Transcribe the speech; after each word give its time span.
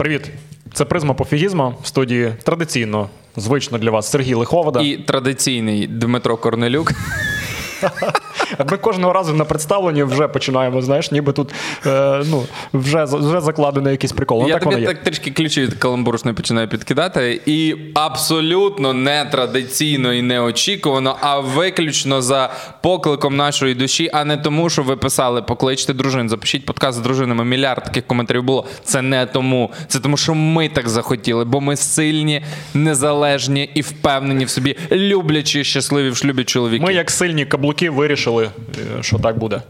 Привіт, 0.00 0.30
це 0.72 0.84
призма 0.84 1.14
пофігізма 1.14 1.74
в 1.82 1.86
студії 1.86 2.34
традиційно, 2.42 3.08
звично 3.36 3.78
для 3.78 3.90
вас 3.90 4.10
Сергій 4.10 4.34
Лиховода. 4.34 4.80
І 4.80 4.96
традиційний 4.96 5.86
Дмитро 5.86 6.36
Корнелюк. 6.36 6.92
Ми 8.70 8.76
кожного 8.76 9.12
разу 9.12 9.34
на 9.34 9.44
представленні 9.44 10.02
вже 10.02 10.28
починаємо, 10.28 10.82
знаєш, 10.82 11.10
ніби 11.10 11.32
тут 11.32 11.52
е, 11.86 12.22
ну, 12.26 12.44
вже 12.72 13.04
вже 13.04 13.40
закладений 13.40 13.92
якийсь 13.92 14.12
прикол. 14.12 14.42
Ну, 14.42 14.48
Я 14.48 14.54
так 14.58 14.62
тобі 14.62 14.86
так 14.86 15.02
трішки 15.02 15.30
ключі 15.30 15.60
від 15.60 15.74
каламбуршної 15.74 16.36
починаю 16.36 16.68
підкидати. 16.68 17.40
І 17.46 17.76
абсолютно 17.94 18.92
не 18.92 19.24
традиційно 19.24 20.12
і 20.12 20.22
неочікувано, 20.22 21.16
а 21.20 21.38
виключно 21.38 22.22
за 22.22 22.50
покликом 22.82 23.36
нашої 23.36 23.74
душі, 23.74 24.10
а 24.12 24.24
не 24.24 24.36
тому, 24.36 24.70
що 24.70 24.82
ви 24.82 24.96
писали 24.96 25.42
покличте 25.42 25.92
дружин, 25.92 26.28
запишіть 26.28 26.66
подкаст 26.66 26.98
з 26.98 27.00
дружинами. 27.00 27.44
Мільярд 27.44 27.84
таких 27.84 28.06
коментарів 28.06 28.42
було. 28.42 28.66
Це 28.84 29.02
не 29.02 29.26
тому. 29.26 29.70
Це 29.88 30.00
тому, 30.00 30.16
що 30.16 30.34
ми 30.34 30.68
так 30.68 30.88
захотіли, 30.88 31.44
бо 31.44 31.60
ми 31.60 31.76
сильні, 31.76 32.42
незалежні 32.74 33.70
і 33.74 33.80
впевнені 33.80 34.44
в 34.44 34.50
собі, 34.50 34.76
люблячі, 34.92 35.64
щасливі 35.64 36.10
в 36.10 36.16
шлюбі 36.16 36.44
чоловіки. 36.44 36.84
Ми, 36.84 36.94
як 36.94 37.10
сильні 37.10 37.46
каблуки, 37.46 37.90
вирішили, 37.90 38.39
е, 38.44 39.02
що 39.02 39.18
так 39.18 39.38
буде. 39.38 39.62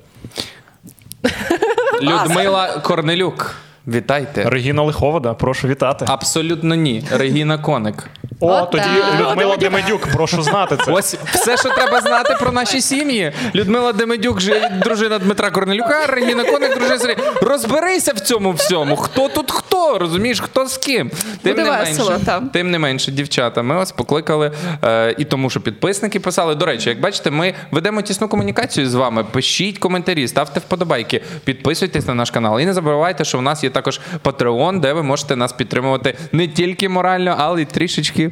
Людмила 2.03 2.69
Корнелюк. 2.69 3.55
Вітайте. 3.87 4.51
Регіна 4.51 4.83
Лиховода, 4.83 5.35
прошу 5.35 5.69
вітати. 5.69 6.05
Абсолютно 6.09 6.75
ні. 6.75 7.05
Регіна 7.13 7.59
Коник. 7.59 8.11
О, 8.41 8.67
тоді 8.67 8.85
Людмила 9.21 9.57
Демедюк, 9.57 10.07
прошу 10.07 10.43
знати 10.43 10.77
це. 10.85 10.93
Ось 10.93 11.15
все, 11.15 11.57
що 11.57 11.69
треба 11.69 12.01
знати 12.01 12.37
про 12.41 12.53
наші 12.53 12.81
сім'ї. 12.81 13.33
Людмила 13.55 13.93
Демедюк, 13.93 14.39
дружина 14.85 15.19
Дмитра 15.19 15.51
Корнелюка, 15.51 16.07
Регіна 16.07 16.45
Коник, 16.45 16.75
дружина 16.79 16.99
Сергія. 16.99 17.33
Розберися 17.43 18.13
в 18.13 18.21
цьому 18.21 18.53
всьому. 18.53 18.97
Хто 18.97 19.29
тут 19.29 19.51
хто? 19.51 19.99
Розумієш, 19.99 20.41
хто 20.41 20.67
з 20.67 20.77
ким? 20.77 21.11
Тим 21.43 21.53
Буде 21.57 21.65
не 21.65 21.71
весело, 21.79 22.11
менше, 22.11 22.27
там. 22.27 22.49
тим 22.49 22.71
не 22.71 22.79
менше, 22.79 23.13
дівчата. 23.13 23.63
Ми 23.63 23.75
вас 23.75 23.93
покликали 23.93 24.53
е, 24.85 25.15
і 25.19 25.25
тому, 25.25 25.51
що 25.51 25.61
підписники 25.61 26.21
писали. 26.21 26.55
До 26.55 26.67
речі, 26.67 26.89
як 26.89 27.01
бачите, 27.01 27.31
ми 27.31 27.55
ведемо 27.71 28.03
тісну 28.03 28.29
комунікацію 28.29 28.89
з 28.89 28.95
вами. 28.95 29.25
Пишіть 29.25 29.79
коментарі, 29.79 30.29
ставте 30.29 30.61
вподобайки, 30.61 31.23
підписуйтесь 31.45 32.07
на 32.07 32.15
наш 32.15 32.31
канал. 32.31 32.61
І 32.61 32.67
не 32.67 32.73
забувайте, 32.75 33.25
що 33.25 33.39
в 33.39 33.43
нас 33.43 33.65
є 33.65 33.71
також 33.71 34.01
Patreon, 34.25 34.81
де 34.81 34.93
ви 34.93 35.03
можете 35.03 35.37
нас 35.37 35.53
підтримувати 35.53 36.15
не 36.33 36.49
тільки 36.49 36.89
морально, 36.89 37.35
але 37.39 37.63
й 37.63 37.65
трішечки 37.65 38.30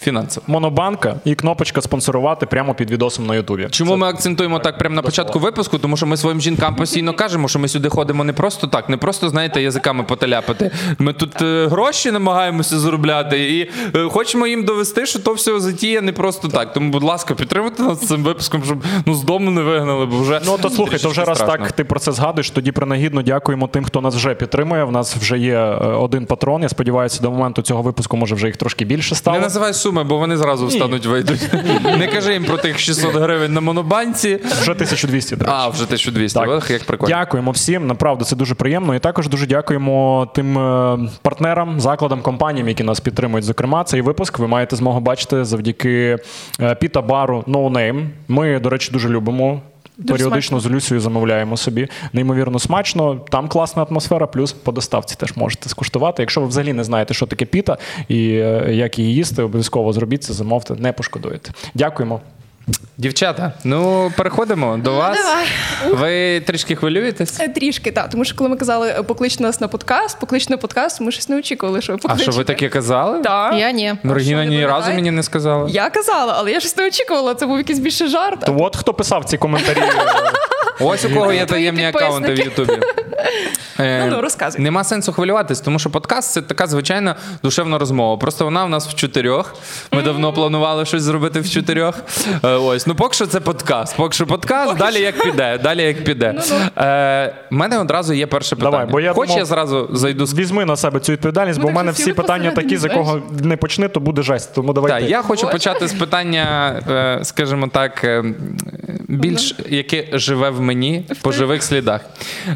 фінансово. 0.00 0.44
Монобанка 0.48 1.16
і 1.24 1.34
кнопочка 1.34 1.82
спонсорувати 1.82 2.46
прямо 2.46 2.74
під 2.74 2.90
відосом 2.90 3.26
на 3.26 3.34
Ютубі. 3.34 3.68
Чому 3.70 3.96
ми 3.96 4.06
акцентуємо 4.06 4.58
так 4.58 4.78
прямо 4.78 4.94
на 4.94 5.02
початку 5.02 5.38
випуску? 5.38 5.78
Тому 5.78 5.96
що 5.96 6.06
ми 6.06 6.16
своїм 6.16 6.40
жінкам 6.40 6.76
постійно 6.76 7.14
кажемо, 7.14 7.48
що 7.48 7.58
ми 7.58 7.68
сюди 7.68 7.88
ходимо 7.88 8.24
не 8.24 8.32
просто 8.32 8.66
так, 8.66 8.88
не 8.88 8.96
просто 8.96 9.28
знаєте, 9.28 9.62
язиками 9.62 10.02
поталяпати. 10.04 10.70
Ми 10.98 11.12
тут 11.12 11.42
е, 11.42 11.66
гроші 11.66 12.10
намагаємося 12.10 12.78
заробляти 12.78 13.56
і 13.56 13.70
е, 13.96 14.08
хочемо 14.08 14.46
їм 14.46 14.64
довести, 14.64 15.06
що 15.06 15.18
то 15.18 15.32
все 15.32 15.60
затія 15.60 16.00
не 16.00 16.12
просто 16.12 16.48
так. 16.48 16.72
Тому, 16.72 16.90
будь 16.90 17.02
ласка, 17.02 17.34
підтримуйте 17.34 17.82
нас 17.82 18.00
цим 18.00 18.22
випуском, 18.22 18.62
щоб 18.64 18.84
ну 19.06 19.14
з 19.14 19.22
дому 19.24 19.50
не 19.50 19.60
вигнали, 19.62 20.06
бо 20.06 20.18
вже 20.18 20.40
Ну 20.46 20.58
то 20.62 20.70
слухай, 20.70 20.98
то 20.98 21.08
вже 21.08 21.24
раз 21.24 21.38
страшно. 21.38 21.64
так 21.64 21.72
ти 21.72 21.84
про 21.84 22.00
це 22.00 22.12
згадуєш. 22.12 22.50
Тоді 22.50 22.72
принагідно 22.72 23.22
дякуємо 23.22 23.68
тим, 23.68 23.84
хто 23.84 24.00
нас 24.00 24.14
вже 24.14 24.34
підтримує. 24.34 24.84
В 24.84 24.92
нас 24.92 25.16
вже 25.16 25.38
є 25.38 25.54
е, 25.54 25.74
один 25.86 26.26
патрон. 26.26 26.62
Я 26.62 26.68
сподіваюся, 26.68 27.22
до 27.22 27.30
моменту 27.30 27.62
цього 27.62 27.82
випуску 27.82 28.16
може 28.16 28.34
вже 28.34 28.46
їх 28.46 28.56
трошки 28.56 28.84
більше 28.84 29.14
стало. 29.14 29.38
Не 29.38 29.42
називай 29.66 29.74
суми, 29.74 30.04
бо 30.04 30.18
вони 30.18 30.36
зразу 30.36 30.66
встануть, 30.66 31.06
вийдуть. 31.06 31.50
Не 31.98 32.06
кажи 32.06 32.32
їм 32.32 32.44
про 32.44 32.56
тих 32.56 32.78
600 32.78 33.14
гривень 33.14 33.52
на 33.52 33.60
монобанці. 33.60 34.38
Вже 34.60 34.72
1200, 34.72 35.36
до 35.36 35.44
речі. 35.44 35.56
А, 35.58 35.68
вже 35.68 35.84
1200. 35.84 36.38
Так. 36.38 36.48
Ох, 36.48 36.70
як 36.70 36.84
прикольно. 36.84 37.14
Дякуємо 37.14 37.50
всім. 37.50 37.86
Направду 37.86 38.24
це 38.24 38.36
дуже 38.36 38.54
приємно. 38.54 38.94
І 38.94 38.98
також 38.98 39.28
дуже 39.28 39.46
дякуємо 39.46 40.28
тим 40.34 40.58
е, 40.58 40.98
партнерам, 41.22 41.80
закладам, 41.80 42.22
компаніям, 42.22 42.68
які 42.68 42.82
нас 42.82 43.00
підтримують. 43.00 43.44
Зокрема, 43.44 43.84
цей 43.84 44.00
випуск 44.00 44.38
ви 44.38 44.46
маєте 44.46 44.76
змогу 44.76 45.00
бачити 45.00 45.44
завдяки 45.44 46.18
е, 46.60 46.74
піта 46.74 47.02
бару 47.02 47.44
No 47.46 47.70
Name. 47.70 48.06
Ми, 48.28 48.58
до 48.60 48.70
речі, 48.70 48.90
дуже 48.92 49.08
любимо. 49.08 49.60
Періодично 50.08 50.60
з 50.60 50.66
Люсією 50.66 51.00
замовляємо 51.00 51.56
собі. 51.56 51.88
Неймовірно 52.12 52.58
смачно. 52.58 53.14
Там 53.14 53.48
класна 53.48 53.82
атмосфера, 53.82 54.26
плюс 54.26 54.52
по 54.52 54.72
доставці 54.72 55.16
теж 55.18 55.36
можете 55.36 55.68
скуштувати. 55.68 56.22
Якщо 56.22 56.40
ви 56.40 56.46
взагалі 56.46 56.72
не 56.72 56.84
знаєте, 56.84 57.14
що 57.14 57.26
таке 57.26 57.44
піта 57.44 57.78
і 58.08 58.28
е, 58.28 58.68
як 58.74 58.98
її 58.98 59.14
їсти, 59.14 59.42
обов'язково 59.42 59.92
зробіть 59.92 60.22
це, 60.22 60.32
замовте, 60.32 60.74
не 60.74 60.92
пошкодуєте. 60.92 61.52
Дякуємо. 61.74 62.20
Дівчата, 62.98 63.52
ну 63.64 64.12
переходимо 64.16 64.76
до 64.76 64.94
вас. 64.94 65.18
давай. 65.18 65.46
Ви 66.00 66.40
трішки 66.40 66.76
хвилюєтесь? 66.76 67.40
Е, 67.40 67.48
Трішки, 67.48 67.90
так. 67.90 68.10
Тому 68.10 68.24
що 68.24 68.36
коли 68.36 68.50
ми 68.50 68.56
казали 68.56 68.88
е, 68.88 69.02
поклич 69.02 69.38
нас 69.38 69.60
на 69.60 69.68
подкаст, 69.68 70.20
поклич 70.20 70.48
на 70.48 70.56
подкаст, 70.56 71.00
ми 71.00 71.12
щось 71.12 71.28
не 71.28 71.38
очікували, 71.38 71.80
що 71.82 71.92
ви 71.92 71.98
А 72.04 72.18
що 72.18 72.30
ви 72.30 72.44
таке 72.44 72.68
казали? 72.68 73.22
Так. 73.22 73.54
Я 73.58 73.70
ні. 73.72 73.94
Ну, 74.02 74.14
Регіна 74.14 74.44
ні 74.44 74.66
разу 74.66 74.92
мені 74.92 75.10
не 75.10 75.22
сказала. 75.22 75.68
Я 75.70 75.90
казала, 75.90 76.34
але 76.36 76.52
я 76.52 76.60
щось 76.60 76.76
не 76.76 76.86
очікувала. 76.86 77.34
Це 77.34 77.46
був 77.46 77.58
якийсь 77.58 77.78
більше 77.78 78.08
жарт. 78.08 78.40
То 78.40 78.56
от 78.58 78.76
хто 78.76 78.94
писав 78.94 79.24
ці 79.24 79.38
коментарі. 79.38 79.82
Ось 80.80 81.04
у 81.04 81.10
кого 81.10 81.32
є 81.32 81.46
таємні 81.46 81.86
аккаунти 81.86 82.34
в. 82.34 82.38
Ютубі. 82.38 82.80
Е, 83.80 84.04
Ну, 84.04 84.16
ну, 84.16 84.22
розказуй. 84.22 84.60
Нема 84.62 84.84
сенсу 84.84 85.12
хвилюватись, 85.12 85.60
тому 85.60 85.78
що 85.78 85.90
подкаст 85.90 86.32
це 86.32 86.42
така 86.42 86.66
звичайна 86.66 87.14
душевна 87.42 87.78
розмова. 87.78 88.16
Просто 88.16 88.44
вона 88.44 88.64
в 88.64 88.68
нас 88.68 88.88
в 88.88 88.94
чотирьох. 88.94 89.54
Ми 89.92 90.02
давно 90.02 90.32
планували 90.32 90.84
щось 90.84 91.02
зробити 91.02 91.40
в 91.40 91.50
чотирьох. 91.50 91.98
Е, 92.44 92.48
Ось, 92.48 92.86
ну 92.86 92.94
поки 92.94 93.14
що 93.14 93.26
це 93.26 93.40
подкаст. 93.40 93.96
Поки 93.96 94.12
що 94.14 94.26
подкаст, 94.26 94.76
далі 94.76 95.00
як 95.00 95.22
піде. 95.22 95.58
Далі 95.62 95.82
як 95.82 96.04
піде. 96.04 96.34
Е, 96.78 97.34
мене 97.50 97.78
одразу 97.78 98.12
є 98.14 98.26
перше 98.26 98.56
питання. 98.56 98.70
Давай, 98.70 98.86
бо 98.86 99.00
я 99.00 99.12
Хоч 99.12 99.28
думав- 99.28 99.38
я 99.38 99.44
зразу 99.44 99.88
зайду 99.92 100.26
з 100.26 100.34
Візьми 100.34 100.64
на 100.64 100.76
себе 100.76 101.00
цю 101.00 101.12
відповідальність, 101.12 101.60
бо 101.60 101.68
в 101.68 101.72
мене 101.72 101.92
всі 101.92 102.12
питання 102.12 102.50
такі, 102.50 102.76
за 102.76 102.88
кого 102.88 103.22
не 103.42 103.56
почни, 103.56 103.88
то 103.88 104.00
буде 104.00 104.22
жесть. 104.22 104.54
Тому 104.54 104.72
давай 104.72 104.92
Так, 105.00 105.10
я 105.10 105.22
хочу 105.22 105.48
почати 105.50 105.88
з 105.88 105.92
питання, 105.92 106.74
е, 107.20 107.24
скажімо 107.24 107.68
так, 107.72 108.04
е, 108.04 108.24
більш 109.08 109.54
яке 109.68 110.06
живе 110.12 110.50
в 110.50 110.60
мені 110.60 111.04
по 111.22 111.32
живих 111.32 111.62
слідах. 111.62 112.00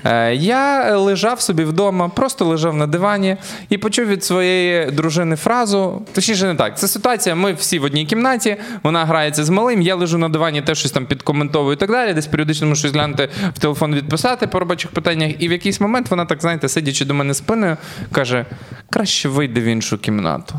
Е, 0.06 0.34
Я 0.50 0.96
лежав 0.96 1.40
собі 1.40 1.64
вдома, 1.64 2.08
просто 2.08 2.44
лежав 2.44 2.76
на 2.76 2.86
дивані 2.86 3.36
і 3.68 3.78
почув 3.78 4.06
від 4.06 4.24
своєї 4.24 4.90
дружини 4.90 5.36
фразу. 5.36 6.02
Точніше, 6.12 6.46
не 6.46 6.54
так. 6.54 6.78
Це 6.78 6.88
ситуація. 6.88 7.34
Ми 7.34 7.52
всі 7.52 7.78
в 7.78 7.84
одній 7.84 8.06
кімнаті, 8.06 8.56
вона 8.82 9.04
грається 9.04 9.44
з 9.44 9.50
малим. 9.50 9.82
Я 9.82 9.94
лежу 9.94 10.18
на 10.18 10.28
дивані, 10.28 10.62
теж 10.62 10.78
щось 10.78 10.90
там 10.92 11.06
підкоментовую 11.06 11.72
і 11.72 11.76
так 11.76 11.90
далі. 11.90 12.14
Десь 12.14 12.26
періодично 12.26 12.66
можу 12.66 12.78
щось 12.78 12.92
глянути 12.92 13.28
в 13.54 13.58
телефон 13.58 13.94
відписати 13.94 14.46
по 14.46 14.60
робочих 14.60 14.90
питаннях. 14.90 15.32
І 15.38 15.48
в 15.48 15.52
якийсь 15.52 15.80
момент 15.80 16.10
вона 16.10 16.24
так, 16.24 16.40
знаєте, 16.40 16.68
сидячи 16.68 17.04
до 17.04 17.14
мене 17.14 17.34
спиною, 17.34 17.76
каже: 18.12 18.46
краще 18.90 19.28
вийди 19.28 19.60
в 19.60 19.64
іншу 19.64 19.98
кімнату. 19.98 20.54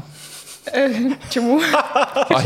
Е, 0.67 1.11
Чому? 1.29 1.61
А, 1.73 2.41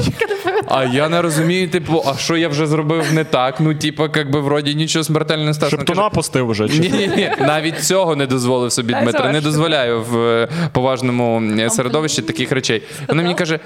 а 0.68 0.84
я 0.84 1.10
не 1.10 1.22
розумію, 1.22 1.70
типу, 1.70 2.04
а 2.06 2.18
що 2.18 2.38
я 2.38 2.48
вже 2.48 2.68
зробив 2.68 3.14
не 3.14 3.24
так? 3.24 3.60
Ну, 3.60 3.76
типу, 3.76 4.04
як 4.16 4.32
би 4.32 4.42
вроді 4.42 4.76
нічого 4.76 5.04
смертельного 5.04 5.48
не 5.48 5.54
сталося. 5.54 5.76
Щоб 5.76 5.86
туна 5.86 6.10
пустив 6.10 6.50
вже. 6.50 6.70
чи? 6.70 6.80
Ні, 6.80 6.90
ні, 6.90 7.08
ні, 7.08 7.32
навіть 7.40 7.84
цього 7.84 8.16
не 8.16 8.28
дозволив 8.28 8.72
собі 8.72 8.94
Дай 8.94 9.04
Дмитро. 9.04 9.32
Не 9.32 9.42
дозволяю 9.42 10.02
в 10.02 10.18
е, 10.18 10.50
поважному 10.72 11.42
е, 11.60 11.70
середовищі 11.70 12.22
таких 12.22 12.52
речей. 12.52 12.84
Вона 13.08 13.22
мені 13.22 13.36
каже: 13.36 13.60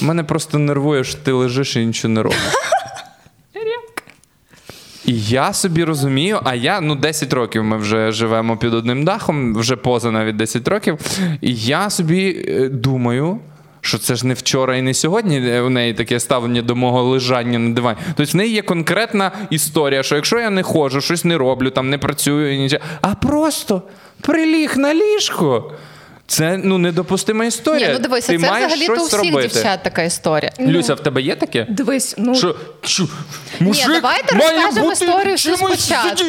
мене 0.00 0.24
просто 0.24 0.58
нервує, 0.58 1.04
що 1.04 1.18
ти 1.18 1.32
лежиш 1.32 1.76
і 1.76 1.86
нічого 1.86 2.14
не 2.14 2.22
робиш. 2.22 2.38
І 5.06 5.20
я 5.20 5.52
собі 5.52 5.84
розумію, 5.84 6.40
а 6.44 6.54
я 6.54 6.80
ну 6.80 6.94
10 6.94 7.32
років 7.32 7.64
ми 7.64 7.76
вже 7.76 8.12
живемо 8.12 8.56
під 8.56 8.74
одним 8.74 9.04
дахом, 9.04 9.54
вже 9.54 9.76
поза 9.76 10.10
навіть 10.10 10.36
10 10.36 10.68
років. 10.68 10.98
І 11.40 11.54
я 11.54 11.90
собі 11.90 12.46
думаю. 12.72 13.40
Що 13.84 13.98
це 13.98 14.14
ж 14.14 14.26
не 14.26 14.34
вчора 14.34 14.76
і 14.76 14.82
не 14.82 14.94
сьогодні 14.94 15.38
е, 15.38 15.60
у 15.60 15.70
неї 15.70 15.94
таке 15.94 16.20
ставлення 16.20 16.62
до 16.62 16.76
мого 16.76 17.02
лежання 17.02 17.58
на 17.58 17.74
дивані. 17.74 17.98
Тобто 18.16 18.32
в 18.32 18.36
неї 18.36 18.52
є 18.52 18.62
конкретна 18.62 19.32
історія, 19.50 20.02
що 20.02 20.14
якщо 20.14 20.38
я 20.38 20.50
не 20.50 20.62
ходжу, 20.62 21.00
щось 21.00 21.24
не 21.24 21.38
роблю, 21.38 21.70
там 21.70 21.90
не 21.90 21.98
працюю, 21.98 22.58
нічого, 22.58 22.82
а 23.00 23.14
просто 23.14 23.82
приліг 24.20 24.76
на 24.76 24.94
ліжко. 24.94 25.72
Це 26.26 26.60
ну 26.64 26.78
недопустима 26.78 27.44
історія. 27.44 27.86
Ні, 27.88 27.92
ну 27.92 27.98
дивися, 27.98 28.32
Ти 28.32 28.38
це 28.38 28.46
взагалі 28.46 28.86
то 28.86 28.92
у 28.92 29.06
всіх 29.06 29.18
робити. 29.18 29.48
дівчат 29.48 29.82
така 29.82 30.02
історія. 30.02 30.52
Люся, 30.60 30.94
в 30.94 31.00
тебе 31.00 31.22
є 31.22 31.36
таке? 31.36 31.66
Дивись, 31.70 32.14
ну 32.18 32.34
Що, 32.34 32.56
що 32.82 33.08
мужик 33.60 33.86
давайте 33.88 34.34
має 34.34 34.50
розкажемо 34.54 34.88
бути 34.88 35.04
історію 35.04 35.32
всю 35.34 35.56
спочатку. 35.56 36.24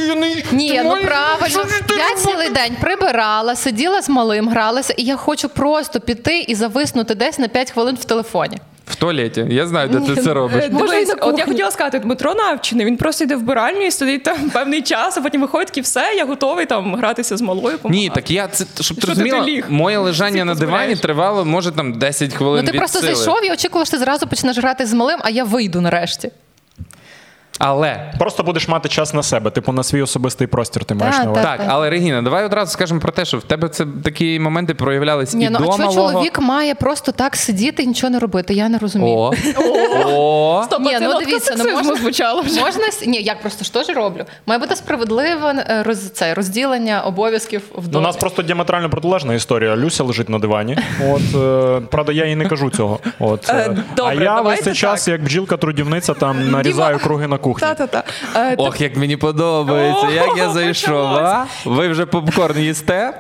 Ні, 0.52 0.70
Ти 0.70 0.84
ну 0.84 0.98
правильно. 1.06 1.66
Я 1.98 2.16
цілий 2.18 2.50
день 2.50 2.76
прибирала, 2.82 3.56
сиділа 3.56 4.02
з 4.02 4.10
малим, 4.10 4.50
гралася, 4.50 4.94
і 4.98 5.04
я 5.04 5.16
хочу 5.16 5.50
просто 5.50 6.00
піти 6.00 6.40
і 6.40 6.56
зависнути 6.56 7.16
десь 7.16 7.40
на 7.40 7.48
5 7.48 7.72
хвилин 7.72 7.98
в 8.02 8.06
телефоні. 8.06 8.58
В 8.86 8.96
туалеті. 8.96 9.46
Я 9.50 9.68
знаю, 9.68 9.90
де 9.90 10.00
ти 10.00 10.22
це 10.22 10.34
робиш. 10.34 10.64
Е, 10.64 10.70
Дивись, 10.70 11.16
от 11.22 11.40
я 11.40 11.46
хотіла 11.46 11.72
сказати, 11.72 12.00
Дмитро 12.00 12.34
навчений. 12.34 12.86
Він 12.86 12.98
просто 12.98 13.24
йде 13.24 13.36
в 13.36 13.42
биральню 13.42 13.86
і 13.86 13.92
сидить 13.92 14.24
там 14.24 14.50
певний 14.54 14.82
час, 14.82 15.18
а 15.18 15.22
потім 15.22 15.42
виходить 15.42 15.78
і 15.78 15.82
все, 15.82 16.14
я 16.18 16.26
готовий 16.26 16.66
там 16.66 16.96
гратися 16.96 17.38
з 17.38 17.42
малою. 17.42 17.80
Ні, 17.84 18.12
так 18.16 18.32
я 18.32 18.48
це 18.48 18.66
щоб 18.84 19.00
ти 19.00 19.08
розуміла, 19.08 19.46
ти 19.46 19.64
моє 19.70 19.98
лежання 19.98 20.46
на 20.46 20.56
дивані 20.56 20.96
тривало, 20.96 21.46
може 21.46 21.72
там 21.72 21.94
10 21.94 22.34
хвилин. 22.34 22.60
Ну 22.66 22.66
ти 22.66 22.72
від 22.72 22.80
просто 22.80 23.00
сили. 23.00 23.16
зайшов 23.16 23.46
і 23.46 23.52
очікував, 23.52 23.88
що 23.88 23.98
ти 23.98 24.04
зразу 24.04 24.28
почнеш 24.28 24.58
грати 24.58 24.86
з 24.86 24.94
малим, 24.94 25.20
а 25.24 25.30
я 25.30 25.44
вийду 25.44 25.82
нарешті. 25.82 26.32
Але 27.60 28.14
Просто 28.20 28.44
будеш 28.44 28.68
мати 28.68 28.90
час 28.90 29.14
на 29.14 29.24
себе, 29.24 29.52
типу 29.52 29.72
на 29.72 29.84
свій 29.84 30.02
особистий 30.02 30.48
простір 30.48 30.86
ти 30.86 30.96
маєш 30.96 31.16
Та, 31.16 31.24
на 31.24 31.32
увазі. 31.32 31.46
та. 31.46 31.58
так, 31.58 31.68
але 31.70 31.90
Регіна, 31.90 32.22
давай 32.22 32.46
одразу 32.46 32.72
скажемо 32.72 33.00
про 33.00 33.12
те, 33.12 33.26
що 33.26 33.38
в 33.38 33.44
тебе 33.44 33.70
це 33.70 33.86
такі 34.04 34.40
моменти 34.40 34.74
проявлялись 34.74 35.34
Ні, 35.34 35.46
і 35.46 35.50
ну 35.50 35.60
до 35.60 35.66
а 35.72 35.78
чого 35.78 35.94
чоловік 35.94 36.40
має 36.40 36.76
просто 36.76 37.12
так 37.12 37.36
сидіти 37.36 37.84
і 37.84 37.88
нічого 37.88 38.12
не 38.12 38.20
робити? 38.20 38.54
Я 38.54 38.70
не 38.70 38.78
розумію. 38.78 39.18
О. 39.18 39.34
О. 40.06 40.62
Стоп, 40.66 40.80
Ні, 40.82 40.98
ну 41.02 41.20
дивіться, 41.20 41.56
ну 41.58 41.72
можна 41.72 41.96
звучала 41.96 42.42
вже. 42.42 42.60
Можна 42.60 42.84
ні, 43.08 43.22
я 43.22 43.36
просто 43.36 43.64
ж 43.64 43.74
теж 43.74 43.90
роблю. 43.90 44.26
Має 44.46 44.60
бути 44.60 44.76
справедливе 44.76 45.66
е, 45.70 45.84
роз, 45.84 46.10
це, 46.10 46.34
розділення 46.34 47.02
обов'язків 47.02 47.62
в 47.76 47.84
Ну, 47.92 48.00
у 48.00 48.02
нас 48.02 48.16
просто 48.16 48.42
діаметрально 48.42 48.90
протилежна 48.90 49.34
історія. 49.34 49.78
Люся 49.78 50.04
лежить 50.04 50.30
на 50.30 50.40
дивані. 50.40 50.78
От 51.10 51.22
е, 51.36 51.82
правда, 51.92 52.12
я 52.12 52.26
їй 52.26 52.36
не 52.36 52.46
кажу 52.46 52.70
цього. 52.70 53.00
От 53.20 53.50
е, 53.50 53.78
добре, 53.96 54.16
а 54.20 54.24
я 54.24 54.42
весь 54.42 54.62
цей 54.62 54.74
час, 54.74 55.08
як 55.08 55.22
бджілка-трудівниця, 55.24 56.16
там 56.16 56.52
нарізаю 56.52 57.00
круги 57.00 57.28
на 57.28 57.38
кухні. 57.46 57.68
Та-та-та. 57.68 58.04
Е, 58.36 58.56
Ох, 58.58 58.82
як 58.82 58.96
мені 58.98 59.18
подобається, 59.18 60.10
як 60.14 60.38
я 60.38 60.50
зайшов. 60.50 61.06
А? 61.08 61.46
Ви 61.66 61.88
вже 61.88 62.06
попкорн 62.06 62.60
їсте? 62.60 63.14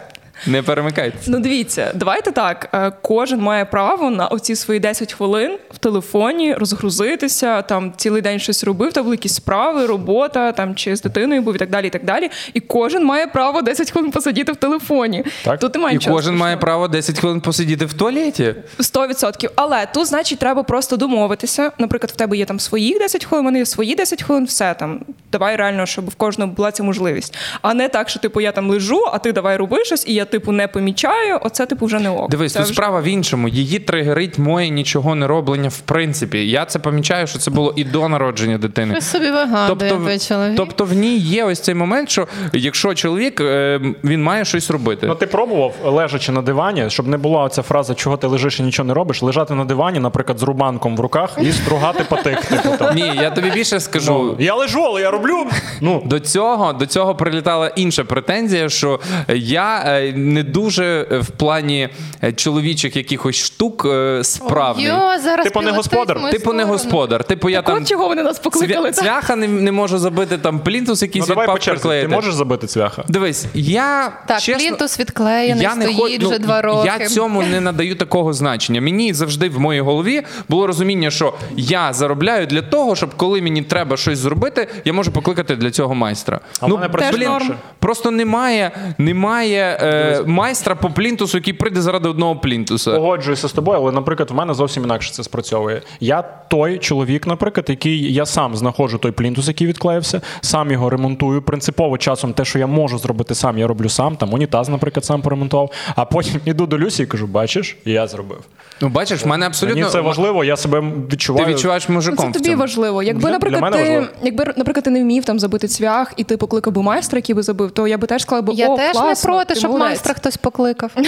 Не 0.48 0.62
перемикайтеся. 0.64 1.32
Ну, 1.32 1.40
дивіться, 1.40 1.92
давайте 1.96 2.32
так. 2.32 2.70
е, 2.74 2.92
Кожен 3.02 3.40
має 3.40 3.66
право 3.66 4.10
на 4.10 4.28
оці 4.28 4.56
свої 4.56 4.80
10 4.80 5.14
хвилин 5.14 5.58
в 5.74 5.78
телефоні 5.78 6.54
розгрузитися, 6.54 7.62
там 7.62 7.94
цілий 7.98 8.22
день 8.22 8.40
щось 8.40 8.64
робив, 8.64 8.94
там 8.94 9.12
якісь 9.12 9.34
справи, 9.36 9.86
робота, 9.86 10.52
там 10.52 10.76
чи 10.76 10.96
з 10.96 11.02
дитиною 11.02 11.42
був 11.42 11.56
і 11.56 11.58
так 11.58 11.70
далі. 11.70 11.88
І 11.88 11.90
так 11.90 12.06
далі. 12.06 12.30
І 12.54 12.60
кожен 12.60 13.04
має 13.06 13.28
право 13.28 13.62
10 13.62 13.92
хвилин 13.92 14.12
посидіти 14.12 14.52
в 14.52 14.56
телефоні. 14.56 15.24
Так. 15.44 15.60
Тут 15.60 15.76
немає 15.76 15.94
І 15.96 15.98
нічого 15.98 16.16
кожен 16.16 16.36
має 16.38 16.58
право 16.58 16.88
10 16.88 17.20
хвилин 17.20 17.42
посидіти 17.42 17.86
в 17.86 17.94
туалеті. 17.94 18.56
100%. 18.80 19.50
Але 19.56 19.86
тут, 19.94 20.06
значить, 20.08 20.40
треба 20.40 20.64
просто 20.64 20.98
домовитися. 20.98 21.72
Наприклад, 21.78 22.12
в 22.12 22.16
тебе 22.16 22.38
є 22.38 22.46
там 22.46 22.60
своїх 22.60 23.00
10 23.00 23.26
хвилин, 23.26 23.58
є 23.58 23.66
свої 23.66 23.96
10 23.96 24.24
хвилин, 24.24 24.46
все 24.46 24.74
там. 24.74 25.02
Давай 25.32 25.56
реально, 25.56 25.86
щоб 25.86 26.10
в 26.10 26.16
кожного 26.16 26.52
була 26.52 26.72
ця 26.72 26.84
можливість. 26.84 27.38
А 27.62 27.74
не 27.74 27.90
так, 27.90 28.10
що 28.10 28.20
типу 28.20 28.42
я 28.42 28.52
там 28.52 28.70
лежу, 28.70 29.02
а 29.14 29.18
ти 29.20 29.32
давай 29.32 29.58
роби 29.58 29.86
щось, 29.86 30.08
і 30.08 30.14
я 30.14 30.25
типу 30.26 30.52
не 30.52 30.68
помічаю. 30.68 31.40
Оце 31.42 31.66
типу 31.66 31.86
вже 31.86 32.00
не 32.00 32.10
ок. 32.10 32.30
Дивись, 32.30 32.54
Це 32.54 32.60
тут 32.60 32.66
вже- 32.66 32.74
справа 32.74 33.02
в 33.02 33.04
іншому. 33.08 33.48
Її 33.48 33.80
тригерить 33.80 34.40
моє 34.40 34.70
нічого 34.70 35.16
не 35.16 35.28
роблення 35.28 35.70
в 35.70 35.80
принципі. 35.80 36.50
Я 36.50 36.66
це 36.66 36.80
помічаю, 36.80 37.28
що 37.28 37.40
це 37.40 37.52
було 37.52 37.74
і 37.76 37.84
до 37.84 38.10
народження 38.10 38.58
дитини. 38.58 38.94
Ви 38.94 39.02
собі 39.02 39.32
вигадує, 39.32 39.90
Тобто, 39.90 39.98
ви 40.06 40.20
чоловік. 40.20 40.58
тобто 40.58 40.86
в 40.86 40.94
ній 40.94 41.18
є 41.18 41.44
ось 41.46 41.60
цей 41.60 41.76
момент, 41.76 42.10
що 42.10 42.28
якщо 42.54 42.94
чоловік 42.94 43.42
е, 43.42 43.80
він 44.04 44.24
має 44.24 44.46
щось 44.46 44.72
робити. 44.72 45.08
Ну, 45.08 45.16
ти 45.16 45.26
пробував, 45.28 45.74
лежачи 45.86 46.32
на 46.32 46.42
дивані, 46.42 46.90
щоб 46.90 47.08
не 47.08 47.18
була 47.18 47.44
оця 47.44 47.62
фраза, 47.62 47.94
чого 47.96 48.18
ти 48.18 48.28
лежиш 48.28 48.60
і 48.60 48.64
нічого 48.64 48.88
не 48.88 48.94
робиш, 48.94 49.22
лежати 49.22 49.54
на 49.54 49.66
дивані, 49.66 50.00
наприклад, 50.00 50.40
з 50.40 50.44
рубанком 50.44 50.98
в 50.98 51.00
руках 51.00 51.38
і 51.42 51.52
стругати 51.52 52.04
потик. 52.10 52.42
Типу, 52.46 52.70
там. 52.80 52.96
Ні, 52.96 53.12
я 53.22 53.30
тобі 53.32 53.50
більше 53.52 53.80
скажу. 53.80 54.14
Ну, 54.14 54.46
я 54.46 54.56
лежу, 54.56 54.84
але 54.84 55.02
я 55.02 55.12
роблю. 55.12 55.46
Ну, 55.82 56.04
До 56.06 56.20
цього, 56.20 56.74
до 56.74 56.86
цього 56.86 57.16
прилітала 57.16 57.68
інша 57.68 58.04
претензія, 58.04 58.70
що 58.70 59.00
я 59.36 59.84
е, 59.88 60.14
не 60.16 60.44
дуже 60.44 61.08
е, 61.12 61.20
в 61.20 61.30
плані 61.30 61.90
е, 62.24 62.34
чоловічих 62.34 62.96
якихось 62.96 63.36
штук 63.36 63.86
е, 63.86 64.24
справний. 64.24 64.86
Йо, 64.86 65.20
зараз 65.24 65.44
Типу 65.44 65.62
не 65.62 65.72
господар? 65.72 66.32
Типу 66.32 66.54
не 66.54 66.64
господар. 66.64 67.24
Типу 67.24 67.50
я 67.50 67.58
Так 67.58 67.66
там 67.66 67.78
от 67.78 67.90
чого 67.90 68.08
вони 68.08 68.24
нас 68.24 68.40
покликали? 68.40 68.92
цвяха 68.92 69.36
не, 69.36 69.48
не 69.48 69.72
можу 69.72 69.98
забити, 69.98 70.38
там 70.38 70.60
плінтус 70.60 71.02
ну 71.02 71.06
якийсь 71.06 71.28
давай 71.28 71.44
відпав 71.44 71.56
по. 71.60 71.66
Ти 71.66 71.72
приклеїти. 71.72 72.08
можеш 72.08 72.34
забити 72.34 72.68
цвяха? 72.68 73.04
Дивись, 73.08 73.46
я 73.54 74.14
Так, 74.28 74.40
чесно, 74.42 74.68
плінтус 74.68 75.00
відклеєний, 75.00 75.64
я 75.64 75.76
не 75.76 75.86
стоїть 75.86 76.22
хо- 76.24 76.30
вже 76.30 76.40
ну, 76.40 76.46
два 76.46 76.62
роки. 76.62 76.92
Я 77.00 77.08
цьому 77.08 77.42
не 77.42 77.62
надаю 77.62 77.96
такого 77.96 78.34
значення. 78.34 78.82
Мені 78.82 79.14
завжди 79.14 79.50
в 79.50 79.60
моїй 79.60 79.82
голові 79.82 80.24
було 80.50 80.68
розуміння, 80.68 81.12
що 81.12 81.34
я 81.58 81.94
заробляю 81.94 82.48
для 82.48 82.62
того, 82.62 82.96
щоб 82.96 83.16
коли 83.16 83.42
мені 83.42 83.62
треба 83.62 83.98
щось 83.98 84.20
зробити, 84.20 84.68
я 84.86 84.94
можу 84.94 85.12
покликати 85.12 85.56
для 85.56 85.72
цього 85.72 85.96
майстра. 85.96 86.40
А 86.60 86.68
працює 86.68 87.18
блін, 87.18 87.54
просто 87.80 88.12
немає, 88.12 88.72
немає 88.98 89.80
е, 89.82 90.05
майстра 90.26 90.76
по 90.76 90.90
плінтусу, 90.90 91.38
який 91.38 91.54
прийде 91.54 91.82
заради 91.82 92.10
одного 92.10 92.36
плінтуса. 92.36 92.92
Погоджуюся 92.96 93.48
з 93.48 93.54
тобою, 93.54 93.80
але, 93.82 93.92
наприклад, 93.92 94.32
в 94.32 94.34
мене 94.34 94.54
зовсім 94.54 94.84
інакше 94.84 95.14
це 95.14 95.24
спрацьовує. 95.24 95.82
Я 96.00 96.22
той 96.22 96.78
чоловік, 96.78 97.28
наприклад, 97.28 97.66
який 97.70 98.14
я 98.14 98.26
сам 98.26 98.56
знаходжу 98.56 98.98
той 98.98 99.12
плінтус, 99.12 99.48
який 99.48 99.68
відклеївся, 99.68 100.22
сам 100.42 100.72
його 100.72 100.90
ремонтую. 100.90 101.42
Принципово 101.42 101.98
часом 101.98 102.34
те, 102.34 102.46
що 102.46 102.60
я 102.60 102.68
можу 102.68 102.98
зробити 102.98 103.36
сам, 103.36 103.58
я 103.58 103.68
роблю 103.68 103.90
сам. 103.90 104.16
Там 104.16 104.34
унітаз, 104.34 104.70
наприклад, 104.70 105.06
сам 105.06 105.22
поремонтував. 105.22 105.72
А 105.96 106.06
потім 106.06 106.42
іду 106.46 106.66
до 106.66 106.78
Люсі 106.80 107.04
і 107.04 107.06
кажу: 107.06 107.28
бачиш, 107.28 107.78
я 107.86 108.08
зробив. 108.08 108.40
Ну, 108.82 108.90
бачиш, 108.90 109.24
в 109.24 109.28
мене 109.28 109.46
абсолютно 109.46 109.80
Мені 109.80 109.92
це 109.92 110.02
важливо, 110.02 110.44
я 110.44 110.58
себе 110.58 110.80
Ти 110.82 110.88
відчуваю. 111.16 111.46
відчуваєш 111.48 111.90
Ну, 111.90 111.96
мужиком. 111.96 112.26
це 112.26 112.30
в 112.30 112.34
тобі 112.34 112.46
цьому. 112.46 112.58
важливо. 112.58 113.04
Якби, 113.04 113.22
Для- 113.22 113.30
наприклад, 113.32 113.62
для 113.62 113.70
мене 113.70 113.78
ти, 113.78 113.84
важливо. 113.90 114.08
якби, 114.24 114.46
наприклад, 114.58 114.84
ти 114.84 114.90
не 114.90 115.02
вмів 115.04 115.26
там 115.26 115.40
забити 115.40 115.68
цвях, 115.68 116.14
і 116.18 116.24
ти 116.24 116.38
покликав 116.38 116.74
би 116.74 116.82
майстра, 116.82 117.18
який 117.18 117.36
би 117.36 117.44
забив, 117.44 117.72
то 117.72 117.88
я 117.88 117.98
би 117.98 118.08
теж 118.08 118.22
сказала 118.22 118.42
би, 118.42 118.54
Я 118.54 118.70
о, 118.70 118.78
теж 118.78 118.92
класно, 118.92 119.30
не 119.30 119.36
проти, 119.36 119.54
ти 119.54 119.60
щоб 119.60 119.72
молодець». 119.72 119.95
Майстра 119.96 120.14
хтось 120.14 120.38
покликав. 120.38 120.92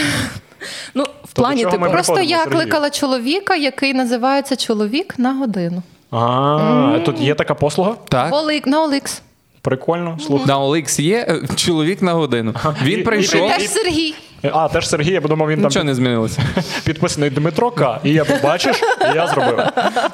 Ну, 0.94 1.06
в 1.24 1.34
плані, 1.34 1.66
типу, 1.66 1.86
Просто 1.86 2.22
я 2.22 2.46
кликала 2.46 2.90
чоловіка, 2.90 3.56
який 3.56 3.94
називається 3.94 4.56
чоловік 4.56 5.20
на 5.20 5.34
годину. 5.34 5.84
А, 6.12 7.00
тут 7.06 7.20
є 7.22 7.36
така 7.36 7.54
послуга? 7.56 7.96
Так. 8.10 8.34
Олик, 8.34 8.68
на 8.68 8.84
Оликс. 8.84 9.22
Прикольно. 9.62 10.18
Слухай. 10.26 10.48
На 10.48 10.60
Оликс 10.60 11.00
є 11.00 11.42
чоловік 11.56 12.02
на 12.02 12.14
годину. 12.14 12.54
Він 12.84 13.04
прийшов. 13.04 13.52
Сергій. 13.68 14.16
А, 14.44 14.68
теж 14.68 14.90
Сергій, 14.90 15.12
я 15.12 15.22
подумав, 15.22 15.50
він 15.50 15.58
Нічого 15.58 15.74
там 15.74 15.86
не 15.86 15.96
змінилося. 15.96 16.42
підписаний 16.86 17.30
Дмитро 17.30 17.72
К. 17.72 18.00
І 18.04 18.14
я 18.14 18.26
бачиш, 18.44 18.82
я 19.16 19.28
зробив. 19.28 19.60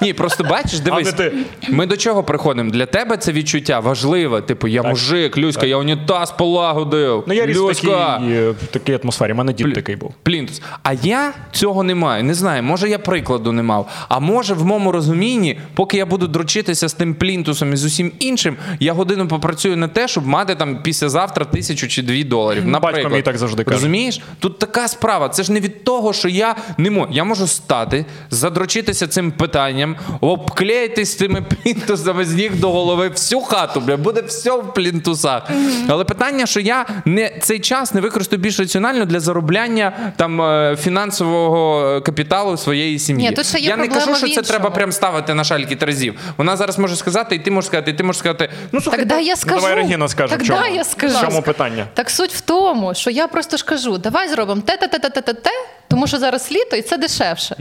Ні, 0.01 0.13
просто 0.13 0.43
бачиш, 0.43 0.79
дивись. 0.79 1.05
не 1.05 1.11
ти. 1.11 1.33
Ми 1.69 1.85
до 1.85 1.97
чого 1.97 2.23
приходимо? 2.23 2.71
Для 2.71 2.85
тебе 2.85 3.17
це 3.17 3.31
відчуття 3.31 3.79
важливе. 3.79 4.41
Типу, 4.41 4.67
я 4.67 4.83
мужик, 4.83 5.37
Люська, 5.37 5.65
я 5.65 5.77
унітаз 5.77 6.31
полагодив. 6.31 7.23
Ну, 7.27 7.33
я 7.33 7.45
ріс 7.45 7.57
в 7.57 7.69
Люська. 7.69 7.87
такій, 7.87 8.33
е, 8.33 8.49
в 8.49 8.67
такій 8.71 8.99
атмосфері. 9.03 9.31
У 9.31 9.35
мене 9.35 9.53
дід 9.53 9.73
такий 9.73 9.95
був. 9.95 10.13
Плінтус. 10.23 10.61
А 10.83 10.93
я 10.93 11.33
цього 11.51 11.83
не 11.83 11.95
маю. 11.95 12.23
Не 12.23 12.33
знаю, 12.33 12.63
може 12.63 12.89
я 12.89 12.99
прикладу 12.99 13.51
не 13.51 13.63
мав. 13.63 14.05
А 14.09 14.19
може, 14.19 14.53
в 14.53 14.65
моєму 14.65 14.91
розумінні, 14.91 15.59
поки 15.73 15.97
я 15.97 16.05
буду 16.05 16.27
дрочитися 16.27 16.89
з 16.89 16.93
тим 16.93 17.15
плінтусом 17.15 17.73
і 17.73 17.75
з 17.75 17.85
усім 17.85 18.11
іншим, 18.19 18.57
я 18.79 18.93
годину 18.93 19.27
попрацюю 19.27 19.77
на 19.77 19.87
те, 19.87 20.07
щоб 20.07 20.27
мати 20.27 20.55
там 20.55 20.83
післязавтра 20.83 21.45
тисячу 21.45 21.87
чи 21.87 22.01
дві 22.01 22.23
доларів. 22.23 22.65
Наприклад. 22.65 23.13
мій 23.13 23.21
так 23.21 23.37
завжди 23.37 23.63
каже. 23.63 23.77
Розумієш? 23.77 24.12
Тут 24.39 24.59
така 24.59 24.87
справа. 24.87 25.29
Це 25.29 25.43
ж 25.43 25.51
не 25.51 25.59
від 25.59 25.83
того, 25.83 26.13
що 26.13 26.29
я 26.29 26.55
не 26.77 26.91
можу. 26.91 27.07
Я 27.11 27.23
можу 27.23 27.47
стати, 27.47 28.05
задрочитися 28.29 29.07
цим 29.07 29.31
питанням, 29.31 29.95
обклеїтись 30.21 31.17
цими 31.17 31.41
плінтусами 31.63 32.25
з 32.25 32.33
ніг 32.33 32.55
до 32.59 32.71
голови, 32.71 33.09
всю 33.09 33.41
хату, 33.41 33.79
бля, 33.79 33.97
буде 33.97 34.21
все 34.21 34.51
в 34.51 34.73
плінтусах. 34.73 35.43
Але 35.87 36.03
питання, 36.03 36.45
що 36.45 36.59
я 36.59 36.85
не 37.05 37.39
цей 37.41 37.59
час 37.59 37.93
не 37.93 38.01
використаю 38.01 38.41
більш 38.41 38.59
раціонально 38.59 39.05
для 39.05 39.19
заробляння 39.19 40.13
там 40.17 40.41
е, 40.41 40.75
фінансового 40.81 41.85
е, 41.87 42.01
капіталу 42.01 42.57
своєї 42.57 42.99
сім'ї. 42.99 43.29
Ні, 43.29 43.35
тут 43.35 43.45
ще 43.45 43.59
є 43.59 43.69
я 43.69 43.77
не 43.77 43.87
кажу, 43.87 44.15
що 44.15 44.27
це 44.29 44.41
треба 44.41 44.69
прям 44.69 44.91
ставити 44.91 45.33
на 45.33 45.43
шальки 45.43 45.75
терезів. 45.75 46.15
Вона 46.37 46.57
зараз 46.57 46.79
може 46.79 46.95
сказати, 46.95 47.35
і 47.35 47.39
ти 47.39 47.51
можеш 47.51 47.67
сказати, 47.67 47.91
і 47.91 47.93
ти 47.93 48.03
можеш 48.03 48.19
сказати, 48.19 48.49
ну 48.71 48.81
слухай, 48.81 48.99
Так 48.99 49.07
дай 49.07 49.25
я 49.25 49.33
Ну, 49.33 49.37
скажу. 49.37 49.55
давай 49.55 49.75
Регіна 49.75 50.07
скаже, 50.07 50.33
так 50.33 50.41
в 50.43 50.47
чому? 50.47 50.65
я 50.75 50.83
скажу. 50.83 51.17
В 51.17 51.21
чому 51.21 51.41
питання? 51.41 51.85
Так 51.93 52.09
суть 52.09 52.33
в 52.33 52.41
тому, 52.41 52.93
що 52.93 53.09
я 53.09 53.27
просто 53.27 53.57
ж 53.57 53.65
кажу, 53.65 53.97
давай 54.03 54.29
зробимо 54.29 54.61
те, 54.61 54.77
те, 54.77 54.87
те, 54.87 54.99
те, 54.99 55.09
те, 55.09 55.21
те, 55.21 55.33
те, 55.33 55.51
тому 55.87 56.07
що 56.07 56.17
зараз 56.17 56.51
літо 56.51 56.75
і 56.75 56.81
це 56.81 56.97
дешевше. 56.97 57.55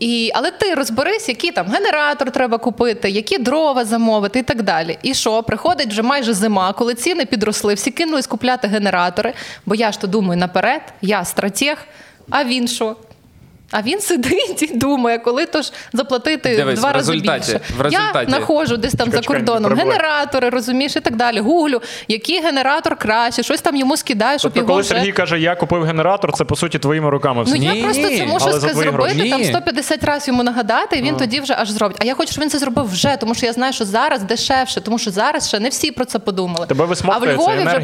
І, 0.00 0.30
але 0.34 0.50
ти 0.50 0.74
розберись, 0.74 1.28
який 1.28 1.50
там 1.50 1.66
генератор 1.68 2.30
треба 2.30 2.58
купити, 2.58 3.10
які 3.10 3.38
дрова 3.38 3.84
замовити 3.84 4.38
і 4.38 4.42
так 4.42 4.62
далі. 4.62 4.98
І 5.02 5.14
що, 5.14 5.42
приходить 5.42 5.88
вже 5.88 6.02
майже 6.02 6.34
зима, 6.34 6.72
коли 6.72 6.94
ціни 6.94 7.24
підросли, 7.24 7.74
всі 7.74 7.90
кинулись 7.90 8.26
купляти 8.26 8.68
генератори, 8.68 9.32
бо 9.66 9.74
я 9.74 9.92
ж 9.92 10.00
то 10.00 10.06
думаю 10.06 10.40
наперед, 10.40 10.82
я 11.02 11.24
стратег, 11.24 11.76
а 12.30 12.44
він 12.44 12.68
що? 12.68 12.96
А 13.72 13.82
він 13.82 14.00
сидить 14.00 14.62
і 14.62 14.76
думає, 14.76 15.18
коли 15.18 15.46
то 15.46 15.62
ж 15.62 15.72
заплатити 15.92 16.56
Дивись, 16.56 16.78
два 16.80 16.90
в 16.90 16.94
рази 16.94 17.12
більше. 17.12 17.60
в 17.78 17.80
результаті- 17.80 18.18
Я 18.20 18.24
знаходжу 18.28 18.76
десь 18.76 18.92
там 18.94 19.06
Чекай, 19.06 19.22
за 19.22 19.28
кордоном 19.28 19.72
не 19.72 19.82
генератори, 19.82 20.48
розумієш, 20.48 20.96
і 20.96 21.00
так 21.00 21.16
далі. 21.16 21.40
Гуглю, 21.40 21.82
який 22.08 22.40
генератор 22.40 22.96
краще, 22.96 23.42
щось 23.42 23.60
там 23.60 23.76
йому 23.76 23.96
скидаю, 23.96 24.38
щоб 24.38 24.52
Тобто, 24.52 24.58
його 24.60 24.68
коли 24.68 24.80
вже... 24.80 24.88
Сергій 24.88 25.12
каже, 25.12 25.40
я 25.40 25.54
купив 25.54 25.82
генератор, 25.84 26.32
це 26.32 26.44
по 26.44 26.56
суті 26.56 26.78
твоїми 26.78 27.10
руками. 27.10 27.42
все. 27.42 27.56
Ну 27.58 27.64
я 27.64 27.72
Ні, 27.74 27.82
просто 27.82 28.02
це 28.08 28.26
можу 28.26 28.46
ска- 28.46 28.58
зробити 28.58 28.90
гроші. 28.90 29.30
там 29.30 29.40
Ні. 29.40 29.46
150 29.46 30.04
разів 30.04 30.28
йому 30.28 30.42
нагадати, 30.42 30.96
і 30.96 31.02
він 31.02 31.16
тоді 31.16 31.40
вже 31.40 31.54
аж 31.58 31.70
зробить. 31.70 31.96
А 32.00 32.04
я 32.04 32.14
хочу, 32.14 32.32
щоб 32.32 32.42
він 32.42 32.50
це 32.50 32.58
зробив 32.58 32.84
вже, 32.90 33.16
тому 33.20 33.34
що 33.34 33.46
я 33.46 33.52
знаю, 33.52 33.72
що 33.72 33.84
зараз 33.84 34.22
дешевше, 34.22 34.80
тому 34.80 34.98
що 34.98 35.10
зараз 35.10 35.48
ще 35.48 35.60
не 35.60 35.68
всі 35.68 35.90
про 35.90 36.04
це 36.04 36.18
подумали. 36.18 36.66
Тебе 36.66 36.84
а 36.84 37.18
в 37.18 37.26
Львові 37.26 37.64
вже 37.64 37.80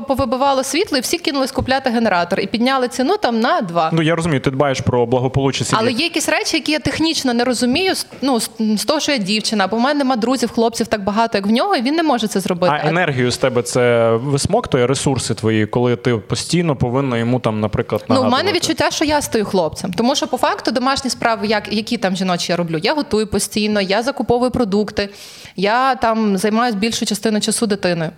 повибивало 0.00 0.64
світло, 0.64 0.98
і 0.98 1.00
всі 1.00 1.18
кинулись 1.18 1.52
купляти 1.52 1.90
генератор 1.90 2.40
і 2.40 2.46
підняли 2.46 2.88
ціну 2.88 3.16
там 3.16 3.40
на 3.40 3.60
два. 3.60 3.90
Ну 3.92 4.02
я 4.02 4.14
розумію, 4.16 4.40
ти 4.40 4.50
дбаєш 4.50 4.80
про 4.80 5.06
благо 5.06 5.25
благополуччя 5.26 5.64
сім'ї. 5.64 5.80
Але 5.82 5.92
є 5.92 6.04
якісь 6.04 6.28
речі, 6.28 6.56
які 6.56 6.72
я 6.72 6.78
технічно 6.78 7.34
не 7.34 7.44
розумію. 7.44 7.94
Ну 8.22 8.40
з, 8.40 8.84
того, 8.86 9.00
що 9.00 9.12
я 9.12 9.18
дівчина, 9.18 9.64
або 9.64 9.76
в 9.76 9.80
мене 9.80 9.98
нема 9.98 10.16
друзів, 10.16 10.50
хлопців 10.50 10.86
так 10.86 11.04
багато, 11.04 11.38
як 11.38 11.46
в 11.46 11.50
нього, 11.50 11.76
і 11.76 11.82
він 11.82 11.94
не 11.94 12.02
може 12.02 12.26
це 12.26 12.40
зробити. 12.40 12.72
А 12.82 12.88
енергію 12.88 13.30
з 13.30 13.36
тебе 13.36 13.62
це 13.62 14.10
висмоктує 14.10 14.86
ресурси 14.86 15.34
твої, 15.34 15.66
коли 15.66 15.96
ти 15.96 16.16
постійно 16.16 16.76
повинна 16.76 17.18
йому 17.18 17.40
там, 17.40 17.60
наприклад, 17.60 18.04
Ну, 18.08 18.22
в 18.22 18.30
мене 18.30 18.52
відчуття, 18.52 18.90
що 18.90 19.04
я 19.04 19.22
стою 19.22 19.44
хлопцем. 19.44 19.92
Тому 19.92 20.14
що 20.14 20.26
по 20.26 20.36
факту 20.36 20.70
домашні 20.70 21.10
справи, 21.10 21.46
як, 21.46 21.72
які 21.72 21.96
там 21.96 22.16
жіночі 22.16 22.52
я 22.52 22.56
роблю, 22.56 22.80
я 22.82 22.94
готую 22.94 23.26
постійно, 23.26 23.80
я 23.80 24.02
закуповую 24.02 24.50
продукти, 24.50 25.08
я 25.56 25.94
там 25.94 26.38
займаюся 26.38 26.78
більшу 26.78 27.06
частину 27.06 27.40
часу 27.40 27.66
дитиною. 27.66 28.10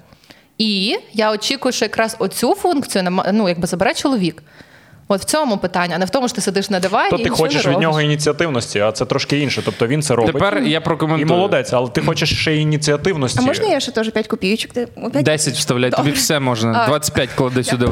І 0.59 0.97
я 1.13 1.33
очікую, 1.33 1.73
що 1.73 1.85
якраз 1.85 2.17
оцю 2.19 2.55
функцію 2.55 3.23
ну, 3.33 3.49
якби 3.49 3.67
забере 3.67 3.95
чоловік. 3.95 4.43
От 5.11 5.21
в 5.21 5.25
цьому 5.25 5.59
питання, 5.59 5.95
а 5.95 5.99
не 5.99 6.05
в 6.05 6.11
тому, 6.11 6.29
що 6.29 6.35
ти 6.35 6.41
сидиш 6.41 6.71
на 6.71 6.81
дивані. 6.81 7.11
То 7.11 7.17
і 7.17 7.23
ти 7.25 7.29
хочеш 7.31 7.55
не 7.55 7.61
від 7.61 7.67
робиш. 7.67 7.83
нього 7.83 8.01
ініціативності, 8.01 8.81
а 8.81 8.93
це 8.93 9.05
трошки 9.05 9.39
інше. 9.39 9.63
Тобто 9.65 9.87
він 9.87 10.03
це 10.03 10.15
робить. 10.15 10.33
Тепер 10.33 10.63
я 10.63 10.79
І 10.79 10.85
прокоментую. 10.85 11.27
молодець, 11.27 11.73
але 11.73 11.89
ти 11.89 12.01
хочеш 12.01 12.41
ще 12.41 12.57
ініціативності. 12.57 13.39
А 13.43 13.47
можна 13.47 13.67
я 13.67 13.81
ще 13.81 13.93
теж 13.93 14.11
5 14.11 14.27
копійочок? 14.27 14.73
Ти- 14.73 14.89
опять? 15.03 15.23
10 15.23 15.55
вставляй, 15.55 15.91
тобі 15.91 16.11
все 16.11 16.41
можна. 16.41 16.87
25 16.87 17.29
клади 17.35 17.65
сюди. 17.65 17.89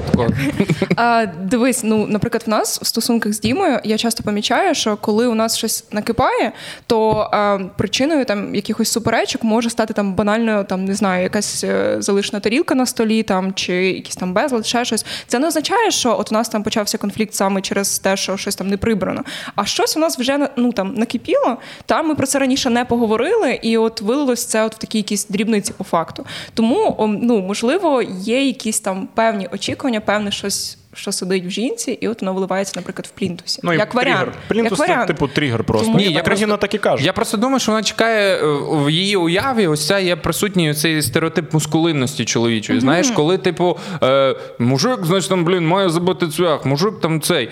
А, 0.97 1.27
дивись, 1.43 1.81
ну, 1.85 2.07
наприклад, 2.07 2.43
в 2.47 2.51
нас 2.51 2.81
в 2.83 2.87
стосунках 2.87 3.33
з 3.33 3.41
Дімою 3.41 3.81
я 3.85 3.99
часто 3.99 4.23
помічаю, 4.23 4.75
що 4.75 4.97
коли 4.97 5.27
у 5.27 5.35
нас 5.35 5.57
щось 5.59 5.85
накипає, 5.93 6.53
то 6.87 7.11
а, 7.33 7.59
причиною 7.77 8.25
там 8.25 8.55
якихось 8.55 8.93
суперечок 8.93 9.43
може 9.45 9.71
стати 9.71 9.95
там 9.95 10.15
банально, 10.15 10.65
там 10.65 10.85
не 10.85 10.95
знаю, 10.95 11.23
якась 11.23 11.65
е, 11.65 11.97
залишена 11.99 12.41
тарілка 12.41 12.75
на 12.75 12.87
столі, 12.87 13.23
там 13.23 13.55
чи 13.55 13.73
якийсь 13.75 14.17
там 14.17 14.33
безлад, 14.33 14.67
ще 14.67 14.85
щось. 14.85 15.07
Це 15.27 15.39
не 15.39 15.47
означає, 15.47 15.91
що 15.91 16.17
от 16.19 16.33
у 16.33 16.35
нас 16.35 16.49
там 16.49 16.63
почався 16.63 16.99
конфлікт 17.07 17.35
саме 17.35 17.61
через 17.61 17.99
те, 17.99 18.17
що 18.17 18.37
щось 18.37 18.57
там 18.57 18.69
не 18.69 18.77
прибрано. 18.77 19.25
А 19.55 19.65
щось 19.65 19.97
у 19.97 20.01
нас 20.01 20.19
вже 20.19 20.49
ну 20.57 20.73
там 20.73 20.95
накипіло. 20.95 21.57
Там 21.87 22.09
ми 22.09 22.15
про 22.15 22.27
це 22.27 22.39
раніше 22.39 22.71
не 22.71 22.85
поговорили, 22.85 23.59
і 23.63 23.79
от 23.79 24.01
вилилось 24.01 24.45
це 24.45 24.65
от 24.65 24.75
в 24.75 24.79
такі 24.79 24.99
якісь 24.99 25.27
дрібниці 25.27 25.73
по 25.73 25.85
факту. 25.85 26.27
Тому 26.55 26.97
ну 27.23 27.41
можливо 27.41 28.03
є 28.21 28.47
якісь 28.47 28.81
там 28.81 29.09
певні 29.15 29.49
очікування, 29.53 30.01
певне 30.01 30.31
щось. 30.31 30.79
Що 30.97 31.13
сидить 31.13 31.47
в 31.47 31.51
жінці, 31.51 31.91
і 31.91 32.09
от 32.09 32.23
воно 32.23 32.33
виливається, 32.35 32.73
наприклад, 32.77 33.07
в 33.07 33.19
плінтусі. 33.19 33.61
Ну, 33.65 33.73
як 33.73 33.95
варіант. 33.95 34.19
тригер. 34.19 34.35
Плінтус 34.49 34.79
як 34.79 34.89
це 34.89 35.07
типу 35.07 35.29
тригер 35.29 35.65
просто. 35.65 35.87
Тому- 35.87 35.99
Ні, 35.99 36.05
я 36.05 36.23
просто- 36.23 36.57
так 36.57 36.75
і 36.75 36.79
каже. 36.79 37.05
Я 37.05 37.13
просто 37.13 37.37
думаю, 37.37 37.61
що 37.61 37.73
вона 37.73 37.83
чекає 37.83 38.37
е, 38.37 38.47
в 38.71 38.91
її 38.91 39.17
уяві. 39.17 39.67
Ось 39.67 39.87
ця 39.87 39.99
є 39.99 40.17
присутній 40.17 40.75
цей 40.75 41.03
стереотип 41.03 41.55
мускулинності 41.55 42.25
чоловічої. 42.25 42.81
Знаєш, 42.81 43.11
коли, 43.11 43.39
типу, 43.39 43.79
е, 44.03 44.37
мужик, 44.59 44.99
значить, 45.05 45.29
там, 45.31 45.45
блін, 45.45 45.67
має 45.67 45.89
забити 45.89 46.29
цвях, 46.29 46.67
мужик 46.67 47.01
там 47.01 47.21
цей. 47.21 47.49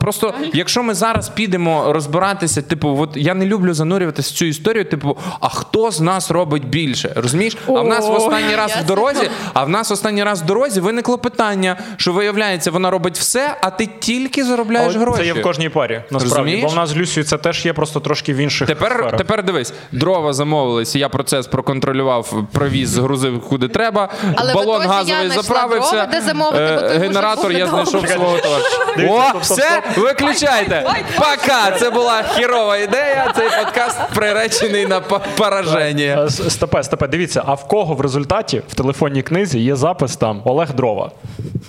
Просто, 0.00 0.34
якщо 0.54 0.82
ми 0.82 0.94
зараз 0.94 1.28
підемо 1.28 1.92
розбиратися, 1.92 2.62
типу, 2.62 2.96
от 3.00 3.10
я 3.16 3.34
не 3.34 3.46
люблю 3.46 3.74
занурюватися 3.74 4.30
в 4.34 4.36
цю 4.36 4.44
історію, 4.44 4.84
типу, 4.84 5.18
а 5.40 5.48
хто 5.48 5.90
з 5.90 6.00
нас 6.00 6.30
робить 6.30 6.64
більше? 6.68 7.12
Розумієш? 7.16 7.56
А 7.68 7.72
в 7.80 7.88
нас 7.88 8.08
в 8.08 8.12
останній 8.12 8.56
раз 8.56 8.72
в 8.84 8.86
дорозі, 8.86 9.30
а 9.54 9.64
в 9.64 9.68
нас 9.68 9.90
останній 9.90 10.24
раз 10.24 10.42
в 10.42 10.46
дорозі 10.46 10.80
виникло 10.80 11.18
питання, 11.18 11.78
що 11.96 12.12
виявляється, 12.12 12.70
вона 12.70 12.81
робить 12.90 13.18
все, 13.18 13.56
а 13.60 13.70
ти 13.70 13.86
тільки 13.98 14.44
заробляєш 14.44 14.94
Але 14.94 15.04
гроші. 15.04 15.18
Це 15.22 15.26
є 15.26 15.32
в 15.32 15.42
кожній 15.42 15.68
парі. 15.68 16.02
Насправді. 16.10 16.28
Розумієш? 16.28 16.62
Бо 16.62 16.68
в 16.68 16.74
нас 16.74 16.88
з 16.90 16.96
Люсією 16.96 17.24
це 17.28 17.38
теж 17.38 17.66
є 17.66 17.72
просто 17.72 18.00
трошки 18.00 18.34
в 18.34 18.36
інших 18.36 18.68
Тепер, 18.68 18.92
сферах. 18.92 19.16
тепер 19.16 19.44
дивись, 19.44 19.72
дрова 19.92 20.32
замовились, 20.32 20.96
я 20.96 21.08
процес 21.08 21.46
проконтролював, 21.46 22.34
привіз, 22.52 22.88
згрузив 22.88 23.40
куди 23.48 23.68
треба. 23.68 24.08
Але 24.36 24.54
балон 24.54 24.82
газовий 24.82 25.28
заправився. 25.30 25.90
дрова, 25.90 26.06
де 26.06 26.20
замовити, 26.20 26.62
е, 26.62 26.90
бо 26.94 27.00
генератор 27.00 27.52
я 27.52 27.66
знайшов 27.66 28.08
свого 28.08 28.38
товариша. 28.38 29.32
О, 29.34 29.38
все, 29.38 29.82
виключайте. 29.96 30.90
Пока. 31.16 31.70
Це 31.78 31.90
була 31.90 32.22
хірова 32.22 32.76
ідея. 32.76 33.32
Цей 33.36 33.48
подкаст 33.64 33.98
приречений 34.14 34.86
на 34.86 35.00
пораження. 35.00 36.24
Е, 36.26 36.30
Стопе, 36.30 36.82
стопе, 36.82 37.08
дивіться, 37.08 37.42
а 37.46 37.54
в 37.54 37.68
кого 37.68 37.94
в 37.94 38.00
результаті 38.00 38.62
в 38.68 38.74
телефонній 38.74 39.22
книзі 39.22 39.58
є 39.60 39.76
запис 39.76 40.16
там 40.16 40.42
Олег 40.44 40.72
Дрова? 40.74 41.10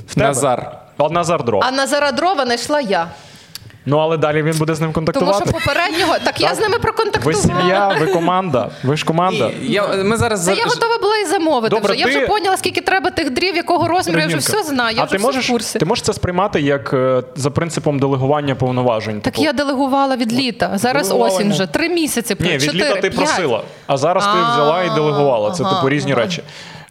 В 0.07 0.15
тебе? 0.15 0.27
Назар. 0.27 0.79
А, 1.11 1.13
Назар 1.13 1.43
Дрова. 1.43 1.65
А 1.67 1.71
Назара 1.71 2.11
Дрова 2.11 2.45
знайшла 2.45 2.81
я. 2.81 3.07
Ну 3.85 3.97
але 3.97 4.17
далі 4.17 4.43
він 4.43 4.57
буде 4.57 4.75
з 4.75 4.81
ним 4.81 4.93
Тому 4.93 5.05
контактувати. 5.05 5.43
що 5.49 5.59
попереднього. 5.59 6.15
Так 6.23 6.41
я 6.41 6.55
з 6.55 6.59
ними 6.59 6.73
Ви 6.73 6.79
проконтактувала. 6.79 7.41
сім'я, 7.41 7.97
ви 7.99 8.07
команда, 8.07 8.69
ви 8.83 8.97
ж 8.97 9.05
команда. 9.05 9.51
Я, 9.61 9.87
ми 9.87 10.17
зараз 10.17 10.39
Та 10.39 10.45
за- 10.45 10.53
я 10.53 10.65
готова 10.65 10.97
була 10.97 11.17
і 11.17 11.25
замовити 11.25 11.75
Добре, 11.75 11.93
вже. 11.93 11.99
Я 11.99 12.05
ти- 12.05 12.17
вже 12.17 12.27
поняла, 12.27 12.57
скільки 12.57 12.81
треба 12.81 13.09
тих 13.09 13.29
дрів, 13.29 13.55
якого 13.55 13.87
розміру, 13.87 14.19
я 14.19 14.27
вже 14.27 14.37
все 14.37 14.63
знаю, 14.63 14.95
я 14.95 15.01
а 15.01 15.05
вже 15.05 15.11
ти 15.11 15.17
все 15.17 15.25
можеш, 15.27 15.49
в 15.49 15.51
курсі. 15.51 15.79
ти 15.79 15.85
можеш 15.85 16.03
це 16.05 16.13
сприймати 16.13 16.61
як 16.61 16.93
е, 16.93 17.23
за 17.35 17.51
принципом 17.51 17.99
делегування 17.99 18.55
повноважень? 18.55 19.21
Так 19.21 19.33
Типу, 19.33 19.43
я 19.45 19.53
делегувала 19.53 20.15
від 20.15 20.33
літа. 20.33 20.71
Зараз 20.75 21.07
делегувала, 21.07 21.35
осінь 21.35 21.51
вже. 21.51 21.67
Три 21.67 21.89
місяці. 21.89 22.35
Ні, 22.39 22.49
від 22.57 22.73
літа 22.75 22.95
ти 22.95 23.09
просила, 23.09 23.61
а 23.87 23.97
зараз 23.97 24.23
ти 24.23 24.31
взяла 24.53 24.83
і 24.83 24.89
делегувала. 24.95 25.51
Це 25.51 25.63
ага, 25.63 25.75
типу 25.75 25.89
різні 25.89 26.11
ага. 26.11 26.21
речі. 26.21 26.43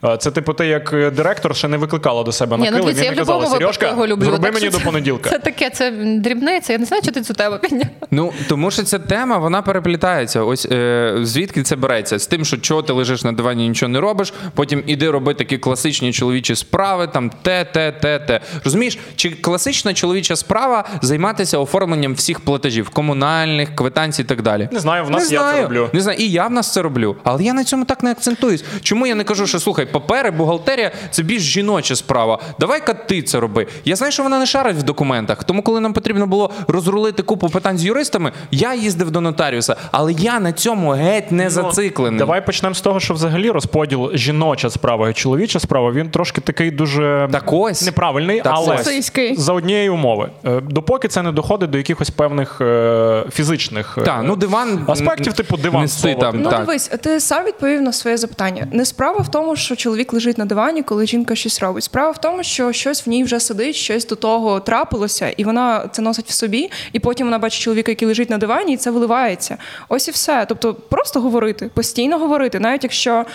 Е, 0.05 0.17
Це 0.17 0.31
типу 0.31 0.53
ти 0.53 0.67
як 0.67 0.93
е, 0.93 1.11
директор 1.11 1.55
ще 1.55 1.67
не 1.67 1.77
викликала 1.77 2.23
до 2.23 2.31
себе 2.31 2.57
на 2.57 2.63
Ні, 2.65 2.71
ну 2.71 2.83
дивіться, 2.83 3.05
я 3.05 3.11
в 3.11 3.15
казала, 3.15 3.37
випадку 3.39 3.59
Сережка, 3.59 3.87
його 3.87 4.07
люблю. 4.07 4.25
зроби 4.25 4.43
так 4.43 4.53
мені 4.53 4.69
до 4.69 4.79
понеділка. 4.79 5.29
Це 5.29 5.39
таке, 5.39 5.69
це 5.69 5.91
дрібниця. 5.91 6.73
Я 6.73 6.79
не 6.79 6.85
знаю, 6.85 7.03
що 7.03 7.11
ти 7.11 7.21
цю 7.21 7.33
тему 7.33 7.57
підняв. 7.61 7.87
Ну 8.11 8.33
тому 8.49 8.71
що 8.71 8.83
ця 8.83 8.99
тема 8.99 9.37
вона 9.37 9.61
переплітається. 9.61 10.41
Ось 10.41 10.65
е, 10.71 11.15
звідки 11.21 11.63
це 11.63 11.75
береться? 11.75 12.19
З 12.19 12.27
тим, 12.27 12.45
що 12.45 12.57
чого 12.57 12.81
ти 12.81 12.93
лежиш 12.93 13.23
на 13.23 13.31
дивані, 13.31 13.65
і 13.65 13.69
нічого 13.69 13.89
не 13.89 13.99
робиш. 13.99 14.33
Потім 14.55 14.83
іди 14.87 15.09
роби 15.09 15.33
такі 15.33 15.57
класичні 15.57 16.13
чоловічі 16.13 16.55
справи, 16.55 17.07
там 17.07 17.31
те, 17.41 17.65
те, 17.65 17.91
те, 17.91 18.19
те. 18.19 18.39
Розумієш, 18.63 18.99
чи 19.15 19.29
класична 19.29 19.93
чоловіча 19.93 20.35
справа 20.35 20.85
займатися 21.01 21.57
оформленням 21.57 22.13
всіх 22.13 22.39
платежів, 22.39 22.89
комунальних, 22.89 23.75
квитанцій 23.75 24.21
і 24.21 24.25
так 24.25 24.41
далі? 24.41 24.69
Не 24.71 24.79
знаю, 24.79 25.05
в 25.05 25.09
нас 25.09 25.29
не 25.29 25.35
я 25.35 25.53
це 25.53 25.61
роблю. 25.61 25.89
Не 25.93 26.01
знаю, 26.01 26.17
і 26.19 26.29
я 26.31 26.47
в 26.47 26.51
нас 26.51 26.73
це 26.73 26.81
роблю. 26.81 27.15
Але 27.23 27.43
я 27.43 27.53
на 27.53 27.63
цьому 27.63 27.85
так 27.85 28.03
не 28.03 28.11
акцентуюсь. 28.11 28.63
Чому 28.81 29.07
я 29.07 29.15
не 29.15 29.23
кажу, 29.23 29.47
що 29.47 29.59
слухай, 29.59 29.85
папери, 29.93 30.31
бухгалтерія 30.31 30.91
це 31.11 31.23
більш 31.23 31.41
жіноча 31.41 31.95
справа. 31.95 32.39
Давай-ка 32.59 32.93
ти 32.93 33.21
це 33.21 33.39
роби. 33.39 33.67
Я 33.85 33.95
знаю, 33.95 34.11
що 34.11 34.23
вона 34.23 34.39
не 34.39 34.45
шарить 34.45 34.77
в 34.77 34.83
документах. 34.83 35.43
Тому, 35.43 35.61
коли 35.61 35.79
нам 35.79 35.93
потрібно 35.93 36.27
було 36.27 36.49
розрулити 36.67 37.23
купу 37.23 37.49
питань 37.49 37.77
з 37.77 37.85
юристами, 37.85 38.31
я 38.51 38.73
їздив 38.73 39.11
до 39.11 39.21
нотаріуса. 39.21 39.75
Але 39.91 40.13
я 40.13 40.39
на 40.39 40.51
цьому 40.53 40.89
геть 40.91 41.31
не 41.31 41.49
зациклений. 41.49 42.11
Ну, 42.11 42.17
Давай 42.17 42.45
почнемо 42.45 42.75
з 42.75 42.81
того, 42.81 42.99
що 42.99 43.13
взагалі 43.13 43.49
розподіл 43.51 44.11
жіноча 44.13 44.69
справа 44.69 45.09
і 45.09 45.13
чоловіча 45.13 45.59
справа 45.59 45.91
він 45.91 46.09
трошки 46.09 46.41
такий 46.41 46.71
дуже 46.71 47.29
Так 47.31 47.53
ось. 47.53 47.85
неправильний, 47.85 48.41
Так 48.41 48.53
але 48.55 48.75
ось. 48.75 49.11
За 49.37 49.53
однієї 49.53 49.89
умови. 49.89 50.29
Е, 50.45 50.61
Допоки 50.61 51.07
це 51.07 51.21
не 51.21 51.31
доходить 51.31 51.69
до 51.69 51.77
якихось 51.77 52.09
певних 52.09 52.61
е, 52.61 53.23
фізичних 53.31 53.97
е, 53.97 54.01
Так, 54.01 54.21
ну 54.23 54.35
диван 54.35 54.85
аспектів, 54.87 55.33
типу 55.33 55.57
диван 55.57 55.81
нести 55.81 56.15
там. 56.15 56.41
Ну, 56.41 56.49
так. 56.49 56.59
дивись, 56.59 56.87
ти 56.87 57.19
сам 57.19 57.45
відповів 57.45 57.81
на 57.81 57.93
своє 57.93 58.17
запитання. 58.17 58.67
Не 58.71 58.85
справа 58.85 59.19
в 59.19 59.31
тому, 59.31 59.55
що 59.55 59.75
чоловік 59.83 60.13
лежить 60.13 60.37
на 60.37 60.45
дивані, 60.45 60.83
коли 60.83 61.07
жінка 61.07 61.35
щось 61.35 61.59
робить. 61.59 61.83
Справа 61.83 62.11
в 62.11 62.21
тому, 62.21 62.43
що 62.43 62.71
щось 62.71 63.07
в 63.07 63.09
ній 63.09 63.23
вже 63.23 63.39
сидить, 63.39 63.75
щось 63.75 64.07
до 64.07 64.15
того 64.15 64.59
трапилося, 64.59 65.29
і 65.37 65.43
вона 65.43 65.87
це 65.91 66.01
носить 66.01 66.25
в 66.27 66.31
собі, 66.31 66.71
і 66.93 66.99
потім 66.99 67.27
вона 67.27 67.39
бачить 67.39 67.61
чоловіка, 67.61 67.91
який 67.91 68.07
лежить 68.07 68.29
на 68.29 68.37
дивані, 68.37 68.73
і 68.73 68.77
це 68.77 68.91
виливається. 68.91 69.57
Ось 69.89 70.07
і 70.07 70.11
все. 70.11 70.45
Тобто, 70.49 70.73
просто 70.73 71.21
говорити, 71.21 71.69
постійно 71.73 72.17
говорити, 72.17 72.59
навіть 72.59 72.83
якщо 72.83 73.25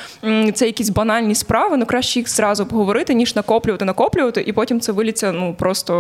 це 0.55 0.67
якісь 0.67 0.89
банальні 0.91 1.35
справи, 1.35 1.77
ну 1.77 1.87
краще 1.87 2.19
їх 2.21 2.31
зразу 2.31 2.67
поговорити, 2.67 3.15
ніж 3.15 3.37
накоплювати, 3.37 3.85
накоплювати, 3.85 4.41
і 4.47 4.53
потім 4.53 4.81
це 4.81 4.93
виліться 4.93 5.33
ну 5.33 5.55
просто 5.59 5.93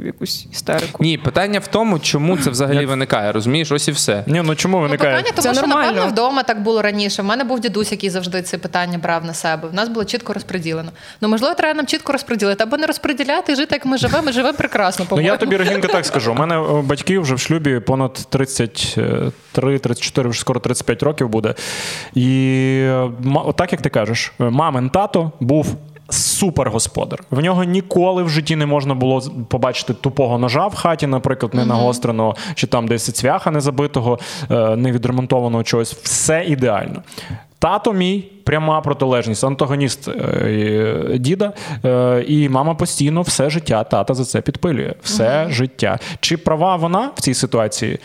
в 0.00 0.06
якусь 0.06 0.46
істерику. 0.52 1.04
Ні, 1.04 1.18
питання 1.18 1.58
в 1.58 1.66
тому, 1.66 1.98
чому 1.98 2.38
це 2.38 2.50
взагалі 2.50 2.86
виникає. 2.86 3.32
Розумієш, 3.32 3.72
ось 3.72 3.88
і 3.88 3.92
все. 3.92 4.24
Ні, 4.26 4.42
ну 4.44 4.54
чому 4.54 4.76
Ну, 4.76 4.82
виникає? 4.82 5.16
питання, 5.16 5.32
тому 5.36 5.42
Це 5.54 5.58
що 5.60 5.66
нормально. 5.66 5.86
напевно 5.92 6.10
вдома 6.12 6.42
так 6.42 6.62
було 6.62 6.82
раніше. 6.82 7.22
В 7.22 7.24
мене 7.24 7.44
був 7.44 7.60
дідусь, 7.60 7.92
який 7.92 8.10
завжди 8.10 8.42
ці 8.42 8.56
питання 8.58 8.98
брав 8.98 9.24
на 9.24 9.34
себе. 9.34 9.68
Нас 9.76 9.88
було 9.88 10.04
чітко 10.04 10.32
розподілено. 10.32 10.90
Ну 11.20 11.28
можливо, 11.28 11.54
треба 11.54 11.74
нам 11.74 11.86
чітко 11.86 12.12
розподілити 12.12 12.62
або 12.62 12.76
не 12.76 12.86
розподіляти 12.86 13.52
і 13.52 13.56
жити, 13.56 13.74
як 13.74 13.86
ми 13.86 13.98
живемо. 13.98 14.22
Ми 14.26 14.32
живемо 14.32 14.58
прекрасно. 14.58 15.04
Ну 15.04 15.08
По-моєму. 15.08 15.32
я 15.32 15.36
тобі 15.36 15.56
Регінка 15.56 15.88
так 15.88 16.06
скажу. 16.06 16.32
У 16.32 16.34
мене 16.34 16.60
е, 16.60 16.82
батьки 16.82 17.18
вже 17.18 17.34
в 17.34 17.38
шлюбі 17.38 17.80
понад 17.80 18.12
33, 18.12 19.78
34, 19.78 20.28
вже 20.28 20.40
скоро 20.40 20.60
35 20.60 21.02
років 21.02 21.28
буде. 21.28 21.54
І 22.14 22.48
е, 22.82 23.10
отак, 23.34 23.72
як 23.72 23.82
ти 23.82 23.88
кажеш, 23.88 24.32
е, 24.40 24.44
мамин 24.44 24.90
тато 24.90 25.32
був. 25.40 25.76
Супер 26.08 26.70
господар. 26.70 27.22
В 27.30 27.40
нього 27.40 27.64
ніколи 27.64 28.22
в 28.22 28.28
житті 28.28 28.56
не 28.56 28.66
можна 28.66 28.94
було 28.94 29.20
побачити 29.48 29.94
тупого 29.94 30.38
ножа 30.38 30.66
в 30.66 30.74
хаті, 30.74 31.06
наприклад, 31.06 31.54
не 31.54 31.64
нагостреного, 31.64 32.36
чи 32.54 32.66
там 32.66 32.88
десь 32.88 33.12
цвяха 33.12 33.50
не 33.50 33.60
забитого, 33.60 34.18
е, 34.50 34.76
не 34.76 34.92
відремонтованого 34.92 35.64
чогось. 35.64 35.92
Все 35.92 36.44
ідеально. 36.44 37.02
Тато 37.58 37.92
мій 37.92 38.24
пряма 38.44 38.80
протилежність, 38.80 39.44
антагоніст 39.44 40.08
е, 40.08 41.16
діда, 41.18 41.52
е, 41.84 42.24
і 42.28 42.48
мама 42.48 42.74
постійно 42.74 43.22
все 43.22 43.50
життя 43.50 43.84
тата 43.84 44.14
за 44.14 44.24
це 44.24 44.40
підпилює. 44.40 44.94
Все 45.02 45.46
життя. 45.50 45.98
Чи 46.20 46.36
права 46.36 46.76
вона 46.76 47.10
в 47.14 47.20
цій 47.20 47.34
ситуації? 47.34 47.98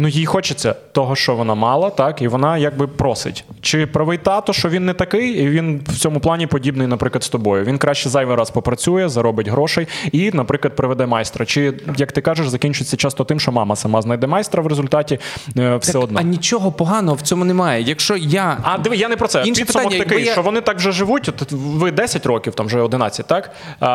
Ну, 0.00 0.08
їй 0.08 0.26
хочеться 0.26 0.74
того, 0.92 1.16
що 1.16 1.34
вона 1.34 1.54
мала, 1.54 1.90
так, 1.90 2.22
і 2.22 2.28
вона 2.28 2.58
якби 2.58 2.86
просить. 2.86 3.44
Чи 3.60 3.86
правий 3.86 4.18
тато, 4.18 4.52
що 4.52 4.68
він 4.68 4.86
не 4.86 4.94
такий, 4.94 5.30
і 5.30 5.48
він 5.48 5.80
в 5.88 5.98
цьому 5.98 6.20
плані 6.20 6.46
подібний, 6.46 6.86
наприклад, 6.86 7.24
з 7.24 7.28
тобою. 7.28 7.64
Він 7.64 7.78
краще 7.78 8.08
зайвий 8.08 8.36
раз 8.36 8.50
попрацює, 8.50 9.08
заробить 9.08 9.48
грошей 9.48 9.88
і, 10.12 10.30
наприклад, 10.32 10.76
приведе 10.76 11.06
майстра. 11.06 11.46
Чи, 11.46 11.74
як 11.96 12.12
ти 12.12 12.20
кажеш, 12.20 12.48
закінчиться 12.48 12.96
часто 12.96 13.24
тим, 13.24 13.40
що 13.40 13.52
мама 13.52 13.76
сама 13.76 14.02
знайде 14.02 14.26
майстра 14.26 14.62
в 14.62 14.66
результаті 14.66 15.18
е, 15.58 15.76
все 15.76 15.92
Так, 15.92 16.02
одно. 16.02 16.18
А 16.20 16.22
нічого 16.22 16.72
поганого 16.72 17.16
в 17.16 17.20
цьому 17.20 17.44
немає. 17.44 17.82
Якщо 17.82 18.16
я 18.16 18.58
А 18.62 18.78
диви, 18.78 18.96
я 18.96 19.08
не 19.08 19.16
про 19.16 19.28
це. 19.28 19.42
Інше 19.44 19.60
Підсумок 19.64 19.88
питання, 19.88 20.04
такий, 20.04 20.24
я- 20.24 20.32
що 20.32 20.42
вони 20.42 20.60
так 20.60 20.76
вже 20.76 20.92
живуть. 20.92 21.28
От 21.28 21.52
ви 21.52 21.90
10 21.90 22.26
років, 22.26 22.54
там 22.54 22.66
вже 22.66 22.80
11, 22.80 23.26
так? 23.26 23.50
А, 23.80 23.86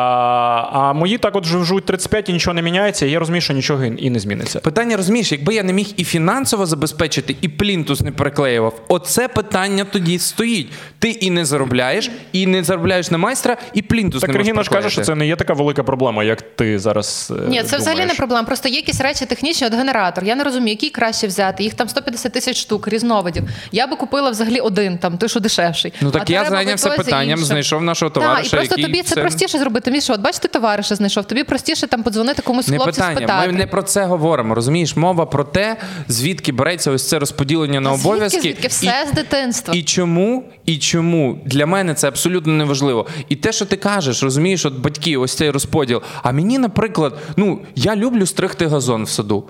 а 0.72 0.92
мої 0.92 1.18
так 1.18 1.36
от 1.36 1.44
живуть 1.44 1.84
35 1.84 2.28
і 2.28 2.32
нічого 2.32 2.54
не 2.54 2.62
міняється. 2.62 3.06
І 3.06 3.10
я 3.10 3.18
розумію, 3.18 3.40
що 3.42 3.54
нічого 3.54 3.84
і 3.84 4.10
не 4.10 4.18
зміниться. 4.18 4.60
Питання 4.60 4.96
розумієш, 4.96 5.32
якби 5.32 5.54
я 5.54 5.62
не 5.62 5.72
міг 5.72 5.93
і 5.96 6.04
фінансово 6.04 6.66
забезпечити, 6.66 7.36
і 7.40 7.48
плінтус 7.48 8.00
не 8.00 8.12
приклеював, 8.12 8.80
оце 8.88 9.28
питання 9.28 9.84
тоді 9.84 10.18
стоїть. 10.18 10.72
Ти 10.98 11.10
і 11.10 11.30
не 11.30 11.44
заробляєш, 11.44 12.10
і 12.32 12.46
не 12.46 12.64
заробляєш 12.64 13.10
на 13.10 13.18
майстра, 13.18 13.56
і 13.74 13.82
плінтус 13.82 14.20
Так 14.20 14.28
не 14.30 14.34
можеш 14.38 14.46
Регіна 14.48 14.62
ж 14.62 14.70
каже, 14.70 14.90
що 14.90 15.02
це 15.02 15.14
не 15.14 15.26
є 15.26 15.36
така 15.36 15.52
велика 15.52 15.82
проблема, 15.82 16.24
як 16.24 16.42
ти 16.42 16.78
зараз. 16.78 17.32
е, 17.46 17.48
Ні, 17.48 17.62
це 17.62 17.76
взагалі 17.76 18.06
не 18.06 18.14
проблема. 18.14 18.42
Просто 18.44 18.68
є 18.68 18.76
якісь 18.76 19.00
речі 19.00 19.26
технічні, 19.26 19.66
от 19.66 19.74
генератор. 19.74 20.24
Я 20.24 20.34
не 20.36 20.44
розумію, 20.44 20.70
який 20.70 20.90
краще 20.90 21.26
взяти. 21.26 21.62
Їх 21.64 21.74
там 21.74 21.88
150 21.88 22.32
тисяч 22.32 22.56
штук, 22.56 22.88
різновидів. 22.88 23.42
Я 23.72 23.86
би 23.86 23.96
купила 23.96 24.30
взагалі 24.30 24.60
один, 24.60 24.98
там 24.98 25.18
той, 25.18 25.28
що 25.28 25.40
дешевший. 25.40 25.92
Ну 26.00 26.10
так 26.10 26.22
А 26.30 26.32
я 26.32 26.44
зайнявся 26.50 26.90
питанням, 26.90 27.30
іншим. 27.30 27.44
знайшов 27.44 27.82
нашого 27.82 28.10
Так, 28.10 28.22
і 28.46 28.48
просто 28.50 28.56
який 28.62 28.84
тобі 28.84 29.02
це 29.02 29.20
простіше 29.20 29.58
зробити. 29.58 29.90
Міша, 29.90 30.12
от 30.12 30.20
бачиш, 30.20 30.38
ти 30.38 30.48
товариша 30.48 30.94
знайшов. 30.94 31.24
Тобі 31.24 31.44
простіше 31.44 31.86
там 31.86 32.02
подзвонити 32.02 32.42
комусь 32.42 32.68
Не 32.68 32.76
хлопцю 32.76 32.92
питання. 32.92 33.16
спитати. 33.16 33.46
Ми 33.46 33.52
не 33.58 33.66
про 33.66 33.82
це 33.82 34.04
говоримо. 34.04 34.54
Розумієш, 34.54 34.96
мова 34.96 35.26
про 35.26 35.44
те, 35.44 35.76
звідки 36.08 36.52
береться 36.52 36.90
ось 36.90 37.08
це 37.08 37.18
розподілення 37.18 37.80
на 37.80 37.92
обов'язки, 37.92 38.40
звідки, 38.40 38.48
звідки? 38.50 38.68
Все 38.68 39.06
з 39.12 39.14
дитинства. 39.14 39.74
І 39.74 39.82
чому, 39.82 40.44
і 40.66 40.78
чому 40.78 41.42
для 41.46 41.66
мене 41.66 41.94
це 41.94 42.08
абсолютно 42.08 42.52
неважливо. 42.52 43.06
І 43.28 43.36
те, 43.36 43.52
що 43.52 43.64
ти 43.64 43.76
кажеш, 43.76 44.22
розумієш, 44.22 44.64
от 44.64 44.74
батьки, 44.74 45.16
ось 45.16 45.34
цей 45.34 45.50
розподіл. 45.50 46.02
А 46.22 46.32
мені, 46.32 46.58
наприклад, 46.58 47.18
ну 47.36 47.60
я 47.76 47.96
люблю 47.96 48.26
стригти 48.26 48.66
газон 48.66 49.04
в 49.04 49.08
саду. 49.08 49.44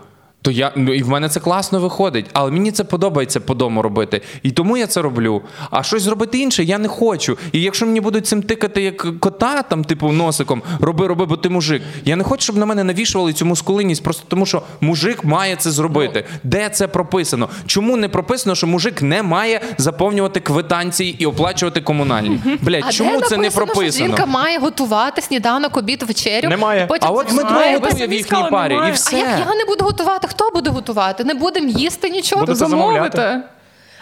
То 0.44 0.50
я 0.50 0.72
ну 0.76 0.94
і 0.94 1.02
в 1.02 1.08
мене 1.08 1.28
це 1.28 1.40
класно 1.40 1.80
виходить, 1.80 2.26
але 2.32 2.50
мені 2.50 2.72
це 2.72 2.84
подобається 2.84 3.40
по 3.40 3.54
дому 3.54 3.82
робити. 3.82 4.22
І 4.42 4.50
тому 4.50 4.76
я 4.76 4.86
це 4.86 5.02
роблю. 5.02 5.42
А 5.70 5.82
щось 5.82 6.02
зробити 6.02 6.38
інше 6.38 6.64
я 6.64 6.78
не 6.78 6.88
хочу. 6.88 7.38
І 7.52 7.62
якщо 7.62 7.86
мені 7.86 8.00
будуть 8.00 8.26
цим 8.26 8.42
тикати 8.42 8.82
як 8.82 9.20
кота, 9.20 9.62
там, 9.62 9.84
типу, 9.84 10.12
носиком, 10.12 10.62
роби, 10.80 11.06
роби, 11.06 11.26
бо 11.26 11.36
ти 11.36 11.48
мужик. 11.48 11.82
Я 12.04 12.16
не 12.16 12.24
хочу, 12.24 12.42
щоб 12.42 12.56
на 12.56 12.66
мене 12.66 12.84
навішували 12.84 13.32
цю 13.32 13.46
мускулинність, 13.46 14.02
просто 14.02 14.24
тому 14.28 14.46
що 14.46 14.62
мужик 14.80 15.24
має 15.24 15.56
це 15.56 15.70
зробити. 15.70 16.24
Де 16.42 16.68
це 16.68 16.88
прописано? 16.88 17.48
Чому 17.66 17.96
не 17.96 18.08
прописано, 18.08 18.54
що 18.54 18.66
мужик 18.66 19.02
не 19.02 19.22
має 19.22 19.60
заповнювати 19.78 20.40
квитанції 20.40 21.16
і 21.18 21.26
оплачувати 21.26 21.80
комунальні? 21.80 22.40
Блять, 22.62 22.92
чому 22.92 23.20
де 23.20 23.26
це 23.26 23.36
не 23.36 23.42
написано, 23.42 23.66
Що 23.66 23.74
прописано? 23.74 24.06
жінка 24.06 24.26
має 24.26 24.58
готувати 24.58 25.22
сніданок, 25.22 25.76
обід, 25.76 26.02
вечерю. 26.02 26.48
Немає. 26.48 26.86
Потім 26.86 27.08
А 27.08 27.10
от 27.10 27.26
Дмитро 27.26 27.50
Немає, 27.50 27.78
готує 27.78 28.06
в 28.06 28.12
їхній 28.12 28.44
парі, 28.50 28.72
і 28.72 28.76
немає. 28.76 28.92
А 28.92 28.94
все. 28.94 29.16
як 29.18 29.28
я 29.38 29.54
не 29.54 29.64
буду 29.64 29.84
готувати? 29.84 30.28
Хто 30.34 30.50
буде 30.54 30.70
готувати? 30.70 31.24
Не 31.24 31.34
будемо 31.34 31.68
їсти 31.68 32.10
нічого. 32.10 32.40
Будете 32.40 32.58
замовляти. 32.58 33.18
Замовити. 33.18 33.48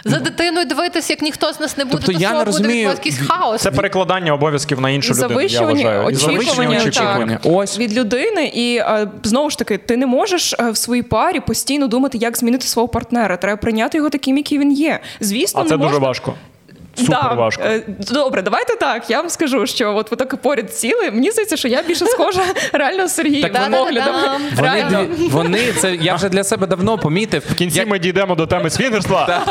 За 0.04 0.18
дитиною 0.18 0.66
дивитись, 0.66 1.10
як 1.10 1.22
ніхто 1.22 1.52
з 1.52 1.60
нас 1.60 1.76
не 1.76 1.84
буде, 1.84 1.96
Тобто 1.96 2.12
то 2.12 2.18
я 2.18 2.28
що 2.28 2.28
не 2.28 2.44
буде 2.44 2.44
розумію, 2.44 2.74
відбуватися 2.74 3.10
якийсь 3.10 3.28
хаос. 3.28 3.60
Це 3.60 3.70
перекладання 3.70 4.34
обов'язків 4.34 4.80
на 4.80 4.90
іншу 4.90 5.14
людину. 5.14 5.40
Я 5.40 5.62
вважаю. 5.62 6.10
І 6.10 6.14
очікування, 6.14 6.78
очікування. 6.86 7.38
так, 7.42 7.52
Ось. 7.52 7.78
від 7.78 7.98
людини, 7.98 8.46
і 8.54 8.76
е, 8.76 9.08
знову 9.22 9.50
ж 9.50 9.58
таки, 9.58 9.78
ти 9.78 9.96
не 9.96 10.06
можеш 10.06 10.54
е, 10.60 10.70
в 10.70 10.76
своїй 10.76 11.02
парі 11.02 11.40
постійно 11.40 11.86
думати, 11.86 12.18
як 12.18 12.38
змінити 12.38 12.66
свого 12.66 12.88
партнера. 12.88 13.36
Треба 13.36 13.56
прийняти 13.56 13.98
його 13.98 14.10
таким, 14.10 14.36
який 14.36 14.58
він 14.58 14.72
є. 14.72 15.00
Звісно, 15.20 15.60
А 15.60 15.64
не 15.64 15.68
це 15.68 15.76
дуже 15.76 15.98
важко. 15.98 16.34
Супер 16.94 17.34
важко. 17.36 17.62
е, 17.66 17.82
Добре, 18.10 18.42
давайте 18.42 18.76
так. 18.76 19.10
Я 19.10 19.16
вам 19.20 19.30
скажу, 19.30 19.66
що 19.66 19.94
от 19.96 20.10
ви 20.10 20.16
так 20.16 20.36
поряд 20.36 20.74
сіли. 20.74 21.10
Мені 21.10 21.30
здається, 21.30 21.56
що 21.56 21.68
я 21.68 21.82
більше 21.82 22.06
схожа 22.06 22.40
реально 22.72 23.08
з 23.08 23.14
Сергієм 23.14 23.50
Так 23.52 23.62
вони- 23.62 23.76
поглядом. 23.76 24.14
Вони, 24.56 24.68
Реально. 24.72 25.04
дві- 25.04 25.28
вони 25.28 25.72
це 25.72 25.94
я 25.94 26.14
вже 26.14 26.28
для 26.28 26.44
себе 26.44 26.66
давно 26.66 26.98
помітив. 26.98 27.42
В 27.50 27.54
кінці 27.54 27.78
Як- 27.78 27.88
ми 27.88 27.98
дійдемо 27.98 28.34
до 28.34 28.46
теми 28.46 28.70
свінгерства. 28.70 29.42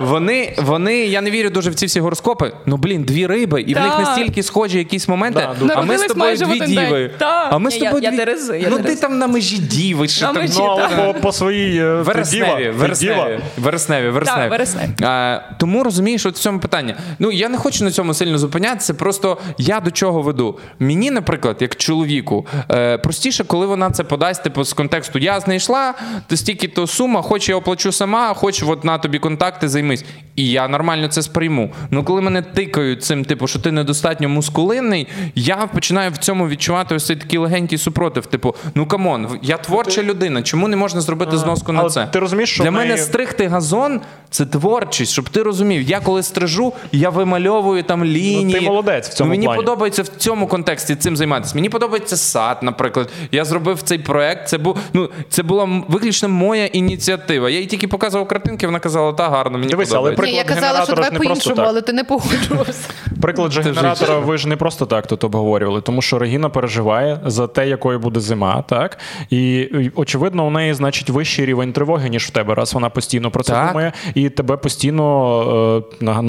Вони, 0.00 0.54
вони, 0.58 0.96
я 0.96 1.20
не 1.20 1.30
вірю 1.30 1.50
дуже 1.50 1.70
в 1.70 1.74
ці 1.74 1.86
всі 1.86 2.00
гороскопи. 2.00 2.52
Ну 2.66 2.76
блін, 2.76 3.02
дві 3.04 3.26
риби, 3.26 3.60
і 3.62 3.74
в 3.74 3.80
них 3.80 3.90
Так. 3.90 4.00
настільки 4.00 4.42
схожі 4.42 4.78
якісь 4.78 5.08
моменти. 5.08 5.40
Да, 5.40 5.54
дуже. 5.60 5.72
а 5.72 5.76
ми 5.76 5.98
з 5.98 6.00
Народились 6.00 6.06
тобою 6.06 6.26
майже 6.28 6.44
в 6.44 6.48
дві 6.48 6.56
один 6.56 6.74
день. 6.74 6.84
діви. 6.86 7.10
Так. 7.18 7.48
А 7.52 7.58
ми 7.58 7.70
з 7.70 7.74
Ні, 7.74 7.80
я- 7.80 7.84
тобою 7.86 8.04
я 8.04 8.10
дві... 8.10 8.18
Терези, 8.18 8.58
я 8.58 8.68
ну 8.70 8.76
Терези. 8.76 8.94
ти 8.94 9.00
там 9.00 9.18
на 9.18 9.26
межі 9.26 9.58
діви. 9.58 10.08
Що 10.08 10.26
На 10.26 10.32
там? 10.32 10.42
межі, 10.42 10.58
Ну, 10.58 10.64
але 10.64 11.12
по, 11.12 11.20
по 11.20 11.32
своїй 11.32 11.78
е, 11.78 11.80
ти 11.80 11.86
Вересневі, 12.02 12.64
ти 12.64 12.70
вересневі, 12.70 13.14
діва. 13.14 13.28
вересневі, 13.58 14.08
вересневі. 14.08 14.48
вересневі. 14.50 14.88
А, 15.02 15.40
тому 15.58 15.84
розумієш, 15.84 16.26
от 16.26 16.34
в 16.34 16.38
цьому 16.38 16.58
питанні. 16.60 16.87
Ну 17.18 17.30
я 17.30 17.48
не 17.48 17.58
хочу 17.58 17.84
на 17.84 17.90
цьому 17.90 18.14
сильно 18.14 18.38
зупинятися. 18.38 18.94
Просто 18.94 19.38
я 19.58 19.80
до 19.80 19.90
чого 19.90 20.22
веду. 20.22 20.58
Мені, 20.78 21.10
наприклад, 21.10 21.56
як 21.60 21.76
чоловіку, 21.76 22.46
е, 22.70 22.98
простіше, 22.98 23.44
коли 23.44 23.66
вона 23.66 23.90
це 23.90 24.04
подасть, 24.04 24.42
типу 24.42 24.64
з 24.64 24.72
контексту 24.72 25.18
я 25.18 25.40
знайшла, 25.40 25.94
то 26.26 26.36
стільки 26.36 26.68
то 26.68 26.86
сума, 26.86 27.22
хоч 27.22 27.48
я 27.48 27.56
оплачу 27.56 27.92
сама, 27.92 28.34
хоч 28.34 28.62
от 28.62 28.84
на 28.84 28.98
тобі 28.98 29.18
контакти 29.18 29.68
займись. 29.68 30.04
І 30.36 30.50
я 30.50 30.68
нормально 30.68 31.08
це 31.08 31.22
сприйму. 31.22 31.72
Ну 31.90 32.04
коли 32.04 32.20
мене 32.20 32.42
тикають 32.42 33.04
цим, 33.04 33.24
типу, 33.24 33.46
що 33.46 33.58
ти 33.58 33.72
недостатньо 33.72 34.28
маскулінний, 34.28 35.08
я 35.34 35.56
починаю 35.56 36.10
в 36.10 36.16
цьому 36.16 36.48
відчувати 36.48 36.94
ось 36.94 37.06
цей 37.06 37.16
такий 37.16 37.38
легенький 37.38 37.78
супротив. 37.78 38.26
Типу, 38.26 38.54
ну 38.74 38.86
come 38.86 39.10
on, 39.10 39.28
я 39.42 39.56
творча 39.56 40.02
людина. 40.02 40.42
Чому 40.42 40.68
не 40.68 40.76
можна 40.76 41.00
зробити 41.00 41.36
зноску 41.36 41.72
на 41.72 41.90
це? 41.90 42.06
ти 42.06 42.18
розумієш, 42.18 42.50
що 42.50 42.62
для 42.62 42.70
мене 42.70 42.96
стригти 42.96 43.46
газон 43.46 44.00
це 44.30 44.46
творчість, 44.46 45.12
щоб 45.12 45.28
ти 45.28 45.42
розумів. 45.42 45.82
Я 45.82 46.00
коли 46.00 46.22
стрижу, 46.22 46.72
я 46.92 47.10
вимальовую 47.10 47.82
там 47.82 48.04
лінії. 48.04 48.44
Ну, 48.44 48.52
ти 48.52 48.60
молодець 48.60 49.08
в 49.08 49.12
цьому 49.14 49.28
Ну, 49.28 49.30
Мені 49.32 49.46
плані. 49.46 49.60
подобається 49.62 50.02
в 50.02 50.08
цьому 50.08 50.46
контексті 50.46 50.94
цим 50.96 51.16
займатися. 51.16 51.52
Мені 51.54 51.68
подобається 51.68 52.16
сад, 52.16 52.58
наприклад. 52.62 53.08
Я 53.32 53.44
зробив 53.44 53.82
цей 53.82 53.98
проект. 53.98 54.48
Це 54.48 54.58
був 54.58 54.76
ну 54.92 55.08
це 55.28 55.42
була 55.42 55.82
виключно 55.88 56.28
моя 56.28 56.66
ініціатива. 56.66 57.50
Я 57.50 57.58
їй 57.60 57.66
тільки 57.66 57.88
показував 57.88 58.28
картинки, 58.28 58.66
вона 58.66 58.78
казала, 58.78 59.12
та 59.12 59.28
гарно, 59.28 59.58
мені 59.58 59.70
Дивись, 59.70 59.88
подобається. 59.88 60.22
при- 60.22 60.30
Ні, 60.30 60.36
я 60.36 60.44
казала, 60.44 60.84
що 60.84 60.94
давай 60.94 61.10
по-іншому, 61.18 61.62
але 61.66 61.82
ти 61.82 61.92
не 61.92 62.04
погоджувався. 62.04 62.88
Приклад 63.22 63.52
же 63.52 63.62
генератора, 63.62 64.18
ви 64.18 64.38
ж 64.38 64.48
не 64.48 64.56
просто 64.56 64.86
так 64.86 65.06
тут 65.06 65.24
обговорювали, 65.24 65.80
тому 65.80 66.02
що 66.02 66.18
Регіна 66.18 66.48
переживає 66.48 67.20
за 67.26 67.46
те, 67.46 67.68
якою 67.68 67.98
буде 67.98 68.20
зима, 68.20 68.64
так 68.68 68.98
і 69.30 69.68
очевидно, 69.94 70.46
у 70.46 70.50
неї 70.50 70.74
значить 70.74 71.10
вищий 71.10 71.46
рівень 71.46 71.72
тривоги, 71.72 72.08
ніж 72.08 72.24
в 72.26 72.30
тебе, 72.30 72.54
раз 72.54 72.74
вона 72.74 72.90
постійно 72.90 73.30
про 73.30 73.42
це 73.42 73.66
думає, 73.68 73.92
і 74.14 74.28
тебе 74.28 74.56
постійно 74.56 75.82
е, 76.00 76.04
наг- 76.04 76.22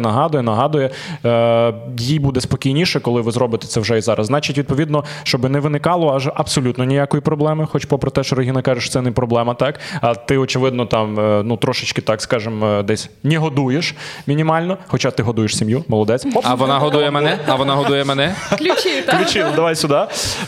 нагадує, 0.00 0.42
нагадує, 0.42 0.66
нагадує. 0.66 0.90
Е, 1.24 1.74
їй 1.98 2.18
буде 2.18 2.40
спокійніше, 2.40 3.00
коли 3.00 3.20
ви 3.20 3.30
зробите 3.30 3.66
це 3.66 3.80
вже 3.80 3.98
і 3.98 4.00
зараз. 4.00 4.26
Значить, 4.26 4.58
відповідно, 4.58 5.04
щоб 5.22 5.50
не 5.50 5.60
виникало 5.60 6.14
аж 6.14 6.30
абсолютно 6.34 6.84
ніякої 6.84 7.20
проблеми, 7.20 7.66
хоч 7.72 7.84
попри 7.84 8.10
те, 8.10 8.24
що 8.24 8.36
Регіна 8.36 8.62
каже, 8.62 8.80
що 8.80 8.90
це 8.90 9.02
не 9.02 9.12
проблема, 9.12 9.54
так 9.54 9.80
а 10.00 10.14
ти, 10.14 10.38
очевидно, 10.38 10.86
там 10.86 11.20
е, 11.20 11.42
ну 11.44 11.56
трошечки 11.56 12.00
так 12.00 12.22
скажемо, 12.22 12.66
е, 12.66 12.82
десь 12.82 13.10
не 13.22 13.38
годуєш 13.38 13.94
мінімально, 14.26 14.78
хоча 14.86 15.10
ти 15.10 15.22
годуєш 15.22 15.56
сім'ю, 15.56 15.84
молодець. 15.88 16.26
Оп. 16.34 16.44
А 16.44 16.54
вона 16.54 16.78
годує 16.78 17.10
мене? 17.10 17.38
А 17.46 17.54
вона 17.54 17.74
годує 17.74 18.04
мене? 18.04 18.34
Ключі, 18.58 19.02
так. 19.06 19.14
Включив, 19.14 19.46
давай 19.56 19.76
сюди. 19.76 20.00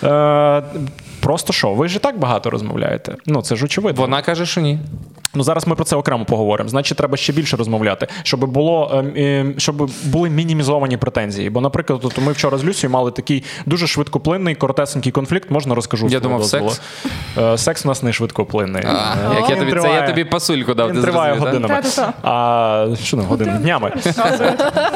Е, 0.05 0.63
просто 1.21 1.53
що, 1.53 1.75
ви 1.75 1.89
ж 1.89 1.97
і 1.97 1.99
так 1.99 2.19
багато 2.19 2.51
розмовляєте. 2.51 3.17
Ну, 3.27 3.43
це 3.43 3.57
ж 3.57 3.65
очевидно. 3.65 4.03
Вона 4.03 4.23
каже, 4.23 4.47
що 4.47 4.61
ні. 4.61 4.79
Ну 5.35 5.43
зараз 5.45 5.67
ми 5.67 5.75
про 5.75 5.85
це 5.85 5.97
окремо 5.97 6.25
поговоримо. 6.25 6.69
Значить, 6.69 6.99
треба 6.99 7.17
ще 7.17 7.33
більше 7.33 7.57
розмовляти, 7.57 8.07
щоб 8.23 8.45
було 8.45 8.91
ем, 8.95 9.13
ем, 9.17 9.55
щоб 9.59 9.91
були 10.05 10.31
мінімізовані 10.31 10.97
претензії. 10.97 11.51
Бо, 11.51 11.61
наприклад, 11.61 12.01
от 12.05 12.19
ми 12.19 12.33
вчора 12.33 12.59
з 12.59 12.65
Люсією 12.65 12.93
мали 12.93 13.11
такий 13.11 13.45
дуже 13.67 13.87
швидкоплинний, 13.87 14.55
коротесенький 14.55 15.13
конфлікт. 15.13 15.51
Можна 15.51 15.75
розкажу. 15.75 16.09
Я 16.09 16.21
думав, 16.21 16.41
дозволу? 16.41 16.73
Е, 17.39 17.59
Секс 17.59 17.85
у 17.85 17.89
нас 17.89 18.03
не 18.03 18.13
швидкоплинний. 18.13 18.83
А, 18.87 19.15
Е, 19.33 19.41
як 19.41 19.51
я 19.51 19.57
тобі, 19.57 19.71
це 19.73 19.77
триває- 19.79 19.95
я 20.01 20.07
тобі 20.07 20.25
пасульку 20.25 20.75
дав. 20.75 20.93
Він 20.93 21.03
триває 21.03 21.35
зрозумів, 21.35 21.61
годинами. 21.61 21.83
А 22.23 22.87
що 23.05 23.17
не 23.17 23.23
години? 23.23 23.53
Днями. 23.53 23.93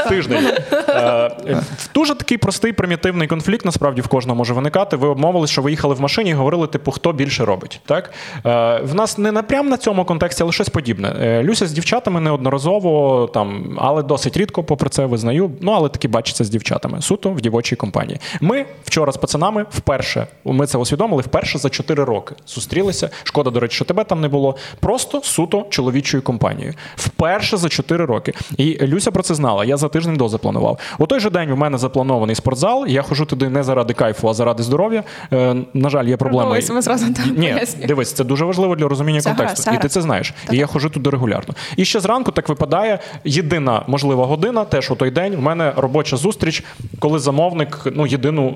Тиждень. 0.09 0.47
Е, 0.89 1.63
Дуже 1.95 2.15
такий 2.15 2.39
простий 2.39 2.73
примітивний 2.73 3.29
конфлікт 3.29 3.65
насправді 3.65 4.01
в 4.01 4.09
кожного 4.09 4.37
може 4.37 4.55
виникати. 4.55 4.97
Ви 4.97 5.09
обмовились, 5.09 5.51
що 5.51 5.63
ви 5.63 5.71
їхали 5.71 5.95
в 5.95 6.01
машині 6.13 6.35
говорили, 6.35 6.67
типу, 6.67 6.91
хто 6.91 7.13
більше 7.13 7.45
робить. 7.45 7.81
Так? 7.87 8.11
Е, 8.47 8.81
В 8.85 8.95
нас 8.95 9.19
не 9.19 9.33
напрям 9.33 9.69
на 9.69 9.77
цьому 9.77 10.05
контексті, 10.05 10.43
але 10.43 10.53
щось 10.53 10.69
подібне. 10.69 11.17
Е, 11.21 11.43
Люся 11.43 11.67
з 11.67 11.73
дівчатами 11.73 12.21
неодноразово, 12.21 13.27
там, 13.35 13.77
але 13.79 14.03
досить 14.03 14.37
рідко, 14.37 14.65
попри 14.65 14.89
це 14.89 15.07
визнаю. 15.07 15.51
Ну, 15.61 15.73
але 15.73 15.89
таки 15.89 16.09
бачиться 16.09 16.45
з 16.45 16.49
дівчатами. 16.51 17.03
Суто 17.03 17.31
в 17.31 17.41
дівочій 17.41 17.77
компанії. 17.77 18.21
Ми 18.41 18.65
вчора 18.85 19.13
з 19.13 19.17
пацанами 19.17 19.67
вперше, 19.71 20.27
ми 20.45 20.67
це 20.67 20.79
усвідомили, 20.79 21.23
вперше 21.23 21.59
за 21.59 21.69
4 21.69 22.05
роки 22.05 22.35
зустрілися. 22.47 23.11
Шкода, 23.25 23.51
до 23.51 23.61
речі, 23.61 23.75
що 23.75 23.85
тебе 23.85 24.05
там 24.05 24.21
не 24.21 24.29
було. 24.29 24.57
Просто 24.81 25.21
суто 25.23 25.67
чоловічою 25.71 26.23
компанією. 26.23 26.75
Вперше 26.97 27.57
за 27.57 27.69
4 27.69 28.05
роки. 28.05 28.33
І 28.57 28.79
Люся 28.87 29.11
про 29.11 29.23
це 29.23 29.35
знала. 29.35 29.65
Я 29.65 29.77
за 29.77 29.89
тиждень 29.89 30.17
до 30.17 30.29
запланував. 30.29 30.79
У 30.99 31.07
той 31.07 31.21
же 31.21 31.31
день 31.31 31.51
у 31.51 31.57
мене 31.57 31.79
запланований 31.79 32.37
спортзал. 32.37 32.87
Я 32.87 33.03
ходжу 33.03 33.25
туди 33.25 33.49
не 33.49 33.63
заради 33.63 33.95
кайфу, 33.95 34.29
а 34.29 34.35
заради 34.35 34.63
здоров'я. 34.63 35.03
Е, 35.33 35.57
на 35.75 35.89
жаль, 35.89 36.02
є 36.09 36.17
проблема. 36.17 36.59
Ми 36.71 36.83
зразу 36.83 37.13
там 37.13 37.35
Ні, 37.37 37.57
дивись, 37.87 38.13
це 38.13 38.25
дуже 38.25 38.45
важливо 38.45 38.77
для 38.77 38.89
розуміння 38.89 39.21
Це 39.21 39.31
контексту. 39.31 39.63
гаразд, 39.71 39.81
І 39.81 39.83
ти 39.83 39.89
це 39.89 40.03
знаєш. 40.03 40.35
І 40.51 40.57
я 40.57 40.67
ходжу 40.67 40.89
туди 40.89 41.11
регулярно. 41.11 41.55
І 41.77 41.85
ще 41.85 42.01
зранку 42.01 42.33
так 42.33 42.49
випадає 42.49 42.99
єдина 43.25 43.85
можлива 43.87 44.27
година, 44.27 44.65
теж 44.65 44.91
у 44.91 44.95
той 44.95 45.11
день. 45.11 45.35
У 45.35 45.41
мене 45.41 45.73
робоча 45.77 46.17
зустріч, 46.17 46.65
коли 46.99 47.19
замовник 47.19 47.87
ну, 47.95 48.07
єдину, 48.07 48.55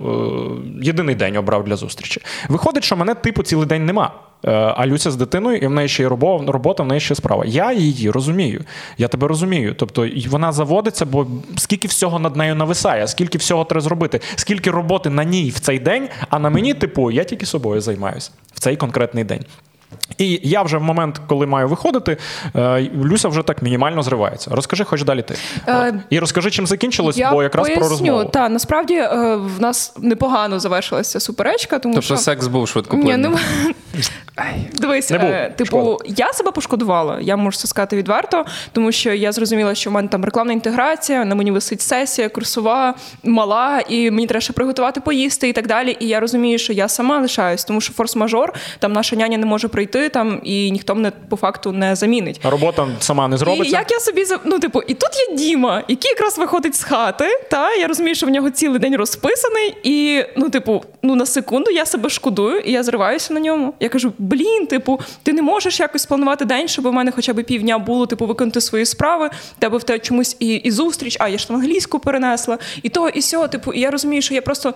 е, 0.81 0.85
єдиний 0.85 1.15
день 1.15 1.37
обрав 1.37 1.65
для 1.65 1.77
зустрічі. 1.77 2.21
Виходить, 2.49 2.85
що 2.85 2.97
мене 2.97 3.15
типу 3.15 3.43
цілий 3.43 3.67
день 3.67 3.87
нема. 3.87 4.13
Е, 4.44 4.51
А 4.77 4.87
Люся 4.87 5.11
з 5.11 5.16
дитиною, 5.16 5.57
і 5.57 5.66
в 5.66 5.70
неї 5.70 5.88
ще 5.88 6.03
є 6.03 6.09
робота, 6.09 6.83
в 6.83 6.87
неї 6.87 7.01
ще 7.01 7.14
справа. 7.14 7.44
Я 7.46 7.72
її 7.72 8.11
розумію. 8.11 8.64
Я 8.99 9.09
тебе 9.09 9.29
розумію. 9.29 9.75
Тобто 9.79 10.07
і 10.07 10.29
вона 10.29 10.53
заводиться, 10.53 11.05
бо 11.05 11.27
скільки 11.57 11.88
всього 11.88 12.18
над 12.18 12.37
нею 12.37 12.55
нависає, 12.55 13.09
скільки 13.09 13.38
всього 13.38 13.64
треба 13.64 13.81
зробити, 13.81 14.20
скільки 14.37 14.70
роботи 14.70 15.11
на 15.11 15.25
ній 15.25 15.51
в 15.51 15.59
цей 15.59 15.79
день, 15.79 16.09
а 16.31 16.38
на 16.38 16.51
мені, 16.51 16.75
типу, 16.75 17.11
я 17.11 17.25
тільки 17.25 17.46
собою 17.46 17.81
займаюся 17.81 18.31
в 18.55 18.61
цей 18.61 18.77
конкретний 18.77 19.25
день. 19.25 19.44
І 20.18 20.40
я 20.42 20.62
вже 20.62 20.79
в 20.79 20.83
момент, 20.83 21.20
коли 21.27 21.46
маю 21.46 21.68
виходити, 21.68 22.16
е, 22.57 22.90
Люся 23.05 23.29
вже 23.29 23.42
так 23.42 23.62
мінімально 23.62 24.03
зривається. 24.03 24.51
Розкажи, 24.51 24.85
хоч 24.85 25.03
далі 25.03 25.22
ти. 25.22 25.35
Е, 25.68 26.01
І 26.11 26.18
розкажи, 26.18 26.51
чим 26.51 26.66
закінчилось, 26.66 27.16
Я 27.16 27.33
бо 27.33 27.42
якраз 27.42 27.66
поясню, 27.66 27.81
про 27.81 27.90
розмову. 27.90 28.25
Та 28.25 28.49
насправді 28.49 28.94
е, 28.94 29.37
в 29.37 29.61
нас 29.61 29.94
непогано 29.99 30.61
завершилася 30.61 31.20
суперечка, 31.20 31.79
тому 31.79 31.94
Тобто 31.94 32.05
що 32.07 32.16
секс 32.16 32.46
був 32.46 32.61
Ні, 32.61 32.66
швидкоплинний. 32.66 33.33
Ну 34.38 34.44
дивись, 34.72 35.11
Не 35.11 35.16
е, 35.18 35.53
типу, 35.57 35.68
Шкода. 35.68 36.05
я 36.16 36.33
себе 36.33 36.51
пошкодувала. 36.51 37.18
Я 37.20 37.37
можу 37.37 37.59
це 37.59 37.68
сказати 37.68 37.96
відверто, 37.96 38.44
тому 38.72 38.92
що 38.92 39.12
я 39.12 39.33
зрозуміла, 39.33 39.75
що 39.75 39.90
в 39.90 39.92
мене 39.92 40.09
там 40.09 40.25
рекламна 40.25 40.53
інтеграція, 40.53 41.25
на 41.25 41.35
мені 41.35 41.51
висить 41.51 41.81
сесія, 41.81 42.29
курсова, 42.29 42.94
мала, 43.25 43.81
і 43.88 44.11
мені 44.11 44.27
треба 44.27 44.40
ще 44.40 44.53
приготувати 44.53 45.01
поїсти 45.01 45.49
і 45.49 45.53
так 45.53 45.66
далі. 45.66 45.96
І 46.01 46.09
я 46.09 46.20
розумію, 46.20 46.59
що 46.59 46.72
я 46.72 46.88
сама 46.88 47.18
лишаюсь, 47.18 47.64
тому 47.64 47.81
що 47.81 47.94
форс-мажор, 47.94 48.49
там 48.79 48.92
наша 48.92 49.16
няня 49.16 49.38
не 49.38 49.46
може 49.46 49.68
прийти, 49.68 50.09
там 50.09 50.40
і 50.44 50.70
ніхто 50.70 50.94
мене 50.94 51.12
по 51.29 51.37
факту 51.37 51.72
не 51.72 51.96
замінить. 51.96 52.40
А 52.42 52.51
робота 52.51 52.88
сама 53.01 53.29
не 53.29 53.37
зробиться. 53.37 53.77
І 53.77 53.79
як 53.79 53.90
я 53.90 54.01
собі 54.01 54.25
ну, 54.44 54.59
типу, 54.59 54.83
і 54.83 54.94
тут 54.94 55.11
є 55.31 55.37
Діма, 55.37 55.83
який 55.88 56.11
якраз 56.11 56.38
виходить 56.38 56.75
з 56.75 56.85
хати. 56.85 57.25
Та 57.51 57.75
я 57.75 57.87
розумію, 57.87 58.14
що 58.14 58.27
в 58.27 58.31
нього 58.31 58.51
цілий 58.51 58.79
день 58.79 58.96
розписаний, 58.96 59.77
і 59.83 60.25
ну, 60.37 60.49
типу, 60.49 60.85
ну 61.03 61.14
на 61.14 61.27
секунду 61.27 61.70
я 61.70 61.87
себе 61.87 62.11
шкодую, 62.11 62.59
і 62.59 62.72
я 62.72 62.83
зриваюся 62.83 63.35
на 63.35 63.40
ньому. 63.40 63.75
Я 63.81 63.88
кажу: 63.88 64.12
блін, 64.27 64.67
типу, 64.67 65.01
ти 65.23 65.33
не 65.33 65.43
можеш 65.43 65.81
якось 65.81 66.07
планувати 66.07 66.45
день, 66.45 66.69
щоб 66.69 66.87
у 66.87 66.93
мене 66.93 67.11
хоча 67.11 67.33
б 67.33 67.43
півдня 67.43 67.79
було, 67.79 68.07
типу, 68.07 68.27
виконати 68.27 68.61
свої 68.61 68.87
справи. 68.87 69.31
Тебе 69.59 69.79
в 69.79 69.83
тебе 69.83 69.99
чомусь 69.99 70.37
і, 70.41 70.55
і 70.55 70.71
зустріч, 70.71 71.17
а 71.21 71.29
я 71.29 71.39
ж 71.39 71.47
англійську 71.51 71.99
перенесла, 71.99 72.59
і 72.83 72.89
то, 72.89 73.09
і 73.09 73.23
сього. 73.23 73.49
Типу, 73.49 73.73
і 73.73 73.81
я 73.81 73.91
розумію, 73.91 74.23
що 74.23 74.35
я 74.35 74.43
просто. 74.43 74.75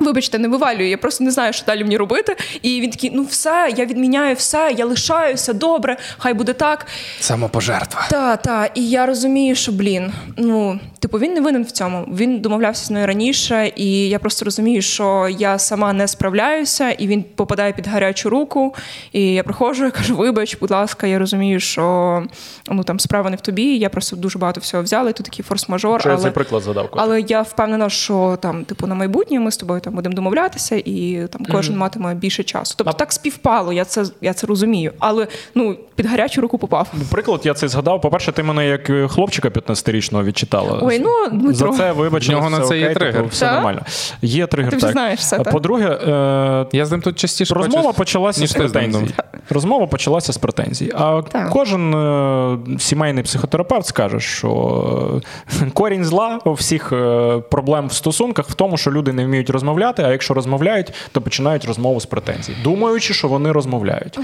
Вибачте, 0.00 0.38
не 0.38 0.48
вивалюю, 0.48 0.88
я 0.88 0.98
просто 0.98 1.24
не 1.24 1.30
знаю, 1.30 1.52
що 1.52 1.66
далі 1.66 1.82
мені 1.84 1.96
робити. 1.96 2.36
І 2.62 2.80
він 2.80 2.90
такий: 2.90 3.10
ну 3.14 3.22
все, 3.22 3.72
я 3.76 3.84
відміняю 3.84 4.34
все, 4.34 4.74
я 4.76 4.86
лишаюся, 4.86 5.52
добре, 5.52 5.96
хай 6.18 6.34
буде 6.34 6.52
так. 6.52 6.86
Самопожертва. 7.20 8.06
Та, 8.10 8.36
та, 8.36 8.66
і 8.74 8.88
я 8.88 9.06
розумію, 9.06 9.54
що 9.54 9.72
блін, 9.72 10.12
ну 10.36 10.80
типу, 10.98 11.18
він 11.18 11.34
не 11.34 11.40
винен 11.40 11.62
в 11.62 11.70
цьому. 11.70 12.08
Він 12.12 12.40
домовлявся 12.40 12.84
з 12.84 12.90
мною 12.90 13.06
раніше, 13.06 13.72
і 13.76 14.08
я 14.08 14.18
просто 14.18 14.44
розумію, 14.44 14.82
що 14.82 15.28
я 15.38 15.58
сама 15.58 15.92
не 15.92 16.08
справляюся, 16.08 16.90
і 16.90 17.06
він 17.06 17.22
попадає 17.22 17.72
під 17.72 17.86
гарячу 17.86 18.30
руку. 18.30 18.74
І 19.12 19.32
я 19.32 19.42
приходжу, 19.42 19.84
я 19.84 19.90
кажу, 19.90 20.16
вибач, 20.16 20.56
будь 20.60 20.70
ласка, 20.70 21.06
я 21.06 21.18
розумію, 21.18 21.60
що 21.60 22.24
ну 22.70 22.84
там 22.84 23.00
справа 23.00 23.30
не 23.30 23.36
в 23.36 23.40
тобі. 23.40 23.76
Я 23.76 23.88
просто 23.88 24.16
дуже 24.16 24.38
багато 24.38 24.60
всього 24.60 24.82
взяла, 24.82 25.10
і 25.10 25.12
тут 25.12 25.26
такий 25.26 25.44
форс-мажор. 25.50 26.00
Що 26.00 26.10
я 26.10 26.16
цей 26.16 26.30
приклад 26.30 26.62
задав? 26.62 26.88
Але 26.92 27.20
я 27.20 27.42
впевнена, 27.42 27.90
що 27.90 28.38
там, 28.42 28.64
типу, 28.64 28.86
на 28.86 28.94
майбутнє 28.94 29.40
ми 29.40 29.50
з 29.50 29.56
тобою 29.56 29.80
там 29.80 29.89
будемо 29.90 30.14
домовлятися, 30.14 30.76
і 30.76 31.26
там 31.32 31.46
кожен 31.52 31.76
матиме 31.76 32.14
більше 32.14 32.42
часу. 32.42 32.74
Тобто 32.78 32.92
так 32.92 33.12
співпало, 33.12 33.72
я 33.72 33.84
це 33.84 34.04
я 34.20 34.32
це 34.32 34.46
розумію. 34.46 34.92
Але 34.98 35.26
ну 35.54 35.76
під 35.94 36.06
гарячу 36.06 36.40
руку 36.40 36.58
попав. 36.58 36.92
Приклад 37.10 37.40
я 37.44 37.54
цей 37.54 37.68
згадав. 37.68 38.00
По-перше, 38.00 38.32
ти 38.32 38.42
мене 38.42 38.66
як 38.66 38.90
е, 38.90 39.08
хлопчика 39.08 39.48
15-річного 39.48 40.24
відчитала. 40.24 40.78
Ой, 40.82 40.98
ну 40.98 41.38
Дмитро. 41.38 41.72
За 41.72 41.78
це 41.78 41.92
вибачилася, 41.92 42.46
В 42.46 42.50
нього 42.50 42.60
на 42.62 42.68
це 42.68 42.78
є 42.78 42.84
окей, 42.84 42.94
тригер. 42.94 43.14
типу, 43.16 43.28
все 43.28 43.44
Так? 43.46 43.54
нормально. 43.54 43.80
Є 44.22 44.46
тригер, 44.46 44.70
Ти 44.70 44.76
вже 44.76 44.86
так. 44.86 44.92
знаєш 44.92 45.20
все, 45.20 45.38
так? 45.38 45.52
По-друге, 45.52 45.86
е, 45.88 46.66
Я 46.72 46.86
з 46.86 46.90
ним 46.90 47.02
тут 47.02 47.18
частіше 47.18 47.54
Розмова 47.54 47.92
почалася 47.92 48.46
з 48.46 48.52
претензій. 48.52 49.14
Розмова 49.50 49.86
почалася 49.86 50.32
з 50.32 50.38
претензій. 50.38 50.92
А 50.94 51.22
Так. 51.22 51.50
кожен 51.50 51.94
е, 51.94 52.58
сімейний 52.78 53.24
психотерапевт 53.24 53.86
скаже, 53.86 54.20
що 54.20 55.22
е, 55.62 55.70
корінь 55.74 56.04
зла 56.04 56.38
у 56.44 56.52
всіх 56.52 56.92
е, 56.92 57.38
проблем 57.50 57.86
в 57.86 57.92
стосунках 57.92 58.48
в 58.48 58.54
тому, 58.54 58.76
що 58.76 58.90
люди 58.90 59.12
не 59.12 59.24
вміють 59.26 59.50
розмовляти, 59.50 59.79
а 59.98 60.12
якщо 60.12 60.34
розмовляють, 60.34 60.92
то 61.12 61.20
починають 61.20 61.64
розмову 61.64 62.00
з 62.00 62.06
претензій, 62.06 62.52
думаючи, 62.62 63.14
що 63.14 63.28
вони 63.28 63.52
розмовляють. 63.52 64.18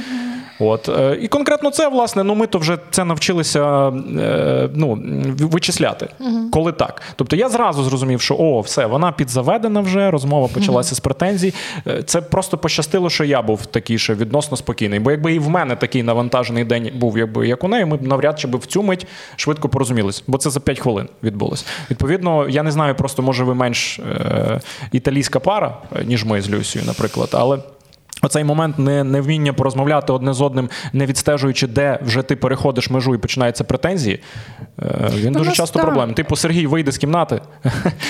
От 0.59 0.89
е, 0.89 1.19
і 1.23 1.29
конкретно 1.29 1.71
це, 1.71 1.89
власне, 1.89 2.25
ну 2.25 2.35
ми 2.35 2.47
то 2.47 2.59
вже 2.59 2.79
це 2.91 3.05
навчилися 3.05 3.89
е, 3.89 4.69
ну, 4.75 5.03
вичисляти, 5.41 6.09
коли 6.53 6.73
так. 6.73 7.03
Тобто 7.17 7.37
я 7.37 7.49
зразу 7.49 7.85
зрозумів, 7.85 8.21
що 8.21 8.35
о, 8.35 8.61
все, 8.61 8.87
вона 8.87 9.13
підзаведена 9.13 9.81
вже, 9.81 10.11
розмова 10.11 10.49
почалася 10.49 10.95
з 10.95 11.01
претензій. 11.01 11.55
Е, 11.87 12.03
Це 12.03 12.21
просто 12.21 12.59
пощастило, 12.59 13.11
що 13.11 13.25
я 13.25 13.43
був 13.43 13.67
такий 13.67 13.99
ще 13.99 14.15
відносно 14.15 14.57
спокійний. 14.57 14.99
Бо 15.01 15.11
якби 15.11 15.35
і 15.35 15.39
в 15.39 15.49
мене 15.49 15.77
такий 15.77 16.03
навантажений 16.03 16.65
день 16.65 16.91
був, 16.95 17.19
якби 17.19 17.49
як 17.49 17.65
у 17.65 17.69
неї, 17.69 17.85
ми 17.85 17.97
б 17.97 18.03
навряд 18.03 18.39
чи 18.41 18.49
би 18.49 18.59
в 18.59 18.67
цю 18.67 18.83
мить 18.83 19.07
швидко 19.37 19.69
порозумілись, 19.69 20.25
бо 20.27 20.39
це 20.39 20.51
за 20.51 20.61
5 20.61 20.79
хвилин 20.79 21.09
відбулось. 21.23 21.67
Відповідно, 21.91 22.49
я 22.49 22.63
не 22.63 22.71
знаю, 22.71 22.95
просто 22.95 23.23
може 23.23 23.45
ви 23.45 23.55
менш 23.55 23.99
е, 23.99 24.61
італійська 24.93 25.41
пара, 25.41 25.77
ніж 26.05 26.25
ми 26.25 26.43
з 26.43 26.51
Люсією, 26.51 26.87
наприклад, 26.89 27.29
але. 27.33 27.59
Оцей 28.23 28.45
момент 28.45 28.79
не, 28.79 29.05
невміння 29.05 29.53
порозмовляти 29.53 30.13
одне 30.13 30.33
з 30.33 30.41
одним, 30.41 30.69
не 30.93 31.07
відстежуючи, 31.07 31.67
де 31.67 31.99
вже 32.03 32.23
ти 32.23 32.37
переходиш 32.37 32.91
межу 32.91 33.15
і 33.15 33.19
починаються 33.19 33.65
претензії, 33.65 34.21
е, 34.83 35.11
він 35.15 35.33
дуже 35.33 35.49
нас 35.49 35.57
часто 35.57 35.79
так. 35.79 35.87
проблем. 35.87 36.15
Типу, 36.15 36.37
Сергій, 36.37 36.67
вийди 36.67 36.93
з 36.93 36.99
кімнати. 36.99 37.41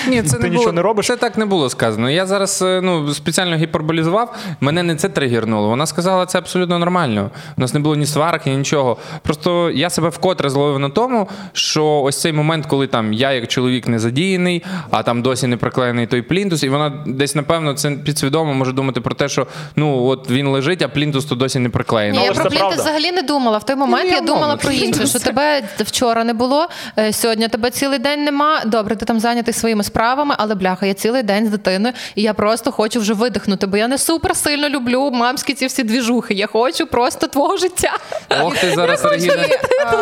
Ні, 0.07 0.23
це 0.23 0.37
ти 0.37 0.43
не 0.43 0.49
нічого 0.49 0.65
було, 0.65 0.73
не 0.73 0.81
робиш. 0.81 1.07
Це 1.07 1.15
так 1.15 1.37
не 1.37 1.45
було 1.45 1.69
сказано. 1.69 2.09
Я 2.09 2.25
зараз 2.25 2.61
е, 2.61 2.81
ну, 2.83 3.13
спеціально 3.13 3.55
гіперболізував. 3.55 4.35
Мене 4.61 4.83
не 4.83 4.95
це 4.95 5.09
тригернуло. 5.09 5.69
Вона 5.69 5.85
сказала, 5.85 6.25
це 6.25 6.37
абсолютно 6.37 6.79
нормально. 6.79 7.31
У 7.57 7.61
нас 7.61 7.73
не 7.73 7.79
було 7.79 7.95
ні 7.95 8.05
сварок, 8.05 8.45
ні 8.45 8.57
нічого. 8.57 8.97
Просто 9.21 9.71
я 9.71 9.89
себе 9.89 10.09
вкотре 10.09 10.49
зловив 10.49 10.79
на 10.79 10.89
тому, 10.89 11.27
що 11.53 11.85
ось 11.85 12.21
цей 12.21 12.33
момент, 12.33 12.65
коли 12.65 12.87
там 12.87 13.13
я 13.13 13.31
як 13.31 13.47
чоловік 13.47 13.87
не 13.87 13.99
задіяний, 13.99 14.63
а 14.91 15.03
там 15.03 15.21
досі 15.21 15.47
не 15.47 15.57
приклеєний 15.57 16.07
той 16.07 16.21
плінтус, 16.21 16.63
і 16.63 16.69
вона 16.69 17.03
десь, 17.05 17.35
напевно, 17.35 17.73
це 17.73 17.91
підсвідомо 17.91 18.53
може 18.53 18.71
думати 18.71 19.01
про 19.01 19.15
те, 19.15 19.29
що 19.29 19.47
ну 19.75 19.96
от 20.05 20.29
він 20.29 20.47
лежить, 20.47 20.81
а 20.81 20.87
плінтус 20.87 21.25
то 21.25 21.35
досі 21.35 21.59
не 21.59 21.69
приклеєний. 21.69 22.19
Ні, 22.19 22.25
я 22.25 22.31
про 22.31 22.45
плінтус 22.45 22.59
правда. 22.59 22.81
взагалі 22.81 23.11
не 23.11 23.21
думала. 23.21 23.57
В 23.57 23.65
той 23.65 23.75
момент 23.75 24.03
Ну, 24.05 24.09
я 24.09 24.15
я 24.15 24.21
думала 24.21 24.55
про 24.55 24.71
інше, 24.71 25.07
що 25.07 25.19
тебе 25.19 25.63
вчора 25.79 26.23
не 26.23 26.33
було, 26.33 26.67
е, 26.99 27.13
сьогодні 27.13 27.47
тебе 27.47 27.69
цілий 27.69 27.99
день 27.99 28.23
нема. 28.23 28.61
Добре, 28.65 28.95
ти 28.95 29.05
там 29.05 29.19
зайнятий 29.19 29.53
своїми 29.53 29.83
справами, 29.83 30.35
але 30.37 30.55
бляха, 30.55 30.85
я 30.85 30.93
цілий 30.93 31.23
день 31.23 31.47
з 31.47 31.49
дитиною, 31.49 31.93
і 32.15 32.21
я 32.21 32.33
просто 32.33 32.71
хочу 32.71 32.99
вже 32.99 33.13
видихнути, 33.13 33.67
бо 33.67 33.77
я 33.77 33.87
не 33.87 33.97
супер 33.97 34.35
сильно 34.35 34.69
люблю 34.69 35.11
мамські 35.11 35.53
ці 35.53 35.65
всі 35.65 35.83
двіжухи. 35.83 36.33
Я 36.33 36.47
хочу 36.47 36.87
просто 36.87 37.27
твого 37.27 37.57
життя. 37.57 37.93
Ох, 38.41 38.57
ти 38.57 38.71
зараз 38.71 39.05
Регіна, 39.05 39.47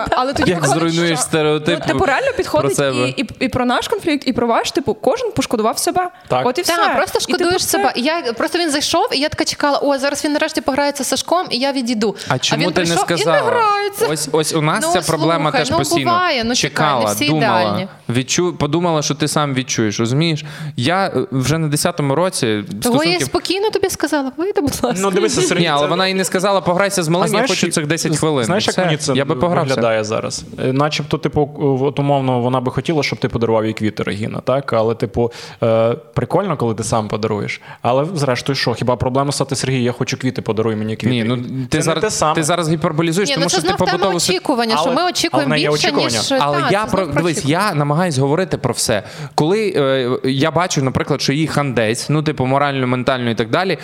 але 0.09 0.33
тоді 0.33 0.51
як 0.51 0.67
зруйнуєш 0.67 1.19
стереотип. 1.19 1.79
Ну, 1.87 1.93
типу, 1.93 2.05
реально 2.05 2.31
підходить 2.37 2.79
і, 2.79 3.21
і, 3.21 3.25
і 3.39 3.49
про 3.49 3.65
наш 3.65 3.87
конфлікт, 3.87 4.27
і 4.27 4.33
про 4.33 4.47
ваш. 4.47 4.71
Типу, 4.71 4.93
кожен 4.93 5.31
пошкодував 5.31 5.77
себе. 5.77 6.09
Так. 6.27 6.45
От 6.45 6.57
і 6.57 6.61
все. 6.61 6.75
Так, 6.75 6.95
просто 6.95 7.19
шкодуєш 7.19 7.65
себе. 7.65 7.93
Я 7.95 8.21
просто 8.37 8.59
він 8.59 8.71
зайшов, 8.71 9.07
і 9.13 9.19
я 9.19 9.29
така 9.29 9.45
чекала: 9.45 9.77
о, 9.87 9.97
зараз 9.97 10.25
він 10.25 10.33
нарешті 10.33 10.61
пограється 10.61 11.03
з 11.03 11.07
Сашком, 11.07 11.47
і 11.49 11.57
я 11.57 11.71
відійду. 11.71 12.15
А 12.27 12.37
чому 12.39 12.61
він 12.63 12.71
ти 12.73 12.81
не 12.81 12.85
прийшов 12.85 13.05
сказала? 13.05 13.37
І 13.37 13.41
не 13.41 13.47
грається. 13.49 14.07
Ось 14.09 14.29
ось 14.31 14.53
у 14.55 14.61
нас 14.61 14.79
Ну, 14.87 15.01
ця 15.01 15.11
проблема 15.11 15.43
слухай, 15.43 15.61
теж 15.61 15.71
ну, 15.71 15.77
постійно. 15.77 16.11
буває, 16.11 16.43
ну, 16.43 16.55
чекай, 16.55 16.69
Чекала, 16.85 17.05
не 17.05 17.13
всі 17.13 17.27
думала, 17.27 17.61
ідеальні. 17.61 17.87
відчу, 18.09 18.53
подумала, 18.53 19.01
що 19.01 19.15
ти 19.15 19.27
сам 19.27 19.53
відчуєш. 19.53 19.99
Розумієш? 19.99 20.45
Я 20.75 21.05
е, 21.07 21.27
вже 21.31 21.57
на 21.57 21.67
10-му 21.67 22.15
році 22.15 22.63
Того 22.83 23.03
я 23.03 23.19
спокійно 23.19 23.69
тобі 23.69 23.89
сказала, 23.89 24.31
вийди, 24.37 24.61
будь 24.61 24.79
ласка. 24.83 24.99
Ну, 25.01 25.11
дивися, 25.11 25.41
Сергій, 25.41 25.61
Ні, 25.61 25.67
але 25.67 25.87
вона 25.87 26.07
і 26.07 26.13
не 26.13 26.25
сказала, 26.25 26.61
пограйся 26.61 27.03
з 27.03 27.07
малим, 27.07 27.33
я 27.33 27.47
хочу 27.47 27.71
цих 27.71 27.87
10 27.87 28.17
хвилин. 28.17 28.45
Знаєш, 28.45 28.67
як 28.67 28.77
мені 28.77 28.97
це 28.97 29.13
я 29.13 29.25
би 29.25 29.35
погрався. 29.35 29.69
виглядає 29.75 30.03
зараз? 30.03 30.45
Е, 30.59 30.73
Начебто, 30.73 31.17
типу, 31.17 31.49
от 31.81 31.99
умовно, 31.99 32.39
вона 32.41 32.61
би 32.61 32.71
хотіла, 32.71 33.03
щоб 33.03 33.19
ти 33.19 33.29
подарував 33.29 33.65
їй 33.65 33.73
квіти 33.73 34.03
Регіна, 34.03 34.39
так? 34.39 34.73
Але, 34.73 34.95
типу, 34.95 35.31
е, 35.63 35.93
прикольно, 36.13 36.57
коли 36.57 36.73
ти 36.75 36.83
сам 36.83 37.07
подаруєш. 37.07 37.61
Але, 37.81 38.05
зрештою, 38.13 38.55
що, 38.55 38.73
хіба 38.73 38.95
проблема 38.95 39.31
стати 39.31 39.55
Сергій, 39.55 39.74
я 39.83 39.91
хочу 39.91 40.17
квіти, 40.17 40.41
подаруй 40.41 40.75
мені 40.75 40.95
квіти. 40.95 41.15
Ні, 41.15 41.23
ну 41.23 41.37
Це 41.37 41.43
ти 41.69 41.77
не 41.77 41.83
зараз, 41.83 42.03
те 42.03 42.09
саме. 42.11 42.35
ти 42.35 42.43
зараз 42.43 42.69
гіперболізуєш, 42.69 43.29
Ні, 43.29 43.35
тому 43.35 43.43
ну 43.45 43.49
це 43.49 43.57
що 43.57 43.61
ти 43.61 43.67
знов 43.67 43.77
тема 43.77 43.91
побутово 43.91 44.17
очікування, 44.17 44.77
що 44.77 44.85
Але- 44.85 44.95
ми 44.95 45.09
очікуємо 45.09 45.53
але 45.53 45.59
є 45.61 45.69
більше, 45.69 45.87
очікування. 45.87 46.19
ніж 46.19 46.33
Але 46.39 46.59
та, 46.61 46.69
я 46.71 46.85
це 46.85 46.91
про 46.91 47.03
знов 47.03 47.15
дивись, 47.15 47.37
очікування. 47.37 47.67
я 47.69 47.75
намагаюсь 47.75 48.17
говорити 48.17 48.57
про 48.57 48.73
все. 48.73 49.03
Коли 49.35 49.73
е, 49.75 50.29
я 50.29 50.51
бачу, 50.51 50.83
наприклад, 50.83 51.21
що 51.21 51.33
їй 51.33 51.47
хандець, 51.47 52.09
ну 52.09 52.23
типу 52.23 52.45
морально, 52.45 52.87
ментально 52.87 53.29
і 53.29 53.35
так 53.35 53.49
далі. 53.49 53.77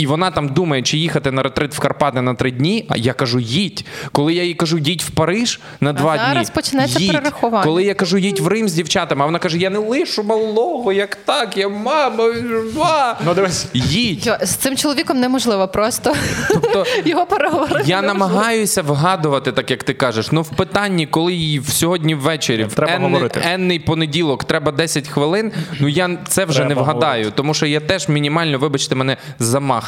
І 0.00 0.06
вона 0.06 0.30
там 0.30 0.48
думає, 0.48 0.82
чи 0.82 0.98
їхати 0.98 1.30
на 1.30 1.42
ретрит 1.42 1.74
в 1.74 1.78
Карпати 1.78 2.20
на 2.20 2.34
три 2.34 2.50
дні. 2.50 2.86
А 2.88 2.96
я 2.96 3.12
кажу, 3.12 3.40
їдь. 3.40 3.84
Коли 4.12 4.34
я 4.34 4.44
їй 4.44 4.54
кажу, 4.54 4.78
їдь 4.78 5.02
в 5.02 5.10
Париж 5.10 5.60
на 5.80 5.92
два 5.92 6.16
дні. 6.16 6.26
зараз 6.28 6.50
почнеться 6.50 6.98
їдь. 6.98 7.12
перерахування. 7.12 7.64
Коли 7.64 7.84
я 7.84 7.94
кажу, 7.94 8.18
їдь 8.18 8.38
в 8.40 8.46
Рим 8.48 8.68
з 8.68 8.72
дівчатами, 8.72 9.22
а 9.22 9.26
вона 9.26 9.38
каже: 9.38 9.58
Я 9.58 9.70
не 9.70 9.78
лишу 9.78 10.22
малого, 10.22 10.92
як 10.92 11.14
так, 11.14 11.56
я 11.56 11.68
мама. 11.68 12.24
ва». 12.74 13.18
Ну 13.26 13.34
дивись. 13.34 13.66
Їдь. 13.74 14.26
Йо, 14.26 14.36
З 14.42 14.50
цим 14.54 14.76
чоловіком 14.76 15.20
неможливо 15.20 15.68
просто 15.68 16.14
Тобто 16.48 16.84
його 17.04 17.26
переговорити. 17.26 17.82
я 17.86 18.02
неможливо. 18.02 18.28
намагаюся 18.28 18.82
вгадувати, 18.82 19.52
так 19.52 19.70
як 19.70 19.82
ти 19.84 19.94
кажеш. 19.94 20.32
Ну 20.32 20.42
в 20.42 20.48
питанні, 20.56 21.06
коли 21.06 21.32
їй 21.32 21.62
сьогодні 21.68 22.14
ввечері, 22.14 22.64
в 22.64 22.74
Треба 22.74 22.92
енний, 22.92 23.10
говорити. 23.10 23.40
енний 23.44 23.78
понеділок, 23.78 24.44
треба 24.44 24.72
10 24.72 25.08
хвилин. 25.08 25.52
Ну 25.80 25.88
я 25.88 26.10
це 26.28 26.44
вже 26.44 26.58
Треба 26.58 26.68
не 26.74 26.74
вгадаю, 26.80 27.12
говорити. 27.12 27.36
тому 27.36 27.54
що 27.54 27.66
я 27.66 27.80
теж 27.80 28.08
мінімально, 28.08 28.58
вибачте, 28.58 28.94
мене 28.94 29.16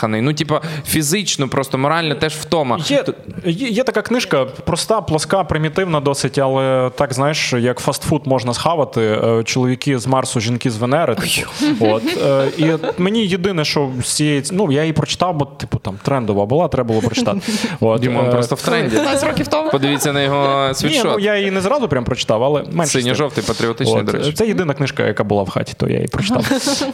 замаханий. 0.03 0.23
Ну, 0.23 0.33
типа, 0.35 0.61
фізично, 0.87 1.49
просто 1.49 1.79
морально 1.79 2.15
теж 2.15 2.35
втома. 2.35 2.79
Є, 2.87 3.05
є, 3.45 3.69
є 3.69 3.85
така 3.85 4.03
книжка, 4.03 4.45
проста, 4.45 5.01
плоска, 5.01 5.45
примітивна 5.45 6.01
досить, 6.01 6.39
але 6.39 6.91
так 6.97 7.13
знаєш, 7.13 7.53
як 7.53 7.79
фастфуд 7.79 8.27
можна 8.27 8.55
схавати. 8.55 9.01
е, 9.01 9.43
Чоловіки 9.45 9.99
з 9.99 10.07
Марсу, 10.07 10.41
жінки 10.41 10.71
з 10.71 10.77
Венери. 10.77 11.15
Типу. 11.15 11.87
От. 11.87 12.03
е, 12.27 12.49
І 12.59 12.73
мені 12.99 13.27
єдине, 13.27 13.65
що 13.65 13.91
з 14.03 14.13
цієї 14.13 14.43
ну 14.53 14.73
я 14.73 14.81
її 14.81 14.93
прочитав, 14.93 15.37
бо 15.37 15.45
типу 15.45 15.79
там 15.79 15.99
трендова 16.03 16.47
була, 16.47 16.69
треба 16.69 16.89
було 16.89 17.01
прочитати. 17.01 17.41
От. 17.81 18.01
Дімон 18.01 18.27
е, 18.27 18.31
просто 18.31 18.55
в 18.55 18.63
тренді. 18.63 18.97
15 18.97 19.29
років 19.29 19.49
тому. 19.49 19.71
Подивіться 19.71 20.13
на 20.13 20.23
його 20.23 20.71
Ні, 20.85 21.01
ну 21.05 21.19
я 21.19 21.37
її 21.39 21.51
не 21.51 21.61
зразу 21.61 21.89
прям 21.89 22.05
прочитав, 22.05 22.45
але 22.45 22.65
менше. 22.73 22.93
Синьо-жовтий, 23.01 23.45
патріотичний, 23.47 23.97
От, 24.01 24.07
до 24.07 24.13
речі. 24.13 24.33
Це 24.33 24.47
єдина 24.47 24.75
книжка, 24.75 25.07
яка 25.07 25.25
була 25.25 25.43
в 25.43 25.49
хаті, 25.49 25.73
то 25.77 25.89
я 25.89 25.97
її 25.97 26.09
прочитав. 26.09 26.47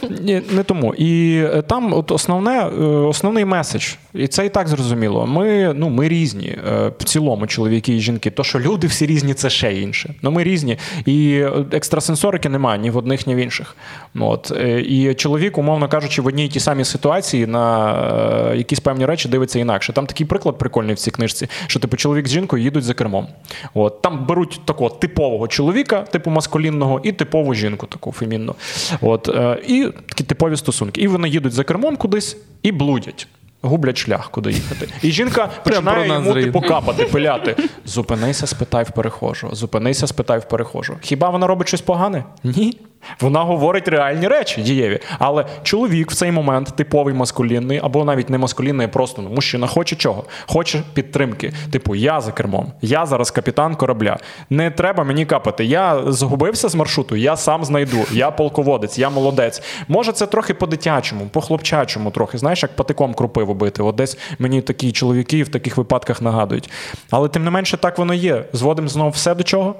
Ні, 0.21 0.41
не 0.51 0.63
тому. 0.63 0.93
І 0.97 1.43
там 1.67 1.93
от 1.93 2.11
основне, 2.11 2.59
е, 2.59 2.69
основний 3.09 3.45
меседж, 3.45 3.95
і 4.13 4.27
це 4.27 4.45
і 4.45 4.49
так 4.49 4.67
зрозуміло. 4.67 5.27
Ми, 5.27 5.73
ну, 5.75 5.89
ми 5.89 6.07
різні 6.07 6.47
е, 6.47 6.91
в 6.99 7.03
цілому, 7.03 7.47
чоловіки 7.47 7.95
і 7.95 7.99
жінки. 7.99 8.29
То, 8.31 8.43
що 8.43 8.59
люди 8.59 8.87
всі 8.87 9.05
різні, 9.05 9.33
це 9.33 9.49
ще 9.49 9.81
інше. 9.81 10.13
Ну, 10.21 10.31
ми 10.31 10.43
різні. 10.43 10.77
І 11.05 11.31
е, 11.31 11.65
екстрасенсорики 11.71 12.49
немає 12.49 12.79
ні 12.79 12.89
в 12.89 12.97
одних, 12.97 13.27
ні 13.27 13.35
в 13.35 13.37
інших. 13.37 13.75
От. 14.19 14.51
е, 14.57 14.81
І 14.81 15.13
чоловік, 15.13 15.57
умовно 15.57 15.87
кажучи, 15.89 16.21
в 16.21 16.27
одній 16.27 16.45
і 16.45 16.49
тій 16.49 16.59
самій 16.59 16.85
ситуації 16.85 17.47
на 17.47 18.53
якісь 18.53 18.79
певні 18.79 19.05
речі 19.05 19.29
дивиться 19.29 19.59
інакше. 19.59 19.93
Там 19.93 20.05
такий 20.05 20.25
приклад 20.27 20.57
прикольний 20.57 20.95
в 20.95 20.97
цій 20.97 21.11
книжці, 21.11 21.47
що 21.67 21.79
типу 21.79 21.97
чоловік 21.97 22.27
з 22.27 22.31
жінкою 22.31 22.63
їдуть 22.63 22.83
за 22.83 22.93
кермом. 22.93 23.27
От. 23.73 24.01
Там 24.01 24.25
беруть 24.25 24.61
такого 24.65 24.89
типового 24.89 25.47
чоловіка, 25.47 26.01
типу 26.01 26.29
маскулінного, 26.31 27.01
і 27.03 27.11
типову 27.11 27.53
жінку, 27.53 27.85
таку 27.85 28.11
фемінну. 28.11 28.55
От. 29.01 29.29
І 29.67 29.87
такі 30.07 30.23
типові 30.23 30.57
стосунки. 30.57 31.01
І 31.01 31.07
вони 31.07 31.29
їдуть 31.29 31.53
за 31.53 31.63
кермом 31.63 31.97
кудись 31.97 32.37
і 32.63 32.71
блудять. 32.71 33.27
Гублять 33.61 33.97
шлях, 33.97 34.31
куди 34.31 34.51
їхати. 34.51 34.87
І 35.01 35.11
жінка 35.11 35.49
починає 35.63 36.07
йому 36.07 36.33
типу 36.33 36.61
капати, 36.61 37.05
пиляти. 37.05 37.55
Зупинися, 37.85 38.47
спитай 38.47 38.83
в 38.83 38.91
перехожого. 38.91 39.55
Зупинися, 39.55 40.07
спитай 40.07 40.39
в 40.39 40.47
перехожого. 40.47 40.99
Хіба 41.01 41.29
вона 41.29 41.47
робить 41.47 41.67
щось 41.67 41.81
погане? 41.81 42.23
Ні. 42.43 42.77
Вона 43.19 43.43
говорить 43.43 43.87
реальні 43.87 44.27
речі, 44.27 44.61
дієві. 44.61 44.99
Але 45.19 45.45
чоловік 45.63 46.11
в 46.11 46.15
цей 46.15 46.31
момент 46.31 46.73
типовий 46.75 47.13
маскулінний, 47.13 47.79
або 47.83 48.05
навіть 48.05 48.29
не 48.29 48.37
маскулінний, 48.37 48.85
а 48.85 48.89
просто 48.89 49.21
ну, 49.21 49.29
мужчина 49.29 49.67
хоче 49.67 49.95
чого? 49.95 50.23
Хоче 50.47 50.83
підтримки. 50.93 51.53
Типу, 51.71 51.95
я 51.95 52.21
за 52.21 52.31
кермом, 52.31 52.71
я 52.81 53.05
зараз 53.05 53.31
капітан 53.31 53.75
корабля. 53.75 54.17
Не 54.49 54.71
треба 54.71 55.03
мені 55.03 55.25
капати. 55.25 55.65
Я 55.65 56.03
згубився 56.07 56.69
з 56.69 56.75
маршруту, 56.75 57.15
я 57.15 57.35
сам 57.35 57.65
знайду. 57.65 58.05
Я 58.11 58.31
полководець, 58.31 58.99
я 58.99 59.09
молодець. 59.09 59.61
Може, 59.87 60.11
це 60.11 60.27
трохи 60.27 60.53
по-дитячому, 60.53 61.25
по-хлопчачому, 61.25 62.11
трохи, 62.11 62.37
знаєш, 62.37 62.63
як 62.63 62.75
патиком 62.75 63.13
крупиву 63.13 63.53
бити. 63.53 63.83
От 63.83 63.95
десь 63.95 64.17
мені 64.39 64.61
такі 64.61 64.91
чоловіки 64.91 65.43
в 65.43 65.49
таких 65.49 65.77
випадках 65.77 66.21
нагадують. 66.21 66.69
Але 67.09 67.29
тим 67.29 67.43
не 67.43 67.49
менше, 67.49 67.77
так 67.77 67.97
воно 67.97 68.13
є. 68.13 68.45
Зводимо 68.53 68.87
знову 68.87 69.09
все 69.09 69.35
до 69.35 69.43
чого? 69.43 69.75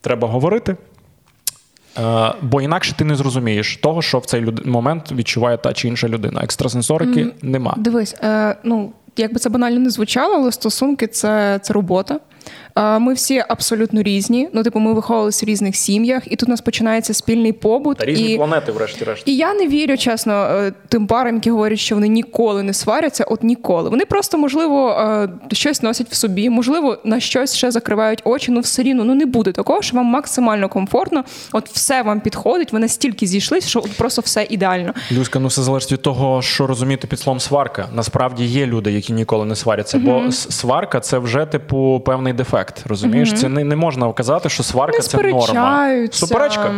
Треба 0.00 0.28
говорити. 0.28 0.76
Е, 1.98 2.34
бо 2.42 2.62
інакше 2.62 2.94
ти 2.96 3.04
не 3.04 3.16
зрозумієш 3.16 3.76
того, 3.76 4.02
що 4.02 4.18
в 4.18 4.26
цей 4.26 4.40
люд... 4.40 4.66
момент 4.66 5.12
відчуває 5.12 5.56
та 5.56 5.72
чи 5.72 5.88
інша 5.88 6.08
людина. 6.08 6.40
Екстрасенсорики 6.42 7.26
нема. 7.42 7.74
Дивись, 7.78 8.14
е, 8.22 8.56
ну 8.64 8.92
як 9.16 9.32
би 9.32 9.38
це 9.38 9.48
банально 9.48 9.80
не 9.80 9.90
звучало, 9.90 10.34
але 10.34 10.52
стосунки 10.52 11.06
це, 11.06 11.60
це 11.62 11.72
робота. 11.72 12.20
Ми 12.78 13.14
всі 13.14 13.44
абсолютно 13.48 14.02
різні. 14.02 14.48
Ну, 14.52 14.62
типу, 14.62 14.78
ми 14.78 14.92
виховувалися 14.92 15.46
в 15.46 15.48
різних 15.48 15.76
сім'ях, 15.76 16.22
і 16.26 16.36
тут 16.36 16.48
у 16.48 16.50
нас 16.50 16.60
починається 16.60 17.14
спільний 17.14 17.52
побут. 17.52 17.98
Та 17.98 18.04
різні 18.04 18.32
і... 18.32 18.36
планети, 18.36 18.72
врешті-решт. 18.72 19.22
І 19.26 19.36
я 19.36 19.54
не 19.54 19.68
вірю, 19.68 19.96
чесно, 19.96 20.32
е, 20.32 20.72
тим 20.88 21.06
парам, 21.06 21.34
які 21.34 21.50
говорять, 21.50 21.78
що 21.78 21.94
вони 21.94 22.08
ніколи 22.08 22.62
не 22.62 22.74
сваряться, 22.74 23.24
от 23.24 23.42
ніколи. 23.42 23.90
Вони 23.90 24.04
просто, 24.04 24.38
можливо, 24.38 24.90
е, 24.90 25.28
щось 25.52 25.82
носять 25.82 26.08
в 26.10 26.14
собі, 26.14 26.50
можливо, 26.50 26.98
на 27.04 27.20
щось 27.20 27.56
ще 27.56 27.70
закривають 27.70 28.20
очі. 28.24 28.52
Ну, 28.52 28.60
все 28.60 28.82
рівно 28.82 29.04
ну 29.04 29.14
не 29.14 29.26
буде 29.26 29.52
такого, 29.52 29.82
що 29.82 29.96
вам 29.96 30.06
максимально 30.06 30.68
комфортно. 30.68 31.24
От 31.52 31.70
все 31.70 32.02
вам 32.02 32.20
підходить, 32.20 32.72
ви 32.72 32.78
настільки 32.78 33.26
зійшлись, 33.26 33.68
що 33.68 33.78
от 33.78 33.92
просто 33.92 34.22
все 34.22 34.46
ідеально. 34.50 34.94
Люська, 35.12 35.38
ну 35.38 35.48
все 35.48 35.62
залежить 35.62 35.92
від 35.92 36.02
того, 36.02 36.42
що 36.42 36.66
розуміти 36.66 37.06
під 37.06 37.20
словом 37.20 37.40
сварка. 37.40 37.88
Насправді 37.94 38.44
є 38.44 38.66
люди, 38.66 38.92
які 38.92 39.12
ніколи 39.12 39.44
не 39.44 39.56
сваряться, 39.56 39.98
бо 39.98 40.32
сварка 40.32 41.00
це 41.00 41.18
вже 41.18 41.46
типу 41.46 42.02
певний 42.06 42.32
дефект. 42.32 42.67
Розумієш, 42.86 43.32
це 43.32 43.48
не, 43.48 43.64
не 43.64 43.76
можна 43.76 44.06
вказати, 44.06 44.48
що 44.48 44.62
сварка 44.62 44.98
Не 44.98 45.02
це 45.04 45.18
норма. 45.18 45.44
Суперечка. 46.12 46.74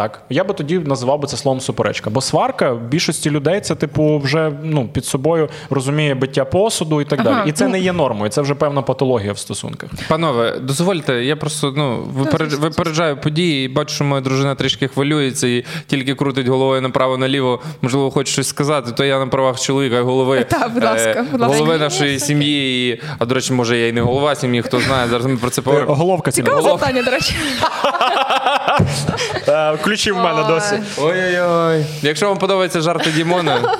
Так, 0.00 0.22
я 0.30 0.44
би 0.44 0.54
тоді 0.54 0.78
називав 0.78 1.20
би 1.20 1.28
це 1.28 1.36
словом 1.36 1.60
суперечка. 1.60 2.10
Бо 2.10 2.20
сварка 2.20 2.72
в 2.72 2.80
більшості 2.80 3.30
людей 3.30 3.60
це, 3.60 3.74
типу, 3.74 4.18
вже 4.18 4.52
ну, 4.62 4.88
під 4.88 5.04
собою 5.04 5.48
розуміє 5.70 6.14
биття 6.14 6.44
посуду 6.44 7.00
і 7.00 7.04
так 7.04 7.20
Ага, 7.20 7.30
далі. 7.30 7.48
І 7.48 7.52
це 7.52 7.64
ну. 7.64 7.70
не 7.70 7.80
є 7.80 7.92
нормою, 7.92 8.30
це 8.30 8.40
вже 8.42 8.54
певна 8.54 8.82
патологія 8.82 9.32
в 9.32 9.38
стосунках. 9.38 9.90
Панове, 10.08 10.58
дозвольте, 10.60 11.24
я 11.24 11.36
просто 11.36 11.74
ну 11.76 12.08
виперед- 12.18 12.58
випереджаю 12.60 13.16
події 13.16 13.64
і 13.66 13.68
бачу, 13.68 13.94
що 13.94 14.04
моя 14.04 14.20
дружина 14.20 14.54
трішки 14.54 14.88
хвилюється 14.88 15.46
і 15.46 15.64
тільки 15.86 16.14
крутить 16.14 16.46
головою 16.48 16.80
направо-наліво. 16.80 17.60
Можливо, 17.82 18.10
хоче 18.10 18.32
щось 18.32 18.48
сказати, 18.48 18.92
то 18.92 19.04
я 19.04 19.18
на 19.18 19.26
правах 19.26 19.60
чоловіка 19.60 19.98
і 19.98 20.02
голови 20.02 20.46
Та, 20.50 20.68
будь 20.68 20.84
ласка, 20.84 21.26
будь 21.32 21.40
ласка. 21.40 21.56
голови 21.58 21.78
нашої 21.78 22.18
сім'ї. 22.18 22.90
І, 22.90 23.00
а 23.18 23.24
до 23.24 23.34
речі, 23.34 23.52
може, 23.52 23.78
я 23.78 23.88
і 23.88 23.92
не 23.92 24.00
голова 24.00 24.34
сім'ї, 24.34 24.62
хто 24.62 24.80
знає. 24.80 25.08
Зараз 25.08 25.26
ми 25.26 25.36
про 25.36 25.50
це 25.50 25.62
поговоримо. 25.62 25.94
Головка 25.94 26.30
ціна. 26.30 26.46
Цікаве 26.46 26.62
запитання, 26.62 27.02
до 27.02 27.10
речі. 27.10 27.34
Е, 29.48 29.76
Ключі 29.76 30.12
в 30.12 30.16
мене 30.16 30.44
досі. 30.48 30.78
Ой-ой-ой. 30.98 31.84
Якщо 32.02 32.28
вам 32.28 32.38
подобається 32.38 32.80
жарти 32.80 33.10
Дімона, 33.10 33.76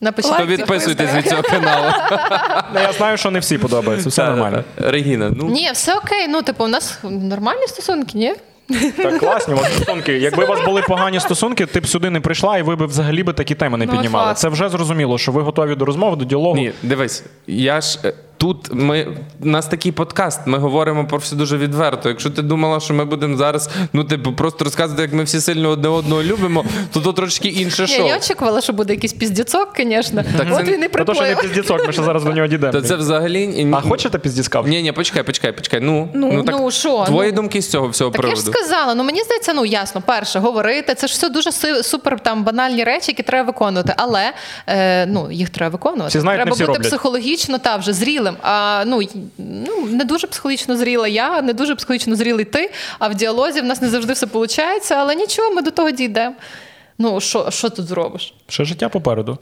Напишіть. 0.00 0.36
то 0.38 0.46
відписуйтесь 0.46 1.14
від 1.14 1.26
цього 1.28 1.42
каналу. 1.42 1.92
Ну, 2.74 2.80
Я 2.80 2.92
знаю, 2.92 3.16
що 3.16 3.30
не 3.30 3.38
всі 3.38 3.58
подобаються, 3.58 4.08
все 4.08 4.24
нормально. 4.24 4.64
Регіна, 4.76 5.30
ну 5.36 5.44
Ні, 5.44 5.70
все 5.72 5.94
окей. 5.94 6.28
Ну, 6.28 6.42
типу, 6.42 6.64
у 6.64 6.68
нас 6.68 6.98
нормальні 7.02 7.66
стосунки, 7.66 8.18
ні? 8.18 8.34
Так, 8.96 9.18
класні 9.18 9.54
от 9.54 9.64
стосунки. 9.64 10.12
Якби 10.18 10.44
у 10.44 10.46
вас 10.46 10.64
були 10.64 10.82
погані 10.82 11.20
стосунки, 11.20 11.66
ти 11.66 11.80
б 11.80 11.86
сюди 11.86 12.10
не 12.10 12.20
прийшла, 12.20 12.58
і 12.58 12.62
ви 12.62 12.76
б 12.76 12.86
взагалі 12.86 13.22
би 13.22 13.32
такі 13.32 13.54
теми 13.54 13.78
не 13.78 13.86
Ну, 13.86 13.92
піднімали. 13.92 14.34
Це 14.34 14.48
вже 14.48 14.68
зрозуміло, 14.68 15.18
що 15.18 15.32
ви 15.32 15.42
готові 15.42 15.74
до 15.74 15.84
розмови, 15.84 16.16
до 16.16 16.24
діалогу. 16.24 16.56
Ні, 16.56 16.72
дивись, 16.82 17.24
я 17.46 17.80
ж 17.80 17.98
е, 18.04 18.12
тут 18.40 18.68
ми 18.72 19.06
у 19.42 19.46
нас 19.46 19.66
такий 19.66 19.92
подкаст. 19.92 20.40
Ми 20.46 20.58
говоримо 20.58 21.06
про 21.06 21.18
все 21.18 21.36
дуже 21.36 21.56
відверто. 21.56 22.08
Якщо 22.08 22.30
ти 22.30 22.42
думала, 22.42 22.80
що 22.80 22.94
ми 22.94 23.04
будемо 23.04 23.36
зараз, 23.36 23.70
ну 23.92 24.04
типу, 24.04 24.32
просто 24.32 24.64
розказувати, 24.64 25.02
як 25.02 25.12
ми 25.12 25.22
всі 25.22 25.40
сильно 25.40 25.68
одне 25.68 25.88
одного 25.88 26.22
любимо, 26.22 26.64
то 26.92 27.00
то 27.00 27.12
трошки 27.12 27.48
інше 27.48 27.86
шоу. 27.86 28.06
я 28.06 28.16
очікувала, 28.16 28.60
що 28.60 28.72
буде 28.72 28.92
якийсь 28.92 29.12
піздіцок, 29.12 29.68
звісно. 29.76 30.24
Так 30.38 30.46
От 30.52 30.68
він 30.68 30.84
і 30.84 30.88
Та 30.88 31.04
то, 31.04 31.14
що 31.14 31.22
не 31.22 31.36
піздіцок, 31.36 31.86
ми 31.86 31.92
ще 31.92 32.02
зараз 32.02 32.24
до 32.24 32.32
нього 32.32 32.46
дійдемо. 32.46 32.72
Та 32.72 32.82
це 32.82 32.96
взагалі 32.96 33.70
А 33.72 33.80
хочете 33.80 34.18
піздіцка? 34.18 34.62
Ні, 34.62 34.82
ні, 34.82 34.92
почекай, 34.92 35.22
почекай, 35.22 35.52
почекай. 35.52 35.80
Ну, 35.80 36.08
Ну, 36.14 36.42
так, 36.42 36.56
ну, 36.58 36.70
що, 36.70 37.04
твої 37.06 37.30
ну? 37.30 37.36
думки 37.36 37.62
з 37.62 37.70
цього 37.70 37.88
всього 37.88 38.10
Так 38.10 38.28
я 38.28 38.34
ж 38.34 38.42
сказала, 38.42 38.94
ну 38.94 39.04
мені 39.04 39.22
здається, 39.22 39.52
ну 39.52 39.64
ясно, 39.64 40.02
перше, 40.06 40.38
говорити, 40.38 40.94
це 40.94 41.06
ж 41.06 41.12
все 41.12 41.28
дуже 41.28 41.52
супер 41.82 42.20
там 42.20 42.44
банальні 42.44 42.84
речі, 42.84 43.04
які 43.08 43.22
треба 43.22 43.46
виконувати. 43.46 43.94
Але 43.96 44.32
е, 44.66 45.06
ну 45.06 45.30
їх 45.30 45.50
треба 45.50 45.72
виконувати. 45.72 46.08
Всі 46.08 46.20
знають, 46.20 46.38
не 46.38 46.44
треба 46.44 46.54
всі 46.54 46.62
бути 46.62 46.72
роблять. 46.72 46.88
психологічно 46.88 47.58
та 47.58 47.76
вже 47.76 47.92
зрілим. 47.92 48.29
А 48.42 48.84
ну, 48.86 49.00
ну 49.38 49.86
не 49.86 50.04
дуже 50.04 50.26
психологічно 50.26 50.76
зріла 50.76 51.08
я, 51.08 51.42
не 51.42 51.52
дуже 51.52 51.74
психологічно 51.74 52.16
зрілий 52.16 52.44
ти. 52.44 52.70
А 52.98 53.08
в 53.08 53.14
діалозі 53.14 53.60
в 53.60 53.64
нас 53.64 53.82
не 53.82 53.88
завжди 53.88 54.12
все 54.12 54.26
виходить, 54.26 54.90
але 54.90 55.14
нічого, 55.14 55.54
ми 55.54 55.62
до 55.62 55.70
того 55.70 55.90
дійдемо. 55.90 56.34
Ну, 57.02 57.20
що, 57.20 57.50
що 57.50 57.70
тут 57.70 57.86
зробиш? 57.86 58.34
Ще 58.48 58.64
життя 58.64 58.88
попереду. 58.88 59.38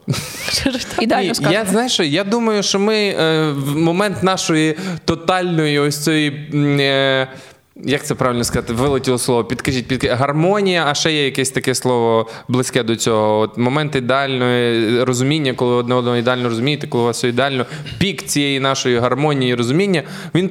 Ідеально 1.00 1.32
я 1.50 1.64
знаєш, 1.64 1.92
що, 1.92 2.02
я 2.02 2.24
думаю, 2.24 2.62
що 2.62 2.78
ми 2.78 2.96
е, 2.96 3.50
в 3.50 3.76
момент 3.76 4.22
нашої 4.22 4.76
тотальної 5.04 5.78
ось 5.78 6.04
цієї. 6.04 6.50
Е, 6.80 7.28
Як 7.84 8.06
це 8.06 8.14
правильно 8.14 8.44
сказати? 8.44 8.72
Вилетіло 8.72 9.18
слово. 9.18 9.44
Підкажіть, 9.44 9.88
підкажіть. 9.88 10.18
гармонія, 10.18 10.84
а 10.88 10.94
ще 10.94 11.12
є 11.12 11.24
якесь 11.24 11.50
таке 11.50 11.74
слово 11.74 12.28
близьке 12.48 12.82
до 12.82 12.96
цього. 12.96 13.38
От 13.38 13.58
момент 13.58 13.96
ідеальної 13.96 15.04
розуміння, 15.04 15.54
коли 15.54 15.74
одне 15.74 15.94
одного 15.94 16.16
ідеально 16.16 16.48
розумієте, 16.48 16.86
коли 16.86 17.04
у 17.04 17.06
вас 17.06 17.16
все 17.16 17.28
ідеально. 17.28 17.66
Пік 17.98 18.22
цієї 18.22 18.60
нашої 18.60 18.98
гармонії 18.98 19.52
і 19.52 19.54
розуміння. 19.54 20.02
Він 20.34 20.48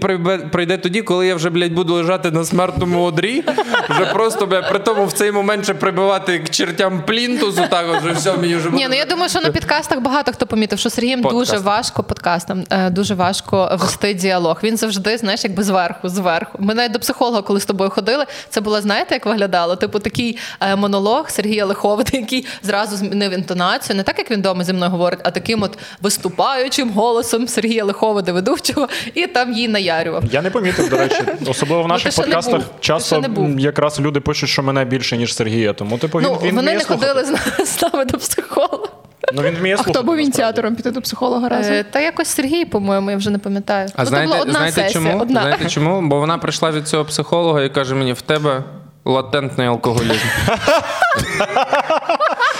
прийде, 0.52 0.78
тоді, 0.78 1.02
коли 1.02 1.28
я 1.28 1.36
вже, 1.36 1.50
блядь, 1.50 1.74
буду 1.74 1.94
лежати 1.94 2.32
на 2.32 2.46
смертному 2.46 3.04
одрі. 3.04 3.44
Вже 3.90 4.06
просто 4.06 4.46
блядь, 4.46 4.70
при 4.70 4.80
тому 4.80 5.06
в 5.06 5.14
цей 5.14 5.32
момент 5.32 5.64
ще 5.64 5.74
прибивати 5.74 6.40
к 6.40 6.50
чертям 6.50 7.04
плінтусу, 7.08 7.62
так 7.70 7.86
от 7.90 8.02
вже 8.02 8.12
все 8.12 8.38
мені 8.38 8.56
вже 8.56 8.70
Ні, 8.70 8.88
ну 8.90 8.96
я 8.96 9.06
думаю, 9.06 9.30
що 9.30 9.42
на 9.42 9.50
підкастах 9.50 10.02
багато 10.02 10.32
хто 10.32 10.48
помітив, 10.48 10.80
що 10.80 10.90
Сергієм 10.90 11.22
Подкаст. 11.22 11.52
дуже 11.52 11.64
важко 11.64 12.04
подкастам, 12.04 12.64
е, 12.70 12.90
дуже 12.90 13.14
важко 13.14 13.78
вести 13.80 14.14
діалог. 14.14 14.60
Він 14.64 14.78
завжди, 14.78 15.18
знаєш, 15.18 15.44
якби 15.44 15.64
зверху, 15.64 16.10
зверху. 16.10 16.58
Ми 16.62 16.74
навіть 16.74 16.92
до 16.92 17.00
психолога, 17.18 17.42
коли 17.42 17.60
з 17.60 17.66
тобою 17.66 17.90
ходили, 17.90 18.26
це 18.50 18.62
було, 18.62 18.82
знаєте, 18.82 19.16
як 19.16 19.26
виглядало? 19.26 19.76
Типу 19.76 20.00
такий 20.00 20.38
е, 20.62 20.76
монолог 20.76 21.30
Сергія 21.30 21.66
Лиховита, 21.66 22.18
який 22.18 22.46
зразу 22.64 22.96
змінив 22.98 23.32
інтонацію, 23.32 23.96
не 23.98 24.04
так, 24.04 24.18
як 24.20 24.32
він 24.32 24.40
вдома 24.40 24.64
зі 24.64 24.74
мною 24.74 24.92
говорить, 24.92 25.20
а 25.24 25.32
таким 25.32 25.64
от 25.64 25.78
виступаючим 26.02 26.90
голосом 26.90 27.48
Сергія 27.48 27.84
Лиховида, 27.86 28.32
ведучого, 28.32 28.88
і 29.14 29.28
там 29.28 29.54
їй 29.54 29.68
наярював. 29.68 30.24
Я 30.32 30.42
не 30.42 30.50
помітив, 30.50 30.90
до 30.90 30.98
речі. 30.98 31.24
Особливо 31.48 31.84
в 31.84 31.88
Ну, 31.88 31.94
наших 31.94 32.16
подкастах. 32.16 32.62
Часто 32.80 33.24
якраз 33.58 34.00
люди 34.00 34.20
пишуть, 34.20 34.50
що 34.50 34.64
мене 34.64 34.86
більше, 34.86 35.18
ніж 35.18 35.36
Сергія. 35.36 35.74
Тому, 35.74 35.98
типу, 35.98 36.18
він, 36.20 36.28
Ну, 36.28 36.40
він 36.44 36.56
вони 36.56 36.74
не 36.74 36.80
слухати. 36.80 37.08
ходили 37.08 37.38
з 37.66 37.82
нами 37.82 38.06
до 38.12 38.18
психолога. 38.18 38.88
Ну, 39.34 39.42
він 39.42 39.56
вміє 39.56 39.76
А 39.80 39.84
хто 39.84 40.04
був 40.04 40.18
ініціатором 40.18 40.76
піти 40.76 40.92
до 40.92 41.02
психолога 41.02 41.50
разом? 41.50 41.74
Е, 41.74 41.84
Та 41.84 42.00
якось 42.00 42.28
Сергій, 42.28 42.66
по-моєму, 42.66 43.12
я 43.12 43.18
вже 43.18 43.30
не 43.30 43.40
пам'ятаю. 43.40 43.90
А 43.96 44.04
ну, 44.04 44.10
знаєте, 44.10 44.28
була 44.28 44.42
одна 44.42 44.54
знаєте 44.54 44.82
сесія, 44.82 44.94
чому? 45.12 45.22
одна. 45.22 45.42
Знаєте 45.42 45.70
чому? 45.70 46.02
Бо 46.02 46.20
вона 46.20 46.38
прийшла 46.38 46.72
від 46.72 46.88
цього 46.88 47.06
психолога 47.06 47.64
і 47.64 47.70
каже 47.70 47.96
мені: 47.96 48.14
в 48.14 48.22
тебе 48.22 48.64
латентний 49.06 49.68
алкоголізм. 49.68 50.28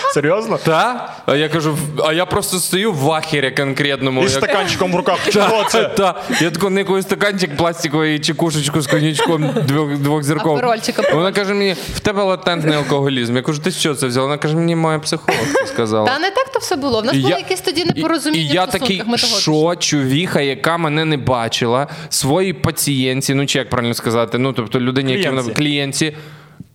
Серйозно? 0.14 0.60
Та? 0.64 1.14
А 1.26 1.36
я 1.36 1.50
кажу, 1.50 1.78
а 2.06 2.14
я 2.14 2.26
просто 2.26 2.60
стою 2.60 2.92
в 2.92 2.96
вахері 2.96 3.52
конкретному. 3.52 4.24
Я- 4.24 4.30
стаканчиком 4.30 4.92
в 4.92 4.96
руках. 4.96 5.18
Що 5.30 5.66
це? 5.70 5.84
Та, 5.84 6.22
я 6.42 6.52
тако 6.52 6.70
никою 6.70 7.02
стаканчик 7.02 7.58
пластиковий 7.58 8.20
чи 8.20 8.34
кушечку 8.34 8.82
з 8.82 8.88
коньячком 8.88 9.50
двох, 9.68 9.98
двох 9.98 10.24
зірков. 10.24 10.62
Вона 11.14 11.32
каже 11.32 11.54
мені, 11.54 11.76
в 11.96 12.00
тебе 12.00 12.24
латентний 12.24 12.78
алкоголізм. 12.78 13.36
Я 13.36 13.42
кажу, 13.42 13.62
ти 13.62 13.72
що 13.72 13.96
це 13.96 14.08
взяла? 14.08 14.26
Вона 14.26 14.38
каже, 14.38 14.56
мені 14.56 14.76
моя 14.76 15.00
психолог 15.00 15.42
сказала. 15.66 16.08
Та 16.08 16.20
не 16.20 16.30
так 16.32 16.52
то 16.52 16.60
все 16.60 16.76
було. 16.76 17.02
В 17.02 17.06
нас 17.06 17.16
І 17.16 17.20
були 17.20 17.32
я- 17.32 17.38
якісь 17.38 17.62
тоді 17.62 17.82
І, 17.82 17.86
непорозуміння. 17.86 18.52
і 18.52 18.56
я 18.56 18.66
такий, 18.66 19.04
що 19.18 19.76
чувіха, 19.80 20.42
яка 20.42 20.78
мене 20.78 21.06
не 21.06 21.18
бачила, 21.18 21.88
своїй 22.10 22.54
пацієнтці, 22.54 23.34
ну 23.34 23.46
чи 23.46 23.60
як 23.60 23.70
правильно 23.70 23.94
сказати, 23.94 24.38
ну 24.38 24.54
тобто 24.54 24.80
людині, 24.80 25.14
яка 25.14 25.30
вона 25.30 25.54
Клієнтці. 25.54 26.14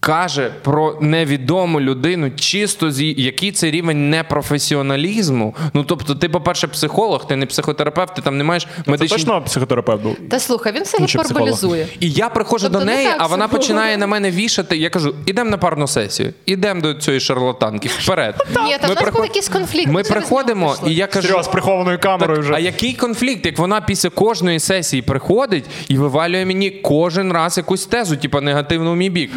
Каже 0.05 0.55
про 0.63 0.99
невідому 1.01 1.81
людину, 1.81 2.31
чисто 2.31 2.91
з 2.91 3.03
який 3.03 3.53
це 3.53 3.71
рівень 3.71 4.11
непрофесіоналізму. 4.11 5.55
Ну 5.75 5.85
тобто, 5.85 6.15
ти, 6.15 6.29
по-перше, 6.29 6.69
психолог, 6.69 7.27
ти 7.27 7.37
не 7.37 7.47
психотерапевт, 7.47 8.15
ти 8.15 8.23
там 8.23 8.39
не 8.39 8.45
маєш 8.45 8.63
Це 8.85 8.91
медичні 8.91 9.17
точно 9.17 9.43
психотерапевт 9.43 10.03
був? 10.03 10.17
Та 10.31 10.39
слухай, 10.39 10.73
він 10.73 10.83
все 10.83 10.99
Ну, 11.01 11.07
гіперболізує. 11.07 11.87
і 12.01 12.11
я 12.11 12.29
приходжу 12.29 12.65
Тобто 12.67 12.79
до 12.79 12.85
неї, 12.85 13.07
так 13.07 13.17
а 13.19 13.27
вона 13.27 13.49
починає 13.49 13.97
на 13.97 14.07
мене 14.07 14.31
вішати. 14.31 14.77
Я 14.77 14.91
кажу: 14.91 15.15
ідемо 15.27 15.51
на 15.51 15.59
парну 15.59 15.87
сесію, 15.87 16.33
ідемо 16.47 16.81
до 16.81 16.95
цієї 16.95 17.21
шарлатанки. 17.21 17.89
Вперед. 17.99 18.35
Ні, 18.65 18.77
та 18.81 18.87
в 18.87 18.95
нас 18.95 19.15
був 19.15 19.25
якийсь 19.25 19.49
конфлікт, 19.49 19.93
Ми 19.93 20.03
приходимо, 20.03 20.77
і 20.87 20.95
я 20.95 21.07
кажу. 21.07 21.43
З 21.43 21.49
прихованою 21.49 21.99
камерою 21.99 22.37
Так, 22.37 22.45
вже. 22.45 22.55
а 22.55 22.59
який 22.59 22.93
конфлікт, 22.93 23.47
як 23.47 23.59
вона 23.59 23.81
після 23.81 24.09
кожної 24.11 24.61
сесії 24.61 25.03
приходить 25.03 25.65
і 25.89 25.97
вивалює 25.97 26.45
мені 26.47 26.71
кожен 26.71 27.33
раз 27.33 27.57
якусь 27.57 27.87
тезу, 27.87 28.17
типу 28.17 28.41
негативно 28.41 28.93
в 28.93 28.97
мій 28.97 29.11
бік. 29.11 29.31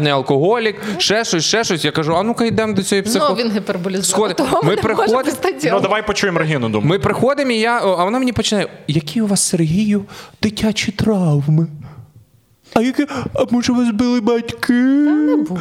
Латентний 0.00 0.12
алкоголік, 0.12 0.76
ще 0.98 1.24
щось, 1.24 1.44
ще 1.44 1.64
щось. 1.64 1.84
Я 1.84 1.92
кажу, 1.92 2.16
а 2.16 2.22
ну-ка 2.22 2.44
йдемо 2.44 2.72
до 2.72 2.82
цієї 2.82 3.06
Ну, 3.14 3.34
він 3.34 3.52
гіперболізував. 3.52 4.34
Того 4.34 4.62
Ми 4.62 4.76
не 4.76 4.82
може 4.82 5.32
Ну, 5.72 5.80
давай 5.80 6.06
почуємо 6.06 6.38
Регіну, 6.38 6.68
думаю. 6.68 6.88
Ми 6.88 6.98
приходимо, 6.98 7.50
і 7.50 7.58
я, 7.58 7.80
а 7.80 8.04
вона 8.04 8.18
мені 8.18 8.32
починає: 8.32 8.68
які 8.88 9.20
у 9.20 9.26
вас 9.26 9.42
Сергію 9.48 10.04
дитячі 10.42 10.92
травми? 10.92 11.66
А 12.74 12.80
яке, 12.80 13.06
а 13.34 13.44
може 13.50 13.72
вас 13.72 13.90
били 13.90 14.20
батьки? 14.20 14.72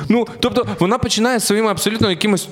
Ну, 0.09 0.27
тобто 0.39 0.67
вона 0.79 0.97
починає 0.97 1.39
своїми 1.39 1.69
абсолютно 1.69 2.09
якимось 2.09 2.47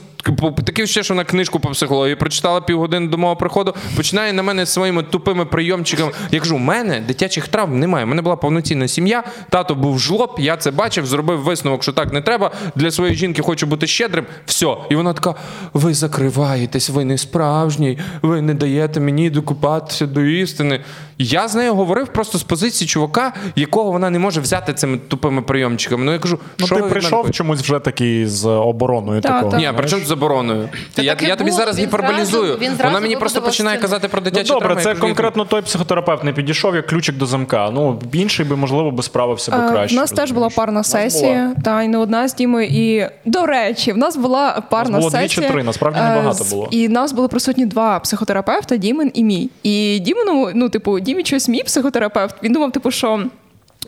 таке 0.66 0.88
ще, 0.88 1.04
що 1.04 1.14
вона 1.14 1.24
книжку 1.24 1.60
по 1.60 1.70
психології 1.70 2.16
прочитала 2.16 2.62
півгодини 2.62 3.08
до 3.08 3.18
мого 3.18 3.36
приходу, 3.36 3.76
починає 3.96 4.34
на 4.34 4.44
мене 4.44 4.66
своїми 4.66 5.04
тупими 5.04 5.46
прийомчиками. 5.46 6.12
Я 6.32 6.40
кажу, 6.40 6.56
у 6.56 6.60
мене 6.60 7.00
дитячих 7.08 7.48
травм 7.48 7.80
немає. 7.80 8.06
У 8.06 8.08
мене 8.08 8.22
була 8.22 8.36
повноцінна 8.36 8.88
сім'я, 8.88 9.24
тато 9.50 9.76
був 9.76 10.00
жлоб, 10.00 10.36
я 10.38 10.58
це 10.58 10.72
бачив, 10.72 11.06
зробив 11.06 11.40
висновок, 11.40 11.84
що 11.84 11.94
так 11.94 12.14
не 12.14 12.22
треба. 12.22 12.52
Для 12.76 12.92
своєї 12.92 13.18
жінки 13.18 13.42
хочу 13.42 13.68
бути 13.68 13.88
щедрим. 13.88 14.26
Все. 14.46 14.76
І 14.90 14.96
вона 14.96 15.14
така: 15.14 15.36
ви 15.74 15.94
закриваєтесь, 15.94 16.90
ви 16.90 17.06
не 17.06 17.18
справжній, 17.18 17.98
ви 18.22 18.42
не 18.42 18.54
даєте 18.54 19.00
мені 19.00 19.30
докупатися 19.30 20.06
до 20.06 20.22
істини. 20.22 20.82
Я 21.20 21.48
з 21.48 21.56
нею 21.56 21.76
говорив 21.76 22.08
просто 22.08 22.38
з 22.38 22.44
позиції 22.44 22.88
чувака, 22.88 23.34
якого 23.56 23.92
вона 23.92 24.10
не 24.10 24.20
може 24.20 24.42
взяти 24.42 24.74
цими 24.74 24.98
тупими 24.98 25.42
прийомчиками. 25.42 26.04
Ну 26.06 26.12
я 26.14 26.20
кажу, 26.20 26.40
Ну, 26.60 26.66
що 26.66 26.76
ти 26.76 26.82
прийшов 26.84 27.32
чомусь 27.32 27.62
вже 27.62 27.80
такий 27.80 28.26
з 28.26 28.46
обороною 28.50 29.22
Та, 29.22 29.30
такого. 29.30 29.52
та. 29.52 29.58
Ні, 29.58 29.64
знаєш. 29.64 29.78
при 29.78 29.90
чому 29.90 30.06
з 30.06 30.12
забороною? 30.18 30.70
Та 30.94 31.02
Я, 31.02 31.18
я 31.22 31.36
тобі 31.36 31.50
було, 31.50 31.62
зараз 31.62 31.78
він 31.80 31.86
гіперболізую. 31.86 32.44
зразу- 32.46 32.60
він 32.60 32.72
зразу 32.76 32.84
Вона 32.84 33.00
мені 33.00 33.16
просто 33.16 33.42
починає 33.42 33.78
казати 33.78 34.08
про 34.08 34.22
Ну, 34.26 34.32
добре, 34.44 34.60
травми. 34.60 34.82
це 34.84 34.96
конкретно 34.96 35.46
той 35.46 35.62
психотерапевт 35.62 36.24
не 36.24 36.34
підійшов 36.34 36.76
як 36.76 36.88
ключик 36.88 37.18
до 37.18 37.26
замка. 37.26 37.70
Ну, 37.74 38.00
інший 38.14 38.46
би, 38.46 38.56
можливо, 38.56 38.92
би 38.92 39.04
справився 39.04 39.52
би 39.52 39.58
Е, 39.58 39.70
краще. 39.70 39.96
В 39.96 40.00
нас 40.00 40.12
теж 40.12 40.32
була 40.32 40.50
парна 40.50 40.80
У 40.80 40.84
сесія, 40.84 41.54
та 41.64 41.84
й 41.84 41.88
не 41.88 41.98
одна 41.98 42.28
з 42.28 42.36
Дімою. 42.36 42.68
І 42.68 43.08
до 43.26 43.46
речі, 43.46 43.92
в 43.92 43.98
нас 43.98 44.18
була 44.18 44.64
парна 44.70 44.98
було 44.98 45.10
дві 45.10 45.28
чи 45.28 45.42
три, 45.42 45.64
насправді 45.64 46.00
е, 46.00 46.10
небагато 46.10 46.44
було. 46.50 46.68
І 46.72 46.88
в 46.88 46.92
нас 46.92 47.12
були 47.12 47.28
присутні 47.28 47.66
два 47.66 48.00
психотерапевта, 48.00 48.78
Дімин 48.78 49.12
і 49.14 49.24
мій. 49.24 49.50
І 49.64 50.00
Дімину, 50.00 50.52
ну, 50.56 50.70
типу, 50.70 51.00
Дімі 51.00 51.26
щось 51.26 51.50
мій 51.50 51.64
психотерапевт. 51.64 52.36
Він 52.44 52.54
думав, 52.54 52.72
типу, 52.72 52.92
що. 52.92 53.24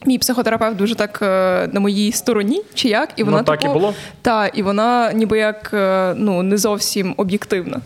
Мій 0.06 0.18
психотерапевт 0.18 0.78
дуже 0.78 0.96
так 0.96 1.20
е, 1.22 1.70
на 1.74 1.80
моїй 1.80 2.12
стороні, 2.12 2.62
чи 2.74 2.90
як, 2.90 3.10
і 3.16 3.24
вона 3.24 3.38
Ну, 3.38 3.44
так 3.44 3.60
і 3.60 3.62
типу, 3.62 3.74
було. 3.74 3.94
Та, 4.22 4.48
і 4.48 4.62
вона 4.62 5.14
ніби 5.14 5.38
як 5.38 5.72
е, 5.74 6.14
ну 6.18 6.44
не 6.44 6.58
зовсім 6.58 7.14
об'єктивна. 7.18 7.82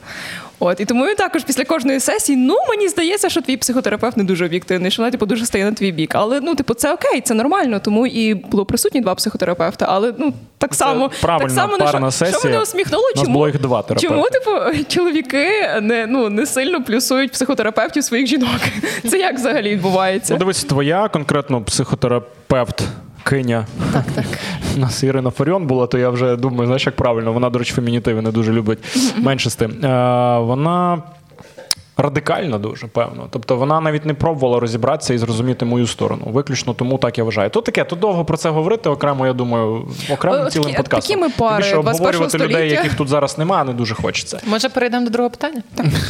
От 0.60 0.80
і 0.80 0.86
тому 0.86 1.06
він 1.06 1.16
також 1.16 1.44
після 1.44 1.66
кожної 1.66 2.00
сесії, 2.00 2.38
ну 2.38 2.56
мені 2.70 2.88
здається, 2.88 3.30
що 3.30 3.42
твій 3.42 3.58
психотерапевт 3.58 4.18
не 4.18 4.24
дуже 4.24 4.46
об'єктивний, 4.46 4.92
що 4.92 5.02
вона 5.02 5.12
типу 5.12 5.26
дуже 5.26 5.46
стає 5.46 5.66
на 5.66 5.72
твій 5.72 5.92
бік. 5.92 6.16
Але 6.16 6.42
ну, 6.42 6.56
типу, 6.56 6.74
це 6.74 6.94
окей, 6.94 7.22
це 7.22 7.34
нормально. 7.34 7.80
Тому 7.80 8.08
і 8.08 8.34
було 8.34 8.66
присутні 8.66 9.02
два 9.02 9.16
психотерапевта. 9.16 9.86
Але 9.90 10.14
ну 10.18 10.34
так 10.58 10.76
само 10.76 11.12
так 11.22 11.52
само 11.52 11.78
парна 11.78 12.12
що, 12.12 12.26
що 12.26 12.40
мене 12.44 12.62
усміхнуло, 12.62 13.04
нас 13.16 13.24
чому 13.24 13.34
було 13.34 13.48
їх 13.48 13.62
два 13.62 13.82
терапевти. 13.82 14.08
чому 14.08 14.28
типу 14.30 14.84
чоловіки 14.88 15.48
не 15.82 16.08
ну 16.08 16.30
не 16.30 16.46
сильно 16.46 16.84
плюсують 16.84 17.32
психотерапевтів 17.32 18.04
своїх 18.04 18.28
жінок? 18.28 18.60
Це 19.10 19.18
як 19.18 19.36
взагалі 19.36 19.70
відбувається? 19.70 20.34
Ну, 20.34 20.40
дивись, 20.40 20.64
твоя 20.64 21.08
конкретно 21.08 21.62
психотерапевт. 21.62 22.84
Киня. 23.24 23.66
Так, 23.94 24.06
так. 24.16 24.26
У 24.76 24.80
нас 24.80 25.04
Ірина 25.04 25.30
Фаріон 25.30 25.68
була, 25.68 25.88
то 25.88 25.98
я 25.98 26.10
вже 26.10 26.36
думаю, 26.36 26.66
знаєш, 26.66 26.86
як 26.86 26.96
правильно. 26.96 27.34
Вона, 27.34 27.50
до 27.50 27.60
речі, 27.60 27.74
фемінітиви 27.74 28.22
не 28.22 28.32
дуже 28.32 28.54
любить. 28.54 28.80
Менше 29.18 29.50
з 29.50 29.56
тим. 29.56 29.72
Е, 29.72 30.40
вона 30.40 31.02
радикальна 31.98 32.58
дуже, 32.58 32.88
певно. 32.88 33.28
Тобто 33.30 33.56
вона 33.56 33.82
навіть 33.82 34.06
не 34.06 34.14
пробувала 34.14 34.60
розібратися 34.60 35.14
і 35.14 35.18
зрозуміти 35.18 35.66
мою 35.66 35.88
сторону. 35.88 36.22
Виключно 36.26 36.74
тому 36.74 36.98
так 36.98 37.18
я 37.18 37.24
вважаю. 37.24 37.50
То 37.50 37.62
таке, 37.62 37.84
тут 37.84 38.00
довго 38.00 38.26
про 38.26 38.38
це 38.38 38.50
говорити 38.50 38.90
окремо, 38.90 39.28
я 39.28 39.34
думаю, 39.34 39.88
окремим 40.12 40.50
цілим 40.50 40.66
такі- 40.66 40.78
подкастом. 40.78 41.16
такі 41.16 41.22
ми 41.22 41.30
пари 41.30 41.64
Тим 41.64 41.64
більше 41.64 41.76
21-го 41.76 41.90
обговорювати 41.90 42.38
людей, 42.38 42.70
яких 42.72 42.94
тут 42.94 43.08
зараз 43.08 43.38
немає, 43.38 43.64
не 43.64 43.74
дуже 43.74 43.96
хочеться. 43.96 44.40
Може, 44.46 44.70
перейдемо 44.70 45.06
до 45.06 45.12
другого 45.12 45.30
питання? 45.30 45.62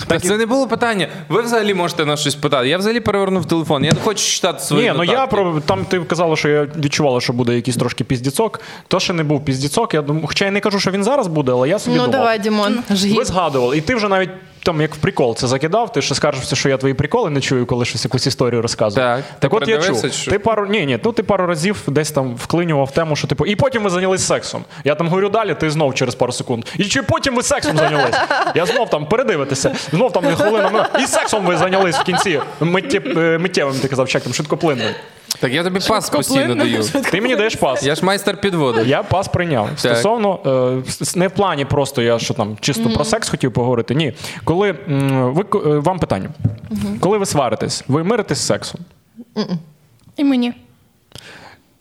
Так 0.08 0.22
це 0.22 0.38
не 0.38 0.46
було 0.46 0.68
питання. 0.68 1.08
Ви 1.30 1.42
взагалі 1.42 1.74
можете 1.74 2.06
нас 2.06 2.20
щось 2.20 2.36
питати. 2.36 2.68
Я 2.68 2.78
взагалі 2.78 3.00
перевернув 3.00 3.46
телефон. 3.46 3.86
Я 3.86 3.92
не 3.92 4.00
хочу 4.00 4.24
читати 4.32 4.60
свої 4.60 4.84
Ні, 4.90 4.94
ну 4.98 5.04
я 5.04 5.28
про 5.28 5.62
там 5.66 5.86
ти 5.86 6.00
казала, 6.00 6.36
що 6.36 6.50
я 6.50 6.68
відчувала, 6.78 7.22
що 7.22 7.34
буде 7.34 7.56
якийсь 7.56 7.78
трошки 7.78 8.04
піздіцок. 8.04 8.60
То 8.88 9.00
ще 9.00 9.14
не 9.14 9.24
був 9.24 9.46
піздіцок. 9.46 9.94
Я 9.94 10.02
думаю, 10.02 10.28
хоча 10.28 10.46
я 10.46 10.52
не 10.52 10.60
кажу, 10.60 10.80
що 10.80 10.92
він 10.92 11.04
зараз 11.04 11.28
буде, 11.28 11.52
але 11.52 11.70
я 11.70 11.80
собі 11.80 11.96
Ну 11.98 12.04
думав. 12.04 12.20
давай, 12.20 12.40
Дімон, 12.40 12.80
Ви 12.90 13.26
згадували, 13.26 13.78
і 13.78 13.82
ти 13.82 13.96
вже 13.96 14.08
навіть 14.08 14.30
там 14.64 14.82
як 14.82 14.96
в 14.96 14.98
прикол 14.98 15.36
це 15.36 15.48
закидав. 15.48 15.73
Ти 15.94 16.02
ще 16.02 16.16
скаржився, 16.16 16.56
що 16.56 16.70
я 16.70 16.78
твої 16.78 16.94
приколи 16.94 17.30
не 17.30 17.42
чую, 17.42 17.66
коли 17.66 17.86
щось 17.86 18.06
якусь 18.06 18.28
історію 18.28 18.62
розказую. 18.62 19.06
Так. 19.06 19.24
так 19.40 19.54
от 19.54 19.68
я 19.68 19.78
чув. 19.78 20.12
що? 20.12 20.32
Ти 20.32 20.40
пару 20.40 20.68
ні, 20.68 20.86
ні, 20.86 21.00
ну 21.04 21.12
ти 21.12 21.24
пару 21.24 21.46
разів 21.46 21.82
десь 21.88 22.12
там 22.12 22.36
вклинював 22.36 22.92
тему, 22.92 23.16
що 23.16 23.28
типу, 23.28 23.46
і 23.46 23.56
потім 23.56 23.82
ми 23.82 23.90
зайнялись 23.90 24.28
сексом. 24.28 24.64
Я 24.84 24.96
там 24.96 25.08
говорю 25.08 25.30
далі, 25.30 25.56
ти 25.56 25.70
знов 25.70 25.96
через 25.96 26.16
пару 26.16 26.32
секунд. 26.32 26.66
І 26.78 26.86
чи 26.86 27.02
потім 27.04 27.36
ви 27.36 27.44
сексом 27.44 27.78
зайнялись? 27.78 28.16
Я 28.56 28.66
знов 28.66 28.90
там 28.90 29.06
передивитися, 29.06 29.76
знов 29.92 30.12
там 30.12 30.26
хвилина. 30.36 30.90
ну, 30.94 31.04
І 31.04 31.08
сексом 31.08 31.46
ви 31.46 31.58
зайнялись 31.58 31.96
в 31.96 32.04
кінці. 32.04 32.42
Е, 32.62 33.38
миттєвим 33.38 33.80
ти 33.82 33.88
казав, 33.88 34.08
чек 34.08 34.24
там 34.24 34.34
швидкоплинним. 34.34 34.90
Так 35.40 35.54
я 35.54 35.64
тобі 35.64 35.80
пас 35.88 36.10
постійно 36.10 36.56
даю. 36.56 36.84
Ти 37.12 37.22
мені 37.22 37.36
даєш 37.36 37.56
пас. 37.56 37.84
Я 37.84 37.96
ж 37.96 38.06
майстер 38.06 38.42
підводу. 38.42 38.82
Я 38.82 39.04
пас 39.04 39.28
прийняв. 39.28 39.70
Стосовно 39.76 40.40
е, 40.86 41.20
не 41.20 41.28
в 41.28 41.32
плані 41.32 41.66
просто 41.66 42.02
я 42.02 42.20
що 42.20 42.34
там 42.34 42.58
чисто 42.60 42.90
про 42.90 43.04
секс 43.06 43.30
хотів 43.30 43.54
поговорити. 43.54 43.96
Ні. 43.96 44.14
Коли 44.44 44.72
ви 44.88 45.46
е, 45.56 45.80
вам 45.80 46.00
питання, 46.00 46.30
коли 47.00 47.18
ви 47.18 47.26
сваритесь, 47.26 47.84
ви 47.88 48.04
миритесь 48.04 48.38
з 48.38 48.46
сексом? 48.46 48.82
І 50.18 50.24
мені. 50.24 50.54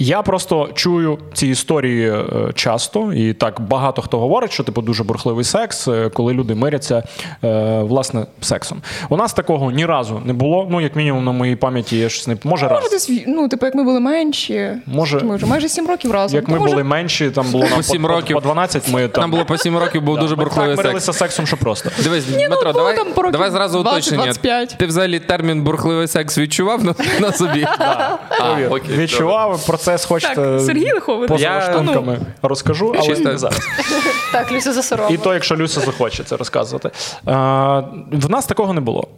Я 0.03 0.23
просто 0.23 0.69
чую 0.75 1.19
ці 1.35 1.47
історії 1.49 2.11
е, 2.11 2.25
часто, 2.55 3.13
і 3.13 3.33
так 3.33 3.61
багато 3.61 4.03
хто 4.03 4.19
говорить, 4.19 4.53
що 4.53 4.65
типу 4.65 4.83
дуже 4.83 5.05
бурхливий 5.05 5.45
секс, 5.45 5.89
е, 5.89 6.11
коли 6.15 6.33
люди 6.33 6.55
миряться 6.55 7.03
е, 7.45 7.81
власне 7.83 8.27
сексом. 8.41 8.83
У 9.09 9.17
нас 9.17 9.33
такого 9.33 9.71
ні 9.71 9.87
разу 9.87 10.23
не 10.25 10.33
було. 10.33 10.69
Ну, 10.71 10.81
як 10.81 10.97
мінімум, 10.97 11.25
на 11.25 11.33
моїй 11.33 11.57
пам'яті 11.57 11.99
я 11.99 12.09
щось 12.09 12.27
не 12.27 12.35
може 12.35 12.49
Може, 12.51 12.69
раз. 12.69 12.91
десь, 12.91 13.11
ну, 13.27 13.49
типу, 13.49 13.67
як 13.67 13.75
ми 13.75 13.85
були 13.85 14.01
менші, 14.01 14.71
Може- 14.87 15.21
ми 15.21 15.37
вже 15.37 15.47
майже 15.47 15.69
сім 15.69 15.89
років 15.89 16.13
разом. 16.13 16.37
Як 16.37 16.49
ми 16.49 16.59
може, 16.59 16.71
були 16.71 16.85
менші, 16.85 17.31
там 17.31 17.47
було 17.53 17.65
нам 17.65 17.77
По 17.77 17.83
сім 17.83 18.07
років. 18.07 18.35
по 18.37 18.41
12, 18.41 18.89
ми 18.89 19.09
там 19.09 19.21
Нам 19.21 19.31
було 19.31 19.45
по 19.45 19.59
7 19.59 19.79
років, 19.79 20.03
був 20.03 20.15
Да, 20.15 20.21
дуже 20.21 20.37
ми 20.37 20.45
бурхливий 20.45 20.71
так 20.71 20.77
секс. 20.77 20.85
мирилися 20.85 21.13
сексом, 21.13 21.47
що 21.47 21.57
просто. 21.57 21.91
Дивись, 22.03 22.25
ну, 22.31 22.37
Дмитро, 22.47 22.73
давай, 22.73 22.97
там 22.97 23.31
давай 23.33 23.51
зразу 23.51 23.83
20, 23.83 23.93
уточнення. 23.99 24.25
25. 24.25 24.77
Ти 24.79 24.87
взагалі 24.87 25.21
термін 25.21 25.63
бурхливий 25.63 26.09
секс 26.09 26.39
відчував 26.39 26.85
на, 26.85 26.95
на 27.21 27.33
собі? 27.33 27.67
А, 27.79 28.17
Повір. 28.39 28.67
окей, 28.73 28.97
Відчував 28.97 29.65
процес, 29.93 30.09
хочете 30.09 30.35
Так, 30.35 30.61
Сергій 30.61 30.93
Я- 31.39 31.83
ну, 31.83 32.17
розкажу, 32.43 32.95
але 32.99 33.07
Чисто- 33.09 33.29
не 33.29 33.39
зараз. 33.39 33.59
Так, 34.33 34.53
Люся 34.53 34.73
засоромила. 34.73 35.15
І 35.15 35.19
то, 35.25 35.35
якщо 35.35 35.57
Люся 35.57 35.81
захоче 35.81 36.25
це 36.25 36.37
розказувати. 36.37 36.91
А, 37.27 37.83
в 38.13 38.31
нас 38.31 38.47
такого 38.47 38.73
не 38.73 38.81
було. 38.81 39.09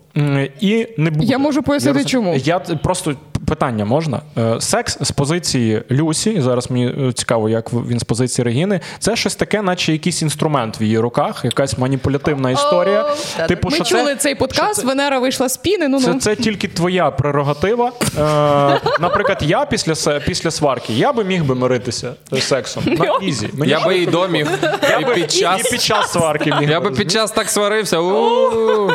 І 0.61 0.87
не 0.99 1.11
буде. 1.11 1.25
Я 1.27 1.39
можу 1.39 1.63
пояснити, 1.63 1.99
роз- 1.99 2.05
чому. 2.07 2.35
Я 2.35 2.59
просто 2.59 3.15
питання 3.47 3.85
можна. 3.85 4.21
Е, 4.39 4.61
Секс 4.61 4.99
з 5.01 5.11
позиції 5.11 5.83
Люсі, 5.91 6.31
і 6.31 6.41
зараз 6.41 6.71
мені 6.71 6.87
е, 6.87 7.13
цікаво, 7.13 7.49
як 7.49 7.73
він 7.73 7.99
з 7.99 8.05
позиції 8.05 8.45
Регіни, 8.45 8.81
це 8.99 9.17
щось 9.17 9.35
таке, 9.35 9.63
наче 9.63 9.93
якийсь 9.93 10.23
інструмент 10.23 10.81
в 10.81 10.83
її 10.83 10.99
руках, 10.99 11.45
якась 11.45 11.79
маніпулятивна 11.79 12.51
історія. 12.51 13.03
О. 13.03 13.47
Типу, 13.47 13.69
Ми 13.69 13.75
що 13.75 13.85
чули 13.85 14.15
це, 14.15 14.17
цей 14.17 14.35
подкаст, 14.35 14.85
Венера 14.85 15.19
вийшла 15.19 15.49
з 15.49 15.57
піни. 15.57 15.89
Ну, 15.89 16.01
це, 16.01 16.13
ну. 16.13 16.21
це 16.21 16.37
тільки 16.37 16.69
твоя 16.69 17.11
прерогатива. 17.11 17.93
Е, 18.19 18.81
наприклад, 19.01 19.39
я 19.41 19.65
після, 19.65 20.21
після 20.21 20.51
сварки 20.51 20.93
я 20.93 21.13
би 21.13 21.25
міг 21.25 21.45
би 21.45 21.55
миритися 21.55 22.15
сексом 22.41 22.85
на 22.87 23.27
easy. 23.27 23.51
Мені 23.53 23.73
Я 23.73 23.87
би 23.87 23.99
і 23.99 24.07
доміг, 24.07 24.49
і 25.01 25.05
під 25.15 25.35
і 25.35 25.41
час. 25.41 25.71
під 25.71 25.83
час 25.83 26.13
сварки 26.13 26.55
міг 26.61 26.71
Я 26.71 26.81
би 26.81 26.91
під 26.91 27.11
час 27.11 27.31
так 27.31 27.51
сварився. 27.51 27.99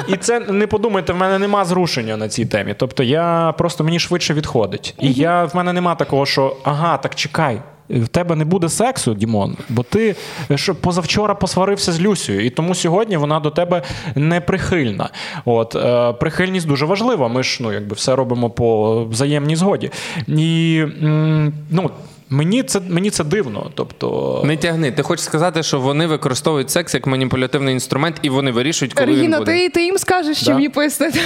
І 0.07 0.17
це 0.17 0.39
не 0.39 0.67
подумайте, 0.67 1.13
в 1.13 1.15
мене 1.15 1.39
нема 1.39 1.65
зрушення 1.65 2.17
на 2.17 2.29
цій 2.29 2.45
темі. 2.45 2.75
Тобто 2.77 3.03
я 3.03 3.53
просто 3.57 3.83
мені 3.83 3.99
швидше 3.99 4.33
відходить. 4.39 4.95
І 5.01 5.13
я 5.13 5.45
в 5.45 5.55
мене 5.55 5.73
нема 5.73 5.95
такого, 5.95 6.25
що 6.25 6.55
ага, 6.63 6.97
так 6.97 7.15
чекай. 7.15 7.61
В 7.89 8.07
тебе 8.07 8.35
не 8.35 8.45
буде 8.45 8.69
сексу, 8.69 9.13
Дімон, 9.13 9.57
бо 9.69 9.83
ти 9.83 10.15
що 10.55 10.75
позавчора 10.75 11.35
посварився 11.35 11.91
з 11.91 12.01
Люсією, 12.01 12.45
і 12.45 12.49
тому 12.49 12.75
сьогодні 12.75 13.17
вона 13.17 13.39
до 13.39 13.49
тебе 13.51 13.81
не 14.15 14.41
прихильна. 14.41 15.09
От 15.45 15.75
е, 15.75 16.13
прихильність 16.13 16.67
дуже 16.67 16.85
важлива. 16.85 17.27
Ми 17.27 17.43
ж 17.43 17.57
ну 17.61 17.71
якби 17.73 17.95
все 17.95 18.15
робимо 18.15 18.49
по 18.49 19.03
взаємній 19.05 19.55
згоді. 19.55 19.91
І 20.27 20.83
м, 21.03 21.53
ну 21.71 21.89
мені 22.30 22.63
це 22.63 22.80
мені 22.89 23.09
це 23.09 23.23
дивно. 23.23 23.71
Тобто 23.75 24.41
Не 24.45 24.57
тягни. 24.57 24.91
Ти 24.91 25.01
хочеш 25.03 25.25
сказати, 25.25 25.63
що 25.63 25.80
вони 25.80 26.07
використовують 26.07 26.71
секс 26.71 26.93
як 26.93 27.07
маніпулятивний 27.07 27.73
інструмент, 27.73 28.15
і 28.21 28.30
вони 28.30 28.51
вирішують, 28.51 28.93
коли 28.93 29.07
він 29.07 29.15
Регіна, 29.15 29.39
буде. 29.39 29.51
ти, 29.51 29.69
ти 29.69 29.84
їм 29.84 29.97
скажеш, 29.97 30.38
що 30.38 30.45
Да. 30.45 30.53
мені 30.53 30.69
пояснити. 30.69 31.19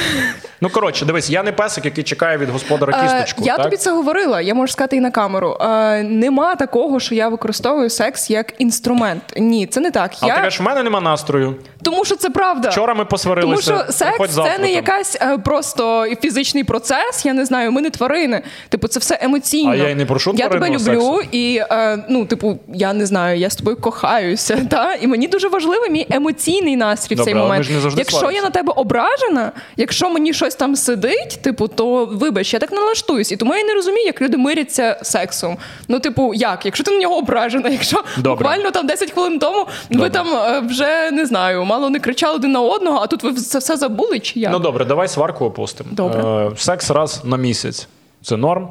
ну 0.61 0.69
коротше, 0.69 1.05
дивись, 1.05 1.29
я 1.29 1.43
не 1.43 1.51
песик, 1.51 1.85
який 1.85 2.03
чекає 2.03 2.37
від 2.37 2.49
господара 2.49 2.97
Е, 2.97 3.03
кісточку. 3.03 3.41
Я 3.45 3.55
так? 3.55 3.63
тобі 3.65 3.77
це 3.77 3.91
говорила, 3.91 4.41
я 4.41 4.53
можу 4.53 4.73
сказати 4.73 4.95
і 4.95 4.99
на 4.99 5.11
камеру. 5.11 5.57
Е, 5.61 6.03
Нема 6.03 6.55
такого, 6.55 6.99
що 6.99 7.15
я 7.15 7.29
використовую 7.29 7.89
секс 7.89 8.29
як 8.29 8.53
інструмент. 8.57 9.23
Ні, 9.37 9.67
це 9.67 9.79
не 9.79 9.91
так. 9.91 10.11
А 10.21 10.27
я... 10.27 10.35
ти 10.35 10.41
кажеш, 10.41 10.59
в 10.59 10.63
мене 10.63 10.83
нема 10.83 11.01
настрою. 11.01 11.55
Тому 11.81 12.05
що 12.05 12.15
це 12.15 12.29
правда. 12.29 12.69
Вчора 12.69 12.93
ми 12.93 13.05
посварилися. 13.05 13.71
Тому 13.71 13.83
що 13.83 13.93
секс 13.93 14.35
це 14.35 14.43
не 14.43 14.57
там. 14.57 14.65
якась 14.69 15.17
е, 15.21 15.37
просто 15.37 16.05
фізичний 16.21 16.63
процес. 16.63 17.25
Я 17.25 17.33
не 17.33 17.45
знаю, 17.45 17.71
ми 17.71 17.81
не 17.81 17.89
тварини. 17.89 18.41
Типу, 18.69 18.87
це 18.87 18.99
все 18.99 19.17
емоційно. 19.21 19.71
А 19.71 19.75
я 19.75 19.89
й 19.89 19.95
не 19.95 20.05
прошу 20.05 20.29
Я 20.29 20.35
тебе 20.37 20.47
тваринного 20.49 20.83
люблю, 20.93 21.21
і 21.31 21.61
е, 21.71 22.05
ну, 22.09 22.25
типу, 22.25 22.59
я 22.73 22.93
не 22.93 23.05
знаю, 23.05 23.39
я 23.39 23.49
з 23.49 23.55
тобою 23.55 23.77
кохаюся. 23.77 24.65
Та? 24.69 24.93
І 24.93 25.07
мені 25.07 25.27
дуже 25.27 25.47
важливий 25.47 25.89
мій 25.89 26.07
емоційний 26.09 26.75
настрій 26.75 27.15
в 27.15 27.23
цей 27.23 27.35
момент. 27.35 27.65
ж 27.65 27.71
не 27.71 27.79
завжди 27.79 28.01
Якщо 28.01 28.31
я 28.31 28.41
на 28.41 28.49
тебе 28.49 28.73
ображена, 28.75 29.51
якщо 29.77 30.09
мені 30.09 30.33
щось 30.33 30.55
там 30.55 30.75
сидить, 30.75 31.39
типу, 31.41 31.67
то 31.67 32.05
вибач, 32.05 32.53
я 32.53 32.59
так 32.59 32.71
налаштуюсь. 32.71 33.31
І 33.31 33.37
тому 33.37 33.55
я 33.55 33.63
не 33.63 33.73
розумію, 33.73 34.05
як 34.05 34.21
люди 34.21 34.37
миряться 34.37 34.99
сексом. 35.01 35.57
Ну, 35.87 35.99
типу, 35.99 36.33
як? 36.33 36.65
Якщо 36.65 36.83
ти 36.83 36.91
на 36.91 36.99
нього 36.99 37.17
ображена, 37.17 37.69
якщо 37.79 38.03
Добре. 38.17 38.31
буквально 38.31 38.71
там 38.71 38.87
10 38.87 39.11
хвилин 39.11 39.39
тому 39.39 39.67
ви 39.89 39.95
Добре. 39.95 40.09
там 40.09 40.27
е, 40.27 40.59
вже 40.59 41.11
не 41.11 41.25
знаю, 41.25 41.65
мало 41.65 41.89
не 41.89 41.99
кричали 41.99 42.35
один 42.35 42.51
на 42.51 42.61
одного, 42.61 42.99
а 43.03 43.07
тут 43.07 43.23
ви 43.23 43.33
це 43.33 43.59
все 43.59 43.77
забули 43.77 44.19
чи 44.19 44.39
як? 44.39 44.51
Ну 44.51 44.59
добре, 44.59 44.85
давай 44.85 45.07
сварку 45.07 45.45
опустимо. 45.45 45.89
Добре. 45.91 46.23
Е, 46.23 46.51
секс 46.57 46.91
раз 46.91 47.21
на 47.23 47.37
місяць. 47.37 47.87
Це 48.21 48.37
норм. 48.37 48.69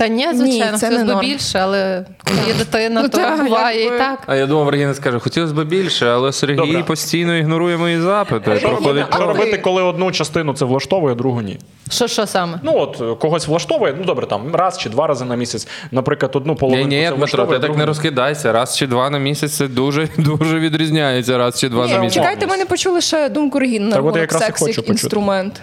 Та 0.00 0.08
ні, 0.08 0.28
звичайно, 0.34 0.78
це 0.78 0.86
хотілося 0.86 1.04
не 1.04 1.14
б 1.14 1.20
більше, 1.20 1.58
але 1.58 2.04
коли 2.24 2.38
є 2.48 2.54
дитина, 2.54 3.02
Ну, 3.02 3.08
то 3.08 3.44
буває 3.44 3.80
якби. 3.80 3.96
і 3.96 3.98
так. 3.98 4.18
А 4.26 4.36
я 4.36 4.46
думав, 4.46 4.68
Регіна 4.68 4.94
скаже, 4.94 5.18
хотілося 5.18 5.54
б 5.54 5.64
більше, 5.64 6.06
але 6.06 6.32
Сергій 6.32 6.56
Добре. 6.56 6.82
постійно 6.82 7.36
ігнорує 7.36 7.76
мої 7.76 8.00
запити. 8.00 8.58
Що 8.58 8.68
Проходить 8.68 8.86
робити, 8.96 9.16
що 9.16 9.26
робити, 9.26 9.58
коли 9.58 9.82
одну 9.82 10.12
частину 10.12 10.54
це 10.54 10.64
влаштовує, 10.64 11.12
а 11.12 11.16
другу 11.16 11.40
ні? 11.40 11.58
Що, 11.90 12.08
що 12.08 12.26
саме? 12.26 12.60
Ну 12.62 12.72
от 12.76 13.18
когось 13.18 13.46
влаштовує, 13.48 13.94
ну 13.98 14.04
добре, 14.04 14.26
там 14.26 14.54
раз 14.54 14.78
чи 14.78 14.88
два 14.88 15.06
рази 15.06 15.24
на 15.24 15.36
місяць. 15.36 15.68
Наприклад, 15.90 16.30
одну 16.34 16.52
Ні, 16.52 16.58
половину 16.58 16.86
ні, 16.88 17.06
це 17.10 17.16
Дмитро, 17.16 17.46
ти 17.46 17.58
так 17.58 17.76
не 17.76 17.86
розкидайся. 17.86 18.52
Раз 18.52 18.76
чи 18.78 18.86
два 18.86 19.10
на 19.10 19.18
місяць 19.18 19.52
це 19.52 19.68
дуже 19.68 20.08
дуже 20.18 20.58
відрізняється. 20.58 21.38
Раз 21.38 21.60
чи 21.60 21.68
два 21.68 21.86
Ні, 21.86 21.92
на 21.92 21.98
місяць. 21.98 22.14
чекайте, 22.14 22.46
ми 22.46 22.56
не 22.56 22.66
почули 22.66 23.00
ще 23.00 23.28
думку 23.28 23.58
Регіни 23.58 23.86
на 23.90 23.96
рахунок 23.96 24.32
хочу 24.32 24.44
як 24.44 24.58
почути. 24.58 24.92
інструмент. 24.92 25.62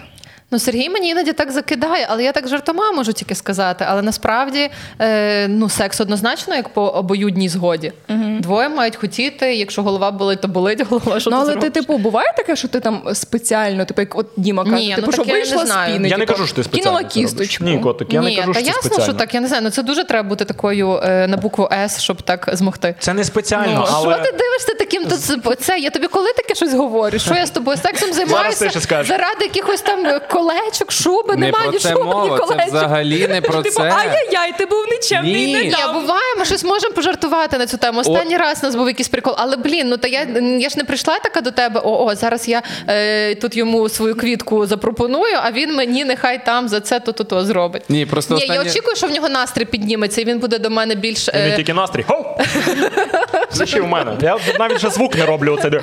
Ну, 0.50 0.58
Сергій 0.58 0.88
мені 0.90 1.08
іноді 1.08 1.32
так 1.32 1.50
закидає, 1.52 2.06
але 2.10 2.24
я 2.24 2.32
так 2.32 2.48
жартома 2.48 2.92
можу 2.92 3.12
тільки 3.12 3.34
сказати. 3.34 3.84
Але 3.88 4.02
насправді 4.02 4.70
е, 5.00 5.48
ну, 5.48 5.68
секс 5.68 6.00
однозначно 6.00 6.54
як 6.54 6.68
по 6.68 6.82
обоюдній 6.88 7.48
згоді. 7.48 7.92
Двоє 8.40 8.68
мають 8.68 8.96
хотіти, 8.96 9.54
якщо 9.54 9.82
голова 9.82 10.10
болить, 10.10 10.40
то 10.40 10.48
болить 10.48 10.80
голова. 10.90 11.20
Що 11.20 11.30
Ну, 11.30 11.36
ти 11.36 11.42
але 11.42 11.54
ти, 11.54 11.60
зробиш? 11.60 11.72
типу, 11.72 11.98
буває 11.98 12.32
таке, 12.36 12.56
що 12.56 12.68
ти 12.68 12.80
там 12.80 13.02
спеціально, 13.12 13.84
типу, 13.84 14.00
як 14.00 14.18
от 14.18 14.26
Діма 14.36 14.64
каже, 14.64 14.76
Ні, 14.76 14.94
типу, 14.94 15.06
ну, 15.06 15.12
що 15.12 15.22
таке 15.22 15.30
я 15.38 15.38
не 15.38 15.44
вийшла 15.44 15.64
з 15.64 15.66
знаю. 15.68 15.92
піни, 15.92 16.08
Я 16.08 16.16
не 16.18 16.26
типу, 16.26 16.32
кажу, 16.36 16.46
що 16.46 16.56
ти 16.56 16.64
спеціально. 16.64 16.98
кинула 16.98 17.12
кісточку. 17.12 17.64
Ні, 17.64 17.78
котик, 17.78 18.12
я 18.12 18.20
Ні, 18.20 18.26
не 18.36 18.36
кажу, 18.36 18.52
та 18.52 18.58
що 18.58 18.62
ти 18.62 18.66
ясно, 18.66 18.82
спеціально. 18.82 19.04
що 19.12 19.18
так. 19.18 19.34
Я 19.34 19.40
не 19.40 19.48
знаю. 19.48 19.62
Ну 19.64 19.70
це 19.70 19.82
дуже 19.82 20.04
треба 20.04 20.28
бути 20.28 20.44
такою 20.44 21.00
е, 21.04 21.26
на 21.28 21.36
букву 21.36 21.68
С, 21.72 22.00
щоб 22.00 22.22
так 22.22 22.50
змогти. 22.52 22.94
Це 22.98 23.14
не 23.14 23.24
спеціально, 23.24 23.74
Ну, 23.88 23.94
але 23.94 24.14
Що 24.14 24.24
ти 24.24 24.32
дивишся 24.32 24.74
таким 24.78 25.04
тут 25.04 25.60
це? 25.60 25.78
Я 25.78 25.90
тобі 25.90 26.06
коли 26.06 26.32
таке 26.32 26.54
щось 26.54 26.74
говорю? 26.74 27.18
Що 27.18 27.34
я 27.34 27.46
з 27.46 27.50
тобою 27.50 27.78
сексом 27.82 28.12
займаюся 28.12 28.64
ти 28.64 28.70
ще 28.70 28.80
скажеш. 28.80 29.08
заради 29.08 29.44
якихось 29.44 29.80
там 29.80 30.20
колечок, 30.38 30.92
шуби, 30.92 31.36
Не 31.36 31.46
немає 31.46 31.70
ні 31.70 31.78
шуби, 31.78 31.94
ні 31.94 32.04
мова, 32.04 32.40
це 32.48 32.66
взагалі 32.66 33.26
не 33.28 33.40
про 33.40 33.62
Типу, 33.62 33.74
це. 33.76 33.82
ай-яй-яй, 33.82 34.52
ти 34.58 34.66
був 34.66 34.84
нічемний 34.90 35.46
Ні. 35.46 35.52
не 35.52 35.62
Ні, 35.62 35.74
буває, 35.92 36.34
ми 36.38 36.44
щось 36.44 36.64
можемо 36.64 36.94
пожартувати 36.94 37.58
на 37.58 37.66
цю 37.66 37.76
тему. 37.76 38.00
Останній 38.00 38.36
раз 38.36 38.58
у 38.62 38.66
нас 38.66 38.74
був 38.74 38.88
якийсь 38.88 39.08
прикол, 39.08 39.34
але 39.36 39.56
блін, 39.56 39.88
ну 39.88 39.96
та 39.96 40.08
я, 40.08 40.26
я 40.58 40.68
ж 40.68 40.78
не 40.78 40.84
прийшла 40.84 41.18
така 41.18 41.40
до 41.40 41.50
тебе. 41.50 41.80
О, 41.84 42.04
о 42.04 42.14
зараз 42.14 42.48
я 42.48 42.62
е, 42.88 43.34
тут 43.34 43.56
йому 43.56 43.88
свою 43.88 44.16
квітку 44.16 44.66
запропоную, 44.66 45.36
а 45.42 45.50
він 45.50 45.76
мені 45.76 46.04
нехай 46.04 46.44
там 46.44 46.68
за 46.68 46.80
це 46.80 47.00
то-то 47.00 47.24
то 47.24 47.44
зробить. 47.44 47.82
Ні, 47.88 48.06
просто 48.06 48.34
Ні, 48.34 48.46
я 48.46 48.60
очікую, 48.60 48.96
що 48.96 49.06
в 49.06 49.10
нього 49.10 49.28
настрій 49.28 49.64
підніметься, 49.64 50.20
і 50.20 50.24
він 50.24 50.38
буде 50.38 50.58
до 50.58 50.70
мене 50.70 50.94
більш. 50.94 51.28
він 51.28 51.40
Е, 51.40 51.56
тільки 51.56 51.74
настрій. 51.74 52.02
Хоу! 52.08 52.24
Це 53.52 53.66
ще 53.66 53.80
в 53.80 53.86
мене. 53.86 54.12
Я 54.22 54.38
навіть 54.58 54.78
ще 54.78 54.90
звук 54.90 55.16
не 55.16 55.26
роблю. 55.26 55.54
Оце. 55.58 55.80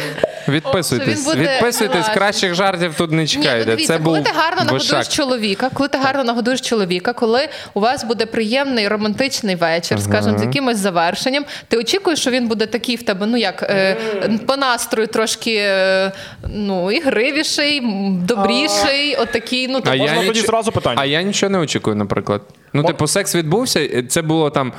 Відписуйтесь, 0.48 1.26
буде 1.26 1.40
відписуйтесь, 1.40 2.10
кращих 2.10 2.56
жартів 2.56 2.94
тут 2.98 3.12
не 3.12 3.22
ну 3.22 3.28
чекайте. 3.28 3.78
це 3.78 3.98
коли 3.98 4.20
був 4.20 4.24
ти 4.24 4.32
гарно 4.46 4.64
нагодуєш 4.64 5.08
чоловіка, 5.08 5.70
коли 5.74 5.90
ти 5.90 5.98
гарно 5.98 6.24
нагодуєш 6.24 6.62
чоловіка, 6.62 7.14
коли 7.14 7.50
у 7.74 7.80
вас 7.80 8.04
буде 8.04 8.26
приємний 8.26 8.88
романтичний 8.88 9.56
вечір, 9.56 10.02
скажімо, 10.02 10.38
з 10.38 10.42
якимось 10.42 10.78
завершенням, 10.78 11.46
ти 11.68 11.78
очікуєш, 11.78 12.20
що 12.20 12.32
він 12.32 12.48
буде 12.48 12.66
такий 12.66 12.96
в 12.96 13.04
тебе, 13.04 13.26
ну 13.26 13.38
як 13.38 13.64
е, 13.64 13.98
по 14.48 14.58
настрою 14.58 15.08
трошки 15.08 15.56
е, 15.56 16.12
ну, 16.50 16.92
ігривіший, 16.92 17.82
добріший, 18.28 19.16
отакий, 19.16 19.68
ну 19.68 19.82
А 19.86 19.96
Можна 19.96 20.22
я, 20.22 20.28
тоді 20.28 20.40
ніч- 20.40 20.46
зразу 20.46 20.72
питання? 20.72 21.02
а 21.02 21.06
я 21.06 21.22
нічого 21.22 21.50
не 21.50 21.58
очікую, 21.58 21.96
наприклад. 21.96 22.42
Ну, 22.76 22.84
типу, 22.84 23.08
секс 23.08 23.36
відбувся, 23.36 24.04
це 24.10 24.22
було 24.22 24.50
там 24.50 24.74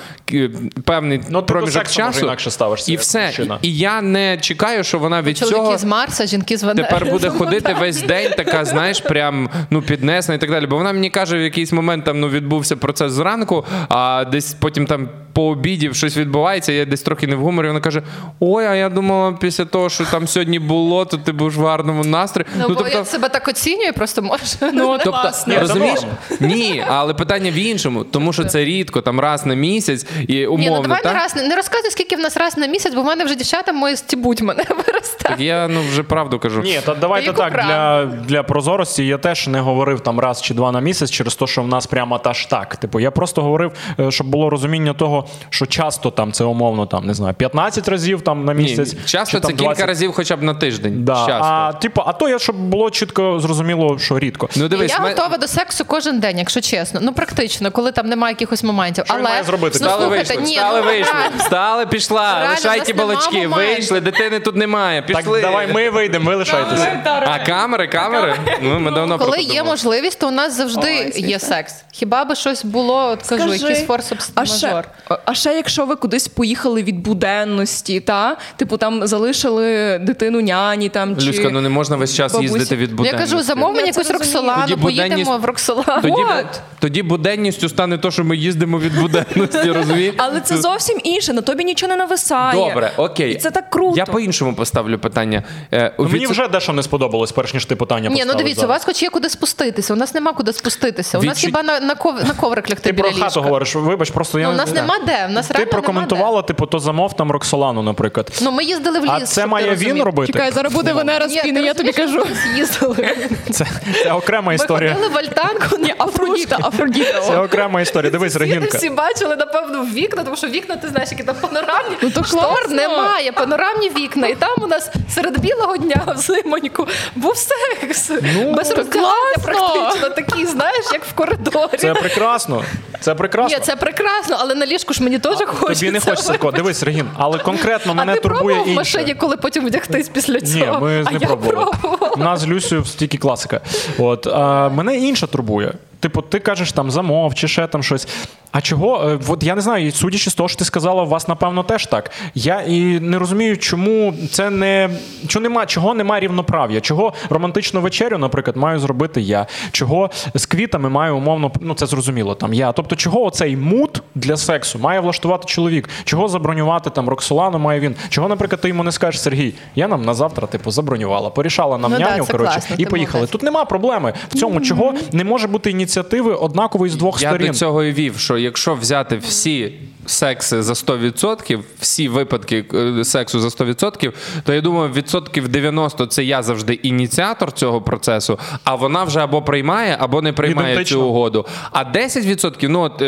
певний 0.84 1.20
Ну, 1.28 1.42
проміжок 1.42 1.72
сексу, 1.74 1.94
часу. 1.94 2.26
інакше 2.26 2.50
ставишся, 2.50 2.92
і 2.92 2.96
все. 2.96 3.32
І, 3.62 3.68
і 3.68 3.78
я 3.78 4.02
не 4.02 4.38
чекаю, 4.40 4.84
що 4.84 4.98
вона 4.98 5.22
від 5.22 5.38
чоловіки 5.38 5.60
цього 5.60 5.78
з 5.78 5.84
Марса, 5.84 6.26
жінки 6.26 6.56
з 6.56 6.62
Венери. 6.64 6.88
тепер 6.88 7.10
буде 7.10 7.28
ходити 7.38 7.76
весь 7.80 8.02
день, 8.02 8.32
така, 8.36 8.64
знаєш, 8.64 9.00
прям 9.00 9.50
ну 9.70 9.82
піднесена 9.82 10.36
і 10.36 10.38
так 10.38 10.50
далі. 10.50 10.66
Бо 10.66 10.76
вона 10.76 10.92
мені 10.92 11.10
каже, 11.10 11.38
в 11.38 11.40
якийсь 11.40 11.72
момент 11.72 12.04
там 12.04 12.20
ну 12.20 12.28
відбувся 12.28 12.76
процес 12.76 13.12
зранку, 13.12 13.64
а 13.88 14.24
десь 14.24 14.54
потім 14.54 14.86
там 14.86 15.08
по 15.32 15.46
обіді 15.46 15.94
щось 15.94 16.16
відбувається. 16.16 16.72
Я 16.72 16.84
десь 16.84 17.02
трохи 17.02 17.26
не 17.26 17.36
в 17.36 17.40
гуморі. 17.40 17.66
Вона 17.66 17.80
каже: 17.80 18.02
Ой, 18.40 18.64
а 18.66 18.74
я 18.74 18.88
думала, 18.88 19.32
після 19.32 19.64
того, 19.64 19.88
що 19.88 20.04
там 20.04 20.28
сьогодні 20.28 20.58
було, 20.58 21.04
то 21.04 21.16
ти 21.16 21.32
будеш 21.32 21.56
в 21.56 21.64
гарному 21.64 22.04
настрої. 22.04 22.46
Ну, 22.58 22.74
бо 22.74 22.88
я 22.88 23.04
себе 23.04 23.28
так 23.28 23.48
оцінюю, 23.48 23.92
просто 23.92 24.22
може. 24.22 24.42
Ну, 24.72 24.98
Тобто. 25.04 25.30
Ні, 25.46 25.58
розумієш? 25.58 26.00
Ні, 26.40 26.84
але 26.88 27.14
питання 27.14 27.50
в 27.50 27.54
іншому, 27.54 27.85
тому 28.10 28.32
що 28.32 28.44
це 28.44 28.64
рідко, 28.64 29.00
там 29.00 29.20
раз 29.20 29.46
на 29.46 29.54
місяць 29.54 30.06
і 30.28 30.34
Ні, 30.34 30.70
ну 30.70 30.82
давай 30.82 31.02
так? 31.02 31.14
не 31.14 31.20
раз 31.20 31.36
не 31.36 31.56
розказуй, 31.56 31.90
скільки 31.90 32.16
в 32.16 32.20
нас 32.20 32.36
раз 32.36 32.56
на 32.56 32.66
місяць, 32.66 32.94
бо 32.94 33.02
в 33.02 33.04
мене 33.04 33.24
вже 33.24 33.34
дівчата 33.34 33.72
мої 33.72 33.96
стібуть 33.96 34.42
мене 34.42 34.64
виростають. 34.68 35.16
Так 35.22 35.40
я 35.40 35.68
ну 35.68 35.80
вже 35.90 36.02
правду 36.02 36.38
кажу. 36.38 36.60
Ні, 36.60 36.80
та 36.84 36.94
давайте 36.94 37.32
так 37.32 37.52
для, 37.52 38.04
для 38.04 38.42
прозорості. 38.42 39.06
Я 39.06 39.18
теж 39.18 39.48
не 39.48 39.60
говорив 39.60 40.00
там 40.00 40.20
раз 40.20 40.42
чи 40.42 40.54
два 40.54 40.72
на 40.72 40.80
місяць 40.80 41.10
через 41.10 41.34
те, 41.34 41.46
що 41.46 41.62
в 41.62 41.68
нас 41.68 41.86
прямо 41.86 42.18
та 42.18 42.34
ж 42.34 42.50
так. 42.50 42.76
Типу, 42.76 43.00
я 43.00 43.10
просто 43.10 43.42
говорив, 43.42 43.72
е, 44.00 44.10
щоб 44.10 44.26
було 44.26 44.50
розуміння 44.50 44.92
того, 44.92 45.26
що 45.50 45.66
часто 45.66 46.10
там 46.10 46.32
це 46.32 46.44
умовно 46.44 46.86
там 46.86 47.06
не 47.06 47.14
знаю, 47.14 47.34
15 47.34 47.88
разів 47.88 48.20
там 48.20 48.44
на 48.44 48.54
Ні, 48.54 48.62
місяць. 48.62 48.96
часто 49.04 49.38
чи, 49.38 49.46
це 49.46 49.54
там, 49.54 49.56
кілька 49.56 49.86
разів, 49.86 50.12
хоча 50.12 50.36
б 50.36 50.42
на 50.42 50.54
тиждень. 50.54 51.04
Да. 51.04 51.14
Часто. 51.14 51.44
А 51.44 51.72
типу, 51.72 52.02
а 52.06 52.12
то 52.12 52.28
я 52.28 52.38
щоб 52.38 52.56
було 52.56 52.90
чітко 52.90 53.40
зрозуміло, 53.40 53.98
що 53.98 54.18
рідко. 54.18 54.48
Ну 54.56 54.68
дивись, 54.68 54.90
я 54.92 54.98
ми- 54.98 55.08
готова 55.08 55.38
до 55.38 55.48
сексу 55.48 55.84
кожен 55.84 56.20
день, 56.20 56.38
якщо 56.38 56.60
чесно. 56.60 57.00
Ну 57.02 57.12
практично, 57.12 57.70
коли 57.76 57.92
там 57.92 58.06
немає 58.06 58.32
якихось 58.32 58.62
моментів. 58.62 59.04
Що 59.06 59.14
Але 59.14 59.22
має 59.22 59.44
зробити? 59.44 59.78
Ну, 59.82 59.88
слухайте, 59.88 60.34
вийшли, 60.34 60.36
ні, 60.36 60.54
встали, 60.56 60.80
ну, 60.80 60.86
вийшли, 60.86 61.12
встали, 61.38 61.86
пішла, 61.86 62.34
Реально, 62.34 62.50
лишай 62.50 62.84
ті 62.84 62.92
балачки, 62.92 63.46
вийшли, 63.46 64.00
дитини 64.00 64.40
тут 64.40 64.56
немає, 64.56 65.04
Так, 65.12 65.24
давай 65.24 65.72
ми 65.72 65.90
вийдемо, 65.90 66.30
ви 66.30 66.36
лишайтеся. 66.36 67.02
А 67.26 67.38
камери, 67.46 67.88
камери? 67.88 68.36
Ну, 68.62 68.80
ми 68.80 68.90
давно 68.90 69.18
Коли 69.18 69.38
є 69.40 69.62
можливість, 69.62 70.18
то 70.18 70.28
у 70.28 70.30
нас 70.30 70.56
завжди 70.56 71.12
Ой, 71.16 71.22
є 71.22 71.38
секс. 71.38 71.74
Хіба 71.92 72.24
би 72.24 72.34
щось 72.34 72.64
було, 72.64 73.08
от 73.08 73.22
кажу, 73.22 73.42
Скажи, 73.42 73.58
якийсь 73.58 73.86
форс 73.86 74.12
А 74.34 74.46
ще, 74.46 74.66
мажор. 74.66 74.84
а 75.24 75.34
ще 75.34 75.52
якщо 75.52 75.86
ви 75.86 75.96
кудись 75.96 76.28
поїхали 76.28 76.82
від 76.82 77.00
буденності, 77.00 78.00
та 78.00 78.36
типу 78.56 78.76
там 78.76 79.06
залишили 79.06 79.98
дитину 79.98 80.40
няні 80.40 80.88
там 80.88 81.16
чи 81.16 81.26
Люська, 81.26 81.48
ну 81.50 81.60
не 81.60 81.68
можна 81.68 81.96
весь 81.96 82.14
час 82.14 82.32
бабусі. 82.32 82.52
їздити 82.52 82.76
від 82.76 82.90
Ну, 82.90 82.96
буденності. 82.96 83.22
Я 83.30 83.36
кажу, 83.36 83.42
замов 83.46 83.74
мені 83.74 83.88
якусь. 83.88 84.10
Роксолану, 84.10 84.76
поїдемо 84.76 85.38
в 85.38 85.44
Роксолану. 85.44 86.02
Тоді, 86.02 86.46
тоді 86.78 87.02
буденністю 87.02 87.65
стане 87.68 87.98
то, 87.98 88.10
що 88.10 88.24
ми 88.24 88.36
їздимо 88.36 88.78
від 88.78 89.00
буденності, 89.00 89.72
розумієш? 89.72 90.14
але 90.18 90.40
це 90.40 90.56
зовсім 90.56 91.00
інше. 91.04 91.32
На 91.32 91.42
тобі 91.42 91.64
нічого 91.64 91.90
не 91.90 91.96
нависає. 91.96 92.68
Добре, 92.68 92.92
окей. 92.96 93.32
І 93.32 93.36
це 93.36 93.50
так 93.50 93.70
круто. 93.70 93.96
Я 93.96 94.04
по-іншому 94.06 94.54
поставлю 94.54 94.98
питання. 94.98 95.42
Е, 95.74 95.92
Ну, 95.98 96.04
мені 96.04 96.18
від- 96.24 96.30
вже 96.30 96.48
дещо 96.48 96.72
не 96.72 96.82
сподобалось, 96.82 97.32
перш 97.32 97.54
ніж 97.54 97.64
ти 97.64 97.76
питання 97.76 98.08
Ні, 98.08 98.14
ну 98.14 98.16
поставив 98.18 98.36
дивіться, 98.38 98.60
у 98.60 98.66
зараз. 98.68 98.76
вас 98.78 98.84
хоч 98.84 99.02
є 99.02 99.10
куди 99.10 99.28
спуститися. 99.28 99.94
У 99.94 99.96
нас 99.96 100.14
нема 100.14 100.32
куди 100.32 100.52
спуститися. 100.52 101.18
У 101.18 101.22
нас 101.22 101.38
хіба 101.38 101.62
на, 101.62 101.80
на, 101.80 101.94
ков... 101.94 102.14
на 102.28 102.34
коврик 102.34 102.70
лягти 102.70 102.82
Ти 102.82 102.92
біля 102.92 103.02
про 103.02 103.10
ліжка. 103.10 103.24
хату 103.24 103.42
говориш, 103.42 103.74
вибач, 103.74 104.10
просто 104.10 104.38
я 104.38 104.44
Ну, 104.46 104.50
у 104.50 104.52
не 104.52 104.58
нас 104.58 104.68
знаю. 104.70 104.86
нема 104.86 105.06
де. 105.06 105.26
У 105.30 105.32
нас 105.32 105.46
Ти 105.46 105.54
реально 105.54 105.70
прокоментувала, 105.72 106.42
типу, 106.42 106.66
то 106.66 106.78
замов 106.78 107.16
там 107.16 107.30
Роксолану, 107.30 107.82
наприклад. 107.82 108.32
Де. 108.38 108.44
Ну, 108.44 108.50
ми 108.50 108.64
їздили 108.64 108.98
в 109.00 109.02
ліс. 109.04 109.10
А 109.14 109.20
це 109.20 109.26
щоб 109.32 109.44
ти 109.44 109.50
має 109.50 109.66
він 109.66 109.72
розумів. 109.74 110.04
робити? 110.04 110.32
Чекай, 110.32 110.52
зараз 110.52 110.72
буде 110.72 110.92
Венера 110.92 111.26
Ні, 111.26 111.38
спіни, 111.38 111.60
ти 111.60 111.66
я 111.66 111.74
тобі 111.74 111.90
розумієш, 111.90 112.24
кажу. 112.24 112.36
ми 112.52 112.58
їздили. 112.58 113.16
Це, 113.50 113.66
це 114.02 114.12
окрема 114.12 114.46
Ми 114.48 114.54
історія. 114.54 114.94
ходили 114.94 115.12
в 115.14 115.18
альтанку. 115.18 115.76
Ні, 115.78 115.94
Афродіта, 115.98 116.58
Афродіта. 116.62 117.20
Це. 117.20 117.38
Окрема 117.46 117.80
історія. 117.80 118.10
Дивись, 118.10 118.36
Регінка. 118.36 118.78
всі 118.78 118.90
бачили, 118.90 119.36
напевно, 119.36 119.84
вікна, 119.84 120.22
тому 120.24 120.36
що 120.36 120.46
вікна, 120.46 120.76
ти 120.76 120.88
знаєш, 120.88 121.10
які 121.10 121.22
там 121.22 121.36
панорамні. 121.40 121.96
Ну, 122.02 122.10
то 122.10 122.24
Штор 122.24 122.40
класно. 122.40 122.76
немає, 122.76 123.32
панорамні 123.32 123.90
вікна. 123.90 124.26
І 124.26 124.34
там 124.34 124.50
у 124.62 124.66
нас 124.66 124.90
серед 125.14 125.40
білого 125.40 125.76
дня 125.76 126.02
в 126.16 126.18
зимоньку 126.18 126.86
був 127.14 127.36
секс. 127.36 128.10
Без 128.56 128.68
то 128.68 128.76
роздягання 128.76 129.36
практично 129.42 130.08
такий, 130.10 130.46
знаєш, 130.46 130.84
як 130.92 131.04
в 131.04 131.12
коридорі. 131.12 131.76
Це 131.78 131.94
прекрасно. 131.94 132.64
Це 133.00 133.14
прекрасно. 133.14 133.58
Ні, 133.58 133.64
це 133.64 133.76
прекрасно, 133.76 134.36
але 134.40 134.54
на 134.54 134.66
ліжку 134.66 134.94
ж 134.94 135.02
мені 135.02 135.18
теж 135.18 135.36
хочеться. 135.46 135.80
Тобі 135.80 135.92
не 135.92 136.00
хочеться 136.00 136.32
такого. 136.32 136.52
Дивись, 136.52 136.82
Регін, 136.82 137.06
але 137.18 137.38
конкретно 137.38 137.92
А 137.92 137.94
мене 137.94 138.14
ти 138.14 138.20
турбує 138.20 138.40
пробував 138.56 138.74
в 138.74 138.76
машині, 138.76 139.14
коли 139.14 139.36
потім 139.36 139.66
вдягтись 139.66 140.08
після 140.08 140.40
цього? 140.40 140.78
Ні, 140.78 140.84
ми 140.86 141.04
а 141.06 141.10
не 141.10 141.18
пробували. 141.18 141.72
У 142.16 142.20
нас 142.20 142.40
з 142.40 142.46
Люсею 142.46 142.84
стільки 142.84 143.18
класика. 143.18 143.60
От 143.98 144.26
а, 144.26 144.68
мене 144.68 144.96
інше 144.96 145.26
турбує. 145.26 145.72
Типу, 146.00 146.22
ти 146.22 146.38
кажеш 146.40 146.72
там 146.72 146.90
замов 146.90 147.34
чи 147.34 147.48
ще 147.48 147.66
там 147.66 147.82
щось. 147.82 148.08
А 148.52 148.60
чого? 148.60 149.08
Е, 149.10 149.18
От 149.28 149.42
я 149.42 149.54
не 149.54 149.60
знаю, 149.60 149.86
і 149.86 149.90
судячи 149.90 150.30
з 150.30 150.34
того, 150.34 150.48
що 150.48 150.58
ти 150.58 150.64
сказала, 150.64 151.02
у 151.02 151.06
вас 151.06 151.28
напевно 151.28 151.62
теж 151.62 151.86
так. 151.86 152.10
Я 152.34 152.60
і 152.60 152.80
не 153.00 153.18
розумію, 153.18 153.58
чому 153.58 154.14
це 154.32 154.50
не 154.50 154.90
чого 155.28 155.42
нема, 155.42 155.66
чого 155.66 155.94
немає 155.94 156.20
рівноправ'я, 156.22 156.80
чого 156.80 157.12
романтичну 157.30 157.80
вечерю, 157.80 158.18
наприклад, 158.18 158.56
маю 158.56 158.78
зробити 158.78 159.20
я, 159.20 159.46
чого 159.72 160.10
з 160.34 160.46
квітами 160.46 160.88
маю 160.88 161.16
умовно, 161.16 161.52
ну 161.60 161.74
це 161.74 161.86
зрозуміло. 161.86 162.34
Там 162.34 162.54
я. 162.54 162.72
Тобто, 162.72 162.96
чого 162.96 163.24
оцей 163.24 163.56
мут 163.56 164.02
для 164.14 164.36
сексу 164.36 164.78
має 164.78 165.00
влаштувати 165.00 165.44
чоловік? 165.46 165.88
Чого 166.04 166.28
забронювати 166.28 166.90
там 166.90 167.08
Роксолану 167.08 167.58
має 167.58 167.80
він? 167.80 167.94
Чого, 168.08 168.28
наприклад, 168.28 168.60
ти 168.60 168.68
йому 168.68 168.82
не 168.84 168.92
скажеш 168.92 169.20
Сергій? 169.20 169.54
Я 169.74 169.88
нам 169.88 170.04
на 170.04 170.14
завтра, 170.14 170.46
типу, 170.46 170.70
забронювала, 170.70 171.30
порішала 171.30 171.78
нам 171.78 171.92
Ну 171.92 171.98
няню, 171.98 172.24
це 172.24 172.32
коротше, 172.32 172.52
класно, 172.52 172.76
і 172.78 172.86
поїхали. 172.86 173.12
молодець. 173.18 173.30
Тут 173.32 173.42
нема 173.42 173.64
проблеми 173.64 174.12
в 174.28 174.34
цьому, 174.34 174.60
чого 174.60 174.94
не 175.12 175.24
може 175.24 175.46
бути 175.48 175.70
ініціативи 175.70 176.34
однакової 176.34 176.92
з 176.92 176.96
двох 176.96 177.22
Я 177.22 177.28
сторін. 177.28 177.46
до 177.46 177.52
цього 177.52 177.84
і 177.84 177.92
вів, 177.92 178.18
що 178.18 178.35
якщо 178.38 178.74
взяти 178.74 179.16
всі 179.16 179.72
секси 180.06 180.62
за 180.62 180.72
100%, 180.72 181.60
всі 181.80 182.08
випадки 182.08 182.64
е, 182.74 183.04
сексу 183.04 183.40
за 183.40 183.48
100%, 183.48 184.12
то 184.44 184.52
я 184.52 184.60
думаю, 184.60 184.92
відсотків 184.92 185.48
90 185.48 186.06
це 186.06 186.24
я 186.24 186.42
завжди 186.42 186.74
ініціатор 186.74 187.52
цього 187.52 187.82
процесу, 187.82 188.38
а 188.64 188.74
вона 188.74 189.04
вже 189.04 189.20
або 189.20 189.42
приймає, 189.42 189.96
або 190.00 190.22
не 190.22 190.32
приймає 190.32 190.72
Ідентично. 190.72 190.98
цю 190.98 191.06
угоду. 191.06 191.46
А 191.70 191.84
10%, 191.84 192.68
ну 192.68 192.80
от. 192.80 193.02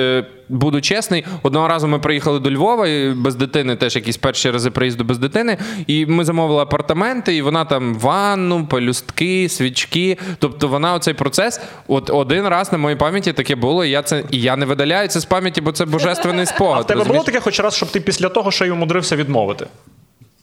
Буду 0.48 0.80
чесний, 0.80 1.24
одного 1.42 1.68
разу 1.68 1.88
ми 1.88 1.98
приїхали 1.98 2.40
до 2.40 2.50
Львова 2.50 2.88
і 2.88 3.14
без 3.16 3.34
дитини, 3.34 3.76
теж 3.76 3.96
якісь 3.96 4.16
перші 4.16 4.50
рази 4.50 4.70
приїзду 4.70 5.04
без 5.04 5.18
дитини. 5.18 5.56
І 5.86 6.06
ми 6.06 6.24
замовили 6.24 6.62
апартаменти, 6.62 7.36
і 7.36 7.42
вона 7.42 7.64
там 7.64 7.94
ванну, 7.94 8.66
пелюстки, 8.66 9.48
свічки. 9.48 10.18
Тобто 10.38 10.68
вона 10.68 10.94
оцей 10.94 11.14
процес, 11.14 11.60
от 11.88 12.10
один 12.10 12.48
раз 12.48 12.72
на 12.72 12.78
моїй 12.78 12.96
пам'яті 12.96 13.32
таке 13.32 13.54
було, 13.54 13.84
і 13.84 13.90
я 13.90 14.02
це 14.02 14.24
і 14.30 14.40
я 14.40 14.56
не 14.56 14.66
видаляю 14.66 15.08
це 15.08 15.20
з 15.20 15.24
пам'яті, 15.24 15.60
бо 15.60 15.72
це 15.72 15.84
божественний 15.84 16.46
спогад. 16.46 16.78
А 16.78 16.80
в 16.80 16.86
тебе 16.86 16.98
розумієш? 16.98 17.18
було 17.18 17.24
таке 17.24 17.40
хоч 17.40 17.60
раз, 17.60 17.74
щоб 17.74 17.90
ти 17.90 18.00
після 18.00 18.28
того 18.28 18.50
ще 18.50 18.66
й 18.66 18.70
умудрився 18.70 19.16
відмовити? 19.16 19.66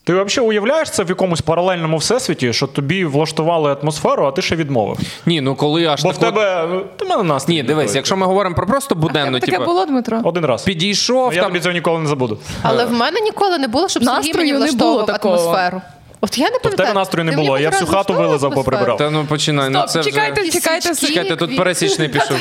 Ти 0.05 0.13
взагалі 0.23 0.49
уявляєш 0.49 0.89
це 0.89 1.03
в 1.03 1.09
якомусь 1.09 1.41
паралельному 1.41 1.97
всесвіті, 1.97 2.53
що 2.53 2.67
тобі 2.67 3.05
влаштували 3.05 3.77
атмосферу, 3.81 4.25
а 4.25 4.31
ти 4.31 4.41
ще 4.41 4.55
відмовив? 4.55 4.97
Ні, 5.25 5.41
ну 5.41 5.55
коли 5.55 5.85
аж 5.85 6.03
Бо 6.03 6.09
в 6.09 6.17
так 6.17 6.29
от- 6.29 6.35
тебе 6.35 6.79
ти 6.97 7.05
мене 7.05 7.23
настрій. 7.23 7.53
Ні, 7.53 7.63
дивись, 7.63 7.95
якщо 7.95 8.17
ми 8.17 8.25
говоримо 8.25 8.55
про 8.55 8.67
просто 8.67 8.95
буденну, 8.95 9.39
Таке 9.39 9.51
типу, 9.51 9.65
було, 9.65 9.85
Дмитро? 9.85 10.21
один 10.23 10.45
раз. 10.45 10.63
підійшов 10.63 11.33
Я 11.33 11.41
там. 11.41 11.49
тобі 11.51 11.59
цього 11.63 11.73
ніколи 11.73 11.99
не 11.99 12.07
забуду. 12.07 12.39
Але 12.61 12.85
в 12.85 12.91
мене 12.91 13.21
ніколи 13.21 13.57
не 13.57 13.67
було, 13.67 13.89
щоб 13.89 14.03
Сергій 14.03 14.17
Настрою 14.17 14.37
мені 14.37 14.51
не 14.51 14.57
було 14.57 14.65
влаштовував 14.67 15.05
такого. 15.05 15.35
атмосферу. 15.35 15.81
От 16.21 16.37
я 16.37 16.49
не 16.49 16.57
в 16.57 16.75
тебе 16.75 16.93
настрою 16.93 17.25
не 17.25 17.31
Ти 17.31 17.37
було, 17.37 17.59
я 17.59 17.69
всю 17.69 17.87
хату 17.87 18.13
вилизав, 18.13 18.53
поприбирав. 18.53 18.97
Та 18.97 19.09
ну 19.09 19.25
починай. 19.25 19.69
ну 19.69 19.83
це 19.87 20.03
чекайте, 20.03 20.41
вже... 20.41 20.51
чекайте, 20.51 20.95
Чекайте, 20.95 21.35
тут 21.35 21.57
пересічний 21.57 22.09
пішов. 22.09 22.37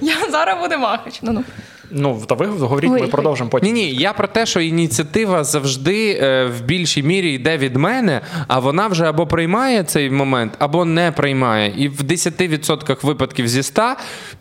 Я 0.00 0.14
зараз 0.30 0.60
буде 0.62 0.76
махач. 0.76 1.18
Ну, 1.22 1.32
ну. 1.32 1.44
Ну, 1.90 2.22
та 2.28 2.34
ви 2.34 2.46
говоріть, 2.46 2.90
ми 2.90 3.06
продовжимо 3.06 3.50
потім. 3.50 3.66
Ні, 3.66 3.72
ні, 3.72 3.94
я 3.94 4.12
про 4.12 4.28
те, 4.28 4.46
що 4.46 4.60
ініціатива 4.60 5.44
завжди 5.44 6.18
е, 6.22 6.44
в 6.44 6.60
більшій 6.60 7.02
мірі 7.02 7.32
йде 7.32 7.56
від 7.56 7.76
мене, 7.76 8.20
а 8.48 8.58
вона 8.58 8.86
вже 8.86 9.04
або 9.04 9.26
приймає 9.26 9.84
цей 9.84 10.10
момент, 10.10 10.52
або 10.58 10.84
не 10.84 11.12
приймає. 11.12 11.74
І 11.76 11.88
в 11.88 12.00
10% 12.02 13.06
випадків 13.06 13.48
зі 13.48 13.62
100, 13.62 13.94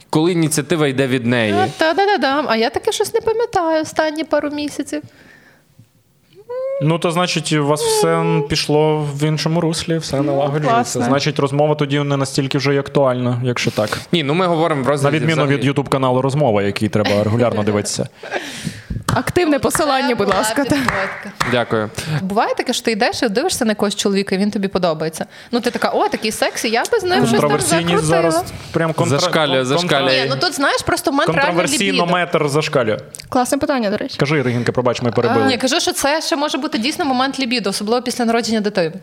коли 0.09 0.31
ініціатива 0.31 0.87
йде 0.87 1.07
від 1.07 1.25
неї. 1.25 1.55
Та 1.77 1.93
да 1.93 2.05
да 2.05 2.17
да 2.17 2.45
А 2.47 2.55
я 2.55 2.69
таке 2.69 2.91
щось 2.91 3.13
не 3.13 3.21
пам'ятаю 3.21 3.81
останні 3.81 4.23
пару 4.23 4.49
місяців. 4.49 5.01
Ну, 6.81 6.99
то 6.99 7.11
значить, 7.11 7.53
у 7.53 7.65
вас 7.65 7.81
все 7.81 8.41
пішло 8.49 9.07
в 9.15 9.23
іншому 9.23 9.61
руслі, 9.61 9.97
все 9.97 10.21
налагоджується. 10.21 10.69
класно. 10.69 11.01
Значить, 11.03 11.39
розмова 11.39 11.75
тоді 11.75 11.99
не 11.99 12.17
настільки 12.17 12.57
вже 12.57 12.73
й 12.73 12.77
актуальна, 12.77 13.41
якщо 13.45 13.71
так. 13.71 14.01
Ні, 14.11 14.23
ну 14.23 14.33
ми 14.33 14.45
говоримо 14.45 14.83
про 14.83 14.97
На 14.97 15.09
відміну 15.09 15.33
взагалі. 15.33 15.55
від 15.55 15.65
Ютуб 15.65 15.89
каналу 15.89 16.21
Розмова, 16.21 16.63
який 16.63 16.89
треба 16.89 17.23
регулярно 17.23 17.63
дивитися. 17.63 18.09
Активне 19.15 19.59
посилання, 19.59 20.15
будь 20.15 20.29
ласка. 20.29 20.65
Дякую. 21.51 21.89
Буває 22.21 22.53
таке, 22.55 22.73
що 22.73 22.85
ти 22.85 22.91
йдеш 22.91 23.23
і 23.23 23.29
дивишся 23.29 23.65
на 23.65 23.71
якогось 23.71 23.95
чоловіка, 23.95 24.35
і 24.35 24.37
він 24.37 24.51
тобі 24.51 24.67
подобається. 24.67 25.25
Ну 25.51 25.59
ти 25.59 25.71
така, 25.71 25.89
о, 25.89 26.07
такий 26.09 26.31
сексі, 26.31 26.69
я 26.69 26.83
би 26.91 26.99
з 26.99 27.03
ним 27.03 27.27
щось 27.27 27.39
там 27.39 27.59
закрутила. 27.59 28.01
зараз 28.01 28.43
прям 28.71 28.93
контра... 28.93 29.19
Зашкалює, 29.19 29.65
зашкалює. 29.65 30.21
Ні, 30.21 30.25
ну 30.29 30.35
тут 30.35 30.53
знаєш, 30.55 30.81
просто 30.81 31.11
в 31.11 31.13
мене 31.13 31.33
реально 31.33 31.45
Контроверсійно 31.47 31.91
лібідо. 31.91 32.05
метр 32.05 32.49
зашкалює. 32.49 32.97
Класне 33.29 33.57
питання, 33.57 33.89
до 33.89 33.97
речі. 33.97 34.17
Кажи, 34.17 34.41
Регінка, 34.41 34.71
пробач, 34.71 35.01
ми 35.01 35.11
перебили. 35.11 35.45
Ні, 35.45 35.57
кажу, 35.57 35.79
що 35.79 35.93
це 35.93 36.21
ще 36.21 36.35
може 36.35 36.57
бути 36.57 36.77
дійсно 36.77 37.05
момент 37.05 37.39
лібідо, 37.39 37.69
особливо 37.69 38.01
після 38.01 38.25
народження 38.25 38.61
дитини. 38.61 38.93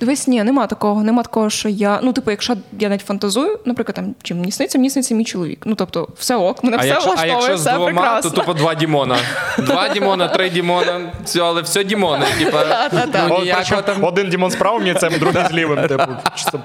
Дивись, 0.00 0.26
ні, 0.28 0.42
нема 0.44 0.66
такого. 0.66 1.02
Нема 1.02 1.22
такого, 1.22 1.50
що 1.50 1.68
я. 1.68 2.00
Ну, 2.02 2.12
типу, 2.12 2.30
якщо 2.30 2.56
я 2.78 2.88
навіть 2.88 3.02
фантазую, 3.06 3.58
наприклад, 3.64 3.94
там 3.94 4.14
чим 4.22 4.38
мені 4.38 4.52
сниться, 4.52 4.78
мені 4.78 4.90
сниться 4.90 5.14
мій 5.14 5.24
чоловік. 5.24 5.62
Ну 5.64 5.74
тобто, 5.74 6.08
все 6.18 6.36
ок, 6.36 6.64
мене 6.64 6.76
А 6.76 6.80
все 6.80 6.88
якщо, 6.88 7.10
а 7.10 7.12
влаштовує, 7.14 7.36
якщо 7.38 7.56
з 7.56 7.60
все 7.60 7.72
двома, 7.74 7.86
прекрасно. 7.92 8.30
то 8.30 8.36
тупо 8.36 8.54
два 8.54 8.74
Дімона. 8.74 9.16
Два 9.58 9.88
Дімона, 9.88 10.28
три 10.28 10.50
Дімона, 10.50 11.00
все, 11.24 11.40
але 11.40 11.62
все 11.62 11.84
Дімони. 11.84 12.26
Типа, 12.38 12.90
ну, 13.28 13.40
ніякого 13.40 13.82
там... 13.82 14.04
Один 14.04 14.30
Дімон 14.30 14.50
з 14.50 14.56
правим 14.56 14.82
м'яцем, 14.82 15.12
другий 15.20 15.42
з 15.50 15.52
лівим, 15.52 15.88
типу, 15.88 16.12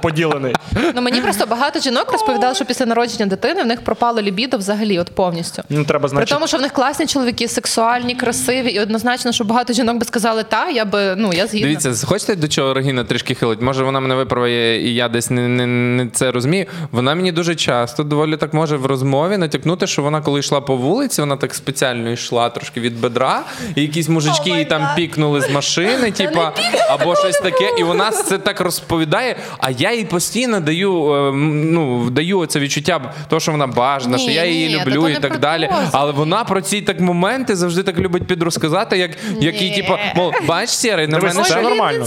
поділений. 0.01 0.55
Ну 0.95 1.01
мені 1.01 1.21
просто 1.21 1.45
багато 1.45 1.79
жінок 1.79 2.11
розповідали, 2.11 2.55
що 2.55 2.65
після 2.65 2.85
народження 2.85 3.25
дитини 3.25 3.63
в 3.63 3.65
них 3.65 3.83
пропало 3.83 4.21
лібідо 4.21 4.57
взагалі, 4.57 4.99
от 4.99 5.15
повністю. 5.15 5.63
Ну, 5.69 5.85
треба, 5.85 6.09
При 6.09 6.25
тому, 6.25 6.47
що 6.47 6.57
в 6.57 6.61
них 6.61 6.71
класні 6.71 7.07
чоловіки, 7.07 7.47
сексуальні, 7.47 8.15
красиві, 8.15 8.69
і 8.69 8.79
однозначно, 8.79 9.31
що 9.31 9.43
багато 9.43 9.73
жінок 9.73 9.97
би 9.97 10.05
сказали, 10.05 10.43
та 10.43 10.69
я 10.69 10.85
би 10.85 11.15
ну 11.15 11.33
я 11.33 11.47
згідна. 11.47 11.67
Дивіться, 11.67 12.05
хочете 12.07 12.35
до 12.35 12.47
чого 12.47 12.73
Регіна 12.73 13.03
трішки 13.03 13.35
хилить? 13.35 13.61
Може, 13.61 13.83
вона 13.83 13.99
мене 13.99 14.15
виправає, 14.15 14.87
і 14.89 14.95
я 14.95 15.09
десь 15.09 15.29
не, 15.29 15.47
не, 15.47 15.65
не 15.65 16.09
це 16.09 16.31
розумію. 16.31 16.65
Вона 16.91 17.15
мені 17.15 17.31
дуже 17.31 17.55
часто 17.55 18.03
доволі 18.03 18.37
так 18.37 18.53
може 18.53 18.77
в 18.77 18.85
розмові 18.85 19.37
натякнути, 19.37 19.87
що 19.87 20.01
вона, 20.01 20.21
коли 20.21 20.39
йшла 20.39 20.61
по 20.61 20.75
вулиці, 20.75 21.21
вона 21.21 21.37
так 21.37 21.53
спеціально 21.53 22.09
йшла, 22.09 22.49
трошки 22.49 22.74
трошки 22.75 22.79
від 22.79 23.01
бедра, 23.01 23.43
і 23.75 23.81
якісь 23.81 24.09
мужички 24.09 24.49
Oh 24.49 24.53
її 24.53 24.65
там 24.65 24.87
пікнули 24.95 25.41
з 25.41 25.49
машини, 25.49 26.11
типа, 26.11 26.51
або 26.89 27.15
щось 27.15 27.37
таке. 27.37 27.69
І 27.79 27.83
вона 27.83 28.11
це 28.11 28.37
так 28.37 28.59
розповідає. 28.59 29.35
А 29.57 29.71
я 29.71 29.93
їй 29.93 30.05
постійно 30.05 30.59
даю, 30.59 31.13
е, 31.13 31.31
ну, 31.35 32.09
даю 32.09 32.45
це 32.45 32.59
відчуття, 32.59 33.13
того, 33.29 33.39
що 33.39 33.51
вона 33.51 33.67
бажана, 33.67 34.17
що 34.17 34.31
я 34.31 34.45
її 34.45 34.79
люблю 34.79 35.09
і 35.09 35.15
так 35.15 35.39
далі. 35.39 35.69
Але 35.91 36.11
вона 36.11 36.43
про 36.43 36.61
ці 36.61 36.81
так 36.81 36.99
моменти 36.99 37.55
завжди 37.55 37.83
так 37.83 37.97
любить 37.99 38.27
підрозказати, 38.27 38.97
як 38.97 39.11
який, 39.39 39.69
Ні. 39.69 39.75
типу, 39.75 39.93
мол, 40.15 40.33
бач, 40.45 40.69
Сєрий, 40.69 41.07
на 41.07 41.19
мене 41.19 41.43
це 41.43 41.43
ще 41.43 41.61
нормально. 41.61 42.05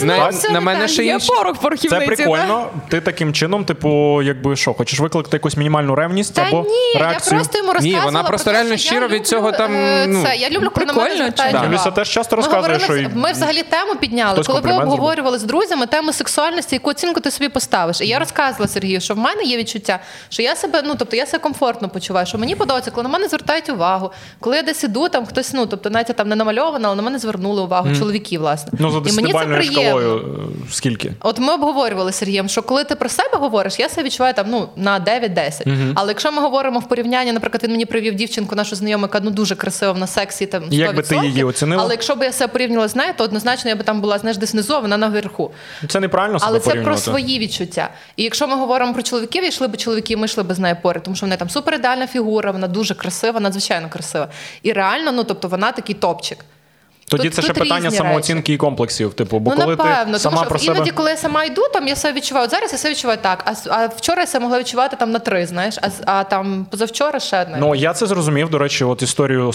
На, 0.52 0.60
мене 0.60 0.88
ще 0.88 1.04
Є 1.04 1.18
порох 1.28 1.56
в 1.56 1.60
порохівниці. 1.60 2.06
Це 2.06 2.16
прикольно. 2.16 2.66
Ти 2.88 3.00
таким 3.00 3.32
чином, 3.32 3.64
типу, 3.64 4.22
якби 4.22 4.56
що, 4.56 4.74
хочеш 4.74 5.00
викликати 5.00 5.36
якусь 5.36 5.56
мінімальну 5.56 5.94
ревність 5.94 6.38
або 6.38 6.62
ні, 6.68 6.92
я 6.94 7.00
реакцію? 7.00 7.36
просто 7.36 7.58
йому 7.58 7.72
розказувала. 7.72 8.04
вона 8.04 8.22
просто 8.22 8.52
реально 8.52 8.76
щиро 8.76 9.08
від 9.08 9.26
цього 9.26 9.52
там, 9.52 9.74
е, 9.74 10.06
ну, 10.08 10.22
Це, 10.22 10.36
я 10.36 10.48
люблю, 10.58 10.70
коли 10.74 10.86
на 10.86 10.92
мене 10.92 11.16
звертають 11.16 11.54
увагу. 11.54 11.72
Люся 11.74 11.90
теж 11.90 12.08
часто 12.08 12.36
Ми 12.36 12.42
розказує, 12.42 12.78
що 12.78 13.10
Ми 13.14 13.32
взагалі 13.32 13.62
тему 13.62 13.94
підняли, 14.00 14.32
Хтось 14.32 14.46
коли 14.46 14.60
ви 14.60 14.72
обговорювали 14.72 15.38
з 15.38 15.42
друзями 15.42 15.86
тему 15.86 16.12
сексуальності, 16.12 16.74
яку 16.74 16.90
оцінку 16.90 17.20
ти 17.20 17.30
собі 17.30 17.48
поставиш. 17.48 18.00
І 18.00 18.06
я 18.06 18.18
розказувала 18.18 18.68
Сергію, 18.68 19.00
що 19.00 19.14
в 19.14 19.18
мене 19.18 19.42
є 19.42 19.56
відчуття, 19.56 19.98
що 20.28 20.42
я 20.42 20.56
себе, 20.56 20.82
ну 20.84 20.94
тобто 20.98 21.16
я 21.16 21.26
себе 21.26 21.42
комфортно 21.42 21.88
почуваю, 21.88 22.26
що 22.26 22.38
мені 22.38 22.54
подобається, 22.54 22.90
коли 22.90 23.02
на 23.02 23.08
мене 23.08 23.28
звертають 23.28 23.68
увагу. 23.68 24.10
Коли 24.40 24.56
я 24.56 24.62
десь 24.62 24.84
іду, 24.84 25.08
там 25.08 25.26
хтось, 25.26 25.52
ну 25.52 25.66
тобто, 25.66 25.90
навіть 25.90 26.08
я 26.08 26.14
там 26.14 26.28
не 26.28 26.36
намальована, 26.36 26.88
але 26.88 26.96
на 26.96 27.02
мене 27.02 27.18
звернули 27.18 27.62
увагу, 27.62 27.88
чоловіки, 27.98 28.38
власне. 28.38 28.72
Ну, 28.78 28.90
за 28.90 29.10
І 29.10 29.12
мені 29.12 29.32
це 29.32 29.38
приємно. 29.38 30.16
е, 30.16 30.20
скільки? 30.70 31.12
От 31.20 31.38
ми 31.38 31.54
обговорювали 31.54 32.12
з 32.12 32.16
Сергієм, 32.16 32.48
що 32.48 32.62
коли 32.62 32.84
ти 32.84 32.94
про 32.94 33.08
себе 33.08 33.30
говориш, 33.32 33.78
я 33.78 33.88
себе 33.88 34.02
відчуваю 34.02 34.34
там 34.34 34.46
ну 34.50 34.68
на 34.76 35.00
9-10. 35.00 35.92
Але 35.94 36.08
якщо 36.08 36.32
ми 36.32 36.42
говоримо 36.42 36.78
в 36.78 36.88
порівнянні, 36.88 37.32
наприклад, 37.32 37.62
він 37.64 37.70
мені 37.70 37.86
привів 37.86 38.14
дівчинку, 38.14 38.54
нашу 38.56 38.76
знайому, 38.76 39.04
яка 39.04 39.20
ну 39.20 39.30
дуже 39.30 39.54
красива 39.56 39.94
на 39.98 40.06
сексі, 40.06 40.46
там 40.48 40.62
100%. 40.64 40.74
Як 40.74 40.96
би 40.96 41.02
ти 41.02 41.16
її 41.16 41.44
оцінила? 41.44 41.82
Але 41.82 41.94
якщо 41.94 42.14
б 42.14 42.22
я 42.22 42.32
себе 42.32 42.52
порівнювала 42.52 42.88
з 42.88 42.96
нею, 42.96 43.12
то 43.16 43.24
однозначно 43.24 43.70
я 43.70 43.76
би 43.76 43.84
там 43.84 44.00
була 44.00 44.18
знаєш 44.18 44.36
десь 44.36 44.52
внизу, 44.52 44.74
а 44.74 44.78
вона 44.78 44.96
наверху. 44.96 45.50
Це 45.88 46.00
неправильно 46.00 46.38
себе 46.38 46.50
Але 46.50 46.60
це 46.60 46.74
про 46.74 46.96
свої 46.96 47.38
відчуття. 47.38 47.90
І 48.16 48.22
якщо 48.22 48.48
ми 48.48 48.56
говоримо 48.56 48.94
про 48.94 49.02
чоловіків, 49.02 49.44
йшли 49.44 49.68
б 49.68 49.76
чоловіки, 49.76 50.16
ми 50.16 50.24
йшли 50.24 50.42
б 50.42 50.54
з 50.54 50.58
нею 50.58 50.76
поряд, 50.82 51.02
тому 51.02 51.16
що 51.16 51.26
вона 51.26 51.36
там 51.36 51.50
суперідеальна 51.50 52.06
фігура, 52.06 52.50
вона 52.50 52.68
дуже 52.68 52.94
красива, 52.94 53.40
надзвичайно 53.40 53.88
красива. 53.88 54.28
І 54.62 54.72
реально, 54.72 55.12
ну 55.12 55.24
тобто 55.24 55.48
вона 55.48 55.72
такий 55.72 55.94
топчик. 55.94 56.44
Тоді 57.08 57.22
Тут- 57.22 57.34
це 57.34 57.42
ще 57.42 57.52
питання 57.52 57.90
самооцінки 57.90 58.52
і 58.52 58.56
комплексів. 58.56 59.14
Типу, 59.14 59.38
бо 59.38 59.50
ну, 59.50 59.56
коли 59.56 59.76
напевно, 59.76 60.12
ти 60.12 60.18
сама 60.18 60.34
тому 60.34 60.44
що 60.44 60.50
про 60.50 60.58
себе 60.58 60.76
іноді, 60.76 60.90
коли 60.90 61.10
я 61.10 61.16
сама 61.16 61.44
йду, 61.44 61.62
там 61.72 61.88
я 61.88 61.96
себе 61.96 62.14
відчуваю. 62.14 62.44
От 62.44 62.50
зараз 62.50 62.72
я 62.72 62.78
себе 62.78 62.94
відчуваю 62.94 63.18
так. 63.22 63.44
А, 63.44 63.70
а 63.70 63.86
вчора 63.86 64.20
я 64.20 64.26
себе 64.26 64.42
могла 64.42 64.60
відчувати 64.60 64.96
там 64.96 65.10
на 65.10 65.18
три, 65.18 65.46
знаєш, 65.46 65.78
а, 65.82 65.88
а 66.06 66.24
там 66.24 66.66
позавчора 66.70 67.20
ще 67.20 67.42
одне. 67.42 67.56
Ну 67.60 67.74
я 67.74 67.92
це 67.92 68.06
зрозумів. 68.06 68.50
До 68.50 68.58
речі, 68.58 68.84
от 68.84 69.02
історію 69.02 69.52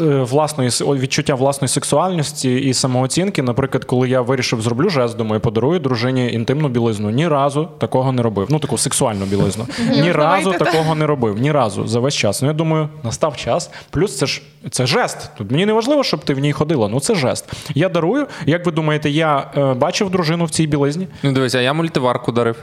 е, 0.00 0.04
власної 0.04 0.70
відчуття 0.80 1.34
власної 1.34 1.68
сексуальності 1.68 2.56
і 2.56 2.74
самооцінки. 2.74 3.42
Наприклад, 3.42 3.84
коли 3.84 4.08
я 4.08 4.20
вирішив 4.20 4.62
зроблю 4.62 4.88
жест, 4.88 5.16
думаю, 5.16 5.40
подарую 5.40 5.80
дружині 5.80 6.32
інтимну 6.32 6.68
білизну. 6.68 7.10
Ні 7.10 7.28
разу 7.28 7.68
такого 7.78 8.12
не 8.12 8.22
робив. 8.22 8.46
Ну 8.50 8.58
таку 8.58 8.78
сексуальну 8.78 9.24
білизну. 9.24 9.66
Ні 9.90 10.12
разу 10.12 10.52
такого 10.52 10.94
не 10.94 11.06
робив. 11.06 11.38
Ні 11.38 11.52
разу 11.52 11.86
за 11.86 12.00
весь 12.00 12.14
час. 12.14 12.42
Ну 12.42 12.48
я 12.48 12.54
думаю, 12.54 12.88
настав 13.02 13.36
час. 13.36 13.70
Плюс 13.90 14.18
це 14.18 14.26
ж 14.26 14.42
це 14.70 14.86
жест. 14.86 15.30
Тут 15.38 15.50
мені 15.50 15.66
не 15.66 15.72
важливо, 15.72 16.04
щоб 16.04 16.24
ти 16.24 16.34
в 16.34 16.38
ній 16.38 16.52
ходила. 16.62 16.88
Ну 16.88 17.00
це 17.00 17.14
жест. 17.14 17.52
Я 17.74 17.88
дарую. 17.88 18.26
Як 18.46 18.66
ви 18.66 18.72
думаєте, 18.72 19.10
я 19.10 19.50
е, 19.56 19.74
бачив 19.74 20.10
дружину 20.10 20.44
в 20.44 20.50
цій 20.50 20.66
білизні? 20.66 21.08
Ну 21.22 21.32
дивися, 21.32 21.60
я 21.60 21.72
мультиварку 21.72 22.32
дарив. 22.32 22.56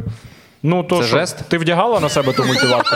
Ну 0.64 0.84
то 0.84 0.98
Це 0.98 1.04
що, 1.08 1.18
жест? 1.18 1.50
ти 1.50 1.58
вдягала 1.58 2.00
на 2.00 2.10
себе 2.10 2.34
ту 2.34 2.44
мультиварку? 2.46 2.96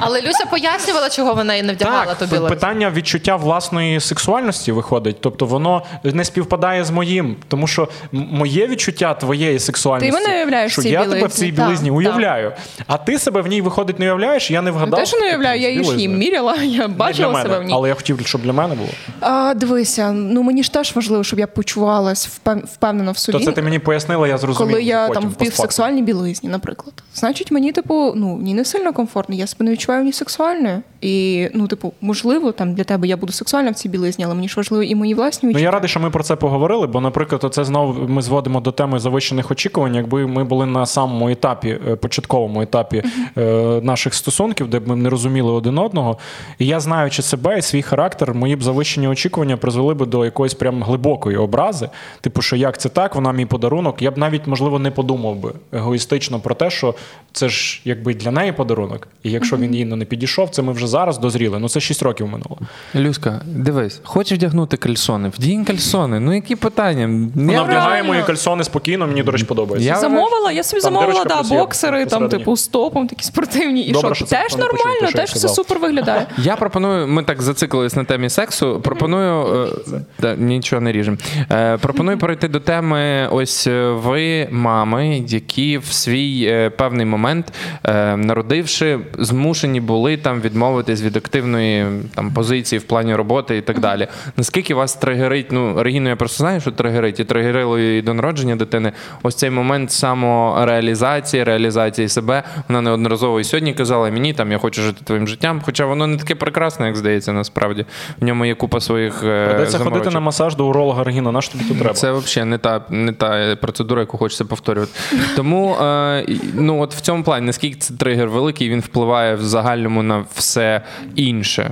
Але 0.00 0.20
Люся 0.22 0.44
пояснювала, 0.50 1.08
чого 1.10 1.34
вона 1.34 1.54
її 1.54 1.66
не 1.66 1.72
вдягала 1.72 2.14
Так, 2.14 2.28
тобі. 2.30 2.48
Питання 2.48 2.90
відчуття 2.90 3.36
власної 3.36 4.00
сексуальності 4.00 4.72
виходить. 4.72 5.16
Тобто 5.20 5.46
воно 5.46 5.82
не 6.04 6.24
співпадає 6.24 6.84
з 6.84 6.90
моїм. 6.90 7.36
Тому 7.48 7.66
що 7.66 7.88
моє 8.12 8.66
відчуття 8.66 9.14
твоєї 9.14 9.58
сексуальності, 9.58 10.10
Ти 10.12 10.18
мене 10.22 10.36
уявляєш 10.36 10.72
що 10.72 10.80
в 10.80 10.84
цій 10.84 10.90
я 10.90 11.04
тебе 11.04 11.26
в 11.26 11.30
цій 11.32 11.50
білизні 11.52 11.88
так. 11.88 11.98
уявляю. 11.98 12.52
А 12.86 12.96
ти 12.96 13.18
себе 13.18 13.40
в 13.40 13.46
ній 13.46 13.60
виходить 13.62 13.98
не 13.98 14.04
уявляєш, 14.04 14.50
я 14.50 14.62
не 14.62 14.70
Не 14.70 14.76
вгадав. 14.76 15.00
те, 15.00 15.06
що 15.06 15.18
не 15.18 15.26
уявляю, 15.26 15.60
я 15.60 15.68
її 15.70 15.84
ж 15.84 15.96
їм 15.96 16.18
міряла, 16.18 16.54
я 16.62 16.78
Не 16.88 16.94
бачила 16.94 17.32
мене, 17.32 17.42
себе 17.42 17.58
в 17.58 17.62
ній. 17.62 17.72
Але 17.76 17.88
я 17.88 17.94
хотів, 17.94 18.20
щоб 18.26 18.42
для 18.42 18.52
мене 18.52 18.74
було. 18.74 18.88
А, 19.20 19.54
дивися, 19.54 20.12
ну 20.12 20.42
мені 20.42 20.62
ж 20.62 20.72
теж 20.72 20.96
важливо, 20.96 21.24
щоб 21.24 21.38
я 21.38 21.46
почувалась 21.46 22.28
впев- 22.44 22.64
впевнено 22.74 23.12
в 23.12 23.18
собі. 23.18 23.38
То 23.38 23.44
це 23.44 23.52
ти 23.52 23.62
мені 23.62 23.78
пояснила, 23.78 24.28
я 24.28 24.38
зрозумів. 24.38 24.70
коли 24.72 24.82
я 24.82 25.06
потім, 25.08 25.22
там 25.22 25.30
в 25.30 25.34
півсексуальній 25.34 26.02
білизні, 26.02 26.48
наприклад. 26.48 26.94
Значить, 27.14 27.50
мені, 27.50 27.72
типу, 27.72 28.12
ну 28.16 28.38
ні 28.42 28.54
не 28.54 28.64
сильно 28.64 28.92
комфортно, 28.92 29.34
я 29.34 29.46
себе 29.46 29.64
не 29.64 29.70
відчуваю 29.70 29.89
ні 29.98 30.12
сексуальною. 30.12 30.82
І, 31.00 31.48
ну, 31.54 31.66
типу, 31.66 31.92
можливо, 32.00 32.52
там 32.52 32.74
для 32.74 32.84
тебе 32.84 33.08
я 33.08 33.16
буду 33.16 33.32
сексуальна 33.32 33.70
в 33.70 33.74
цій 33.74 33.88
білизні, 33.88 34.24
але 34.24 34.34
мені 34.34 34.48
ж 34.48 34.54
важливо 34.56 34.82
і 34.82 34.94
мої 34.94 35.14
власні 35.14 35.50
Ну 35.52 35.58
я 35.58 35.70
радий, 35.70 35.88
що 35.88 36.00
ми 36.00 36.10
про 36.10 36.22
це 36.22 36.36
поговорили, 36.36 36.86
бо, 36.86 37.00
наприклад, 37.00 37.44
оце 37.44 37.64
знову 37.64 38.08
ми 38.08 38.22
зводимо 38.22 38.60
до 38.60 38.72
теми 38.72 38.98
завищених 38.98 39.50
очікувань. 39.50 39.94
Якби 39.94 40.26
ми 40.26 40.44
були 40.44 40.66
на 40.66 40.86
самому 40.86 41.28
етапі, 41.28 41.78
е, 41.88 41.96
початковому 41.96 42.62
етапі 42.62 43.02
е, 43.38 43.42
наших 43.82 44.14
стосунків, 44.14 44.68
де 44.68 44.78
б 44.78 44.88
ми 44.88 44.96
не 44.96 45.10
розуміли 45.10 45.52
один 45.52 45.78
одного. 45.78 46.18
І 46.58 46.66
я, 46.66 46.80
знаючи 46.80 47.22
себе 47.22 47.58
і 47.58 47.62
свій 47.62 47.82
характер, 47.82 48.34
мої 48.34 48.56
б 48.56 48.62
завищені 48.62 49.08
очікування 49.08 49.56
призвели 49.56 49.94
б 49.94 50.06
до 50.06 50.24
якоїсь 50.24 50.54
прям 50.54 50.82
глибокої 50.82 51.36
образи. 51.36 51.88
Типу, 52.20 52.42
що 52.42 52.56
як 52.56 52.78
це 52.78 52.88
так, 52.88 53.14
вона 53.14 53.32
мій 53.32 53.46
подарунок. 53.46 54.02
Я 54.02 54.10
б 54.10 54.18
навіть, 54.18 54.46
можливо, 54.46 54.78
не 54.78 54.90
подумав 54.90 55.36
би 55.36 55.52
егоїстично 55.72 56.40
про 56.40 56.54
те, 56.54 56.70
що 56.70 56.94
це 57.32 57.48
ж 57.48 57.80
якби 57.84 58.14
для 58.14 58.30
неї 58.30 58.52
подарунок. 58.52 59.08
І 59.22 59.30
якщо 59.30 59.56
він 59.56 59.74
їй 59.80 59.96
не 59.96 60.04
підійшов, 60.04 60.50
це 60.50 60.62
ми 60.62 60.72
вже 60.72 60.86
зараз 60.86 61.18
дозріли. 61.18 61.58
Ну 61.58 61.68
це 61.68 61.80
6 61.80 62.02
років 62.02 62.26
минуло. 62.26 62.58
Люська, 62.94 63.40
дивись, 63.46 64.00
хочеш 64.04 64.38
вдягнути 64.38 64.76
кальсони? 64.76 65.28
Вдінь 65.28 65.64
кальсони. 65.64 66.20
Ну 66.20 66.34
які 66.34 66.56
питання? 66.56 67.06
Вона 67.34 67.52
Я 67.52 67.62
вдягає 67.62 67.94
реально- 67.94 68.08
мої 68.08 68.22
кальсони 68.22 68.64
спокійно, 68.64 69.06
мені, 69.06 69.22
до 69.22 69.32
речі, 69.32 69.44
подобається. 69.44 69.88
Я- 69.90 69.96
Замовила, 69.96 70.52
я 70.52 70.62
собі 70.62 70.82
Там 70.82 70.92
замовила 70.92 71.24
да, 71.24 71.42
боксери, 71.42 72.06
там, 72.06 72.28
типу, 72.28 72.56
з 72.56 72.68
топом, 72.68 73.06
такі 73.08 73.24
спортивні. 73.24 73.82
І 73.82 73.92
Добре, 73.92 74.14
що, 74.14 74.24
теж 74.26 74.56
нормально, 74.56 75.00
я 75.02 75.12
теж 75.12 75.30
все 75.30 75.48
супер 75.48 75.78
виглядає. 75.78 76.26
Я 76.38 76.56
пропоную, 76.56 77.08
ми 77.08 77.22
так 77.22 77.42
зациклились 77.42 77.96
на 77.96 78.04
темі 78.04 78.30
сексу. 78.30 78.80
Пропоную 78.80 79.66
е, 79.92 80.00
да, 80.20 80.34
нічого 80.36 80.82
не 80.82 80.92
ріжемо. 80.92 81.16
Е, 81.50 81.76
пропоную 81.78 82.18
перейти 82.18 82.48
до 82.48 82.60
теми. 82.60 83.28
Ось 83.32 83.66
е, 83.66 83.90
ви, 83.90 84.48
мами, 84.50 85.18
які 85.18 85.78
в 85.78 85.86
свій 85.92 86.44
е, 86.50 86.70
певний 86.70 87.06
момент, 87.06 87.52
е, 87.84 88.16
народивши, 88.16 88.98
змушені 89.18 89.69
були 89.78 90.16
там 90.16 90.40
відмовитись 90.40 91.02
від 91.02 91.16
активної 91.16 91.86
там 92.14 92.32
позиції 92.32 92.78
в 92.78 92.82
плані 92.82 93.14
роботи 93.14 93.56
і 93.56 93.60
так 93.60 93.80
далі. 93.80 94.06
Наскільки 94.36 94.74
вас 94.74 94.94
тригерить? 94.94 95.52
Ну, 95.52 95.82
Регіну, 95.82 96.08
я 96.08 96.16
просто 96.16 96.36
знаю, 96.36 96.60
що 96.60 96.70
тригерить, 96.70 97.20
і 97.20 97.24
тригерило 97.24 97.78
і 97.78 98.02
до 98.02 98.14
народження 98.14 98.56
дитини. 98.56 98.92
Ось 99.22 99.34
цей 99.34 99.50
момент 99.50 99.90
самореалізації, 99.92 101.44
реалізації 101.44 102.08
себе. 102.08 102.42
Вона 102.68 102.80
неодноразово 102.80 103.40
і 103.40 103.44
сьогодні 103.44 103.74
казала 103.74 104.10
мені, 104.10 104.32
там 104.32 104.52
я 104.52 104.58
хочу 104.58 104.82
жити 104.82 105.00
твоїм 105.04 105.28
життям. 105.28 105.62
Хоча 105.64 105.84
воно 105.86 106.06
не 106.06 106.16
таке 106.16 106.34
прекрасне, 106.34 106.86
як 106.86 106.96
здається, 106.96 107.32
насправді. 107.32 107.84
В 108.20 108.24
ньому 108.24 108.44
є 108.44 108.54
купа 108.54 108.80
своїх. 108.80 109.24
е, 109.24 109.46
Придеться 109.48 109.78
ходити 109.78 110.10
на 110.10 110.20
масаж 110.20 110.56
до 110.56 110.66
уролога 110.66 111.04
Регіна. 111.04 111.32
На 111.32 111.40
що 111.42 111.52
тобі 111.52 111.64
тут 111.64 111.78
треба? 111.78 111.94
Це 111.94 112.12
взагалі 112.12 112.50
не 112.50 112.58
та, 112.58 112.80
не 112.90 113.12
та 113.12 113.56
процедура, 113.56 114.00
яку 114.00 114.18
хочеться 114.18 114.44
повторювати. 114.44 114.92
Тому 115.36 115.74
е, 115.74 116.26
ну, 116.54 116.80
от 116.80 116.94
в 116.94 117.00
цьому 117.00 117.22
плані, 117.22 117.46
наскільки 117.46 117.76
це 117.76 117.94
тригер 117.94 118.28
великий, 118.28 118.68
він 118.68 118.80
впливає 118.80 119.34
в 119.34 119.42
загальному 119.62 120.02
на 120.02 120.24
все 120.34 120.82
інше. 121.16 121.70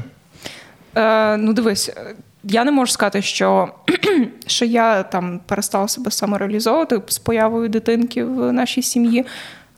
Е, 0.97 1.37
ну, 1.37 1.53
дивись, 1.53 1.91
я 2.45 2.65
не 2.65 2.71
можу 2.71 2.93
сказати, 2.93 3.23
що, 3.23 3.69
що 4.47 4.65
я 4.65 5.03
там 5.03 5.41
перестала 5.47 5.89
себе 5.89 6.11
самореалізовувати 6.11 7.01
з 7.09 7.19
появою 7.19 7.69
дитинки 7.69 8.25
в 8.25 8.53
нашій 8.53 8.83
сім'ї. 8.83 9.27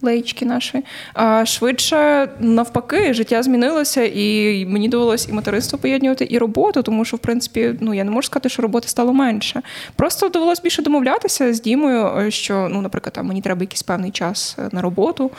Леєчки 0.02 0.44
нашої. 0.46 0.84
А 1.14 1.46
швидше 1.46 2.28
навпаки, 2.40 3.14
життя 3.14 3.42
змінилося, 3.42 4.02
і 4.14 4.66
мені 4.66 4.88
довелось 4.88 5.28
і 5.28 5.32
материнство 5.32 5.78
поєднувати, 5.78 6.26
і 6.30 6.38
роботу, 6.38 6.82
тому 6.82 7.04
що, 7.04 7.16
в 7.16 7.20
принципі, 7.20 7.74
ну 7.80 7.94
я 7.94 8.04
не 8.04 8.10
можу 8.10 8.26
сказати, 8.26 8.48
що 8.48 8.62
роботи 8.62 8.88
стало 8.88 9.12
менше. 9.12 9.62
Просто 9.96 10.28
довелось 10.28 10.62
більше 10.62 10.82
домовлятися 10.82 11.54
з 11.54 11.60
Дімою, 11.60 12.06
е, 12.18 12.30
що, 12.30 12.68
ну, 12.70 12.82
наприклад, 12.82 13.12
там 13.12 13.26
мені 13.26 13.42
треба 13.42 13.60
якийсь 13.60 13.82
певний 13.82 14.10
час 14.10 14.56
е, 14.58 14.68
на 14.72 14.82
роботу, 14.82 15.30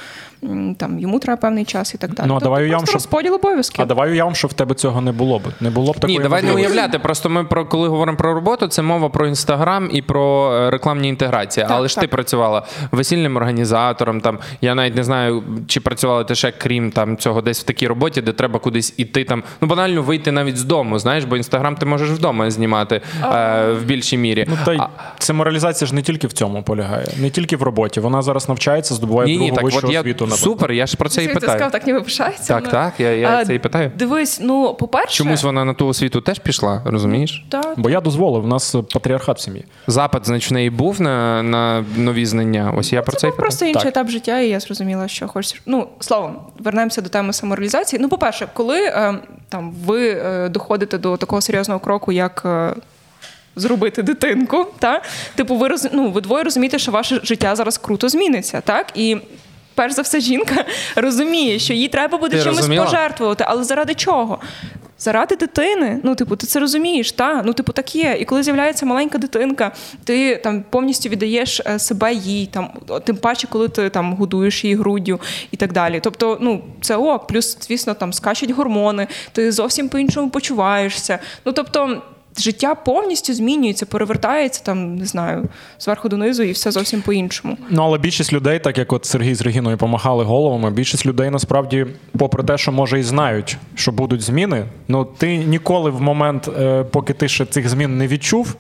там 0.78 1.00
йому 1.00 1.20
треба 1.20 1.38
певний 1.38 1.66
час 1.66 1.94
і 1.94 1.98
так 1.98 2.14
далі. 2.14 2.28
Ну, 2.28 2.34
а 2.34 2.36
Тобто 2.36 2.46
давай 2.46 2.64
уявимо, 2.64 2.86
що- 2.86 2.94
розподіл 2.94 3.34
обов'язків. 3.34 3.82
А 3.82 3.86
давай 3.86 4.12
уявимо, 4.12 4.36
що 4.36 4.48
в 4.48 4.54
тебе 4.54 4.76
цього 4.76 5.02
не 5.02 5.12
було 5.12 5.40
б. 5.40 5.42
Не 5.60 5.70
було 5.70 5.92
б 5.92 5.96
такої 5.96 6.18
Ні, 6.18 6.24
давай 6.24 6.44
не 6.44 6.54
уявляти. 6.54 7.00
Просто 7.00 7.30
ми 7.30 7.44
про 7.44 7.66
коли 7.66 7.88
говоримо 7.88 8.18
про 8.18 8.34
роботу, 8.34 8.68
це 8.68 8.82
мова 8.82 9.10
про 9.10 9.28
інстаграм 9.28 9.90
і 9.94 10.02
про 10.02 10.54
е, 10.54 10.70
рекламні 10.70 11.10
інтеграції. 11.10 11.66
Так, 11.66 11.78
Але 11.78 11.88
ж 11.88 12.00
ти 12.00 12.08
працювала 12.08 12.66
весільним 12.92 13.36
організатором, 13.36 14.22
там 14.22 14.40
Я 14.62 14.76
навіть 14.76 14.96
не 14.96 15.04
знаю, 15.04 15.44
чи 15.68 15.80
працювали 15.80 16.24
ти 16.24 16.36
ще 16.36 16.52
крім 16.52 16.92
там 16.92 17.18
цього 17.18 17.42
десь 17.42 17.60
в 17.60 17.64
такій 17.64 17.88
роботі, 17.88 18.22
де 18.22 18.32
треба 18.32 18.60
кудись 18.60 18.94
іти 18.98 19.24
там. 19.24 19.44
Ну 19.62 19.68
банально 19.68 20.02
вийти 20.02 20.32
навіть 20.32 20.58
з 20.58 20.64
дому. 20.64 21.00
Знаєш, 21.00 21.24
бо 21.24 21.38
інстаграм 21.38 21.76
ти 21.76 21.86
можеш 21.86 22.10
вдома 22.10 22.52
знімати 22.52 23.02
е, 23.24 23.72
в 23.72 23.84
більшій 23.86 24.18
мірі. 24.18 24.46
Ну, 24.50 24.58
та 24.66 24.74
й 24.74 24.80
це 25.18 25.34
моралізація 25.34 25.88
ж 25.88 25.96
не 25.96 26.02
тільки 26.02 26.28
в 26.28 26.34
цьому 26.34 26.64
полягає, 26.64 27.08
не 27.22 27.30
тільки 27.30 27.56
в 27.56 27.64
роботі. 27.64 28.00
Вона 28.00 28.22
зараз 28.22 28.50
навчається, 28.50 28.96
здобуває 28.96 29.30
ні, 29.30 29.38
ні, 29.38 29.46
другу 29.46 29.56
так 29.56 29.66
вищу 29.66 29.88
от 29.88 29.94
я 29.94 30.00
освіту. 30.00 30.28
супер, 30.28 30.72
я 30.72 30.88
ж 30.88 30.98
про 30.98 31.10
це 31.10 31.24
і 31.24 31.28
Ти 31.28 31.32
сказав, 31.32 31.54
питаю. 31.54 31.72
так 31.72 31.88
ніби 31.88 32.02
пишається. 32.02 32.54
Так, 32.54 32.64
ну. 32.66 32.72
так, 32.72 32.94
я, 33.00 33.12
я 33.16 33.38
А, 33.38 33.46
це 33.46 33.56
і 33.56 33.60
питаю. 33.60 33.92
Дивись, 33.96 34.40
ну, 34.44 34.74
по-перше, 34.74 35.18
Чомусь 35.18 35.44
вона 35.44 35.66
на 35.66 35.74
ту 35.74 35.88
освіту 35.88 36.22
теж 36.22 36.40
пішла, 36.40 36.82
розумієш? 36.86 37.46
Так. 37.50 37.74
Бо 37.78 37.90
я 37.90 38.02
дозволив, 38.02 38.44
у 38.44 38.48
нас 38.48 38.76
патріархат 38.94 39.38
в 39.38 39.42
сім'ї. 39.42 39.66
В 39.88 40.54
неї 40.54 40.70
був 40.70 41.02
на, 41.02 41.44
на 41.44 41.86
нові 41.98 42.26
знання. 42.26 42.74
Ось 42.78 42.94
я 42.94 43.02
про 43.02 43.12
це, 43.12 43.20
Це 43.20 43.28
питаю. 43.28 43.40
просто 43.40 43.66
інший 43.66 43.90
етап 43.90 44.10
життя, 44.10 44.40
і 44.46 44.50
я 44.50 44.60
зрозуміла, 44.60 45.08
що 45.08 45.28
хочеш. 45.28 45.62
Ну, 45.66 45.88
словом, 46.00 46.40
вернемося 46.60 47.02
до 47.02 47.10
теми 47.10 47.34
самореалізації. 47.34 48.02
Ну, 48.02 48.10
по-перше, 48.10 48.48
коли 48.54 48.80
е, 48.86 49.14
там 49.50 49.72
ви 49.86 50.10
е, 50.10 50.50
доходите 50.50 50.98
до 50.98 51.18
такого 51.18 51.42
серйозного 51.42 51.80
кроку, 51.80 52.12
як. 52.12 52.42
е, 52.46 52.74
Зробити 53.56 54.04
дитинку, 54.04 54.66
та 54.80 55.02
типу, 55.36 55.56
ви 55.56 55.68
роз... 55.68 55.88
ну, 55.94 56.12
ви 56.12 56.22
двоє 56.22 56.44
розумієте, 56.44 56.80
що 56.80 56.92
ваше 56.92 57.20
життя 57.24 57.56
зараз 57.56 57.78
круто 57.78 58.10
зміниться, 58.10 58.62
так 58.62 58.92
і 58.96 59.18
перш 59.76 59.94
за 59.94 60.02
все, 60.02 60.20
жінка 60.20 60.66
розуміє, 60.96 61.60
що 61.60 61.74
їй 61.74 61.88
треба 61.88 62.18
буде 62.18 62.38
Ти 62.38 62.44
чимось 62.44 62.58
розуміла? 62.58 62.86
пожертвувати, 62.86 63.44
але 63.48 63.64
заради 63.64 63.94
чого? 63.96 64.40
Заради 65.02 65.36
дитини. 65.36 66.00
Ну, 66.04 66.16
типу, 66.16 66.36
ти 66.36 66.48
це 66.48 66.60
розумієш, 66.60 67.12
та? 67.12 67.44
Ну, 67.46 67.54
типу, 67.54 67.74
так 67.74 67.96
є. 67.96 68.18
І 68.20 68.26
коли 68.26 68.44
з'являється 68.44 68.86
маленька 68.86 69.18
дитинка, 69.18 69.72
ти 70.04 70.38
там 70.38 70.64
повністю 70.70 71.10
віддаєш 71.10 71.62
е, 71.66 71.80
себе 71.80 72.14
їй, 72.14 72.46
там, 72.46 72.70
тим 73.04 73.18
паче, 73.18 73.48
коли 73.48 73.70
ти 73.70 73.90
там 73.90 74.14
годуєш 74.14 74.64
її 74.64 74.76
груддю 74.76 75.20
і 75.52 75.58
так 75.58 75.74
далі. 75.74 76.00
Тобто, 76.04 76.38
ну, 76.42 76.64
це 76.82 76.96
ок. 76.96 77.28
Плюс, 77.28 77.58
звісно, 77.62 77.94
там 77.94 78.14
скачуть 78.14 78.52
гормони, 78.52 79.08
ти 79.32 79.52
зовсім 79.52 79.90
по-іншому 79.90 80.30
почуваєшся. 80.30 81.20
Ну, 81.46 81.52
тобто. 81.52 82.02
Життя 82.38 82.76
повністю 82.76 83.34
змінюється, 83.34 83.86
перевертається 83.86 84.64
там, 84.64 84.96
не 84.96 85.06
знаю, 85.06 85.50
зверху 85.80 86.10
донизу, 86.10 86.44
і 86.44 86.52
все 86.52 86.72
зовсім 86.72 87.02
по-іншому. 87.02 87.58
Ну, 87.70 87.84
але 87.84 87.98
більшість 87.98 88.34
людей, 88.34 88.60
так 88.60 88.78
як 88.78 88.94
от 88.94 89.06
Сергій 89.06 89.36
з 89.36 89.42
Регіною 89.42 89.78
помахали 89.78 90.24
головами, 90.24 90.72
більшість 90.72 91.06
людей 91.06 91.30
насправді, 91.30 91.88
попри 92.18 92.44
те, 92.44 92.58
що 92.58 92.72
може 92.72 93.00
і 93.00 93.04
знають, 93.04 93.58
що 93.76 93.92
будуть 93.92 94.22
зміни, 94.22 94.66
ну 94.88 95.06
ти 95.06 95.38
ніколи 95.38 95.90
в 95.90 96.02
момент, 96.02 96.50
е, 96.60 96.84
поки 96.84 97.14
ти 97.14 97.28
ще 97.28 97.46
цих 97.46 97.70
змін 97.70 97.98
не 97.98 98.08
відчув, 98.08 98.56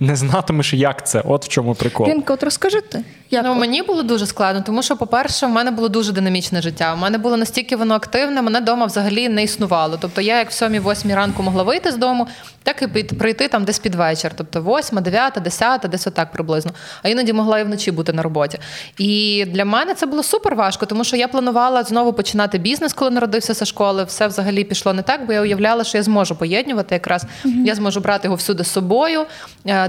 не 0.00 0.16
знатимеш, 0.16 0.74
як 0.74 1.06
це. 1.06 1.22
От 1.24 1.44
в 1.44 1.48
чому 1.48 1.74
прикол. 1.74 2.08
Лінка, 2.08 2.34
от 2.34 2.42
розкажи 2.42 2.80
ти. 2.80 3.04
Як 3.30 3.44
ну, 3.44 3.52
от? 3.52 3.58
мені 3.58 3.82
було 3.82 4.02
дуже 4.02 4.26
складно, 4.26 4.62
тому 4.66 4.82
що, 4.82 4.96
по-перше, 4.96 5.46
в 5.46 5.50
мене 5.50 5.70
було 5.70 5.88
дуже 5.88 6.12
динамічне 6.12 6.62
життя. 6.62 6.94
У 6.94 6.96
мене 6.96 7.18
було 7.18 7.36
настільки 7.36 7.76
воно 7.76 7.94
активне, 7.94 8.42
мене 8.42 8.60
вдома 8.60 8.86
взагалі 8.86 9.28
не 9.28 9.42
існувало. 9.42 9.98
Тобто 10.00 10.20
я 10.20 10.38
як 10.38 10.50
в 10.50 10.52
7-8 10.52 11.14
ранку 11.14 11.42
могла 11.42 11.62
вийти 11.62 11.92
з 11.92 11.96
дому, 11.96 12.26
так 12.62 12.82
і 12.82 12.86
під, 12.86 13.18
прийти 13.18 13.48
там 13.48 13.64
десь 13.64 13.78
під 13.78 13.94
вечір. 13.94 14.32
Тобто 14.36 14.78
8, 14.78 15.02
9, 15.02 15.38
10, 15.42 15.80
десь 15.80 16.06
отак 16.06 16.32
приблизно. 16.32 16.72
А 17.02 17.08
іноді 17.08 17.32
могла 17.32 17.58
і 17.58 17.64
вночі 17.64 17.90
бути 17.90 18.12
на 18.12 18.22
роботі. 18.22 18.58
І 18.98 19.44
для 19.48 19.64
мене 19.64 19.94
це 19.94 20.06
було 20.06 20.22
супер 20.22 20.54
важко, 20.54 20.86
тому 20.86 21.04
що 21.04 21.16
я 21.16 21.28
планувала 21.28 21.82
знову 21.82 22.12
починати 22.12 22.58
бізнес, 22.58 22.92
коли 22.92 23.10
народився 23.10 23.54
зі 23.54 23.64
школи. 23.64 24.04
Все 24.04 24.26
взагалі 24.26 24.64
пішло 24.64 24.92
не 24.92 25.02
так, 25.02 25.26
бо 25.26 25.32
я 25.32 25.40
уявляла, 25.40 25.84
що 25.84 25.98
я 25.98 26.02
зможу 26.02 26.34
поєднувати 26.36 26.94
якраз. 26.94 27.24
Я 27.44 27.74
зможу 27.74 28.00
брати 28.00 28.26
його 28.26 28.36
всюди 28.36 28.64
з 28.64 28.70
собою, 28.72 29.26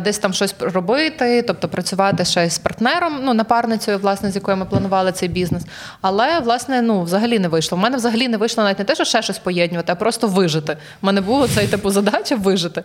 десь 0.01 0.17
там 0.17 0.33
щось 0.33 0.55
робити, 0.59 1.41
тобто 1.41 1.67
працювати 1.67 2.25
ще 2.25 2.49
з 2.49 2.59
партнером, 2.59 3.19
ну 3.23 3.33
напарницею, 3.33 3.99
власне, 3.99 4.31
з 4.31 4.35
якою 4.35 4.57
ми 4.57 4.65
планували 4.65 5.11
цей 5.11 5.29
бізнес. 5.29 5.63
Але 6.01 6.39
власне, 6.39 6.81
ну 6.81 7.03
взагалі 7.03 7.39
не 7.39 7.47
вийшло. 7.47 7.77
У 7.77 7.81
мене 7.81 7.97
взагалі 7.97 8.27
не 8.27 8.37
вийшло 8.37 8.63
навіть 8.63 8.79
не 8.79 8.85
те, 8.85 8.95
що 8.95 9.03
ще 9.03 9.21
щось 9.21 9.39
поєднувати, 9.39 9.91
а 9.91 9.95
просто 9.95 10.27
вижити. 10.27 10.77
У 11.01 11.05
мене 11.05 11.21
була 11.21 11.47
цей 11.47 11.67
типу 11.67 11.89
задача 11.89 12.35
вижити. 12.35 12.83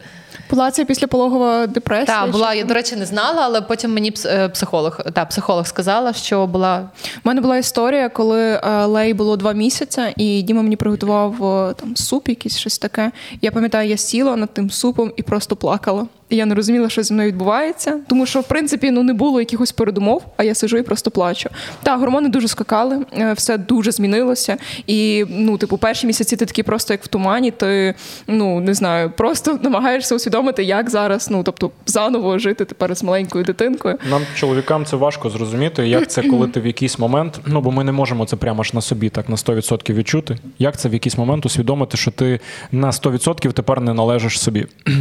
Була 0.51 0.70
це 0.70 0.84
післяпологова 0.84 1.66
депресія? 1.66 2.20
Так, 2.20 2.30
була. 2.30 2.55
Я 2.55 2.64
до 2.64 2.74
речі 2.74 2.97
не 2.97 3.07
знала, 3.07 3.42
але 3.42 3.61
потім 3.61 3.95
мені 3.95 4.12
е, 4.26 4.49
психолог, 4.49 5.01
та 5.12 5.24
психолог 5.24 5.66
сказала, 5.66 6.12
що 6.12 6.47
була 6.47 6.90
У 7.24 7.28
мене 7.28 7.40
була 7.40 7.57
історія, 7.57 8.09
коли 8.09 8.40
е, 8.40 8.84
Лей 8.84 9.14
було 9.14 9.36
два 9.36 9.53
місяці, 9.53 10.03
і 10.16 10.42
Діма 10.42 10.62
мені 10.62 10.76
приготував 10.76 11.45
е, 11.45 11.74
там 11.74 11.97
суп, 11.97 12.28
якийсь 12.28 12.59
щось 12.59 12.78
таке. 12.78 13.12
Я 13.42 13.51
пам'ятаю, 13.51 13.88
я 13.88 13.97
сіла 13.97 14.36
над 14.36 14.55
тим 14.55 14.70
супом 14.70 15.12
і 15.16 15.22
просто 15.22 15.57
плакала. 15.57 16.07
І 16.28 16.36
я 16.36 16.46
не 16.46 16.54
розуміла, 16.54 16.88
що 16.88 17.02
зі 17.02 17.14
мною 17.14 17.28
відбувається, 17.28 18.00
тому 18.08 18.26
що 18.26 18.40
в 18.40 18.48
принципі 18.48 18.90
ну 18.90 19.02
не 19.02 19.12
було 19.12 19.40
якихось 19.40 19.72
передумов, 19.72 20.22
а 20.36 20.44
я 20.44 20.54
сижу 20.54 20.76
і 20.78 20.82
просто 20.82 21.10
плачу. 21.10 21.50
Так, 21.82 22.00
гормони 22.00 22.28
дуже 22.28 22.48
скакали, 22.48 23.06
е, 23.18 23.32
все 23.32 23.58
дуже 23.58 23.92
змінилося. 23.92 24.56
І 24.86 25.24
ну, 25.28 25.58
типу, 25.58 25.78
перші 25.78 26.06
місяці 26.06 26.36
ти 26.36 26.46
такі 26.46 26.62
просто 26.62 26.94
як 26.94 27.04
в 27.04 27.06
тумані. 27.06 27.50
Ти 27.50 27.94
ну 28.26 28.60
не 28.60 28.74
знаю, 28.74 29.10
просто 29.10 29.58
намагаєшся 29.62 30.14
усвідомити, 30.14 30.64
як 30.64 30.90
зараз, 30.90 31.30
ну 31.30 31.42
тобто, 31.42 31.70
заново 31.86 32.38
жити 32.38 32.64
тепер 32.64 32.96
з 32.96 33.02
маленькою 33.02 33.44
дитинкою. 33.44 33.98
Нам, 34.10 34.22
чоловікам, 34.34 34.84
це 34.84 34.96
важко 34.96 35.30
зрозуміти, 35.30 35.88
як 35.88 36.10
це, 36.10 36.22
коли 36.22 36.48
ти 36.48 36.60
в 36.60 36.66
якийсь 36.66 36.98
момент, 36.98 37.40
ну 37.46 37.60
бо 37.60 37.70
ми 37.70 37.84
не 37.84 37.92
можемо 37.92 38.26
це 38.26 38.36
прямо 38.36 38.62
ж 38.62 38.70
на 38.74 38.80
собі 38.80 39.08
так 39.08 39.28
на 39.28 39.36
100% 39.36 39.94
відчути. 39.94 40.38
Як 40.58 40.78
це 40.78 40.88
в 40.88 40.92
якийсь 40.92 41.18
момент 41.18 41.46
усвідомити, 41.46 41.96
що 41.96 42.10
ти 42.10 42.40
на 42.72 42.90
100% 42.90 43.52
тепер 43.52 43.80
не 43.80 43.94
належиш 43.94 44.40
собі. 44.40 44.66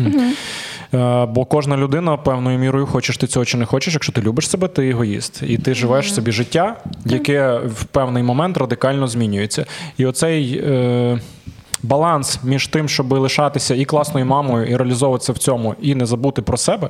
Бо 1.29 1.45
кожна 1.45 1.77
людина 1.77 2.17
певною 2.17 2.59
мірою, 2.59 2.85
хочеш 2.85 3.17
ти 3.17 3.27
цього 3.27 3.45
чи 3.45 3.57
не 3.57 3.65
хочеш, 3.65 3.93
якщо 3.93 4.11
ти 4.11 4.21
любиш 4.21 4.49
себе, 4.49 4.67
ти 4.67 4.89
егоїст. 4.89 5.43
І 5.47 5.57
ти 5.57 5.73
живеш 5.73 6.13
собі 6.13 6.31
життя, 6.31 6.75
яке 7.05 7.57
в 7.57 7.83
певний 7.83 8.23
момент 8.23 8.57
радикально 8.57 9.07
змінюється. 9.07 9.65
І 9.97 10.05
оцей. 10.05 10.61
Е- 10.65 11.19
Баланс 11.85 12.39
між 12.43 12.67
тим, 12.67 12.89
щоб 12.89 13.11
лишатися 13.11 13.75
і 13.75 13.85
класною 13.85 14.25
мамою, 14.25 14.65
і 14.65 14.75
реалізовуватися 14.75 15.33
в 15.33 15.37
цьому, 15.37 15.75
і 15.81 15.95
не 15.95 16.05
забути 16.05 16.41
про 16.41 16.57
себе. 16.57 16.89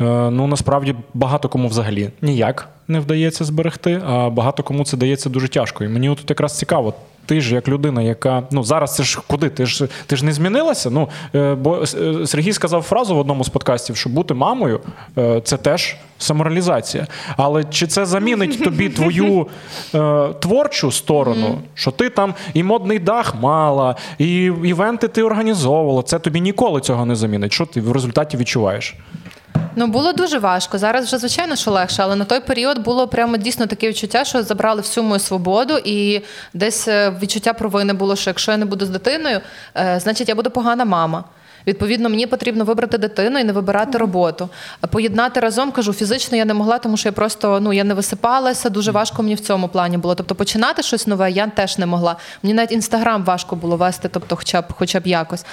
е, 0.00 0.04
Ну 0.30 0.46
насправді 0.46 0.94
багато 1.14 1.48
кому 1.48 1.68
взагалі 1.68 2.10
ніяк 2.22 2.68
не 2.88 3.00
вдається 3.00 3.44
зберегти, 3.44 4.02
а 4.06 4.30
багато 4.30 4.62
кому 4.62 4.84
це 4.84 4.96
дається 4.96 5.30
дуже 5.30 5.48
тяжко. 5.48 5.84
І 5.84 5.88
мені 5.88 6.08
тут 6.08 6.30
якраз 6.30 6.58
цікаво. 6.58 6.94
Ти 7.26 7.40
ж 7.40 7.54
як 7.54 7.68
людина, 7.68 8.02
яка 8.02 8.42
ну 8.50 8.64
зараз 8.64 8.94
це 8.94 9.02
ж 9.02 9.20
куди? 9.26 9.48
Ти 9.48 9.66
ж 9.66 9.88
ти 10.06 10.16
ж 10.16 10.24
не 10.24 10.32
змінилася? 10.32 10.90
Ну 10.90 11.08
е, 11.34 11.54
бо 11.54 11.82
е, 11.82 12.26
Сергій 12.26 12.52
сказав 12.52 12.82
фразу 12.82 13.14
в 13.14 13.18
одному 13.18 13.44
з 13.44 13.48
подкастів, 13.48 13.96
що 13.96 14.10
бути 14.10 14.34
мамою 14.34 14.80
е, 15.18 15.40
це 15.44 15.56
теж 15.56 15.96
самореалізація. 16.18 17.06
Але 17.36 17.64
чи 17.64 17.86
це 17.86 18.06
замінить 18.06 18.64
тобі 18.64 18.88
твою 18.96 19.46
е, 19.94 20.28
творчу 20.40 20.92
сторону, 20.92 21.58
що 21.74 21.90
ти 21.90 22.10
там 22.10 22.34
і 22.54 22.62
модний 22.62 22.98
дах 22.98 23.34
мала, 23.40 23.96
і 24.18 24.36
івенти 24.44 25.08
ти 25.08 25.22
організовувала? 25.22 26.02
Це 26.02 26.18
тобі 26.18 26.40
ніколи 26.40 26.80
цього 26.80 27.06
не 27.06 27.16
замінить. 27.16 27.52
Що 27.52 27.66
ти 27.66 27.80
в 27.80 27.92
результаті 27.92 28.36
відчуваєш? 28.36 28.94
Ну 29.76 29.86
було 29.86 30.12
дуже 30.12 30.38
важко. 30.38 30.78
Зараз 30.78 31.06
вже 31.06 31.18
звичайно, 31.18 31.56
що 31.56 31.70
легше, 31.70 32.02
але 32.02 32.16
на 32.16 32.24
той 32.24 32.40
період 32.40 32.78
було 32.78 33.08
прямо 33.08 33.36
дійсно 33.36 33.66
таке 33.66 33.88
відчуття, 33.88 34.24
що 34.24 34.42
забрали 34.42 34.80
всю 34.80 35.04
мою 35.04 35.20
свободу, 35.20 35.78
і 35.84 36.22
десь 36.54 36.88
е, 36.88 37.12
відчуття 37.22 37.52
провини 37.52 37.92
було, 37.92 38.16
що 38.16 38.30
якщо 38.30 38.52
я 38.52 38.56
не 38.56 38.64
буду 38.64 38.86
з 38.86 38.88
дитиною, 38.88 39.40
е, 39.76 40.00
значить 40.00 40.28
я 40.28 40.34
буду 40.34 40.50
погана 40.50 40.84
мама. 40.84 41.24
Відповідно, 41.66 42.08
мені 42.08 42.26
потрібно 42.26 42.64
вибрати 42.64 42.98
дитину 42.98 43.38
і 43.38 43.44
не 43.44 43.52
вибирати 43.52 43.98
роботу. 43.98 44.48
Поєднати 44.90 45.40
разом 45.40 45.72
кажу, 45.72 45.92
фізично 45.92 46.36
я 46.36 46.44
не 46.44 46.54
могла, 46.54 46.78
тому 46.78 46.96
що 46.96 47.08
я 47.08 47.12
просто 47.12 47.60
ну 47.60 47.72
я 47.72 47.84
не 47.84 47.94
висипалася. 47.94 48.70
Дуже 48.70 48.90
важко 48.90 49.22
мені 49.22 49.34
в 49.34 49.40
цьому 49.40 49.68
плані 49.68 49.98
було. 49.98 50.14
Тобто, 50.14 50.34
починати 50.34 50.82
щось 50.82 51.06
нове 51.06 51.30
я 51.30 51.46
теж 51.46 51.78
не 51.78 51.86
могла. 51.86 52.16
Мені 52.42 52.54
навіть 52.54 52.72
інстаграм 52.72 53.24
важко 53.24 53.56
було 53.56 53.76
вести, 53.76 54.08
тобто, 54.12 54.36
хоча 54.36 54.60
б 54.60 54.64
хоча 54.68 55.00
б 55.00 55.06
якось. 55.06 55.44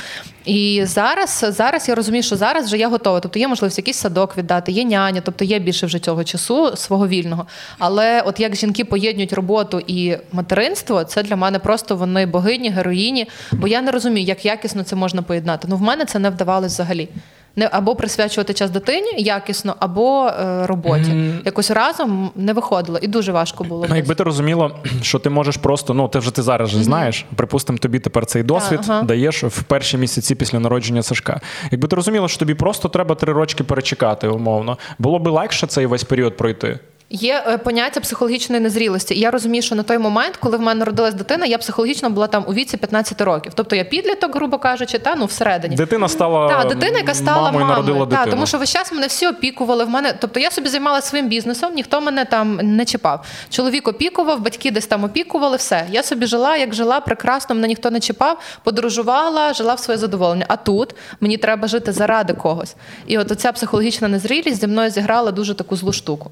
І 0.45 0.81
зараз, 0.85 1.45
зараз 1.49 1.89
я 1.89 1.95
розумію, 1.95 2.23
що 2.23 2.35
зараз 2.35 2.65
вже 2.65 2.77
я 2.77 2.89
готова. 2.89 3.19
Тобто 3.19 3.39
є 3.39 3.47
можливість 3.47 3.77
якийсь 3.77 3.97
садок 3.97 4.37
віддати, 4.37 4.71
є 4.71 4.83
няня, 4.83 5.21
тобто 5.25 5.45
є 5.45 5.59
більше 5.59 5.85
вже 5.85 5.99
цього 5.99 6.23
часу 6.23 6.75
свого 6.75 7.07
вільного. 7.07 7.45
Але 7.79 8.21
от 8.21 8.39
як 8.39 8.55
жінки 8.55 8.85
поєднують 8.85 9.33
роботу 9.33 9.81
і 9.87 10.17
материнство, 10.31 11.03
це 11.03 11.23
для 11.23 11.35
мене 11.35 11.59
просто 11.59 11.95
вони 11.95 12.25
богині, 12.25 12.69
героїні. 12.69 13.27
Бо 13.51 13.67
я 13.67 13.81
не 13.81 13.91
розумію, 13.91 14.27
як 14.27 14.45
якісно 14.45 14.83
це 14.83 14.95
можна 14.95 15.21
поєднати. 15.21 15.67
Ну 15.71 15.77
в 15.77 15.81
мене 15.81 16.02
це 16.05 16.19
не 16.19 16.29
вдавалось 16.29 16.73
взагалі. 16.73 17.09
Не 17.55 17.69
або 17.71 17.95
присвячувати 17.95 18.53
час 18.53 18.71
дитині 18.71 19.13
якісно, 19.17 19.75
або 19.79 20.27
е, 20.27 20.67
роботі. 20.67 21.33
Якось 21.45 21.71
разом 21.71 22.31
не 22.35 22.53
виходило, 22.53 22.99
і 23.01 23.07
дуже 23.07 23.31
важко 23.31 23.63
було. 23.63 23.85
Ну, 23.89 23.95
якби 23.95 24.15
ти 24.15 24.23
розуміла, 24.23 24.71
що 25.01 25.19
ти 25.19 25.29
можеш 25.29 25.57
просто, 25.57 25.93
ну 25.93 26.07
ти 26.07 26.19
вже 26.19 26.31
ти 26.31 26.41
зараз 26.41 26.69
же 26.69 26.83
знаєш, 26.83 27.25
припустимо, 27.35 27.77
тобі 27.79 27.99
тепер 27.99 28.25
цей 28.25 28.43
досвід 28.43 28.79
ага. 28.87 29.01
даєш 29.01 29.43
в 29.43 29.63
перші 29.63 29.97
місяці 29.97 30.35
після 30.35 30.59
народження 30.59 31.03
Сашка. 31.03 31.41
Якби 31.71 31.87
ти 31.87 31.95
розуміла, 31.95 32.27
що 32.27 32.39
тобі 32.39 32.53
просто 32.53 32.89
треба 32.89 33.15
три 33.15 33.33
рочки 33.33 33.63
перечекати, 33.63 34.27
умовно, 34.27 34.77
було 34.99 35.19
би 35.19 35.31
легше 35.31 35.67
цей 35.67 35.85
весь 35.85 36.03
період 36.03 36.37
пройти. 36.37 36.79
Є 37.15 37.43
е, 37.47 37.57
поняття 37.57 37.99
психологічної 37.99 38.61
незрілості. 38.61 39.15
І 39.15 39.19
я 39.19 39.31
розумію, 39.31 39.61
що 39.61 39.75
на 39.75 39.83
той 39.83 39.97
момент, 39.97 40.37
коли 40.37 40.57
в 40.57 40.61
мене 40.61 40.79
народилась 40.79 41.13
дитина, 41.13 41.45
я 41.45 41.57
психологічно 41.57 42.09
була 42.09 42.27
там 42.27 42.43
у 42.47 42.53
віці 42.53 42.77
15 42.77 43.21
років. 43.21 43.51
Тобто 43.55 43.75
я 43.75 43.83
підліток, 43.83 44.35
грубо 44.35 44.57
кажучи, 44.57 44.99
та 44.99 45.15
ну 45.15 45.25
всередині. 45.25 45.75
Дитина 45.75 46.07
стала 46.07 46.49
Так, 46.49 46.67
дитина, 46.67 46.97
яка 46.97 47.13
стала 47.13 47.41
мамою, 47.51 47.65
мамою. 47.65 47.87
народила 47.87 48.05
Та, 48.05 48.31
тому 48.31 48.45
що 48.45 48.57
весь 48.57 48.71
час 48.71 48.91
мене 48.91 49.07
всі 49.07 49.27
опікували. 49.27 49.85
В 49.85 49.89
мене, 49.89 50.13
тобто 50.19 50.39
я 50.39 50.51
собі 50.51 50.69
займалася 50.69 51.07
своїм 51.07 51.27
бізнесом, 51.27 51.73
ніхто 51.73 52.01
мене 52.01 52.25
там 52.25 52.55
не 52.55 52.85
чіпав. 52.85 53.25
Чоловік 53.49 53.87
опікував, 53.87 54.41
батьки 54.41 54.71
десь 54.71 54.87
там 54.87 55.03
опікували, 55.03 55.57
все. 55.57 55.87
Я 55.91 56.03
собі 56.03 56.25
жила, 56.25 56.57
як 56.57 56.73
жила, 56.73 56.99
прекрасно, 56.99 57.55
мене 57.55 57.67
ніхто 57.67 57.91
не 57.91 57.99
чіпав, 57.99 58.39
подорожувала, 58.63 59.53
жила 59.53 59.73
в 59.73 59.79
своє 59.79 59.97
задоволення. 59.97 60.45
А 60.47 60.55
тут 60.55 60.95
мені 61.19 61.37
треба 61.37 61.67
жити 61.67 61.91
заради 61.91 62.33
когось. 62.33 62.75
І 63.07 63.17
от 63.17 63.31
оця 63.31 63.51
психологічна 63.51 64.07
незрілість 64.07 64.59
зі 64.59 64.67
мною 64.67 64.89
зіграла 64.89 65.31
дуже 65.31 65.53
таку 65.53 65.75
злу 65.75 65.93
штуку. 65.93 66.31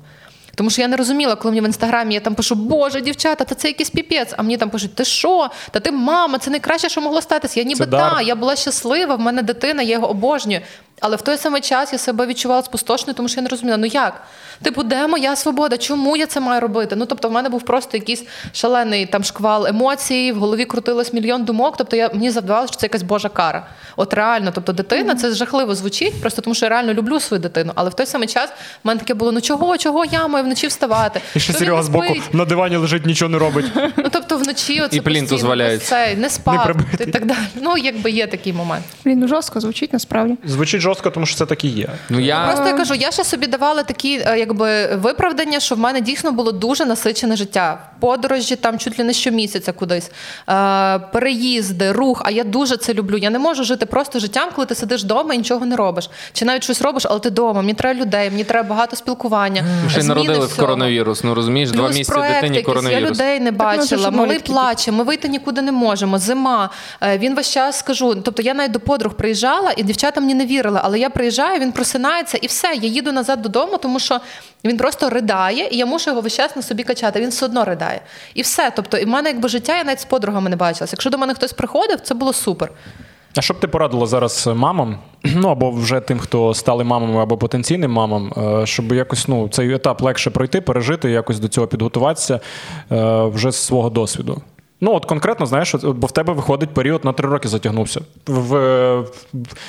Тому 0.56 0.70
що 0.70 0.82
я 0.82 0.88
не 0.88 0.95
розуміла, 0.97 1.36
коли 1.36 1.52
мені 1.52 1.62
в 1.62 1.66
інстаграмі 1.66 2.14
я 2.14 2.20
там 2.20 2.36
пишу, 2.36 2.56
Боже, 2.56 3.02
дівчата, 3.02 3.43
та 3.43 3.56
це 3.56 3.68
якийсь 3.68 3.89
піпець. 3.89 4.34
А 4.38 4.41
мені 4.43 4.58
там 4.58 4.70
пишуть, 4.70 4.95
ти 4.95 5.06
що? 5.06 5.49
Та 5.72 5.80
ти 5.80 5.91
мама, 5.91 6.38
це 6.38 6.52
найкраще, 6.52 6.89
що 6.89 7.02
могло 7.02 7.22
статися. 7.22 7.60
Я 7.60 7.66
ніби 7.66 7.86
та, 7.86 8.22
я 8.22 8.36
була 8.36 8.56
щаслива, 8.56 9.16
в 9.16 9.20
мене 9.20 9.41
дитина, 9.41 9.84
я 9.84 9.93
його 9.93 10.10
обожнюю. 10.10 10.62
Але 11.02 11.16
в 11.16 11.22
той 11.22 11.38
самий 11.38 11.62
час 11.62 11.93
я 11.93 11.99
себе 11.99 12.26
відчувала 12.26 12.64
спустошною, 12.64 13.16
тому 13.16 13.30
що 13.30 13.38
я 13.38 13.43
не 13.43 13.49
розуміла, 13.49 13.78
ну 13.78 13.86
як? 13.86 14.22
Типу, 14.62 14.84
де 14.84 15.08
моя 15.08 15.36
свобода? 15.36 15.78
Чому 15.78 16.18
я 16.18 16.26
це 16.28 16.39
маю 16.39 16.62
робити? 16.62 16.95
Ну 16.95 17.06
тобто, 17.06 17.30
в 17.30 17.32
мене 17.32 17.49
був 17.49 17.62
просто 17.62 17.97
якийсь 17.97 18.24
шалений 18.54 19.06
там 19.06 19.24
шквал 19.24 19.68
емоцій, 19.68 20.32
в 20.32 20.38
голові 20.38 20.66
крутилось 20.66 21.14
мільйон 21.14 21.43
думок. 21.45 21.78
Тобто 21.78 21.95
я 21.95 22.10
мені 22.14 22.32
здавалося, 22.32 22.74
що 22.74 22.80
це 22.80 22.86
якась 22.86 23.04
божа 23.04 23.30
кара. 23.30 23.68
От 23.95 24.14
реально, 24.14 24.52
тобто, 24.56 24.74
дитина, 24.74 25.16
це 25.16 25.32
жахливо 25.34 25.76
звучить, 25.76 26.22
просто 26.22 26.41
тому 26.41 26.54
що 26.56 26.66
я 26.66 26.70
реально 26.70 26.93
люблю 26.93 27.20
свою 27.20 27.41
дитину. 27.41 27.72
Але 27.76 27.89
в 27.89 27.93
той 27.93 28.06
самий 28.06 28.28
час 28.28 28.49
в 28.49 28.88
мене 28.88 28.99
таке 28.99 29.14
було: 29.14 29.32
ну 29.32 29.41
чого, 29.41 29.78
чого 29.78 30.06
я 30.06 30.28
маю 30.28 30.45
вночі 30.45 30.68
вставати? 30.68 31.22
І 31.36 31.39
ще 31.39 31.54
Серега 31.54 31.78
не 31.78 31.84
збоку 31.84 32.16
на 32.34 32.45
дивані 32.45 32.76
лежить, 32.76 33.06
нічого 33.06 33.30
не 33.30 33.38
робить. 33.38 33.66
Ну 33.97 34.06
тобто 34.12 34.38
вночі 34.38 34.82
оце 34.82 34.97
І 34.97 35.02
постійно, 35.02 35.49
валяється. 35.49 36.16
не 36.18 36.30
спав 36.30 36.64
прибитий. 36.64 37.08
і 37.08 37.12
так 37.12 37.26
далі. 37.26 37.38
Ну 37.62 37.78
якби 37.78 38.12
є 38.12 38.28
такий 38.28 38.54
момент. 38.54 38.86
Блін, 39.06 39.20
ну 39.20 39.28
жорстко 39.28 39.60
звучить 39.60 39.93
насправді. 39.93 40.38
Звучить 40.45 40.82
жорстко, 40.82 40.91
тому 40.96 41.26
що 41.26 41.38
це 41.38 41.46
так 41.46 41.64
і 41.64 41.68
є. 41.68 41.89
Ну 42.10 42.20
я 42.20 42.46
Просто 42.46 42.68
я 42.68 42.74
кажу, 42.74 42.94
я 42.94 43.12
ще 43.12 43.24
собі 43.24 43.48
давала 43.48 43.84
такі 43.84 44.24
е, 44.26 44.39
якби 44.39 44.96
виправдання, 44.96 45.60
що 45.60 45.76
в 45.76 45.80
мене 45.80 46.02
дійсно 46.02 46.32
було 46.32 46.52
дуже 46.52 46.86
насичене 46.86 47.36
життя. 47.36 47.78
Подорожі 48.00 48.56
там 48.56 48.78
чуть 48.78 49.00
ли 49.00 49.06
не 49.06 49.14
щомісяця 49.14 49.72
кудись, 49.72 50.12
е, 50.50 51.00
переїзди, 51.00 51.92
рух. 51.92 52.22
А 52.26 52.32
я 52.32 52.44
дуже 52.44 52.78
це 52.78 52.94
люблю. 52.94 53.18
Я 53.18 53.30
не 53.30 53.39
можу 53.39 53.64
жити 53.64 53.86
просто 53.86 54.20
життям, 54.20 54.50
коли 54.56 54.66
ти 54.66 54.76
сидиш 54.76 55.04
вдома 55.04 55.34
і 55.34 55.38
нічого 55.38 55.66
не 55.66 55.76
робиш. 55.76 56.10
Чи 56.34 56.46
навіть 56.46 56.64
щось 56.64 56.82
робиш, 56.82 57.06
але 57.10 57.20
ти 57.20 57.30
вдома. 57.30 57.62
Мені 57.62 57.74
треба 57.74 58.00
людей, 58.02 58.30
мені 58.30 58.44
треба 58.44 58.70
багато 58.70 58.96
спілкування. 58.96 59.64
Ми 59.84 59.89
ще 59.89 60.00
й 60.00 60.04
народили 60.04 60.46
в 60.46 60.58
коронавірус. 60.58 61.24
Ну 61.24 61.36
розумієш, 61.36 61.72
два 61.72 61.86
Плюс 61.86 61.98
місяці 61.98 62.12
проекти 62.18 62.50
дитині 62.50 62.58
якісь. 62.58 62.92
Я 62.92 63.02
людей 63.02 63.39
не 63.39 63.52
Так, 63.52 63.74
ну, 63.74 63.82
бачила. 63.82 64.12
Малий 64.12 64.39
плаче, 64.39 64.92
ми 64.92 65.04
вийти 65.04 65.28
нікуди 65.28 65.62
не 65.62 65.72
можемо. 65.72 66.18
Зима. 66.18 66.70
Е, 67.02 67.18
Він 67.18 67.36
весь 67.36 67.50
час 67.50 67.80
скажу. 67.80 68.16
Тобто 68.16 68.42
я 68.42 68.54
навіть 68.54 68.72
до 68.72 68.80
подруг 68.80 69.14
приїжджала, 69.14 69.74
і 69.78 69.84
дівчата 69.84 70.22
мені 70.22 70.34
не 70.34 70.46
вірили. 70.46 70.80
Але 70.84 70.99
я 70.99 71.09
приїжджаю, 71.09 71.59
він 71.59 71.71
просинається, 71.71 72.38
і 72.38 72.47
все. 72.47 72.67
Я 72.82 72.89
їду 72.89 73.11
назад 73.11 73.41
додому, 73.41 73.77
тому 73.77 73.99
що 73.99 74.19
він 74.63 74.77
просто 74.77 75.09
ридає, 75.09 75.67
і 75.71 75.77
я 75.77 75.86
мушу 75.86 76.09
його 76.09 76.21
весь 76.21 76.36
час 76.36 76.55
на 76.55 76.61
собі 76.61 76.84
качати. 76.84 77.21
Він 77.21 77.29
все 77.29 77.45
одно 77.45 77.65
ридає. 77.65 78.01
І 78.34 78.41
все. 78.41 78.71
Тобто, 78.75 78.97
і 78.97 79.05
в 79.05 79.07
мене 79.07 79.29
якби 79.29 79.49
життя, 79.49 79.77
я 79.77 79.84
навіть 79.84 79.99
з 79.99 80.05
подругами 80.05 80.49
не 80.49 80.55
бачилася. 80.55 80.93
Якщо 80.93 81.09
до 81.09 81.17
мене 81.17 81.34
хтось 81.34 81.53
приходив, 81.53 81.99
це 81.99 82.13
було 82.13 82.34
супер. 82.34 82.71
А 83.36 83.41
що 83.41 83.53
б 83.53 83.59
ти 83.59 83.67
порадила 83.67 84.07
зараз 84.07 84.47
мамам, 84.55 84.97
ну 85.23 85.49
або 85.49 85.71
вже 85.71 85.99
тим, 85.99 86.19
хто 86.19 86.53
стали 86.53 86.84
мамами 86.84 87.21
або 87.21 87.38
потенційним 87.38 87.91
мамам, 87.91 88.34
е, 88.38 88.65
щоб 88.65 88.93
якось 88.93 89.27
ну, 89.27 89.49
цей 89.49 89.73
етап 89.73 90.01
легше 90.01 90.29
пройти, 90.29 90.61
пережити, 90.61 91.11
якось 91.11 91.39
до 91.39 91.47
цього 91.47 91.67
підготуватися 91.67 92.39
е, 92.91 93.23
вже 93.23 93.51
з 93.51 93.55
свого 93.55 93.89
досвіду? 93.89 94.41
Ну, 94.84 94.93
от 94.93 95.05
конкретно, 95.05 95.45
знаєш, 95.45 95.75
бо 95.75 96.07
в 96.07 96.11
тебе 96.11 96.34
виходить 96.34 96.69
період 96.69 97.05
на 97.05 97.13
три 97.13 97.29
роки 97.29 97.47
затягнувся. 97.47 98.01
В, 98.27 98.55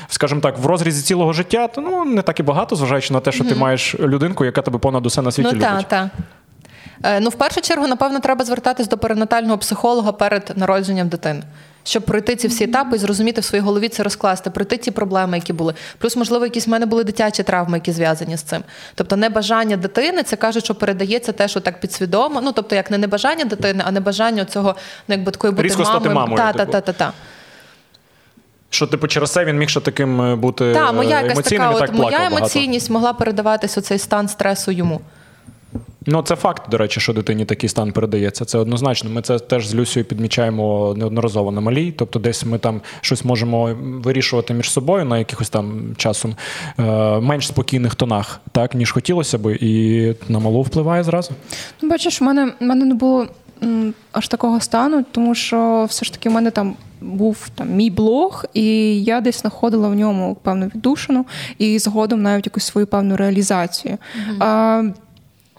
в 0.09 0.15
скажімо 0.15 0.41
так, 0.41 0.59
в 0.59 0.67
розрізі 0.67 1.03
цілого 1.03 1.33
життя, 1.33 1.69
то 1.69 1.81
ну 1.81 2.05
не 2.05 2.23
так 2.23 2.41
і 2.41 2.43
багато, 2.43 2.77
зважаючи 2.77 3.13
на 3.13 3.21
те, 3.21 3.33
що 3.33 3.45
ти 3.45 3.55
маєш 3.55 3.95
людинку, 4.01 4.45
яка 4.45 4.63
тебе 4.63 4.79
понад 4.79 5.07
усе 5.07 5.23
на 5.23 5.33
світі 5.33 5.49
ну 5.53 5.59
любить. 5.59 5.69
так, 5.69 5.89
так. 5.89 6.09
Е, 7.03 7.21
Ну, 7.21 7.31
в 7.31 7.35
першу 7.35 7.61
чергу, 7.61 7.87
напевно, 7.87 8.21
треба 8.21 8.45
звертатись 8.45 8.89
до 8.89 8.99
перинатального 8.99 9.59
психолога 9.59 10.13
перед 10.13 10.53
народженням 10.57 11.09
дитини. 11.09 11.43
Щоб 11.85 12.03
пройти 12.03 12.37
ці 12.37 12.49
всі 12.49 12.65
етапи 12.65 12.97
і 12.97 12.99
зрозуміти 12.99 13.41
в 13.41 13.45
своїй 13.45 13.63
голові 13.65 13.89
це 13.89 14.03
розкласти, 14.03 14.51
пройти 14.51 14.77
ті 14.77 14.91
проблеми, 14.91 15.37
які 15.37 15.53
були. 15.53 15.75
Плюс, 15.99 16.17
можливо, 16.17 16.45
якісь 16.45 16.67
в 16.67 16.71
мене 16.71 16.87
були 16.87 17.05
дитячі 17.05 17.43
травми, 17.43 17.77
які 17.79 17.93
зв'язані 17.93 18.37
з 18.37 18.43
цим. 18.43 18.63
Тобто, 18.95 19.17
небажання 19.17 19.77
дитини, 19.77 20.23
це 20.23 20.37
кажуть, 20.37 20.65
що 20.65 20.75
передається 20.75 21.33
те, 21.33 21.49
що 21.49 21.61
так 21.61 21.81
підсвідомо. 21.81 22.41
Ну, 22.41 22.53
тобто, 22.53 22.75
як 22.75 22.91
не 22.91 22.99
небажання 22.99 23.45
дитини, 23.45 23.85
а 23.87 23.91
небажання 23.91 24.45
цього, 24.45 24.77
ну, 25.09 25.15
якби 25.15 25.33
такої 25.33 25.53
бути 25.53 25.63
Різко 25.69 25.83
мамою. 25.83 26.15
мамою, 26.15 26.37
Та, 26.37 26.53
та, 26.53 26.59
типу. 26.59 26.73
та, 26.73 26.81
та, 26.81 26.93
та. 26.93 27.13
Що, 28.71 28.87
типу, 28.87 29.07
через 29.09 29.31
це 29.31 29.45
він 29.45 29.59
міг 29.59 29.69
ще 29.69 29.81
таким 29.81 30.23
е, 30.23 30.37
бути 30.37 30.75
Та, 30.75 30.93
моя 30.93 31.21
якась 31.21 31.33
емоційним 31.33 31.69
така, 31.69 31.77
і 31.77 31.81
так 31.81 31.89
от, 31.89 31.95
моя 31.95 32.11
плакав 32.11 32.21
багато. 32.21 32.37
емоційність 32.37 32.91
могла 32.91 33.13
передаватись 33.13 33.79
оцей 33.79 33.99
стан 33.99 34.29
стресу 34.29 34.71
йому. 34.71 35.01
Ну, 36.07 36.23
це 36.23 36.37
факт, 36.37 36.71
до 36.71 36.79
речі, 36.79 37.01
що 37.01 37.13
дитині 37.13 37.45
такий 37.45 37.69
стан 37.69 37.93
передається. 37.93 38.45
Це 38.45 38.59
однозначно. 38.59 39.11
Ми 39.11 39.23
це 39.23 39.39
теж 39.39 39.67
з 39.67 39.75
Люсією 39.75 40.09
підмічаємо 40.09 40.95
неодноразово 40.97 41.51
на 41.51 41.61
малій. 41.61 41.93
Тобто, 41.93 42.19
десь 42.19 42.45
ми 42.45 42.59
там 42.59 42.81
щось 43.01 43.25
можемо 43.25 43.77
вирішувати 43.81 44.55
між 44.55 44.71
собою 44.71 45.05
на 45.05 45.19
якихось 45.19 45.51
там 45.51 45.95
часом 45.97 46.37
е, 46.79 46.83
менш 47.21 47.47
спокійних 47.47 47.95
тонах, 47.95 48.41
так 48.53 48.75
ніж 48.75 48.93
хотілося 48.93 49.39
би, 49.39 49.59
і 49.61 50.15
на 50.29 50.39
малу 50.39 50.63
впливає 50.63 51.03
зразу. 51.05 51.31
Ну, 51.83 51.89
бачиш, 51.89 52.21
в 52.21 52.25
мене, 52.25 52.53
в 52.61 52.65
мене 52.65 52.85
не 52.85 52.95
було 52.95 53.27
м, 53.63 53.95
аж 54.13 54.29
такого 54.29 54.61
стану, 54.61 55.05
тому 55.13 55.35
що 55.35 55.87
все 55.89 56.05
ж 56.05 56.13
таки 56.13 56.29
в 56.29 56.33
мене 56.33 56.51
там 56.51 56.77
був 57.01 57.49
там 57.55 57.71
мій 57.71 57.91
блог, 57.91 58.45
і 58.55 58.65
я 59.05 59.21
десь 59.21 59.41
знаходила 59.41 59.89
в 59.89 59.95
ньому 59.95 60.37
певну 60.43 60.67
віддушину 60.75 61.27
і 61.59 61.79
згодом 61.79 62.23
навіть 62.23 62.47
якусь 62.47 62.65
свою 62.65 62.87
певну 62.87 63.17
реалізацію. 63.17 63.99
А, 64.39 64.83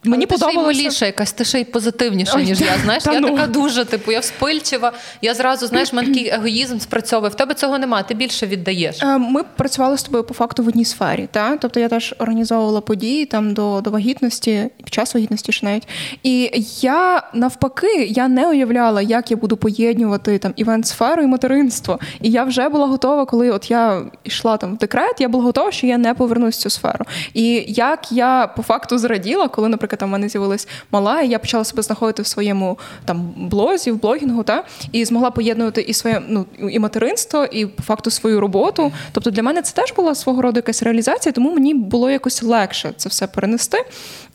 Мені 0.04 0.26
ти 0.26 0.36
ще 0.36 0.46
й 0.46 0.48
подобалося. 0.48 0.80
миліша 0.80 1.06
якась, 1.06 1.32
ти 1.32 1.46
ще 1.46 1.60
й 1.60 1.64
позитивніша, 1.64 2.34
Ой, 2.38 2.44
ніж 2.46 2.62
я. 2.62 2.78
Знаєш, 2.84 3.04
та 3.04 3.14
я 3.14 3.20
ну. 3.20 3.30
така 3.30 3.48
дуже, 3.48 3.86
типу, 3.86 4.12
я 4.12 4.20
вспильчива. 4.20 4.92
Я 5.22 5.34
зразу, 5.34 5.68
знаєш, 5.68 5.94
в 5.94 5.96
мене 5.96 6.08
такий 6.08 6.28
егоїзм 6.34 6.80
спрацьовує. 6.80 7.30
В 7.32 7.36
тебе 7.36 7.54
цього 7.54 7.78
немає, 7.78 8.06
ти 8.08 8.14
більше 8.14 8.46
віддаєш. 8.48 9.04
Е, 9.04 9.18
Ми 9.18 9.44
працювали 9.44 9.98
з 9.98 10.04
тобою 10.04 10.24
по 10.24 10.34
факту 10.34 10.64
в 10.64 10.68
одній 10.68 10.86
сфері. 10.86 11.28
Та? 11.32 11.58
Тобто 11.58 11.80
я 11.80 11.90
теж 11.90 12.16
організовувала 12.20 12.82
події 12.82 13.26
там 13.26 13.54
до, 13.54 13.82
до 13.82 13.90
вагітності, 13.92 14.70
під 14.84 14.94
час 14.94 15.14
вагітності 15.14 15.52
ще 15.52 15.66
навіть. 15.66 15.88
І 16.24 16.66
я 16.82 17.24
навпаки 17.34 18.06
я 18.10 18.28
не 18.28 18.48
уявляла, 18.48 19.02
як 19.02 19.32
я 19.32 19.38
буду 19.38 19.58
поєднувати 19.58 20.38
там 20.38 20.54
івент-сферу 20.56 21.24
і 21.24 21.28
материнство. 21.28 22.00
І 22.22 22.32
я 22.32 22.44
вже 22.44 22.70
була 22.70 22.88
готова, 22.88 23.26
коли 23.26 23.52
от 23.52 23.72
я 23.72 24.02
йшла 24.24 24.58
там 24.58 24.76
в 24.76 24.78
декрет, 24.78 25.16
я 25.20 25.28
була 25.30 25.44
готова, 25.44 25.72
що 25.72 25.88
я 25.88 25.98
не 25.98 26.14
повернусь 26.14 26.56
в 26.58 26.60
цю 26.60 26.70
сферу. 26.70 27.06
І 27.34 27.66
як 27.68 28.12
я 28.12 28.48
по 28.56 28.64
факту 28.64 28.98
зраділа, 28.98 29.48
коли, 29.48 29.70
наприклад, 29.70 29.93
там 29.96 30.10
в 30.10 30.12
мене 30.12 30.30
з'явилась 30.30 30.68
мала, 30.92 31.22
і 31.22 31.30
я 31.30 31.40
почала 31.40 31.64
себе 31.64 31.84
знаходити 31.84 32.22
в 32.22 32.28
своєму 32.28 32.78
там 33.06 33.34
блозі, 33.38 33.92
в 33.92 34.02
блогінгу, 34.02 34.44
та 34.44 34.64
і 34.92 35.06
змогла 35.06 35.32
поєднувати 35.32 35.82
і 35.82 35.94
своє 35.94 36.22
ну 36.28 36.46
і 36.70 36.80
материнство, 36.80 37.46
і 37.46 37.66
по 37.66 37.84
факту 37.84 38.12
свою 38.12 38.40
роботу. 38.40 38.92
Тобто 39.12 39.32
для 39.32 39.44
мене 39.44 39.62
це 39.62 39.74
теж 39.76 39.94
була 39.94 40.16
свого 40.16 40.42
роду 40.42 40.58
якась 40.58 40.84
реалізація, 40.84 41.34
тому 41.34 41.54
мені 41.54 41.74
було 41.74 42.12
якось 42.12 42.44
легше 42.44 42.94
це 42.98 43.10
все 43.10 43.28
перенести. 43.28 43.86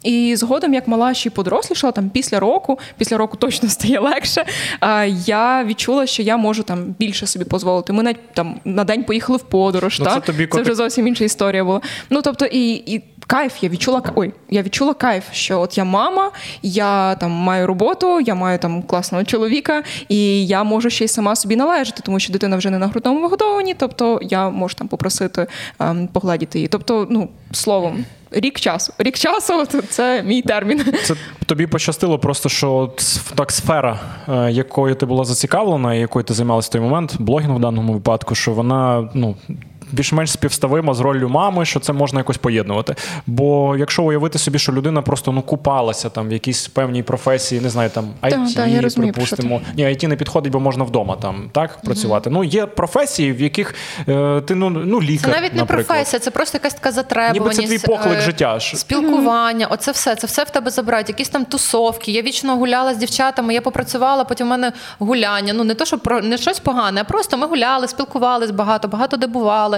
І 0.03 0.37
згодом, 0.37 0.75
як 0.75 0.89
мала 0.89 1.15
ще 1.15 1.29
й 1.29 1.33
подорослішала, 1.33 1.93
там 1.93 2.11
після 2.11 2.41
року, 2.41 2.79
після 2.99 3.17
року 3.17 3.37
точно 3.37 3.69
стає 3.69 4.01
легше. 4.01 4.45
Я 5.27 5.65
відчула, 5.65 6.07
що 6.07 6.23
я 6.23 6.37
можу 6.37 6.63
там 6.63 6.95
більше 6.99 7.27
собі 7.27 7.45
дозволити. 7.45 7.93
Ми 7.93 8.03
навіть 8.03 8.33
там 8.35 8.61
на 8.65 8.85
день 8.85 9.05
поїхали 9.05 9.39
в 9.39 9.43
подорож. 9.43 9.99
Ну, 9.99 10.05
та? 10.05 10.15
це 10.15 10.21
тобі 10.21 10.47
це 10.47 10.63
вже 10.63 10.75
зовсім 10.75 11.07
інша 11.07 11.25
історія 11.25 11.65
була. 11.65 11.81
Ну 12.11 12.23
тобто, 12.23 12.47
і, 12.47 12.73
і 12.75 13.03
кайф, 13.29 13.63
я 13.63 13.69
відчула 13.69 14.03
ой, 14.15 14.33
я 14.51 14.63
відчула 14.63 14.95
кайф, 14.95 15.25
що 15.33 15.61
от 15.61 15.79
я 15.79 15.85
мама, 15.85 16.31
я 16.63 17.15
там 17.15 17.31
маю 17.31 17.67
роботу, 17.67 18.21
я 18.21 18.35
маю 18.35 18.59
там 18.59 18.83
класного 18.83 19.25
чоловіка, 19.25 19.83
і 20.09 20.47
я 20.47 20.65
можу 20.65 20.91
ще 20.91 21.05
й 21.05 21.09
сама 21.09 21.37
собі 21.37 21.57
належати, 21.57 22.03
тому 22.05 22.21
що 22.21 22.33
дитина 22.33 22.57
вже 22.57 22.71
не 22.71 22.79
на 22.79 22.87
грудному 22.87 23.21
вигодованні, 23.21 23.75
тобто 23.75 24.19
я 24.23 24.51
можу 24.51 24.75
там 24.75 24.89
попросити 24.89 25.47
ем, 25.81 26.09
погладити 26.09 26.59
її. 26.59 26.69
Тобто, 26.69 27.07
ну 27.11 27.29
словом. 27.53 28.05
Рік 28.31 28.61
часу. 28.61 28.93
Рік 28.99 29.19
часу 29.19 29.67
це- 29.89 30.23
мій 30.23 30.43
термін. 30.43 30.85
Це 31.05 31.15
тобі 31.47 31.67
пощастило 31.67 32.19
просто, 32.19 32.49
що 32.49 32.93
так 33.35 33.53
сфера, 33.53 34.01
е, 34.29 34.51
якою 34.51 34.95
ти 34.95 35.07
була 35.07 35.25
зацікавлена, 35.25 35.95
якою 35.95 36.25
ти 36.25 36.35
займалася 36.35 36.69
в 36.69 36.73
той 36.73 36.81
момент, 36.81 37.17
блогінг 37.19 37.57
в 37.57 37.61
даному 37.61 37.93
випадку, 37.93 38.35
що 38.35 38.53
вона 38.53 39.09
ну. 39.15 39.37
Більш-менш 39.93 40.31
співставимо 40.31 40.95
з 40.95 41.01
роллю 41.01 41.29
мами, 41.29 41.65
що 41.65 41.81
це 41.81 41.93
можна 41.93 42.21
якось 42.21 42.37
поєднувати. 42.37 42.95
Бо 43.27 43.77
якщо 43.77 44.03
уявити 44.03 44.39
собі, 44.39 44.59
що 44.59 44.73
людина 44.73 45.03
просто 45.03 45.33
ну 45.33 45.43
купалася 45.43 46.11
там 46.11 46.29
в 46.29 46.33
якійсь 46.33 46.69
певній 46.69 47.03
професії, 47.03 47.61
не 47.61 47.71
знаю, 47.71 47.91
там 47.91 48.11
IT, 48.23 48.55
та, 48.55 48.67
я 48.67 48.81
розумію, 48.81 49.13
припустимо. 49.13 49.61
Ні, 49.77 49.85
IT 49.85 50.07
не 50.07 50.17
підходить, 50.17 50.53
бо 50.53 50.61
можна 50.61 50.85
вдома 50.85 51.17
там 51.17 51.51
так 51.53 51.83
працювати. 51.83 52.31
Ну 52.31 52.45
є 52.45 52.67
професії, 52.67 53.33
в 53.33 53.41
яких 53.41 53.75
е, 54.09 54.41
ти 54.41 54.55
ну, 54.55 54.71
ну 54.71 55.03
лікар. 55.03 55.31
Це 55.35 55.41
навіть 55.41 55.55
не 55.55 55.61
наприклад. 55.61 55.87
професія, 55.87 56.21
це 56.21 56.31
просто 56.31 56.57
якась 56.59 56.75
така 56.75 56.93
затребуваність. 56.93 57.61
Ніби 57.61 57.79
це 57.79 57.79
твій 57.79 57.93
поклик 57.93 58.19
е, 58.19 58.21
життя 58.21 58.59
ж. 58.59 58.77
Спілкування, 58.77 59.67
оце 59.67 59.93
все, 59.93 60.15
це 60.15 60.27
все 60.27 60.45
в 60.45 60.51
тебе 60.51 60.71
забирають. 60.71 61.09
Якісь 61.09 61.29
там 61.29 61.45
тусовки. 61.45 62.13
Я 62.13 62.23
вічно 62.23 62.57
гуляла 62.57 62.95
з 62.95 62.97
дівчатами, 62.97 63.55
я 63.55 63.61
попрацювала, 63.61 64.25
потім 64.25 64.47
в 64.47 64.51
мене 64.51 64.73
гуляння. 64.99 65.53
Ну 65.53 65.65
не 65.65 65.75
то, 65.75 65.85
що 65.85 65.99
про 65.99 66.21
не 66.21 66.39
щось 66.39 66.59
погане, 66.59 67.01
а 67.01 67.05
просто 67.05 67.39
ми 67.39 67.47
гуляли, 67.47 67.89
спілкувались 67.89 68.51
багато, 68.51 68.89
багато 68.89 69.17
де 69.17 69.27
бували. 69.27 69.78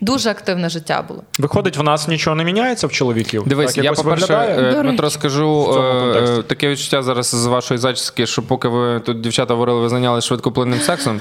Дуже 0.00 0.30
активне 0.30 0.68
життя 0.68 1.04
було. 1.08 1.22
Виходить, 1.38 1.76
в 1.76 1.82
нас 1.82 2.08
нічого 2.08 2.36
не 2.36 2.44
міняється 2.44 2.86
в 2.86 2.92
чоловіків. 2.92 3.42
Дивись, 3.46 3.74
так, 3.74 3.84
я 3.84 3.92
по-перше, 3.92 4.26
виглядає? 4.26 4.78
е, 4.78 4.82
Дмитро, 4.82 5.10
скажу 5.10 5.74
е, 6.16 6.42
таке 6.42 6.68
відчуття 6.68 7.02
зараз 7.02 7.26
з 7.26 7.46
вашої 7.46 7.78
зачіски, 7.78 8.26
що 8.26 8.42
поки 8.42 8.68
ви 8.68 9.00
тут 9.00 9.20
дівчата 9.20 9.54
говорили, 9.54 9.80
ви 9.80 9.88
зайнялися 9.88 10.26
швидкоплинним 10.28 10.80
сексом. 10.80 11.20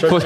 По- 0.00 0.20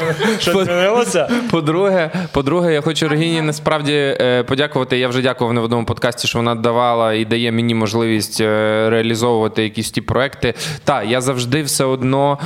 по- 0.52 0.64
змінилося? 0.64 1.30
По-друге, 1.50 2.10
по-друге, 2.32 2.72
я 2.72 2.80
хочу 2.80 3.08
Регіні 3.08 3.42
насправді 3.42 3.92
е, 3.92 4.42
подякувати. 4.42 4.98
Я 4.98 5.08
вже 5.08 5.22
дякував 5.22 5.52
не 5.54 5.60
в 5.60 5.64
одному 5.64 5.84
подкасті, 5.86 6.28
що 6.28 6.38
вона 6.38 6.54
давала 6.54 7.12
і 7.14 7.24
дає 7.24 7.52
мені 7.52 7.74
можливість 7.74 8.40
реалізовувати 8.40 9.62
якісь 9.62 9.90
ті 9.90 10.00
проекти. 10.00 10.54
Так, 10.84 11.04
я 11.08 11.20
завжди 11.20 11.62
все 11.62 11.84
одно 11.84 12.38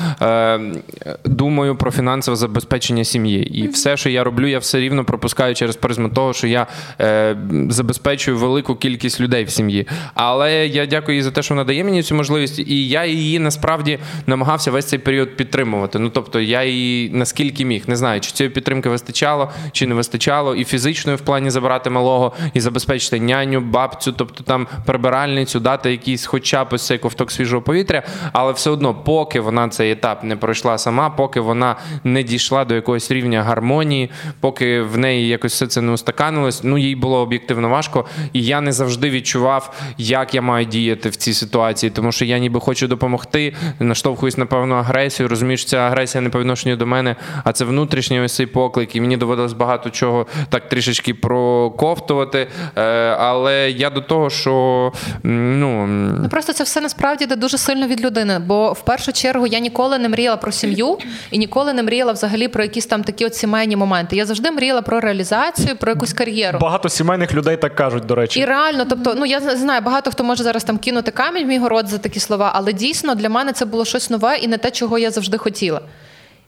думаю 1.25 1.77
про 1.77 1.91
фінансове 1.91 2.37
забезпечення 2.37 3.05
сім'ї. 3.05 3.59
І 3.61 3.69
все, 3.69 3.97
що 3.97 4.09
я 4.11 4.14
роблю, 4.23 4.47
я 4.47 4.59
все 4.59 4.81
рівно 4.81 5.05
пропускаю 5.05 5.55
через 5.55 5.77
призму 5.77 6.09
того, 6.09 6.33
що 6.33 6.47
я 6.47 6.67
е, 7.01 7.37
забезпечую 7.69 8.39
велику 8.39 8.77
кількість 8.77 9.21
людей 9.21 9.45
в 9.45 9.51
сім'ї. 9.51 9.87
Але 10.15 10.67
я 10.67 10.87
дякую 10.87 11.17
їй 11.17 11.23
за 11.23 11.31
те, 11.31 11.43
що 11.43 11.55
вона 11.55 11.65
дає 11.65 11.85
мені 11.85 12.03
цю 12.03 12.15
можливість, 12.15 12.59
і 12.59 12.89
я 12.89 13.05
її 13.05 13.39
насправді 13.39 13.99
намагався 14.27 14.71
весь 14.71 14.87
цей 14.87 14.99
період 14.99 15.37
підтримувати. 15.37 15.99
Ну 15.99 16.09
тобто, 16.09 16.41
я 16.41 16.65
її 16.65 17.11
наскільки 17.11 17.65
міг, 17.65 17.85
не 17.87 17.97
знаю, 17.97 18.21
чи 18.21 18.31
цієї 18.31 18.55
підтримки 18.55 18.89
вистачало, 18.89 19.51
чи 19.73 19.87
не 19.87 19.95
вистачало, 19.95 20.55
і 20.55 20.65
фізичної 20.65 21.17
в 21.17 21.21
плані 21.21 21.51
забирати 21.51 21.91
малого, 21.91 22.33
і 22.55 22.61
забезпечити 22.61 23.21
няню, 23.21 23.61
бабцю, 23.61 24.13
тобто 24.13 24.45
там 24.45 24.67
прибиральницю, 24.87 25.61
дати 25.61 25.91
якийсь, 25.91 26.27
хоча 26.27 26.65
б 26.65 26.69
ось 26.71 26.87
цей 26.87 26.99
ковток 26.99 27.31
свіжого 27.31 27.63
повітря. 27.63 28.03
Але 28.33 28.53
все 28.53 28.71
одно, 28.71 28.95
поки 28.95 29.41
вона 29.41 29.69
цей 29.69 29.93
етап 29.93 30.25
не 30.25 30.37
пройшла 30.37 30.79
сама, 30.79 31.11
поки 31.11 31.41
вона 31.41 31.77
не 32.05 32.23
дійшла 32.23 32.65
до 32.65 32.75
якогось 32.75 33.11
рівня 33.11 33.43
гармонії, 33.43 34.04
поки 34.41 34.83
в 34.83 34.99
неї 34.99 35.29
якось 35.29 35.53
все 35.53 35.67
це 35.67 35.81
не 35.81 35.93
устаканилось, 35.93 36.61
ну 36.65 36.79
їй 36.79 36.97
було 36.97 37.19
об'єктивно 37.19 37.69
важко, 37.69 38.05
і 38.33 38.43
я 38.43 38.61
не 38.61 38.73
завжди 38.73 39.11
відчував, 39.11 39.75
як 39.99 40.35
я 40.35 40.43
маю 40.43 40.67
діяти 40.67 41.09
в 41.09 41.17
цій 41.17 41.35
ситуації, 41.35 41.91
тому 41.91 42.13
що 42.13 42.25
я 42.25 42.39
ніби 42.39 42.61
хочу 42.61 42.89
допомогти, 42.89 43.55
наштовхуюсь 43.81 44.39
на 44.39 44.47
певну 44.47 44.75
агресію. 44.75 45.29
Розумію, 45.29 45.57
що 45.57 45.69
ця 45.69 45.77
агресія 45.77 46.23
не 46.23 46.31
по 46.31 46.41
відношенню 46.41 46.77
до 46.77 46.87
мене, 46.87 47.17
а 47.45 47.53
це 47.53 47.65
внутрішній 47.65 48.21
ось 48.21 48.35
цей 48.35 48.47
поклик. 48.47 48.97
І 48.97 49.01
мені 49.01 49.17
доводилось 49.17 49.53
багато 49.53 49.91
чого 49.91 50.27
так 50.49 50.69
трішечки 50.69 51.15
проковтувати. 51.15 52.47
Е, 52.77 52.83
Але 53.19 53.71
я 53.71 53.91
до 53.91 54.01
того, 54.01 54.31
що 54.31 54.93
ну 55.23 55.87
Ну 55.87 56.29
просто 56.31 56.53
це 56.53 56.65
все 56.65 56.81
насправді 56.81 57.25
йде 57.25 57.37
дуже 57.37 57.59
сильно 57.59 57.87
від 57.87 58.05
людини. 58.05 58.39
Бо 58.39 58.73
в 58.73 58.81
першу 58.81 59.13
чергу 59.13 59.47
я 59.47 59.59
ніколи 59.59 59.99
не 59.99 60.09
мріяла 60.09 60.37
про 60.37 60.53
сім'ю 60.53 60.99
і 61.31 61.39
ніколи 61.39 61.73
не 61.73 61.83
мріяла 61.83 62.13
взагалі 62.13 62.49
про 62.49 62.63
якісь 62.63 62.87
там 62.87 63.05
такі 63.05 63.27
от 63.27 63.35
сімейні 63.35 63.77
моменти. 63.77 63.94
Я 64.17 64.27
завжди 64.27 64.51
мріяла 64.51 64.83
про 64.83 65.01
реалізацію, 65.01 65.77
про 65.77 65.93
якусь 65.93 66.13
кар'єру. 66.13 66.59
Багато 66.59 66.89
сімейних 66.89 67.35
людей 67.35 67.57
так 67.57 67.75
кажуть, 67.75 68.07
до 68.07 68.15
речі. 68.15 68.41
І 68.41 68.45
реально, 68.45 68.85
тобто, 68.89 69.15
ну 69.15 69.27
я 69.27 69.41
знаю, 69.41 69.83
багато 69.83 70.11
хто 70.11 70.25
може 70.25 70.43
зараз 70.43 70.65
там 70.65 70.79
кинути 70.79 71.11
камінь 71.11 71.45
в 71.45 71.49
мій 71.49 71.59
город 71.59 71.89
за 71.89 71.99
такі 71.99 72.21
слова, 72.21 72.51
але 72.55 72.73
дійсно 72.73 73.15
для 73.15 73.29
мене 73.29 73.53
це 73.53 73.65
було 73.65 73.85
щось 73.85 74.11
нове 74.11 74.37
і 74.37 74.49
не 74.49 74.59
те, 74.59 74.71
чого 74.71 74.99
я 74.99 75.11
завжди 75.11 75.39
хотіла. 75.39 75.81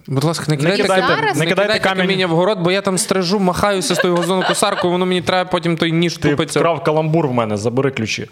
Будь 0.08 0.24
ласка, 0.24 0.44
не 0.48 0.56
кидайте, 0.56 0.82
кидайте- 0.82 1.06
зараз- 1.06 1.36
не 1.36 1.44
не 1.44 1.50
кидайте 1.50 1.72
кидайте 1.72 1.78
каміння 1.80 2.26
в 2.26 2.30
город, 2.30 2.58
бо 2.60 2.70
я 2.70 2.80
там 2.80 2.98
стрижу, 2.98 3.38
махаюся 3.38 3.94
з 3.94 3.98
тою 3.98 4.16
газонокосаркою, 4.16 4.92
воно 4.92 5.06
мені 5.06 5.20
треба 5.22 5.50
потім 5.50 5.76
той 5.76 5.92
ніж 5.92 6.16
Ти 6.16 6.30
тупиться. 6.30 6.60
вкрав 6.60 6.84
каламбур 6.84 7.28
в 7.28 7.32
мене, 7.32 7.56
забери 7.56 7.90
ключі. 7.90 8.28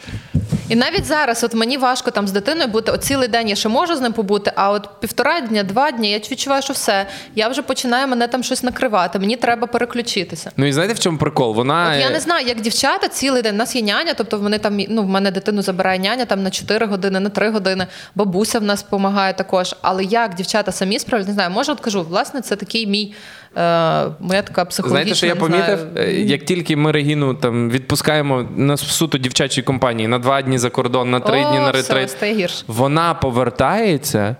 І 0.69 0.77
навіть 0.77 1.05
зараз, 1.05 1.45
от 1.45 1.55
мені 1.55 1.79
важко 1.79 2.11
там 2.11 2.29
з 2.29 2.33
дитиною 2.33 2.69
бути, 2.69 2.93
от 2.93 3.05
цілий 3.05 3.29
день 3.29 3.49
я 3.49 3.55
ще 3.55 3.69
можу 3.69 3.97
з 3.97 4.01
ним 4.01 4.13
побути, 4.13 4.53
а 4.57 4.71
от 4.71 4.89
півтора 5.01 5.41
дня, 5.41 5.63
два 5.63 5.91
дні 5.91 6.11
я 6.11 6.19
відчуваю, 6.19 6.63
що 6.63 6.73
все. 6.73 7.07
Я 7.35 7.49
вже 7.49 7.63
починаю 7.63 8.09
мене 8.09 8.29
там 8.29 8.43
щось 8.43 8.63
накривати. 8.63 9.19
Мені 9.19 9.37
треба 9.37 9.67
переключитися. 9.67 10.51
Ну 10.57 10.67
і 10.67 10.73
знаєте, 10.73 10.95
в 10.95 10.99
чому 10.99 11.19
прикол? 11.19 11.55
Вона 11.55 11.91
От 11.95 12.01
я 12.01 12.09
е, 12.09 12.11
не 12.11 12.21
знаю, 12.21 12.47
як 12.47 12.61
дівчата 12.61 13.09
цілий 13.09 13.43
день. 13.43 13.55
У 13.55 13.59
нас 13.59 13.77
є 13.77 13.83
няня, 13.83 14.15
тобто 14.17 14.39
вони 14.39 14.59
там 14.59 14.79
ну 14.89 15.03
в 15.03 15.09
мене 15.09 15.31
дитину 15.31 15.63
забирає 15.63 15.99
няня 15.99 16.25
там 16.25 16.43
на 16.43 16.51
4 16.51 16.87
години, 16.87 17.21
на 17.21 17.29
3 17.29 17.51
години. 17.51 17.87
Бабуся 18.15 18.59
в 18.59 18.63
нас 18.63 18.83
допомагає 18.83 19.33
також. 19.33 19.75
Але 19.83 20.05
як 20.05 20.35
дівчата 20.35 20.73
самі 20.73 20.99
справляють, 20.99 21.29
не 21.29 21.35
знаю. 21.35 21.51
Може, 21.51 21.64
от 21.73 21.81
кажу, 21.81 22.03
власне, 22.03 22.41
це 22.41 22.57
такий 22.57 22.87
мій 22.87 23.15
е, 23.57 23.61
моя 24.21 24.43
така 24.43 24.65
психологічна. 24.65 25.15
Знаєте, 25.15 25.15
що 25.15 25.27
я 25.27 25.37
помітив? 25.37 25.79
знаю, 25.93 26.09
Е, 26.09 26.13
Як 26.13 26.45
тільки 26.45 26.77
ми 26.77 26.93
Регіну 26.93 27.35
там 27.35 27.71
відпускаємо 27.71 28.47
на 28.57 28.77
суто 28.77 29.19
дівчачій 29.19 29.63
компанії 29.63 30.09
на 30.09 30.19
два 30.19 30.43
дні 30.43 30.59
за 30.59 30.71
кордон, 30.71 31.11
на 31.11 31.21
три 31.21 31.45
О, 31.45 31.51
дні 31.51 31.59
на 31.59 31.71
все, 31.71 31.95
ретрит, 31.95 32.23
гірше. 32.37 32.65
вона 32.67 33.15
повертається. 33.15 34.37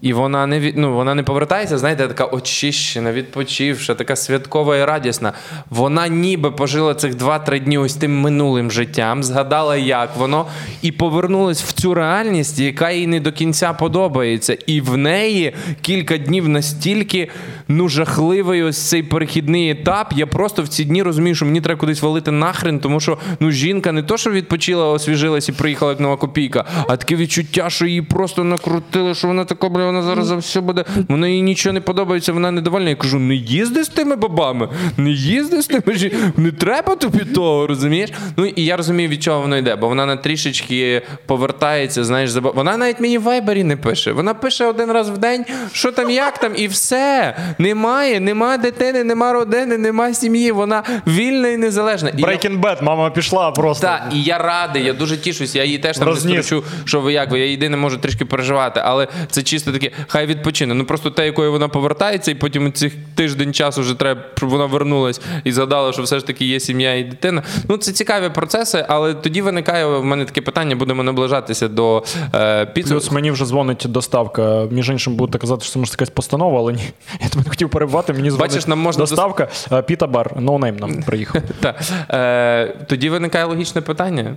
І 0.00 0.12
вона 0.12 0.46
не 0.46 0.72
ну, 0.76 0.94
вона 0.94 1.14
не 1.14 1.22
повертається, 1.22 1.78
знаєте, 1.78 2.08
така 2.08 2.24
очищена, 2.24 3.12
відпочивша, 3.12 3.94
така 3.94 4.16
святкова 4.16 4.76
і 4.76 4.84
радісна. 4.84 5.32
Вона 5.70 6.08
ніби 6.08 6.50
пожила 6.50 6.94
цих 6.94 7.14
2-3 7.14 7.60
дні 7.60 7.78
ось 7.78 7.94
тим 7.94 8.20
минулим 8.20 8.70
життям, 8.70 9.22
згадала, 9.22 9.76
як 9.76 10.16
воно, 10.16 10.46
і 10.82 10.92
повернулась 10.92 11.62
в 11.62 11.72
цю 11.72 11.94
реальність, 11.94 12.58
яка 12.58 12.90
їй 12.90 13.06
не 13.06 13.20
до 13.20 13.32
кінця 13.32 13.72
подобається. 13.72 14.58
І 14.66 14.80
в 14.80 14.96
неї 14.96 15.54
кілька 15.80 16.18
днів 16.18 16.48
настільки 16.48 17.28
ну, 17.68 17.88
жахливий 17.88 18.62
ось 18.62 18.88
цей 18.88 19.02
перехідний 19.02 19.70
етап. 19.70 20.12
Я 20.16 20.26
просто 20.26 20.62
в 20.62 20.68
ці 20.68 20.84
дні 20.84 21.02
розумію, 21.02 21.34
що 21.34 21.44
мені 21.44 21.60
треба 21.60 21.80
кудись 21.80 22.02
валити 22.02 22.30
нахрен, 22.30 22.80
тому 22.80 23.00
що 23.00 23.18
ну, 23.40 23.50
жінка 23.50 23.92
не 23.92 24.02
то, 24.02 24.16
що 24.16 24.30
відпочила, 24.30 24.88
освіжилась 24.88 25.48
і 25.48 25.52
приїхала 25.52 25.92
як 25.92 26.00
нова 26.00 26.16
копійка, 26.16 26.64
а 26.88 26.96
таке 26.96 27.16
відчуття, 27.16 27.70
що 27.70 27.86
її 27.86 28.02
просто 28.02 28.44
накрутили, 28.44 29.14
що 29.14 29.28
вона 29.28 29.44
така, 29.44 29.68
бля, 29.68 29.85
вона 29.86 30.02
зараз 30.02 30.26
за 30.26 30.36
все 30.36 30.60
буде. 30.60 30.84
Вона 31.08 31.28
їй 31.28 31.42
нічого 31.42 31.72
не 31.72 31.80
подобається, 31.80 32.32
вона 32.32 32.50
недовольна. 32.50 32.90
Я 32.90 32.96
кажу, 32.96 33.18
не 33.18 33.34
їзди 33.34 33.84
з 33.84 33.88
тими 33.88 34.16
бабами, 34.16 34.68
не 34.96 35.10
їзди 35.10 35.62
з 35.62 35.66
тими 35.66 35.98
жі... 35.98 36.12
не 36.36 36.52
треба 36.52 36.96
тобі 36.96 37.24
того, 37.24 37.66
розумієш? 37.66 38.10
Ну 38.36 38.46
і 38.46 38.64
я 38.64 38.76
розумію, 38.76 39.08
від 39.08 39.22
чого 39.22 39.40
воно 39.40 39.56
йде, 39.56 39.76
бо 39.76 39.88
вона 39.88 40.06
на 40.06 40.16
трішечки 40.16 41.02
повертається, 41.26 42.04
знаєш, 42.04 42.30
заба... 42.30 42.50
вона 42.50 42.76
навіть 42.76 43.00
мені 43.00 43.18
в 43.18 43.22
вайбері 43.22 43.64
не 43.64 43.76
пише. 43.76 44.12
Вона 44.12 44.34
пише 44.34 44.66
один 44.66 44.92
раз 44.92 45.10
в 45.10 45.18
день, 45.18 45.44
що 45.72 45.92
там, 45.92 46.10
як 46.10 46.38
там, 46.38 46.52
і 46.56 46.66
все. 46.66 47.36
Немає, 47.58 48.20
нема 48.20 48.56
дитини, 48.56 49.04
нема 49.04 49.32
родини, 49.32 49.78
нема 49.78 50.14
сім'ї. 50.14 50.52
Вона 50.52 50.82
вільна 51.06 51.48
і 51.48 51.56
незалежна. 51.56 52.10
І 52.16 52.22
Breaking 52.22 52.60
Bad, 52.60 52.84
мама 52.84 53.10
пішла 53.10 53.50
просто. 53.50 53.86
так, 53.86 54.02
і 54.14 54.22
я 54.22 54.38
радий, 54.38 54.84
я 54.84 54.92
дуже 54.92 55.16
тішусь. 55.16 55.54
Я 55.54 55.64
її 55.64 55.78
теж 55.78 55.98
там 55.98 56.08
не 56.08 56.14
Розніс. 56.14 56.52
що 56.84 57.00
ви 57.00 57.12
як 57.12 57.30
ви. 57.30 57.38
Я 57.38 57.46
єдине 57.46 57.76
можу 57.76 57.98
трішки 57.98 58.24
переживати, 58.24 58.80
але 58.84 59.08
це 59.30 59.42
чисто 59.42 59.72
таке, 59.78 59.90
хай 60.06 60.26
відпочине. 60.26 60.74
Ну 60.74 60.84
просто 60.84 61.10
те, 61.10 61.26
якою 61.26 61.52
вона 61.52 61.68
повертається, 61.68 62.30
і 62.30 62.34
потім 62.34 62.72
цих 62.72 62.92
тиждень 63.14 63.54
часу 63.54 63.80
вже 63.80 63.94
треба, 63.94 64.20
щоб 64.36 64.48
вона 64.48 64.66
вернулась 64.66 65.20
і 65.44 65.52
згадала, 65.52 65.92
що 65.92 66.02
все 66.02 66.18
ж 66.18 66.26
таки 66.26 66.44
є 66.44 66.60
сім'я 66.60 66.94
і 66.94 67.04
дитина. 67.04 67.42
Ну 67.68 67.76
це 67.76 67.92
цікаві 67.92 68.28
процеси, 68.30 68.86
але 68.88 69.14
тоді 69.14 69.42
виникає 69.42 69.86
в 69.86 70.04
мене 70.04 70.24
таке 70.24 70.40
питання: 70.40 70.76
будемо 70.76 71.02
наближатися 71.02 71.68
до 71.68 72.04
е, 72.34 72.66
підсумку. 72.66 73.00
Плюс 73.00 73.12
мені 73.12 73.30
вже 73.30 73.44
дзвонить 73.44 73.84
доставка. 73.88 74.66
Між 74.70 74.88
іншим, 74.88 75.14
будете 75.14 75.38
казати, 75.38 75.64
що 75.64 75.72
це 75.72 75.78
може 75.78 75.92
якась 75.92 76.10
постанова, 76.10 76.58
але 76.58 76.72
ні. 76.72 76.82
Я 77.20 77.28
тебе 77.28 77.44
не 77.44 77.50
хотів 77.50 77.70
перебивати. 77.70 78.12
Мені 78.12 78.30
дзвонить 78.30 78.50
Бачиш, 78.50 78.66
нам 78.66 78.78
можна 78.78 79.00
доставка. 79.00 79.48
Е, 79.72 79.82
Піта 79.82 80.06
бар, 80.06 80.40
no 80.40 80.52
name 80.52 80.76
нам 80.76 81.02
приїхав. 81.02 81.42
Та, 81.60 81.74
е, 82.10 82.76
тоді 82.88 83.10
виникає 83.10 83.44
логічне 83.44 83.80
питання. 83.80 84.36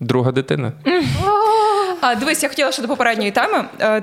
Друга 0.00 0.32
дитина. 0.32 0.72
А 2.04 2.14
дивись, 2.14 2.42
я 2.42 2.48
хотіла 2.48 2.72
ще 2.72 2.82
до 2.82 2.88
попередньої 2.88 3.30
теми 3.30 3.64
е, 3.80 4.02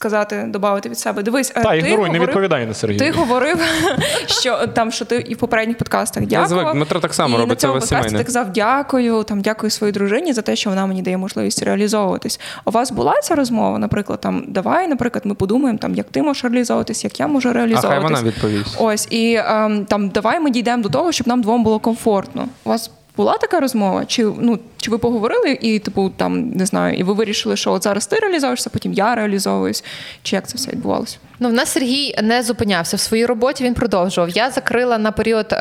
сказати, 0.00 0.44
додати 0.48 0.88
від 0.88 0.98
себе. 0.98 1.22
Дивись, 1.22 1.52
е, 1.56 1.62
Та, 1.62 1.70
ти 1.70 1.78
ігноруй, 1.78 1.96
не 1.96 2.18
говорив- 2.18 2.20
відповідай 2.28 2.66
на 2.66 2.74
Сергія. 2.74 2.98
Ти 2.98 3.10
говорив, 3.10 3.58
що 4.26 4.66
там, 4.66 4.92
що 4.92 5.04
ти 5.04 5.16
і 5.16 5.34
в 5.34 5.38
попередніх 5.38 5.78
подкастах 5.78 6.24
Я 6.28 6.46
звик, 6.46 6.72
Дмитро 6.72 7.00
так 7.00 7.14
само 7.14 7.36
і 7.36 7.40
робить, 7.40 7.60
це 7.60 7.80
сімейне. 7.80 8.18
ти 8.18 8.24
казав 8.24 8.52
дякую, 8.52 9.22
там 9.22 9.40
дякую 9.40 9.70
своїй 9.70 9.92
дружині 9.92 10.32
за 10.32 10.42
те, 10.42 10.56
що 10.56 10.70
вона 10.70 10.86
мені 10.86 11.02
дає 11.02 11.16
можливість 11.16 11.62
реалізовуватись. 11.62 12.40
У 12.64 12.70
вас 12.70 12.90
була 12.92 13.14
ця 13.22 13.34
розмова, 13.34 13.78
наприклад, 13.78 14.20
там 14.20 14.44
давай, 14.48 14.88
наприклад, 14.88 15.26
ми 15.26 15.34
подумаємо, 15.34 15.78
там 15.78 15.94
як 15.94 16.06
ти 16.10 16.22
можеш 16.22 16.44
реалізовуватись, 16.44 17.04
як 17.04 17.20
я 17.20 17.26
можу 17.26 17.48
А 17.48 17.80
хай 17.80 18.00
вона 18.00 18.22
відповість. 18.22 18.76
Ось 18.78 19.08
і 19.10 19.34
ем, 19.34 19.84
там 19.84 20.08
давай 20.08 20.40
ми 20.40 20.50
дійдемо 20.50 20.82
до 20.82 20.88
того, 20.88 21.12
щоб 21.12 21.28
нам 21.28 21.42
двом 21.42 21.64
було 21.64 21.78
комфортно. 21.78 22.48
У 22.64 22.68
вас 22.68 22.90
була 23.20 23.38
така 23.38 23.60
розмова? 23.60 24.04
Чи 24.04 24.24
ну 24.24 24.58
чи 24.76 24.90
ви 24.90 24.98
поговорили 24.98 25.58
і 25.60 25.78
типу 25.78 26.10
там 26.16 26.50
не 26.50 26.66
знаю, 26.66 26.98
і 26.98 27.02
ви 27.02 27.12
вирішили, 27.12 27.56
що 27.56 27.72
от 27.72 27.82
зараз 27.82 28.06
ти 28.06 28.16
реалізовуєшся, 28.16 28.70
потім 28.70 28.92
я 28.92 29.14
реалізовуюсь? 29.14 29.84
Чи 30.22 30.36
як 30.36 30.48
це 30.48 30.56
все 30.56 30.70
відбувалося? 30.70 31.18
Ну, 31.42 31.48
в 31.48 31.52
нас 31.52 31.68
Сергій 31.68 32.14
не 32.22 32.42
зупинявся 32.42 32.96
в 32.96 33.00
своїй 33.00 33.26
роботі. 33.26 33.64
Він 33.64 33.74
продовжував. 33.74 34.30
Я 34.30 34.50
закрила 34.50 34.98
на 34.98 35.12
період 35.12 35.52
е, 35.52 35.56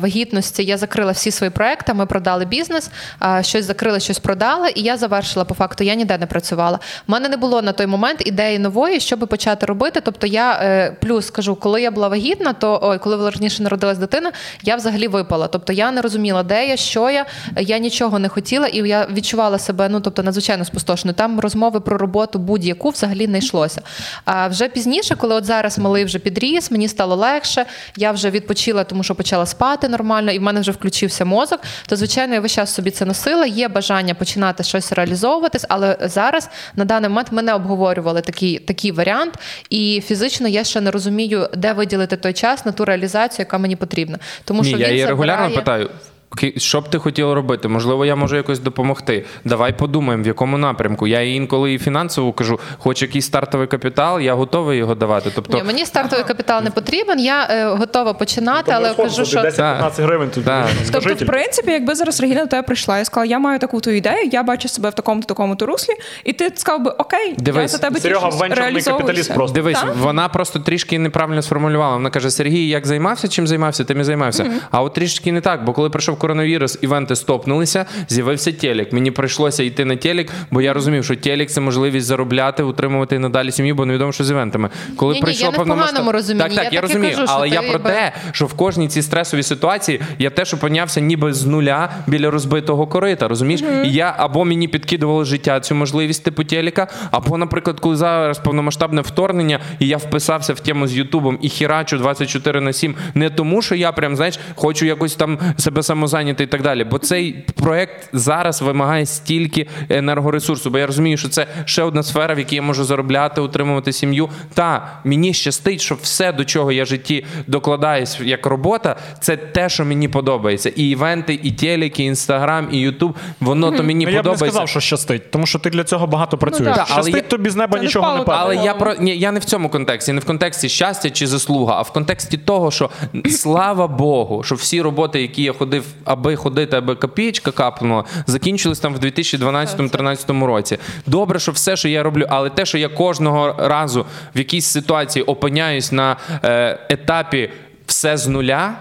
вагітності. 0.00 0.64
Я 0.64 0.78
закрила 0.78 1.12
всі 1.12 1.30
свої 1.30 1.50
проекти. 1.50 1.94
Ми 1.94 2.06
продали 2.06 2.44
бізнес, 2.44 2.90
е, 3.22 3.42
щось 3.42 3.64
закрили, 3.64 4.00
щось 4.00 4.18
продали, 4.18 4.68
і 4.74 4.82
я 4.82 4.96
завершила 4.96 5.44
по 5.44 5.54
факту. 5.54 5.84
Я 5.84 5.94
ніде 5.94 6.18
не 6.18 6.26
працювала. 6.26 6.78
У 7.08 7.12
мене 7.12 7.28
не 7.28 7.36
було 7.36 7.62
на 7.62 7.72
той 7.72 7.86
момент 7.86 8.26
ідеї 8.26 8.58
нової, 8.58 9.00
щоб 9.00 9.18
почати 9.18 9.66
робити. 9.66 10.00
Тобто, 10.04 10.26
я 10.26 10.52
е, 10.52 10.96
плюс 11.00 11.26
скажу, 11.26 11.56
коли 11.56 11.82
я 11.82 11.90
була 11.90 12.08
вагітна, 12.08 12.52
то 12.52 12.80
ой, 12.82 12.98
коли 12.98 13.16
верніше 13.16 13.62
народилась 13.62 13.98
дитина, 13.98 14.32
я 14.62 14.76
взагалі 14.76 15.08
випала. 15.08 15.48
Тобто 15.48 15.72
я 15.72 15.92
не 15.92 16.02
розуміла, 16.02 16.42
де 16.42 16.66
я, 16.66 16.76
що 16.76 17.10
я. 17.10 17.26
Я 17.56 17.78
нічого 17.78 18.18
не 18.18 18.28
хотіла, 18.28 18.66
і 18.66 18.88
я 18.88 19.06
відчувала 19.12 19.58
себе 19.58 19.88
ну 19.88 20.00
тобто 20.00 20.22
надзвичайно 20.22 20.64
спустошеною. 20.64 21.14
Там 21.14 21.40
розмови 21.40 21.80
про 21.80 21.98
роботу 21.98 22.38
будь-яку 22.38 22.90
взагалі 22.90 23.28
не 23.28 23.38
йшлося. 23.38 23.82
А 24.24 24.48
вже 24.48 24.68
пізніше, 24.68 25.11
коли 25.14 25.34
от 25.34 25.44
зараз 25.44 25.78
малий 25.78 26.04
вже 26.04 26.18
підріс, 26.18 26.70
мені 26.70 26.88
стало 26.88 27.16
легше. 27.16 27.66
Я 27.96 28.12
вже 28.12 28.30
відпочила, 28.30 28.84
тому 28.84 29.02
що 29.02 29.14
почала 29.14 29.46
спати 29.46 29.88
нормально, 29.88 30.32
і 30.32 30.38
в 30.38 30.42
мене 30.42 30.60
вже 30.60 30.72
включився 30.72 31.24
мозок. 31.24 31.60
То 31.86 31.96
звичайно, 31.96 32.34
я 32.34 32.40
весь 32.40 32.52
час 32.52 32.74
собі 32.74 32.90
це 32.90 33.04
носила. 33.04 33.46
Є 33.46 33.68
бажання 33.68 34.14
починати 34.14 34.62
щось 34.64 34.92
реалізовуватись, 34.92 35.66
але 35.68 35.96
зараз 36.00 36.48
на 36.76 36.84
даний 36.84 37.08
момент 37.08 37.28
ми 37.30 37.42
не 37.42 37.54
обговорювали 37.54 38.20
такий, 38.20 38.58
такий 38.58 38.92
варіант, 38.92 39.34
і 39.70 40.02
фізично 40.06 40.48
я 40.48 40.64
ще 40.64 40.80
не 40.80 40.90
розумію, 40.90 41.48
де 41.56 41.72
виділити 41.72 42.16
той 42.16 42.32
час 42.32 42.66
на 42.66 42.72
ту 42.72 42.84
реалізацію, 42.84 43.42
яка 43.42 43.58
мені 43.58 43.76
потрібна. 43.76 44.18
Тому 44.44 44.62
Ні, 44.62 44.68
що 44.68 44.78
я 44.78 44.86
він 44.86 44.92
її 44.92 45.06
регулярно 45.06 45.54
питаю. 45.54 45.90
«Ки- 46.36 46.54
Що 46.56 46.80
б 46.80 46.88
ти 46.90 46.98
хотіла 46.98 47.34
робити? 47.34 47.68
Можливо, 47.68 48.06
я 48.06 48.16
можу 48.16 48.36
якось 48.36 48.58
допомогти. 48.58 49.24
Давай 49.44 49.78
подумаємо, 49.78 50.24
в 50.24 50.26
якому 50.26 50.58
напрямку. 50.58 51.06
Я 51.06 51.22
їй 51.22 51.36
інколи 51.36 51.74
і 51.74 51.78
фінансово 51.78 52.32
кажу, 52.32 52.60
хоч 52.78 53.02
якийсь 53.02 53.26
стартовий 53.26 53.66
капітал, 53.66 54.20
я 54.20 54.34
готовий 54.34 54.78
його 54.78 54.94
давати. 54.94 55.30
Тобто, 55.34 55.56
Ні, 55.56 55.62
мені 55.64 55.86
стартовий 55.86 56.24
капітал 56.24 56.62
не 56.64 56.70
потрібен. 56.70 57.20
Я 57.20 57.46
е, 57.50 57.64
готова 57.66 58.12
починати, 58.12 58.72
але 58.74 58.94
кажу, 58.94 59.24
що 59.24 59.40
10-15 59.40 60.02
гривень 60.02 60.30
тут. 60.30 60.44
Тобто, 60.92 61.14
в 61.14 61.26
принципі, 61.26 61.70
якби 61.70 61.94
зараз 61.94 62.20
Регіна 62.20 62.40
до 62.40 62.46
тебе 62.46 62.62
прийшла 62.62 62.98
і 62.98 63.04
сказала, 63.04 63.30
я 63.30 63.38
маю 63.38 63.58
таку 63.58 63.80
ту 63.80 63.90
ідею, 63.90 64.28
я 64.32 64.42
бачу 64.42 64.68
себе 64.68 64.90
в 64.90 64.94
такому-то 64.94 65.26
такому 65.26 65.56
то 65.56 65.66
руслі, 65.66 65.92
і 66.24 66.32
ти 66.32 66.52
сказав 66.54 66.82
би 66.82 66.90
окей, 66.90 67.36
я 67.46 67.68
за 67.68 67.78
тебе 67.78 68.00
Серега 68.00 68.28
венчурний 68.28 68.82
капіталіст 68.82 69.34
просто. 69.34 69.54
Дивись, 69.54 69.80
Так? 69.80 69.96
вона 69.96 70.28
просто 70.28 70.58
трішки 70.58 70.98
неправильно 70.98 71.42
сформулювала. 71.42 71.94
Вона 71.94 72.10
каже: 72.10 72.30
Сергій, 72.30 72.68
як 72.68 72.86
займався, 72.86 73.28
чим 73.28 73.46
займався, 73.46 73.84
тим 73.84 74.00
і 74.00 74.04
займався. 74.04 74.50
А 74.70 74.82
от 74.82 74.94
трішки 74.94 75.32
не 75.32 75.40
так, 75.40 75.64
бо 75.64 75.72
коли 75.72 75.90
прийшов 75.90 76.18
коронавірус, 76.26 76.78
івенти 76.82 77.16
стопнулися, 77.16 77.86
з'явився 78.08 78.52
телек. 78.52 78.92
Мені 78.92 79.10
прийшлося 79.10 79.62
йти 79.62 79.84
на 79.84 79.96
телек, 79.96 80.28
бо 80.50 80.62
я 80.62 80.72
розумів, 80.72 81.04
що 81.04 81.16
телек 81.16 81.50
це 81.50 81.60
можливість 81.60 82.06
заробляти, 82.06 82.62
утримувати 82.62 83.16
і 83.16 83.18
надалі 83.18 83.52
сім'ю, 83.52 83.74
бо 83.74 83.86
невідомо, 83.86 84.12
що 84.12 84.24
з 84.24 84.30
івентами. 84.30 84.70
Коли 84.96 85.14
прийшло 85.20 85.44
я 85.46 85.50
не 85.52 85.58
повномасштаб- 85.58 85.76
поганому 85.80 86.12
розумінні, 86.12 86.42
Так, 86.48 86.54
так, 86.64 86.72
я 86.72 86.80
так 86.80 86.88
розумію, 86.88 87.16
кажу, 87.16 87.32
але 87.36 87.48
я 87.48 87.62
про 87.62 87.78
би- 87.78 87.90
те, 87.90 88.12
що 88.32 88.46
в 88.46 88.54
кожній 88.54 88.88
цій 88.88 89.02
стресовій 89.02 89.42
ситуації 89.42 90.00
я 90.18 90.30
теж 90.30 90.54
опинявся 90.54 91.00
ніби 91.00 91.32
з 91.32 91.46
нуля 91.46 91.90
біля 92.06 92.30
розбитого 92.30 92.86
корита. 92.86 93.28
Розумієш? 93.28 93.62
І 93.84 93.92
я 93.92 94.14
або 94.18 94.44
мені 94.44 94.68
підкидувало 94.68 95.24
життя 95.24 95.60
цю 95.60 95.74
можливість 95.74 96.24
типу 96.24 96.44
телека, 96.44 96.86
або, 97.10 97.38
наприклад, 97.38 97.80
коли 97.80 97.96
зараз 97.96 98.38
повномасштабне 98.38 99.00
вторгнення, 99.00 99.60
і 99.78 99.86
я 99.88 99.96
вписався 99.96 100.52
в 100.52 100.60
тему 100.60 100.86
з 100.86 100.92
Ютубом 100.96 101.38
і 101.42 101.48
хірачу 101.48 101.98
24 101.98 102.60
на 102.60 102.72
7, 102.72 102.94
не 103.14 103.30
тому, 103.30 103.62
що 103.62 103.74
я 103.74 103.92
прям 103.92 104.16
знаєш, 104.16 104.38
хочу 104.54 104.86
якось 104.86 105.14
там 105.14 105.38
себе 105.58 105.82
самозайняти 106.12 106.44
і 106.44 106.46
так 106.46 106.62
далі. 106.62 106.84
Бо 106.84 106.98
цей 106.98 107.32
проект 107.54 108.08
зараз 108.12 108.62
вимагає 108.62 109.06
стільки 109.06 109.66
енергоресурсу. 109.88 110.70
Бо 110.70 110.78
я 110.78 110.86
розумію, 110.86 111.16
що 111.16 111.28
це 111.28 111.46
ще 111.64 111.82
одна 111.82 112.02
сфера, 112.02 112.34
в 112.34 112.38
якій 112.38 112.56
я 112.56 112.62
можу 112.62 112.84
заробляти, 112.84 113.40
утримувати 113.40 113.92
сім'ю. 113.92 114.28
Та 114.54 114.88
мені 115.04 115.34
щастить, 115.34 115.80
що 115.80 115.94
все, 116.02 116.32
до 116.32 116.44
чого 116.44 116.72
я 116.72 116.84
в 116.84 116.86
житті 116.86 117.24
докладаюсь 117.46 118.20
як 118.20 118.46
робота, 118.46 118.96
це 119.20 119.36
те, 119.36 119.68
що 119.68 119.84
мені 119.84 120.08
подобається. 120.08 120.68
І 120.76 120.88
івенти, 120.90 121.40
і 121.42 121.52
телеки, 121.52 122.02
і 122.02 122.06
інстаграм, 122.06 122.68
і 122.72 122.78
Ютуб. 122.78 123.16
Воно 123.40 123.72
то 123.72 123.82
мені 123.82 124.04
Ну, 124.04 124.10
я 124.10 124.16
б 124.22 124.24
не 124.24 124.30
подобається. 124.30 124.46
сказав, 124.46 124.68
що 124.68 124.80
щастить, 124.80 125.30
тому 125.30 125.46
що 125.46 125.58
ти 125.58 125.70
для 125.70 125.84
цього 125.84 126.06
багато 126.06 126.38
працюєш. 126.38 126.76
так. 126.76 126.86
Та, 126.86 126.94
але 126.94 127.02
Щастить 127.02 127.28
тобі 127.28 127.50
з 127.50 127.56
неба 127.56 127.72
Це 127.72 127.78
не 127.78 127.84
нічого 127.86 128.06
не 128.06 128.12
впало, 128.22 128.24
падає. 128.24 128.58
Але 128.58 128.66
я 128.66 128.74
про 128.74 128.94
ні, 128.94 129.18
я 129.18 129.32
не 129.32 129.38
в 129.40 129.44
цьому 129.44 129.68
контексті, 129.68 130.12
не 130.12 130.20
в 130.20 130.24
контексті 130.24 130.68
щастя 130.68 131.10
чи 131.10 131.26
заслуга, 131.26 131.74
а 131.78 131.82
в 131.82 131.92
контексті 131.92 132.36
того, 132.38 132.70
що 132.70 132.90
слава 133.30 133.86
Богу, 133.88 134.42
що 134.42 134.54
всі 134.54 134.82
роботи, 134.82 135.22
які 135.22 135.42
я 135.42 135.52
ходив, 135.52 135.84
аби 136.04 136.36
ходити, 136.36 136.76
аби 136.76 136.94
копієчка 136.94 137.50
капнула, 137.50 138.04
закінчились 138.26 138.80
там 138.80 138.94
в 138.94 138.98
2012-2013 138.98 140.44
році. 140.44 140.78
Добре, 141.06 141.38
що 141.38 141.52
все, 141.52 141.76
що 141.76 141.88
я 141.88 142.02
роблю, 142.02 142.26
але 142.28 142.50
те, 142.50 142.64
що 142.66 142.78
я 142.78 142.88
кожного 142.88 143.54
разу 143.58 144.06
в 144.34 144.38
якійсь 144.38 144.66
ситуації 144.66 145.22
опиняюсь 145.22 145.92
на 145.92 146.16
е, 146.44 146.78
етапі 146.88 147.50
все 147.86 148.16
з 148.16 148.26
нуля. 148.26 148.74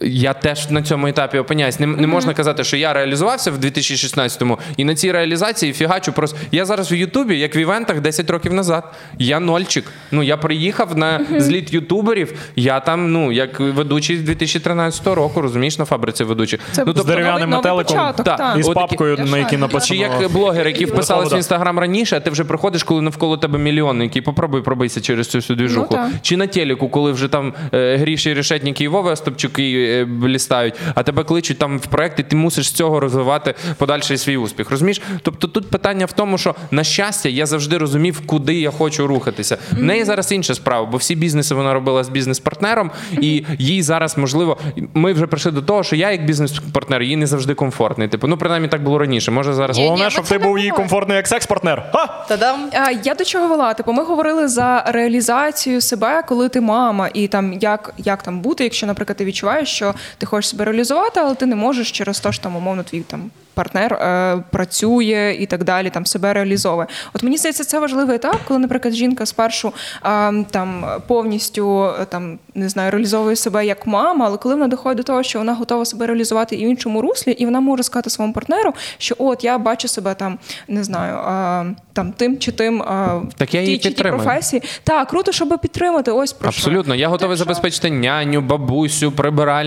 Я 0.00 0.32
теж 0.32 0.70
на 0.70 0.82
цьому 0.82 1.06
етапі 1.06 1.38
опиняюсь. 1.38 1.80
Не, 1.80 1.86
не 1.86 2.06
можна 2.06 2.34
казати, 2.34 2.64
що 2.64 2.76
я 2.76 2.92
реалізувався 2.92 3.50
в 3.50 3.58
2016-му, 3.58 4.58
і 4.76 4.84
на 4.84 4.94
цій 4.94 5.12
реалізації 5.12 5.72
фігачу 5.72 6.12
просто. 6.12 6.38
Я 6.52 6.64
зараз 6.64 6.92
в 6.92 6.94
Ютубі, 6.94 7.38
як 7.38 7.56
в 7.56 7.58
івентах 7.58 8.00
10 8.00 8.30
років 8.30 8.52
назад. 8.52 8.94
Я 9.18 9.40
нольчик. 9.40 9.84
Ну 10.10 10.22
я 10.22 10.36
приїхав 10.36 10.98
на 10.98 11.26
зліт 11.38 11.72
ютуберів. 11.72 12.32
Я 12.56 12.80
там, 12.80 13.12
ну 13.12 13.32
як 13.32 13.60
ведучий 13.60 14.16
з 14.16 14.22
2013 14.22 15.06
року, 15.06 15.40
розумієш, 15.40 15.78
на 15.78 15.84
фабриці 15.84 16.24
ведучий. 16.24 16.58
Це 16.72 16.84
ну, 16.86 16.92
з 16.92 17.04
дерев'яним 17.04 17.50
метеликом. 17.50 18.12
так. 18.24 18.56
І 18.58 18.62
з 18.62 18.68
папкою, 18.68 19.16
на 19.30 19.38
якій 19.38 19.56
написано. 19.56 19.86
чи 19.86 19.96
як 19.96 20.32
блогери, 20.32 20.70
які 20.70 20.84
вписались 20.84 21.32
в 21.32 21.36
інстаграм 21.36 21.78
раніше, 21.78 22.16
а 22.16 22.20
ти 22.20 22.30
вже 22.30 22.44
приходиш, 22.44 22.82
коли 22.82 23.02
навколо 23.02 23.36
тебе 23.36 23.58
мільйонники, 23.58 24.22
попробуй 24.22 24.62
пробийся 24.62 25.00
через 25.00 25.28
цю 25.28 25.38
всю 25.38 25.56
двіжуху. 25.56 25.88
Ну, 25.90 26.10
чи 26.22 26.36
на 26.36 26.46
телеку, 26.46 26.88
коли 26.88 27.12
вже 27.12 27.28
там 27.28 27.54
е, 27.74 27.96
Гріші 27.96 28.34
Решетніки 28.34 28.84
і 28.84 28.88
Вова 28.88 29.14
е, 29.58 29.85
блістають, 30.08 30.74
а 30.94 31.02
тебе 31.02 31.24
кличуть 31.24 31.58
там 31.58 31.78
в 31.78 31.86
проект, 31.86 32.20
і 32.20 32.22
ти 32.22 32.36
мусиш 32.36 32.68
з 32.68 32.72
цього 32.72 33.00
розвивати 33.00 33.54
подальший 33.78 34.18
свій 34.18 34.36
успіх. 34.36 34.70
Розумієш? 34.70 35.02
Тобто 35.22 35.48
тут 35.48 35.70
питання 35.70 36.06
в 36.06 36.12
тому, 36.12 36.38
що 36.38 36.54
на 36.70 36.84
щастя 36.84 37.28
я 37.28 37.46
завжди 37.46 37.78
розумів, 37.78 38.22
куди 38.26 38.54
я 38.54 38.70
хочу 38.70 39.06
рухатися. 39.06 39.58
В 39.72 39.82
неї 39.82 40.04
зараз 40.04 40.32
інша 40.32 40.54
справа, 40.54 40.86
бо 40.86 40.96
всі 40.96 41.14
бізнеси 41.14 41.54
вона 41.54 41.74
робила 41.74 42.04
з 42.04 42.08
бізнес-партнером, 42.08 42.90
і 43.12 43.44
їй 43.58 43.82
зараз 43.82 44.18
можливо. 44.18 44.58
Ми 44.94 45.12
вже 45.12 45.26
прийшли 45.26 45.52
до 45.52 45.62
того, 45.62 45.82
що 45.82 45.96
я 45.96 46.10
як 46.10 46.24
бізнес-партнер 46.26 47.02
їй 47.02 47.16
не 47.16 47.26
завжди 47.26 47.54
комфортний. 47.54 48.08
Типу, 48.08 48.26
ну 48.26 48.36
принаймні 48.36 48.68
так 48.68 48.82
було 48.82 48.98
раніше. 48.98 49.30
Може 49.30 49.52
зараз. 49.52 49.78
Головне, 49.78 50.10
щоб 50.10 50.24
ти 50.24 50.38
був 50.38 50.58
їй 50.58 50.64
говоримо. 50.70 50.76
комфортний 50.76 51.16
як 51.16 51.26
секс-партнер. 51.26 51.92
Та-дам! 52.28 52.70
А, 52.72 52.90
Я 53.04 53.14
до 53.14 53.24
чого 53.24 53.48
вела? 53.48 53.74
Типу, 53.74 53.92
ми 53.92 54.04
говорили 54.04 54.48
за 54.48 54.84
реалізацію 54.86 55.80
себе, 55.80 56.22
коли 56.28 56.48
ти 56.48 56.60
мама, 56.60 57.08
і 57.14 57.28
там 57.28 57.52
як, 57.52 57.94
як 57.98 58.22
там 58.22 58.40
бути, 58.40 58.64
якщо, 58.64 58.86
наприклад, 58.86 59.16
ти 59.16 59.24
відчуваєш, 59.24 59.75
що 59.76 59.94
ти 60.18 60.26
хочеш 60.26 60.50
себе 60.50 60.64
реалізувати, 60.64 61.20
але 61.20 61.34
ти 61.34 61.46
не 61.46 61.56
можеш 61.56 61.90
через 61.90 62.20
те, 62.20 62.32
що 62.32 62.42
там 62.42 62.56
умовно 62.56 62.82
твій 62.82 63.00
там. 63.00 63.30
Партнер 63.54 63.92
е, 63.94 64.42
працює 64.50 65.36
і 65.40 65.46
так 65.46 65.64
далі, 65.64 65.90
там 65.90 66.06
себе 66.06 66.32
реалізовує. 66.32 66.86
От 67.14 67.22
мені 67.22 67.36
здається, 67.36 67.64
це 67.64 67.78
важливий 67.78 68.16
етап, 68.16 68.36
коли, 68.48 68.60
наприклад, 68.60 68.94
жінка 68.94 69.26
спершу 69.26 69.72
е, 70.04 70.44
там 70.50 70.86
повністю 71.06 71.84
е, 72.00 72.04
там 72.04 72.38
не 72.54 72.68
знаю, 72.68 72.90
реалізовує 72.90 73.36
себе 73.36 73.66
як 73.66 73.86
мама, 73.86 74.26
але 74.26 74.36
коли 74.36 74.54
вона 74.54 74.68
доходить 74.68 74.96
до 74.96 75.02
того, 75.02 75.22
що 75.22 75.38
вона 75.38 75.54
готова 75.54 75.84
себе 75.84 76.06
реалізувати 76.06 76.56
і 76.56 76.66
в 76.66 76.68
іншому 76.70 77.02
руслі, 77.02 77.32
і 77.32 77.44
вона 77.44 77.60
може 77.60 77.82
сказати 77.82 78.10
своєму 78.10 78.34
партнеру, 78.34 78.72
що 78.98 79.14
от 79.18 79.44
я 79.44 79.58
бачу 79.58 79.88
себе 79.88 80.14
там, 80.14 80.38
не 80.68 80.84
знаю, 80.84 81.14
е, 81.16 81.74
там 81.92 82.12
тим 82.12 82.38
чи 82.38 82.52
тим 82.52 82.82
е, 82.82 83.08
Так 83.36 83.54
я 83.54 83.60
її 83.62 83.76
тій 83.76 83.82
чи 83.82 83.88
тій 83.88 83.94
підтримую. 83.94 84.22
професії. 84.22 84.62
Так, 84.84 85.08
круто, 85.08 85.32
щоб 85.32 85.58
підтримати. 85.62 86.10
Ось 86.10 86.32
про 86.32 86.52
що. 86.52 86.58
Абсолютно, 86.60 86.94
я 86.94 87.08
готовий 87.08 87.36
Так 87.36 87.44
що- 87.44 87.54
забезпечити 87.54 87.90
няню, 87.90 88.40
бабусю, 88.40 89.12
прибиральницю, 89.12 89.65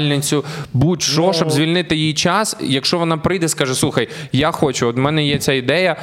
будь-що, 0.74 1.22
Ну. 1.22 1.34
щоб 1.34 1.52
звільнити 1.52 1.96
їй 1.96 2.14
час. 2.14 2.58
Якщо 2.62 2.98
вона 2.98 3.18
прийде, 3.18 3.48
скаже: 3.48 3.74
слухай, 3.74 4.10
я 4.32 4.52
хочу, 4.52 4.88
от 4.88 4.96
в 4.96 5.00
мене 5.00 5.24
є 5.26 5.38
ця 5.38 5.54
ідея, 5.54 5.96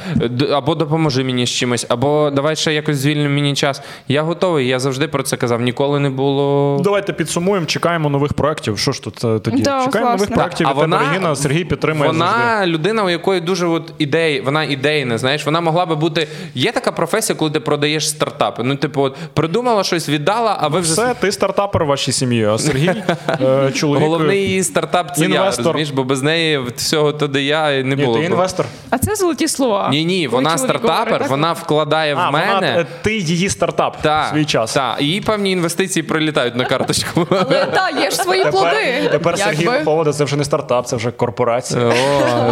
або 0.51 0.75
допоможи 0.75 1.23
мені 1.23 1.45
з 1.45 1.49
чимось, 1.49 1.85
або 1.89 2.29
давай 2.33 2.55
ще 2.55 2.73
якось 2.73 2.97
звільни 2.97 3.29
мені 3.29 3.53
час. 3.55 3.81
Я 4.07 4.21
готовий. 4.21 4.67
Я 4.67 4.79
завжди 4.79 5.07
про 5.07 5.23
це 5.23 5.37
казав. 5.37 5.61
Ніколи 5.61 5.99
не 5.99 6.09
було. 6.09 6.79
Давайте 6.83 7.13
підсумуємо, 7.13 7.65
чекаємо 7.65 8.09
нових 8.09 8.33
проєктів. 8.33 8.79
Що 8.79 8.91
ж 8.91 9.03
тут 9.03 9.25
е, 9.25 9.39
тоді? 9.39 9.61
Да, 9.61 9.85
чекаємо 9.85 10.11
нових 10.11 10.29
проєктів 10.33 10.67
А 10.67 10.69
від 10.71 10.75
тебе, 10.79 10.97
вона- 10.97 11.09
Регіна. 11.11 11.35
Сергій 11.35 11.65
підтримує 11.65 12.11
завжди. 12.13 12.25
Вона 12.25 12.67
людина, 12.67 13.03
у 13.03 13.09
якої 13.09 13.41
дуже 13.41 13.67
от 13.67 13.93
ідеї, 13.97 14.41
вона 14.41 14.63
ідейна, 14.63 15.17
знаєш, 15.17 15.45
вона 15.45 15.61
могла 15.61 15.85
би 15.85 15.95
бути. 15.95 16.27
Є 16.55 16.71
така 16.71 16.91
професія, 16.91 17.35
коли 17.39 17.51
ти 17.51 17.59
продаєш 17.59 18.09
стартапи. 18.09 18.63
Ну, 18.63 18.75
типу, 18.75 19.01
от, 19.01 19.15
придумала 19.33 19.83
щось, 19.83 20.09
віддала, 20.09 20.57
а 20.61 20.67
ви 20.67 20.79
вже 20.79 20.91
Все, 20.93 21.13
ти 21.19 21.31
стартапер 21.31 21.83
в 21.85 21.87
вашій 21.87 22.11
сім'ї, 22.11 22.45
а 22.45 22.57
Сергій 22.57 22.91
е, 23.41 23.71
чоловік. 23.87 24.03
головний 24.09 24.39
її 24.39 24.63
стартап 24.63 25.15
це 25.15 25.25
я, 25.25 25.45
розумієш, 25.45 25.89
бо 25.91 26.03
без 26.03 26.21
неї 26.23 26.59
всього 26.75 27.11
туди 27.13 27.43
я 27.43 27.83
не 27.83 27.95
Ні, 27.95 28.13
ти 28.13 28.23
інвестор. 28.23 28.65
А 28.89 28.97
це 28.97 29.15
золоті 29.15 29.47
слова. 29.47 29.89
Ні, 29.91 30.05
ні, 30.05 30.27
вона 30.27 30.57
стартапер, 30.57 31.05
говорить, 31.05 31.29
вона 31.29 31.53
вкладає 31.53 32.15
в 32.15 32.31
мене. 32.31 32.53
вона, 32.53 32.67
е, 32.67 32.85
ти 33.01 33.17
її 33.17 33.49
стартап 33.49 34.01
Та, 34.01 34.21
в 34.21 34.33
свій 34.33 34.45
час. 34.45 34.73
Та, 34.73 34.97
і 34.99 35.21
певні 35.21 35.51
інвестиції 35.51 36.03
прилітають 36.03 36.55
на 36.55 36.65
карточку. 36.65 37.27
Але 37.29 37.65
так, 37.65 37.93
є 38.01 38.09
ж 38.11 38.15
свої 38.17 38.45
плоди. 38.45 38.69
Тепер, 39.03 39.11
тепер 39.11 39.37
Сергій 39.37 39.83
Повода 39.85 40.13
це 40.13 40.23
вже 40.23 40.35
не 40.35 40.43
стартап, 40.43 40.87
це 40.87 40.95
вже 40.95 41.11
корпорація. 41.11 41.93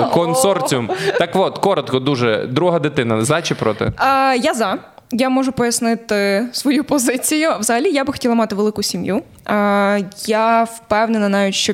О, 0.01 0.09
консорціум. 0.13 0.89
Так 1.19 1.35
от, 1.35 1.57
коротко, 1.57 1.99
дуже. 1.99 2.47
Друга 2.47 2.79
дитина. 2.79 3.21
За 3.25 3.41
чи 3.41 3.55
проти? 3.55 3.93
А, 3.97 4.35
я 4.41 4.53
за. 4.53 4.77
Я 5.17 5.29
можу 5.29 5.51
пояснити 5.51 6.47
свою 6.51 6.83
позицію. 6.83 7.49
Взагалі, 7.59 7.91
я 7.91 8.03
би 8.03 8.13
хотіла 8.13 8.35
мати 8.35 8.55
велику 8.55 8.83
сім'ю. 8.83 9.21
Я 10.27 10.63
впевнена 10.63 11.29
навіть, 11.29 11.55
що 11.55 11.73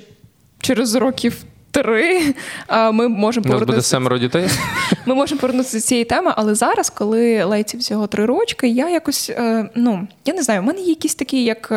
через 0.60 0.96
років 0.96 1.44
три 1.72 2.34
ми 2.70 3.08
можемо 3.08 3.44
повернутися... 3.44 3.66
буде 3.66 3.82
семеро 3.82 4.18
дітей. 4.18 4.48
Ми 5.06 5.16
можемо 5.16 5.42
повернутися 5.42 5.78
до 5.78 5.82
цієї 5.82 6.06
теми, 6.06 6.34
але 6.36 6.56
зараз, 6.56 6.90
коли 6.90 7.44
Лейці 7.44 7.78
всього 7.78 8.08
три 8.08 8.26
рочки, 8.26 8.68
я 8.68 8.90
якось 8.90 9.30
е, 9.30 9.70
ну 9.76 10.08
я 10.26 10.34
не 10.34 10.44
знаю, 10.44 10.62
в 10.62 10.64
мене 10.64 10.82
є 10.82 10.90
якісь 10.90 11.16
такі, 11.16 11.44
як. 11.44 11.72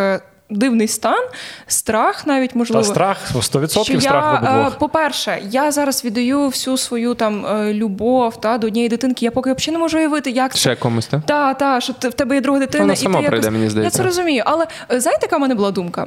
Дивний 0.51 0.89
стан, 0.89 1.25
страх 1.67 2.27
навіть 2.27 2.55
можливо. 2.55 2.83
Та 2.83 2.89
страх, 2.89 3.19
100% 3.35 3.85
що 3.85 4.01
страх 4.01 4.43
в 4.43 4.45
я, 4.45 4.69
е, 4.69 4.71
по-перше, 4.79 5.43
я 5.51 5.71
зараз 5.73 6.05
віддаю 6.05 6.47
всю 6.47 6.77
свою 6.77 7.15
там 7.15 7.47
е, 7.47 7.75
любов 7.75 8.41
та, 8.41 8.59
до 8.59 8.67
однієї 8.67 8.89
дитинки. 8.89 9.25
Я 9.25 9.31
поки 9.31 9.53
взагалі 9.53 9.73
не 9.73 9.79
можу 9.79 9.99
уявити, 9.99 10.31
як 10.31 10.55
це. 10.55 10.77
Комусь, 10.77 11.07
так? 11.07 11.21
Та, 11.27 11.55
та, 11.55 11.81
що 11.81 11.93
ти, 11.93 12.09
в 12.09 12.15
тебе 12.15 12.35
є 12.35 12.41
друга 12.41 12.59
дитина, 12.59 12.85
Вона 12.85 12.93
і 12.93 12.97
сама 12.97 13.23
ти 13.23 13.27
прийде, 13.27 13.47
якось... 13.47 13.59
мені 13.59 13.71
здається. 13.71 13.99
Я 13.99 14.03
це 14.03 14.09
розумію. 14.09 14.43
Але 14.47 14.67
е, 14.93 15.01
знаєте, 15.01 15.27
яка 15.27 15.37
в 15.37 15.41
мене 15.41 15.55
була 15.55 15.71
думка? 15.71 16.07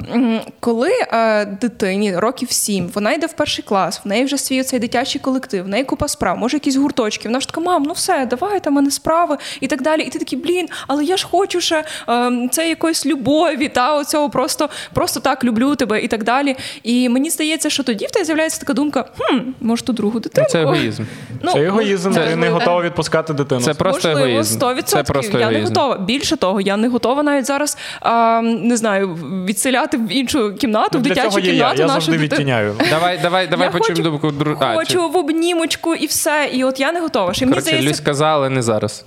Коли 0.59 0.91
е, 1.11 1.45
дитині 1.45 2.17
років 2.17 2.51
сім, 2.51 2.91
вона 2.93 3.11
йде 3.13 3.27
в 3.27 3.33
перший 3.33 3.63
клас, 3.63 4.01
в 4.05 4.07
неї 4.07 4.25
вже 4.25 4.37
свій 4.37 4.63
цей 4.63 4.79
дитячий 4.79 5.21
колектив, 5.21 5.65
в 5.65 5.67
неї 5.67 5.83
купа 5.83 6.07
справ, 6.07 6.37
може 6.37 6.57
якісь 6.57 6.75
гурточки. 6.75 7.27
Вона 7.27 7.39
ж 7.39 7.47
така, 7.47 7.61
мам, 7.61 7.83
ну 7.83 7.93
все, 7.93 8.25
давай 8.25 8.59
там 8.59 8.73
в 8.73 8.75
мене 8.75 8.91
справи 8.91 9.37
і 9.61 9.67
так 9.67 9.81
далі. 9.81 10.01
І 10.01 10.09
ти 10.09 10.19
такий, 10.19 10.39
блін, 10.39 10.67
але 10.87 11.03
я 11.03 11.17
ж 11.17 11.27
хочу 11.31 11.61
ще 11.61 11.83
е, 12.09 12.49
це 12.51 12.69
якоїсь 12.69 13.05
любові, 13.05 13.69
та 13.69 13.95
оцього 13.95 14.26
просто, 14.29 14.69
просто 14.93 15.19
так 15.19 15.43
люблю 15.43 15.75
тебе 15.75 16.01
і 16.01 16.07
так 16.07 16.23
далі. 16.23 16.55
І 16.83 17.09
мені 17.09 17.29
здається, 17.29 17.69
що 17.69 17.83
тоді 17.83 18.05
в 18.05 18.11
тебе 18.11 18.25
з'являється 18.25 18.59
така 18.59 18.73
думка: 18.73 19.05
хм, 19.17 19.37
може 19.61 19.83
ту 19.83 19.93
другу 19.93 20.19
дитину. 20.19 20.47
Це 20.49 20.61
егоїзм. 20.61 21.03
Ну, 21.41 21.51
Це 21.51 21.59
егоїзм, 21.59 22.11
це- 22.11 22.27
ти 22.27 22.35
не 22.35 22.49
готова 22.49 22.81
відпускати 22.81 23.33
дитину. 23.33 23.61
Це 23.61 23.73
просто 23.73 24.07
Можливо, 24.07 24.27
егоїзм. 24.29 24.59
100%. 24.59 24.83
Це 24.83 25.03
просто 25.03 25.39
я 25.39 25.51
не 25.51 25.63
готова. 25.63 25.97
Більше 25.97 26.37
того, 26.37 26.61
я 26.61 26.77
не 26.77 26.87
готова 26.87 27.23
навіть 27.23 27.45
зараз 27.45 27.77
а, 28.01 28.41
не 28.41 28.77
знаю, 28.77 29.13
відселяти 29.45 29.97
в 29.97 30.11
іншу 30.11 30.53
кімнату, 30.53 30.97
в 30.97 31.01
Ну, 31.01 31.01
Для 31.01 31.09
дитячу 31.09 31.41
кімнату 31.41 31.81
я 31.81 31.87
завжди 31.87 32.17
відтіняю. 32.17 32.75
Давай, 32.89 33.19
давай, 33.21 33.47
давай 33.47 33.71
почуємо 33.71 34.03
думку. 34.03 34.27
дру- 34.27 34.75
Хочу 34.75 35.09
в 35.09 35.17
обнімочку 35.17 35.95
і 35.95 36.05
все. 36.05 36.49
І 36.53 36.63
от 36.63 36.79
я 36.79 36.91
не 36.91 36.99
готова. 36.99 37.33
Здається, 37.33 37.81
Люсь 37.81 37.97
сказала, 37.97 38.35
але 38.35 38.49
не 38.49 38.61
зараз. 38.61 39.05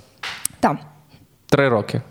там 0.59 0.79
Три 1.49 1.69
роки. 1.69 2.01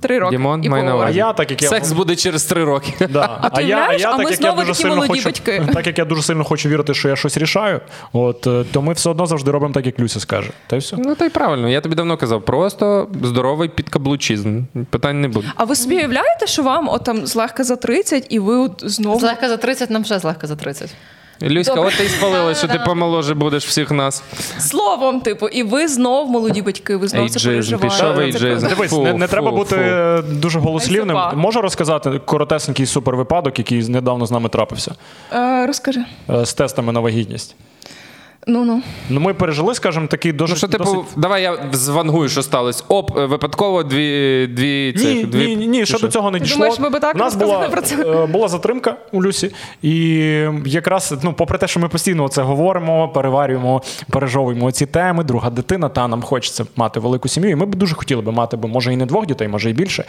Три 0.00 0.18
роки. 0.18 0.36
Дімон 0.36 0.64
і 0.64 0.68
на. 0.68 0.76
А 0.76 0.94
увазі. 0.94 1.18
я, 1.18 1.32
так 1.32 1.50
як 1.50 1.62
я 1.62 1.68
Секс 1.68 1.92
буде 1.92 2.16
через 2.16 2.44
три 2.44 2.64
роки. 2.64 2.92
Да. 3.10 3.38
А 3.40 3.50
ти 3.50 3.62
я? 3.62 3.88
А 4.04 4.16
ми 4.16 4.24
так 4.24 4.30
як 4.30 4.34
знову 4.34 4.60
я 4.60 4.64
дуже 4.64 4.66
такі 4.66 4.82
сильно 4.82 4.94
молоді 4.94 5.12
хочу, 5.12 5.24
батьки. 5.24 5.62
так 5.74 5.86
як 5.86 5.98
я 5.98 6.04
дуже 6.04 6.22
сильно 6.22 6.44
хочу 6.44 6.68
вірити, 6.68 6.94
що 6.94 7.08
я 7.08 7.16
щось 7.16 7.36
рішаю, 7.36 7.80
от 8.12 8.46
е, 8.46 8.64
то 8.72 8.82
ми 8.82 8.92
все 8.92 9.10
одно 9.10 9.26
завжди 9.26 9.50
робимо 9.50 9.74
так, 9.74 9.86
як 9.86 10.00
Люся 10.00 10.20
скаже. 10.20 10.50
Та 10.66 10.76
й 10.76 10.78
все. 10.78 10.96
Ну 10.98 11.14
то 11.14 11.24
й 11.24 11.28
правильно. 11.28 11.68
Я 11.68 11.80
тобі 11.80 11.94
давно 11.94 12.16
казав, 12.16 12.42
просто 12.42 13.08
здоровий 13.22 13.68
підкаблучизм. 13.68 14.62
Питань 14.90 15.20
не 15.20 15.28
буде. 15.28 15.52
А 15.56 15.64
ви 15.64 15.76
собі 15.76 15.96
уявляєте, 15.96 16.46
що 16.46 16.62
вам 16.62 16.88
от 16.88 17.04
там 17.04 17.26
злегка 17.26 17.64
за 17.64 17.76
30, 17.76 18.26
і 18.28 18.38
ви 18.38 18.56
от 18.56 18.82
знову 18.86 19.20
Злегка 19.20 19.48
за 19.48 19.56
30, 19.56 19.90
нам 19.90 20.02
вже 20.02 20.18
злегка 20.18 20.46
за 20.46 20.56
30. 20.56 20.94
Люська, 21.44 21.74
Добре. 21.74 21.90
от 21.90 21.96
ти 21.98 22.04
і 22.04 22.08
спалила, 22.08 22.54
що 22.54 22.68
ти 22.68 22.78
помоложе 22.86 23.34
будеш 23.34 23.66
всіх 23.66 23.90
нас. 23.90 24.22
словом, 24.58 25.20
типу, 25.20 25.48
і 25.48 25.62
ви 25.62 25.88
знов 25.88 26.30
молоді 26.30 26.62
батьки, 26.62 26.96
ви 26.96 27.08
знов 27.08 27.30
це 27.30 27.50
Ейджизм, 27.50 27.78
переживаєте. 27.78 27.88
пішов 27.96 28.16
Це 28.16 28.22
ейджизм. 28.22 28.68
Дивись, 28.68 28.90
Фу, 28.90 29.02
не, 29.02 29.12
не 29.12 29.26
фу, 29.26 29.30
треба 29.30 29.50
бути 29.50 29.74
фу. 29.76 29.80
е, 29.82 30.22
дуже 30.22 30.58
голослівним. 30.58 31.16
Ай. 31.16 31.36
Можу 31.36 31.60
розказати 31.60 32.20
коротесенький 32.24 32.86
супервипадок, 32.86 33.58
який 33.58 33.88
недавно 33.88 34.26
з 34.26 34.30
нами 34.30 34.48
трапився 34.48 34.94
Е, 35.32 35.66
розкажи. 35.66 36.00
е, 36.30 36.46
з 36.46 36.54
тестами 36.54 36.92
на 36.92 37.00
вагітність. 37.00 37.56
Ну 38.46 38.64
ну. 38.64 38.82
Ну, 39.10 39.20
ми 39.20 39.34
пережили, 39.34 39.74
скажімо, 39.74 40.06
такий 40.06 40.32
дуже 40.32 40.52
Ну 40.52 40.56
що, 40.56 40.68
типу, 40.68 40.84
досить... 40.84 41.00
давай 41.16 41.42
я 41.42 41.58
звангую, 41.72 42.28
що 42.28 42.42
сталося. 42.42 42.84
Оп, 42.88 43.18
е, 43.18 43.26
випадково 43.26 43.82
дві. 43.82 44.46
дві 44.46 44.94
Ні, 44.96 45.02
цих, 45.02 45.26
дві... 45.26 45.46
ні, 45.46 45.56
ні, 45.56 45.66
ні, 45.66 45.84
чи 45.86 45.98
до 45.98 46.08
цього 46.08 46.30
не 46.30 46.40
дійшло. 46.40 46.56
думаєш, 46.56 46.78
ми 46.78 46.90
би 46.90 47.00
так 47.00 47.14
У 47.14 47.18
нас 47.18 47.34
була, 47.36 47.68
про 47.68 47.82
це? 47.82 47.96
е, 48.22 48.26
була 48.26 48.48
затримка 48.48 48.96
у 49.12 49.22
Люсі, 49.22 49.50
і 49.82 49.98
якраз, 50.66 51.14
ну, 51.22 51.32
попри 51.32 51.58
те, 51.58 51.66
що 51.68 51.80
ми 51.80 51.88
постійно 51.88 52.28
це 52.28 52.42
говоримо, 52.42 53.08
переварюємо, 53.08 53.82
пережовуємо 54.10 54.72
ці 54.72 54.86
теми, 54.86 55.24
друга 55.24 55.50
дитина, 55.50 55.88
та 55.88 56.08
нам 56.08 56.22
хочеться 56.22 56.64
мати 56.76 57.00
велику 57.00 57.28
сім'ю, 57.28 57.50
і 57.50 57.54
ми 57.54 57.66
б 57.66 57.74
дуже 57.74 57.94
хотіли 57.94 58.22
би 58.22 58.32
мати, 58.32 58.56
бо 58.56 58.68
може 58.68 58.92
і 58.92 58.96
не 58.96 59.06
двох 59.06 59.26
дітей, 59.26 59.48
може 59.48 59.70
і 59.70 59.72
більше. 59.72 60.04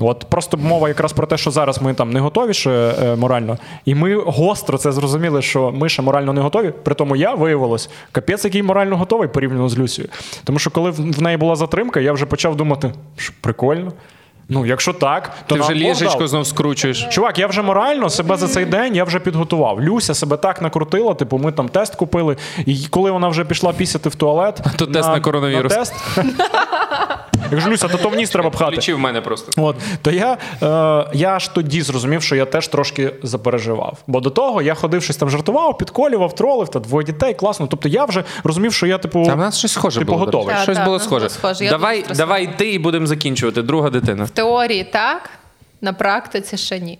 От 0.00 0.24
просто 0.28 0.56
мова 0.56 0.88
якраз 0.88 1.12
про 1.12 1.26
те, 1.26 1.36
що 1.36 1.50
зараз 1.50 1.82
ми 1.82 1.94
там 1.94 2.10
не 2.12 2.20
готові 2.20 2.54
ще 2.54 2.70
е, 2.70 3.16
морально, 3.16 3.58
і 3.84 3.94
ми 3.94 4.14
гостро 4.14 4.78
це 4.78 4.92
зрозуміли, 4.92 5.42
що 5.42 5.72
ми 5.72 5.88
ще 5.88 6.02
морально 6.02 6.32
не 6.32 6.40
готові. 6.40 6.72
При 6.82 6.94
тому 6.94 7.16
я 7.16 7.34
виявилось, 7.80 7.90
капець, 8.12 8.44
який 8.44 8.62
морально 8.62 8.96
готовий 8.96 9.28
порівняно 9.28 9.68
з 9.68 9.78
Люсією. 9.78 10.12
Тому 10.44 10.58
що 10.58 10.70
коли 10.70 10.90
в 10.90 11.22
неї 11.22 11.36
була 11.36 11.56
затримка, 11.56 12.00
я 12.00 12.12
вже 12.12 12.26
почав 12.26 12.56
думати, 12.56 12.92
що 13.16 13.32
прикольно. 13.40 13.92
Ну, 14.52 14.66
якщо 14.66 14.92
так, 14.92 15.32
то 15.46 15.54
Ти 15.54 15.60
вже 15.60 15.74
ліжечко 15.74 16.26
знов 16.26 16.46
скручуєш. 16.46 17.06
Чувак, 17.10 17.38
я 17.38 17.46
вже 17.46 17.62
морально 17.62 18.10
себе 18.10 18.36
за 18.36 18.48
цей 18.48 18.64
день 18.64 18.96
я 18.96 19.04
вже 19.04 19.20
підготував. 19.20 19.80
Люся 19.80 20.14
себе 20.14 20.36
так 20.36 20.62
накрутила. 20.62 21.14
Типу, 21.14 21.38
ми 21.38 21.52
там 21.52 21.68
тест 21.68 21.94
купили. 21.94 22.36
І 22.66 22.86
коли 22.90 23.10
вона 23.10 23.28
вже 23.28 23.44
пішла 23.44 23.72
пісяти 23.72 24.08
в 24.08 24.14
туалет, 24.14 24.60
то 24.76 24.86
тест 24.86 25.08
на 25.08 25.20
коронавірус. 25.20 25.72
На 25.72 25.78
тест, 25.78 25.94
я 27.50 27.56
кажу, 27.56 27.70
Люся, 27.70 27.88
то 27.88 27.98
то 27.98 28.08
вниз 28.08 28.30
треба 28.30 28.50
пхати. 28.60 28.72
Ключі 28.72 28.92
в 28.92 28.98
мене 28.98 29.20
просто. 29.20 29.62
От 29.62 29.76
то 30.02 30.10
я, 30.10 30.32
е, 30.62 30.66
я 31.14 31.28
аж 31.28 31.48
тоді 31.48 31.82
зрозумів, 31.82 32.22
що 32.22 32.36
я 32.36 32.44
теж 32.44 32.68
трошки 32.68 33.14
запереживав. 33.22 33.98
Бо 34.06 34.20
до 34.20 34.30
того 34.30 34.62
я 34.62 34.74
ходив 34.74 35.02
щось 35.02 35.16
там 35.16 35.30
жартував, 35.30 35.78
підколював, 35.78 36.34
тролив 36.34 36.68
та 36.68 36.78
двоє 36.78 37.06
дітей, 37.06 37.34
класно. 37.34 37.66
Тобто 37.66 37.88
я 37.88 38.04
вже 38.04 38.24
розумів, 38.44 38.72
що 38.72 38.86
я 38.86 38.98
типу. 38.98 39.24
Та 39.26 39.34
в 39.34 39.38
нас 39.38 39.58
щось 39.58 39.72
схоже 39.72 39.98
Типу, 40.00 40.12
було. 40.12 40.24
готовий. 40.24 40.54
Щось 40.62 40.76
та, 40.76 40.84
було 40.84 40.98
схоже. 40.98 41.26
було 41.26 41.54
схоже. 41.54 41.70
Давай, 41.70 42.04
давай 42.16 42.58
ти 42.58 42.72
і 42.72 42.78
будемо 42.78 43.06
закінчувати. 43.06 43.62
Друга 43.62 43.90
дитина. 43.90 44.24
В 44.24 44.30
теорії 44.30 44.84
так, 44.84 45.30
на 45.82 45.92
практиці 45.92 46.56
ще 46.56 46.80
ні. 46.80 46.98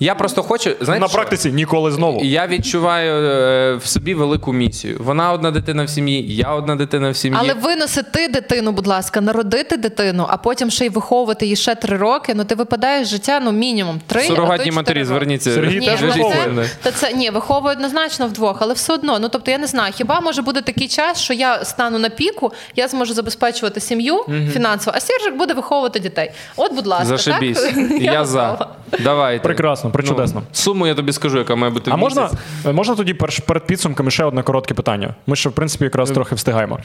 Я 0.00 0.14
просто 0.14 0.42
хочу. 0.42 0.70
Знаєте, 0.80 1.02
на 1.04 1.08
що? 1.08 1.16
практиці 1.16 1.52
ніколи 1.52 1.92
знову. 1.92 2.24
Я 2.24 2.46
відчуваю 2.46 3.12
е, 3.12 3.74
в 3.76 3.86
собі 3.86 4.14
велику 4.14 4.52
місію. 4.52 4.96
Вона 5.00 5.32
одна 5.32 5.50
дитина 5.50 5.84
в 5.84 5.88
сім'ї, 5.90 6.36
я 6.36 6.50
одна 6.54 6.76
дитина 6.76 7.10
в 7.10 7.16
сім'ї. 7.16 7.38
Але 7.42 7.54
виносити 7.54 8.28
дитину, 8.28 8.72
будь 8.72 8.86
ласка, 8.86 9.20
народити 9.20 9.76
дитину, 9.76 10.26
а 10.28 10.36
потім 10.36 10.70
ще 10.70 10.86
й 10.86 10.88
виховувати 10.88 11.46
її 11.46 11.56
ще 11.56 11.74
три 11.74 11.96
роки. 11.96 12.34
Ну 12.34 12.44
ти 12.44 12.54
випадаєш 12.54 13.06
з 13.06 13.10
життя, 13.10 13.40
ну 13.44 13.52
мінімум 13.52 14.00
три. 14.06 14.20
а 14.20 14.24
Сурогатні 14.24 14.70
матері, 14.70 14.98
роки. 14.98 15.06
зверніться. 15.06 15.52
Сергій 15.54 15.78
Ні, 15.78 15.86
теж 15.86 16.00
ну, 16.00 16.06
виховує. 16.06 16.44
це, 16.56 16.70
та 16.82 16.90
це 16.90 17.12
ні, 17.12 17.30
виховує 17.30 17.74
однозначно 17.74 18.26
вдвох, 18.26 18.56
але 18.60 18.74
все 18.74 18.92
одно. 18.92 19.18
Ну 19.18 19.28
тобто 19.28 19.50
я 19.50 19.58
не 19.58 19.66
знаю, 19.66 19.92
хіба 19.96 20.20
може 20.20 20.42
бути 20.42 20.62
такий 20.62 20.88
час, 20.88 21.20
що 21.20 21.34
я 21.34 21.64
стану 21.64 21.98
на 21.98 22.08
піку, 22.08 22.52
я 22.76 22.88
зможу 22.88 23.14
забезпечувати 23.14 23.80
сім'ю 23.80 24.24
фінансово, 24.52 24.96
а 24.96 25.00
Сержик 25.00 25.36
буде 25.36 25.54
виховувати 25.54 26.00
дітей. 26.00 26.30
От, 26.56 26.72
будь 26.74 26.86
ласка, 26.86 27.16
Зашибісь. 27.16 27.62
так? 27.62 27.74
Я 28.04 28.24
за. 28.24 28.68
Давайте. 29.02 29.42
Прекрасно, 29.44 29.90
причудесно. 29.90 30.40
Ну, 30.40 30.46
суму 30.52 30.86
я 30.86 30.94
тобі 30.94 31.12
скажу, 31.12 31.38
яка 31.38 31.54
має 31.54 31.72
бути. 31.72 31.90
в 31.90 31.94
А 31.94 31.96
можна, 31.96 32.30
можна 32.72 32.94
тоді 32.94 33.14
перш, 33.14 33.38
перед 33.38 33.66
підсумками 33.66 34.10
ще 34.10 34.24
одне 34.24 34.42
коротке 34.42 34.74
питання? 34.74 35.14
Ми 35.26 35.36
ще, 35.36 35.48
в 35.48 35.52
принципі, 35.52 35.84
якраз 35.84 36.10
трохи 36.10 36.34
встигаємо. 36.34 36.78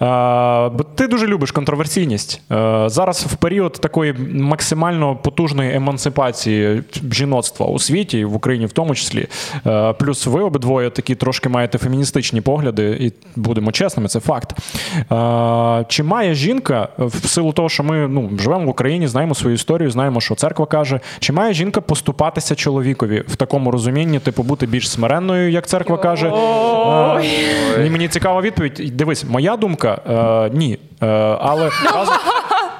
А, 0.00 0.70
бо 0.74 0.84
ти 0.84 1.06
дуже 1.08 1.26
любиш 1.26 1.50
контроверсійність. 1.50 2.40
Е, 2.52 2.84
зараз 2.88 3.26
в 3.32 3.36
період 3.36 3.72
такої 3.72 4.12
максимально 4.34 5.16
потужної 5.16 5.74
емансипації 5.74 6.82
жіноцтва 7.12 7.66
у 7.66 7.78
світі, 7.78 8.24
в 8.24 8.34
Україні 8.34 8.66
в 8.66 8.72
тому 8.72 8.94
числі. 8.94 9.26
е, 9.66 9.92
Плюс 9.92 10.26
ви 10.26 10.40
обидвоє 10.42 10.90
такі 10.90 11.14
трошки 11.14 11.48
маєте 11.48 11.78
феміністичні 11.78 12.40
погляди, 12.40 12.96
і 13.00 13.12
будемо 13.40 13.72
чесними, 13.72 14.08
це 14.08 14.20
факт. 14.20 14.56
Е, 15.12 15.84
Чи 15.88 16.02
має 16.02 16.34
жінка, 16.34 16.88
в 16.98 17.28
силу 17.28 17.52
того, 17.52 17.68
що 17.68 17.82
ми 17.84 18.08
ну, 18.08 18.30
живемо 18.40 18.64
в 18.64 18.68
Україні, 18.68 19.08
знаємо 19.08 19.34
свою 19.34 19.54
історію, 19.54 19.90
знаємо, 19.90 20.20
що 20.20 20.34
церква 20.34 20.66
каже, 20.66 21.00
чи 21.18 21.32
має 21.32 21.54
жінка 21.56 21.80
поступатися 21.80 22.54
чоловікові 22.54 23.24
в 23.28 23.36
такому 23.36 23.70
розумінні, 23.70 24.18
типу 24.18 24.42
бути 24.42 24.66
більш 24.66 24.90
смиренною, 24.90 25.50
як 25.50 25.66
церква 25.66 25.96
каже? 25.98 26.26
Е, 26.26 27.82
Ні, 27.82 27.90
мені 27.90 28.08
цікава 28.08 28.40
відповідь. 28.40 28.92
Дивись, 28.96 29.24
моя 29.24 29.56
думка 29.56 29.98
е, 30.10 30.50
ні. 30.56 30.78
Е, 31.02 31.06
але 31.40 31.70
разом, 31.94 32.14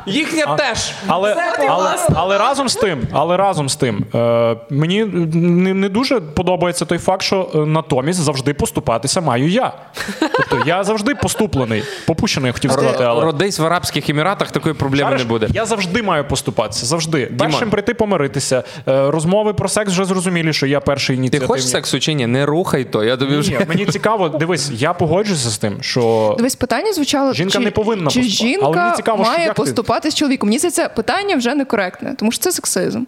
Їхня 0.07 0.57
теж. 0.57 0.93
але, 1.07 1.37
але, 1.69 1.97
але 2.15 2.39
разом 2.39 2.69
з 2.69 2.75
тим, 2.75 3.03
але 3.13 3.37
разом 3.37 3.69
з 3.69 3.77
тим, 3.77 4.05
е, 4.15 4.57
мені 4.71 5.05
не, 5.05 5.75
не 5.75 5.89
дуже 5.89 6.21
подобається 6.21 6.85
той 6.85 6.99
факт, 6.99 7.23
що 7.23 7.51
е, 7.55 7.59
натомість 7.59 8.21
завжди 8.21 8.55
поступатися 8.55 9.21
маю 9.21 9.49
я. 9.49 9.73
Тобто 10.21 10.63
я 10.67 10.85
завжди 10.85 11.15
поступлений, 11.15 11.83
попущений, 12.07 12.49
я 12.49 12.53
хотів 12.53 12.73
сказати, 12.73 13.05
але. 13.05 13.25
Родись 13.25 13.59
в 13.59 13.67
Арабських 13.67 14.11
Еміратах, 14.11 14.51
такої 14.51 14.75
проблеми 14.75 15.11
Шариш, 15.11 15.23
не 15.23 15.29
буде. 15.29 15.49
Я 15.53 15.65
завжди 15.65 16.03
маю 16.03 16.25
поступатися. 16.29 16.87
Завжди. 16.87 17.33
Першим 17.39 17.71
прийти 17.71 17.95
помиритися. 17.95 18.63
Е, 18.89 19.11
Розмови 19.11 19.55
про 19.55 19.69
секс 19.69 19.93
вже 19.93 20.05
зрозумілі, 20.05 20.53
що 20.53 20.67
я 20.67 20.81
перший 20.81 21.29
Ти 21.29 21.41
хочеш 21.41 21.69
сексу 21.69 22.01
чи 22.01 22.15
ні? 22.15 22.27
Не 22.27 22.47
рухай 22.47 22.85
то. 22.85 23.05
Я 23.05 23.17
тобі 23.17 23.37
вже. 23.37 23.51
Ні, 23.51 23.59
мені 23.69 23.87
цікаво, 23.87 24.29
дивись, 24.29 24.71
я 24.75 24.93
погоджуюся 24.93 25.51
з 25.51 25.59
тим, 25.59 25.77
що 25.81 26.35
Дивись, 26.37 26.55
питання 26.55 26.93
звучало, 26.93 27.33
Жінка 27.33 27.53
чи, 27.53 27.59
не 27.59 27.71
повинна 27.71 28.11
чи 28.11 28.21
поступати. 28.21 28.59
Але 28.63 28.73
жінка 28.73 28.83
мені 28.83 28.97
цікаво, 28.97 29.25
що 29.25 29.33
як 29.33 29.55
ти- 29.55 29.63
поступати 29.97 30.11
з 30.11 30.15
чоловіком. 30.15 30.49
Мені 30.49 30.59
це 30.59 30.89
питання 30.89 31.37
вже 31.37 31.55
некоректне, 31.55 32.15
тому 32.19 32.33
що 32.33 32.43
це 32.43 32.53
сексизм. 32.53 33.05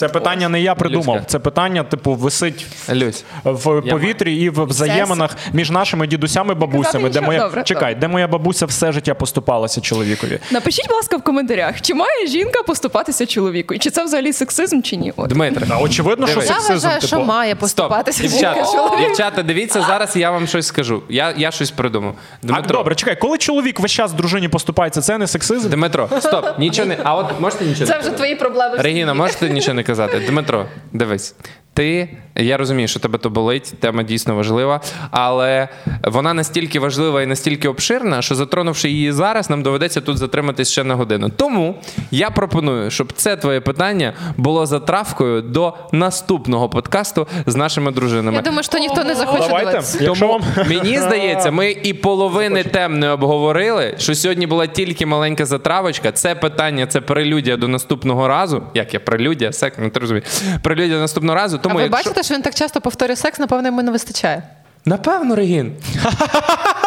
Це 0.00 0.08
питання 0.08 0.48
не 0.48 0.60
я 0.60 0.74
придумав. 0.74 1.16
Люська. 1.16 1.28
Це 1.28 1.38
питання, 1.38 1.82
типу, 1.82 2.14
висить 2.14 2.66
Люсь. 2.92 3.24
в 3.44 3.82
повітрі 3.90 4.36
і 4.36 4.50
в 4.50 4.64
взаєминах 4.64 5.36
між 5.52 5.70
нашими 5.70 6.06
дідусями 6.06 6.54
бабусями. 6.54 7.10
Де 7.10 7.20
моя 7.20 7.40
Добре, 7.40 7.62
чекай, 7.62 7.94
де 7.94 8.08
моя 8.08 8.28
бабуся 8.28 8.66
все 8.66 8.92
життя 8.92 9.14
поступалася 9.14 9.80
чоловікові. 9.80 10.38
Напишіть, 10.50 10.86
будь 10.88 10.96
ласка, 10.96 11.16
в 11.16 11.22
коментарях, 11.22 11.80
чи 11.80 11.94
має 11.94 12.26
жінка 12.26 12.62
поступатися 12.62 13.26
чоловіку? 13.26 13.74
І 13.74 13.78
чи 13.78 13.90
це 13.90 14.04
взагалі 14.04 14.32
сексизм, 14.32 14.80
чи 14.82 14.96
ні? 14.96 15.12
От. 15.16 15.28
Дмитре. 15.28 15.66
Та 15.66 15.78
очевидно, 15.78 16.26
що 16.26 16.34
Дивись. 16.34 16.50
Я 16.50 16.54
сексизм. 16.54 16.86
вважаю, 16.86 17.00
що 17.00 17.16
типу. 17.16 17.24
має 17.24 17.54
поступатися 17.54 18.22
дівчата, 18.22 18.54
жінка 18.54 18.72
чоловік. 18.72 19.08
дівчата, 19.08 19.42
дивіться, 19.42 19.82
зараз 19.82 20.16
я 20.16 20.30
вам 20.30 20.46
щось 20.46 20.66
скажу. 20.66 21.02
Я, 21.08 21.34
я 21.36 21.50
щось 21.50 21.70
придумав. 21.70 22.14
А 22.42 22.46
Дмитро, 22.46 22.76
добре, 22.78 22.94
чекай, 22.94 23.18
коли 23.18 23.38
чоловік 23.38 23.80
весь 23.80 23.92
час 23.92 24.12
дружині 24.12 24.48
поступається, 24.48 25.00
це 25.00 25.18
не 25.18 25.26
сексизм? 25.26 25.68
Дмитро, 25.68 26.08
стоп, 26.20 26.58
нічого 26.58 26.88
не. 26.88 26.96
А 27.04 27.16
от 27.16 27.40
можете 27.40 27.64
нічого 27.64 27.86
Це 27.86 27.94
не 27.94 28.00
вже 28.00 28.10
твої 28.10 28.34
проблеми. 28.34 28.76
Регіна, 28.78 29.14
можете 29.14 29.50
нічого 29.50 29.74
не 29.74 29.82
казати? 29.90 30.20
Дмитро, 30.20 30.66
дивись. 30.92 31.34
Ти, 31.74 32.08
я 32.36 32.56
розумію, 32.56 32.88
що 32.88 33.00
тебе 33.00 33.18
то 33.18 33.30
болить, 33.30 33.74
тема 33.80 34.02
дійсно 34.02 34.34
важлива, 34.34 34.80
але 35.10 35.68
вона 36.04 36.34
настільки 36.34 36.80
важлива 36.80 37.22
і 37.22 37.26
настільки 37.26 37.68
обширна, 37.68 38.22
що 38.22 38.34
затронувши 38.34 38.90
її 38.90 39.12
зараз, 39.12 39.50
нам 39.50 39.62
доведеться 39.62 40.00
тут 40.00 40.18
затриматись 40.18 40.70
ще 40.70 40.84
на 40.84 40.94
годину. 40.94 41.28
Тому 41.36 41.74
я 42.10 42.30
пропоную, 42.30 42.90
щоб 42.90 43.12
це 43.12 43.36
твоє 43.36 43.60
питання 43.60 44.12
було 44.36 44.66
затравкою 44.66 45.42
до 45.42 45.74
наступного 45.92 46.68
подкасту 46.68 47.26
з 47.46 47.56
нашими 47.56 47.92
дружинами. 47.92 48.36
Я 48.36 48.42
думаю, 48.42 48.62
що 48.62 48.78
ніхто 48.78 49.04
не 49.04 49.14
захоче 49.14 49.48
Давайте, 49.48 49.70
дивитися. 49.70 49.98
якщо 50.04 50.26
Тому 50.26 50.32
вам 50.32 50.66
мені 50.68 50.98
здається, 50.98 51.50
ми 51.50 51.70
і 51.70 51.94
половини 51.94 52.64
тем 52.64 52.98
не 52.98 53.10
обговорили. 53.10 53.94
Що 53.98 54.14
сьогодні 54.14 54.46
була 54.46 54.66
тільки 54.66 55.06
маленька 55.06 55.46
затравочка. 55.46 56.12
Це 56.12 56.34
питання, 56.34 56.86
це 56.86 57.00
прелюдія 57.00 57.56
до 57.56 57.68
наступного 57.68 58.28
разу. 58.28 58.62
Як 58.74 58.94
я 58.94 59.00
прелюдія, 59.00 59.52
сек, 59.52 59.76
ти 59.92 60.00
розумієш. 60.00 60.28
Прелюдія 60.62 60.94
до 60.94 61.00
наступного 61.00 61.38
разу. 61.38 61.59
А 61.60 61.62
Тому 61.62 61.74
ви 61.74 61.82
якщо... 61.82 61.96
бачите, 61.96 62.22
що 62.22 62.34
він 62.34 62.42
так 62.42 62.54
часто 62.54 62.80
повторює 62.80 63.16
секс, 63.16 63.38
напевно, 63.38 63.68
йому 63.68 63.82
не 63.82 63.90
вистачає. 63.90 64.42
Напевно, 64.84 65.34
Регін. 65.36 65.72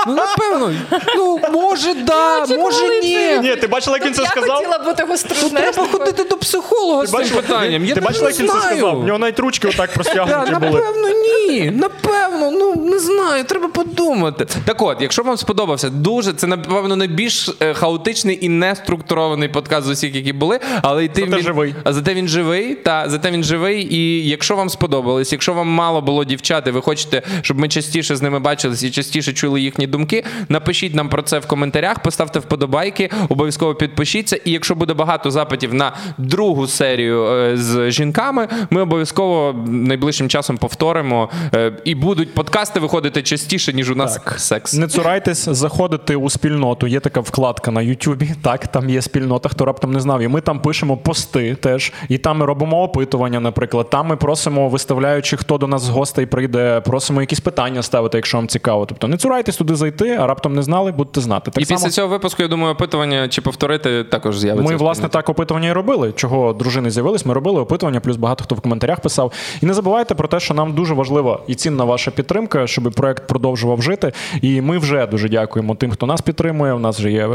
Ну, 0.08 0.14
напевно. 0.16 0.72
Ну, 1.18 1.40
може, 1.54 1.94
да, 1.94 2.40
може, 2.46 3.00
ні. 3.04 3.40
ні, 3.42 3.56
ти 3.56 3.68
бачила, 3.68 3.98
як 3.98 4.06
він 4.06 4.14
це 4.14 4.22
Я 4.22 4.28
сказав? 4.30 4.56
хотіла 4.58 4.80
бути 4.80 5.04
гостру. 5.04 5.50
знаєш, 5.50 5.76
Треба 5.76 5.92
ходити 5.92 6.24
до 6.24 6.38
психолога 6.38 7.06
з 7.06 7.12
цим 7.12 7.30
питанням. 7.30 7.86
Я 7.86 7.96
ти 7.96 8.02
бачила, 8.02 8.30
як 8.30 8.40
він 8.40 8.48
це 8.48 8.60
сказав? 8.62 9.02
В 9.02 9.04
нього 9.06 9.20
навіть 9.20 9.40
ручки 9.40 9.68
отак 9.68 9.90
Да, 9.90 9.96
простягнуті 9.96 10.52
були. 10.54 10.72
напевно, 10.82 11.10
ні. 11.50 11.72
Напевно, 11.72 12.52
ну 12.52 12.76
не 12.76 13.00
знаю, 13.00 13.44
треба 13.44 13.68
подумати. 13.68 14.48
Так 14.66 14.82
от, 14.82 14.98
якщо 15.02 15.24
вам 15.24 15.38
сподобався, 15.38 15.90
дуже 15.90 16.34
це 16.34 16.48
напевно 16.48 16.96
найбільш 16.96 17.50
е, 17.62 17.74
хаотичний 17.74 18.46
і 18.46 18.50
неструктурований 18.50 19.50
подкаст 19.50 19.88
з 19.88 19.90
усіх, 19.90 20.16
які 20.16 20.34
були, 20.34 20.60
але 20.82 21.06
й 21.06 21.08
тим 21.08 21.26
Зате 21.26 21.38
він 21.38 21.44
живий. 21.46 21.76
А 21.84 21.94
зате 21.94 22.14
він 22.14 22.28
живий. 22.28 22.76
Та 22.76 23.10
зате 23.10 23.32
він 23.32 23.44
живий. 23.44 23.96
І 23.96 24.30
якщо 24.30 24.56
вам 24.56 24.70
сподобалось, 24.70 25.32
якщо 25.32 25.54
вам 25.54 25.68
мало 25.68 26.02
було 26.02 26.24
дівчат, 26.26 26.68
і 26.68 26.72
ви 26.72 26.82
хочете, 26.82 27.22
щоб 27.42 27.60
ми 27.60 27.70
частіше 27.84 28.16
з 28.16 28.22
ними 28.22 28.40
бачились 28.40 28.84
і 28.84 28.92
частіше 28.92 29.34
чули 29.34 29.62
їхні 29.62 29.88
думки, 29.88 30.24
напишіть 30.50 30.96
нам 30.96 31.10
про 31.10 31.22
це 31.22 31.40
в 31.40 31.46
коментарях, 31.46 32.00
поставте 32.00 32.40
вподобайки, 32.40 33.10
обов'язково 33.30 33.76
підпишіться. 33.76 34.36
І 34.46 34.52
якщо 34.52 34.76
буде 34.76 34.94
багато 34.94 35.32
запитів 35.32 35.74
на 35.74 35.94
другу 36.18 36.68
серію 36.68 37.26
е, 37.26 37.58
з 37.58 37.92
жінками, 37.92 38.48
ми 38.70 38.82
обов'язково 38.82 39.56
найближчим 39.68 40.30
часом 40.30 40.58
повторимо. 40.58 41.30
Е, 41.56 41.72
І 41.86 41.96
будуть 41.96 42.34
подкасти 42.34 42.80
виходити 42.80 43.22
частіше, 43.22 43.74
ніж 43.74 43.92
у 43.92 43.96
нас 43.96 44.20
секс. 44.38 44.74
Не 44.74 44.88
цурайтесь 44.88 45.50
заходити 45.50 46.16
у 46.16 46.30
спільноту. 46.30 46.88
Є 46.88 47.00
така 47.00 47.20
вкладка 47.20 47.72
на 47.72 47.82
Ютубі. 47.82 48.30
Так, 48.42 48.68
там 48.68 48.90
є 48.90 49.02
спільнота, 49.02 49.50
хто 49.50 49.66
раптом 49.66 49.92
не 49.94 50.00
знав. 50.00 50.22
І 50.22 50.28
ми 50.28 50.42
там 50.42 50.60
пишемо 50.60 50.98
пости 50.98 51.56
теж. 51.56 51.92
І 52.10 52.18
там 52.18 52.38
ми 52.38 52.46
робимо 52.46 52.84
опитування, 52.84 53.40
наприклад. 53.40 53.90
Там 53.90 54.08
ми 54.08 54.16
просимо, 54.16 54.70
виставляючи, 54.70 55.38
хто 55.38 55.58
до 55.58 55.68
нас 55.68 55.82
з 55.82 55.90
гостей 55.90 56.26
прийде, 56.26 56.82
просимо 56.86 57.22
якісь 57.22 57.40
питання 57.40 57.73
ставити, 57.82 58.18
якщо 58.18 58.38
вам 58.38 58.48
цікаво. 58.48 58.86
Тобто 58.86 59.08
не 59.08 59.18
цурайтесь 59.18 59.58
туди 59.58 59.76
зайти, 59.76 60.10
а 60.10 60.28
раптом 60.28 60.56
не 60.56 60.64
знали, 60.64 60.92
будете 60.92 61.22
знати. 61.22 61.52
Так 61.52 61.62
і 61.62 61.66
само 61.66 61.78
після 61.78 61.90
цього 61.90 62.08
випуску, 62.08 62.42
я 62.42 62.48
думаю, 62.48 62.74
опитування 62.74 63.28
чи 63.28 63.42
повторити 63.42 64.04
також 64.04 64.38
з'явиться. 64.38 64.72
Ми, 64.72 64.78
власне, 64.78 65.10
так 65.10 65.30
опитування 65.30 65.70
і 65.70 65.74
робили. 65.74 66.14
Чого 66.16 66.54
дружини 66.54 66.92
з'явились, 66.92 67.26
ми 67.26 67.34
робили 67.34 67.62
опитування, 67.62 68.00
плюс 68.00 68.18
багато 68.18 68.44
хто 68.44 68.56
в 68.56 68.62
коментарях 68.62 69.00
писав. 69.00 69.32
І 69.62 69.66
не 69.66 69.74
забувайте 69.74 70.16
про 70.16 70.28
те, 70.28 70.40
що 70.40 70.54
нам 70.54 70.74
дуже 70.74 70.94
важлива 70.94 71.40
і 71.48 71.56
цінна 71.56 71.84
ваша 71.84 72.12
підтримка, 72.12 72.68
щоб 72.68 72.84
проект 72.84 73.28
продовжував 73.28 73.82
жити. 73.82 74.12
І 74.42 74.62
ми 74.62 74.78
вже 74.78 75.06
дуже 75.06 75.30
дякуємо 75.30 75.76
тим, 75.76 75.92
хто 75.92 76.06
нас 76.06 76.22
підтримує. 76.22 76.74
У 76.74 76.80
нас 76.80 77.00
вже 77.00 77.12
є 77.12 77.28
е, 77.28 77.30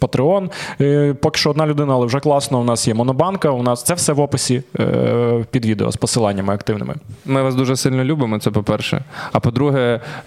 Patreon. 0.00 0.50
Е, 0.80 1.14
поки 1.14 1.38
що 1.38 1.50
одна 1.50 1.66
людина, 1.66 1.94
але 1.94 2.06
вже 2.06 2.20
класно. 2.20 2.60
У 2.60 2.64
нас 2.64 2.88
є 2.88 2.94
Монобанка. 2.94 3.50
У 3.50 3.62
нас 3.62 3.82
це 3.82 3.94
все 3.94 4.12
в 4.12 4.20
описі 4.20 4.62
е, 4.80 5.44
під 5.50 5.66
відео 5.66 5.90
з 5.92 5.96
посиланнями 5.96 6.54
активними. 6.54 6.94
Ми 7.24 7.42
вас 7.42 7.54
дуже 7.54 7.76
сильно 7.76 8.04
любимо, 8.04 8.38
це 8.38 8.50
по-перше. 8.50 9.04
А 9.32 9.40
по-друге, 9.40 9.75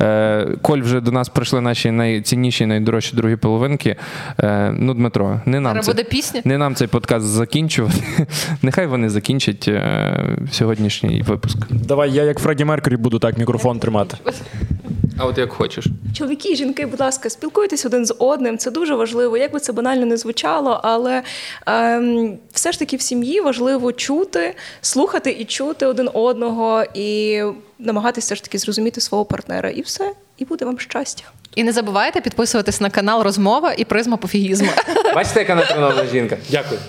е, 0.02 0.48
коль 0.62 0.82
вже 0.82 1.02
до 1.02 1.12
нас 1.12 1.30
прийшли 1.30 1.62
наші 1.62 1.92
найцінніші, 1.92 2.66
найдорожчі 2.66 3.16
другі 3.16 3.36
половинки. 3.36 3.96
Е, 4.40 4.72
ну, 4.78 4.94
Дмитро, 4.94 5.42
не 5.46 5.60
нам 5.60 5.82
це, 5.82 5.92
буде 5.92 6.04
пісня. 6.04 6.42
не 6.46 6.58
нам 6.58 6.76
цей 6.76 6.88
подкаст 6.88 7.26
закінчувати. 7.26 7.98
Нехай 8.62 8.88
вони 8.88 9.10
закінчать 9.10 9.68
е, 9.68 10.38
сьогоднішній 10.52 11.22
випуск. 11.22 11.58
Давай 11.70 12.12
я, 12.12 12.24
як 12.24 12.40
Фредді 12.40 12.66
Меркурі, 12.66 12.98
буду 12.98 13.20
так 13.20 13.38
мікрофон 13.38 13.80
тримати. 13.80 14.18
А 15.20 15.26
от 15.26 15.38
як 15.38 15.54
хочеш. 15.54 15.86
Чоловіки 16.18 16.52
і 16.52 16.56
жінки, 16.56 16.86
будь 16.86 17.00
ласка, 17.00 17.30
спілкуйтесь 17.30 17.86
один 17.86 18.06
з 18.06 18.16
одним. 18.20 18.58
Це 18.58 18.72
дуже 18.72 18.96
важливо. 18.96 19.38
Як 19.38 19.54
би 19.54 19.60
це 19.60 19.74
банально 19.74 20.06
не 20.06 20.18
звучало, 20.18 20.80
але 20.84 21.24
ем, 21.66 22.38
все 22.54 22.72
ж 22.72 22.80
таки 22.80 22.98
в 22.98 23.02
сім'ї 23.02 23.41
важливо 23.41 23.91
чути, 23.91 24.56
слухати 24.82 25.32
і 25.32 25.46
чути 25.46 25.86
один 25.86 26.10
одного, 26.14 26.84
і 26.94 27.41
намагатися 27.80 28.26
все 28.26 28.36
ж 28.36 28.44
таки 28.44 28.58
зрозуміти 28.58 29.02
свого 29.02 29.26
партнера. 29.26 29.70
І 29.70 29.82
все, 29.82 30.12
і 30.38 30.46
буде 30.46 30.66
вам 30.66 30.80
щастя. 30.80 31.24
І 31.56 31.64
не 31.64 31.72
забувайте 31.72 32.22
підписуватись 32.22 32.82
на 32.82 32.90
канал 32.90 33.24
Розмова 33.24 33.74
і 33.78 33.86
Призма 33.86 34.18
пофігізму. 34.18 34.70
Бачите, 35.16 35.40
яка 35.40 35.56
натренована 35.56 36.06
жінка? 36.06 36.38
Дякую. 36.50 36.80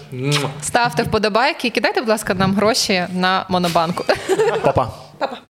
Ставте 0.62 1.02
вподобайки 1.02 1.68
і 1.68 1.70
кидайте, 1.70 2.00
будь 2.00 2.08
ласка, 2.08 2.34
нам 2.34 2.54
гроші 2.54 3.04
на 3.14 3.46
монобанку. 3.48 4.04
Па-па. 4.62 4.90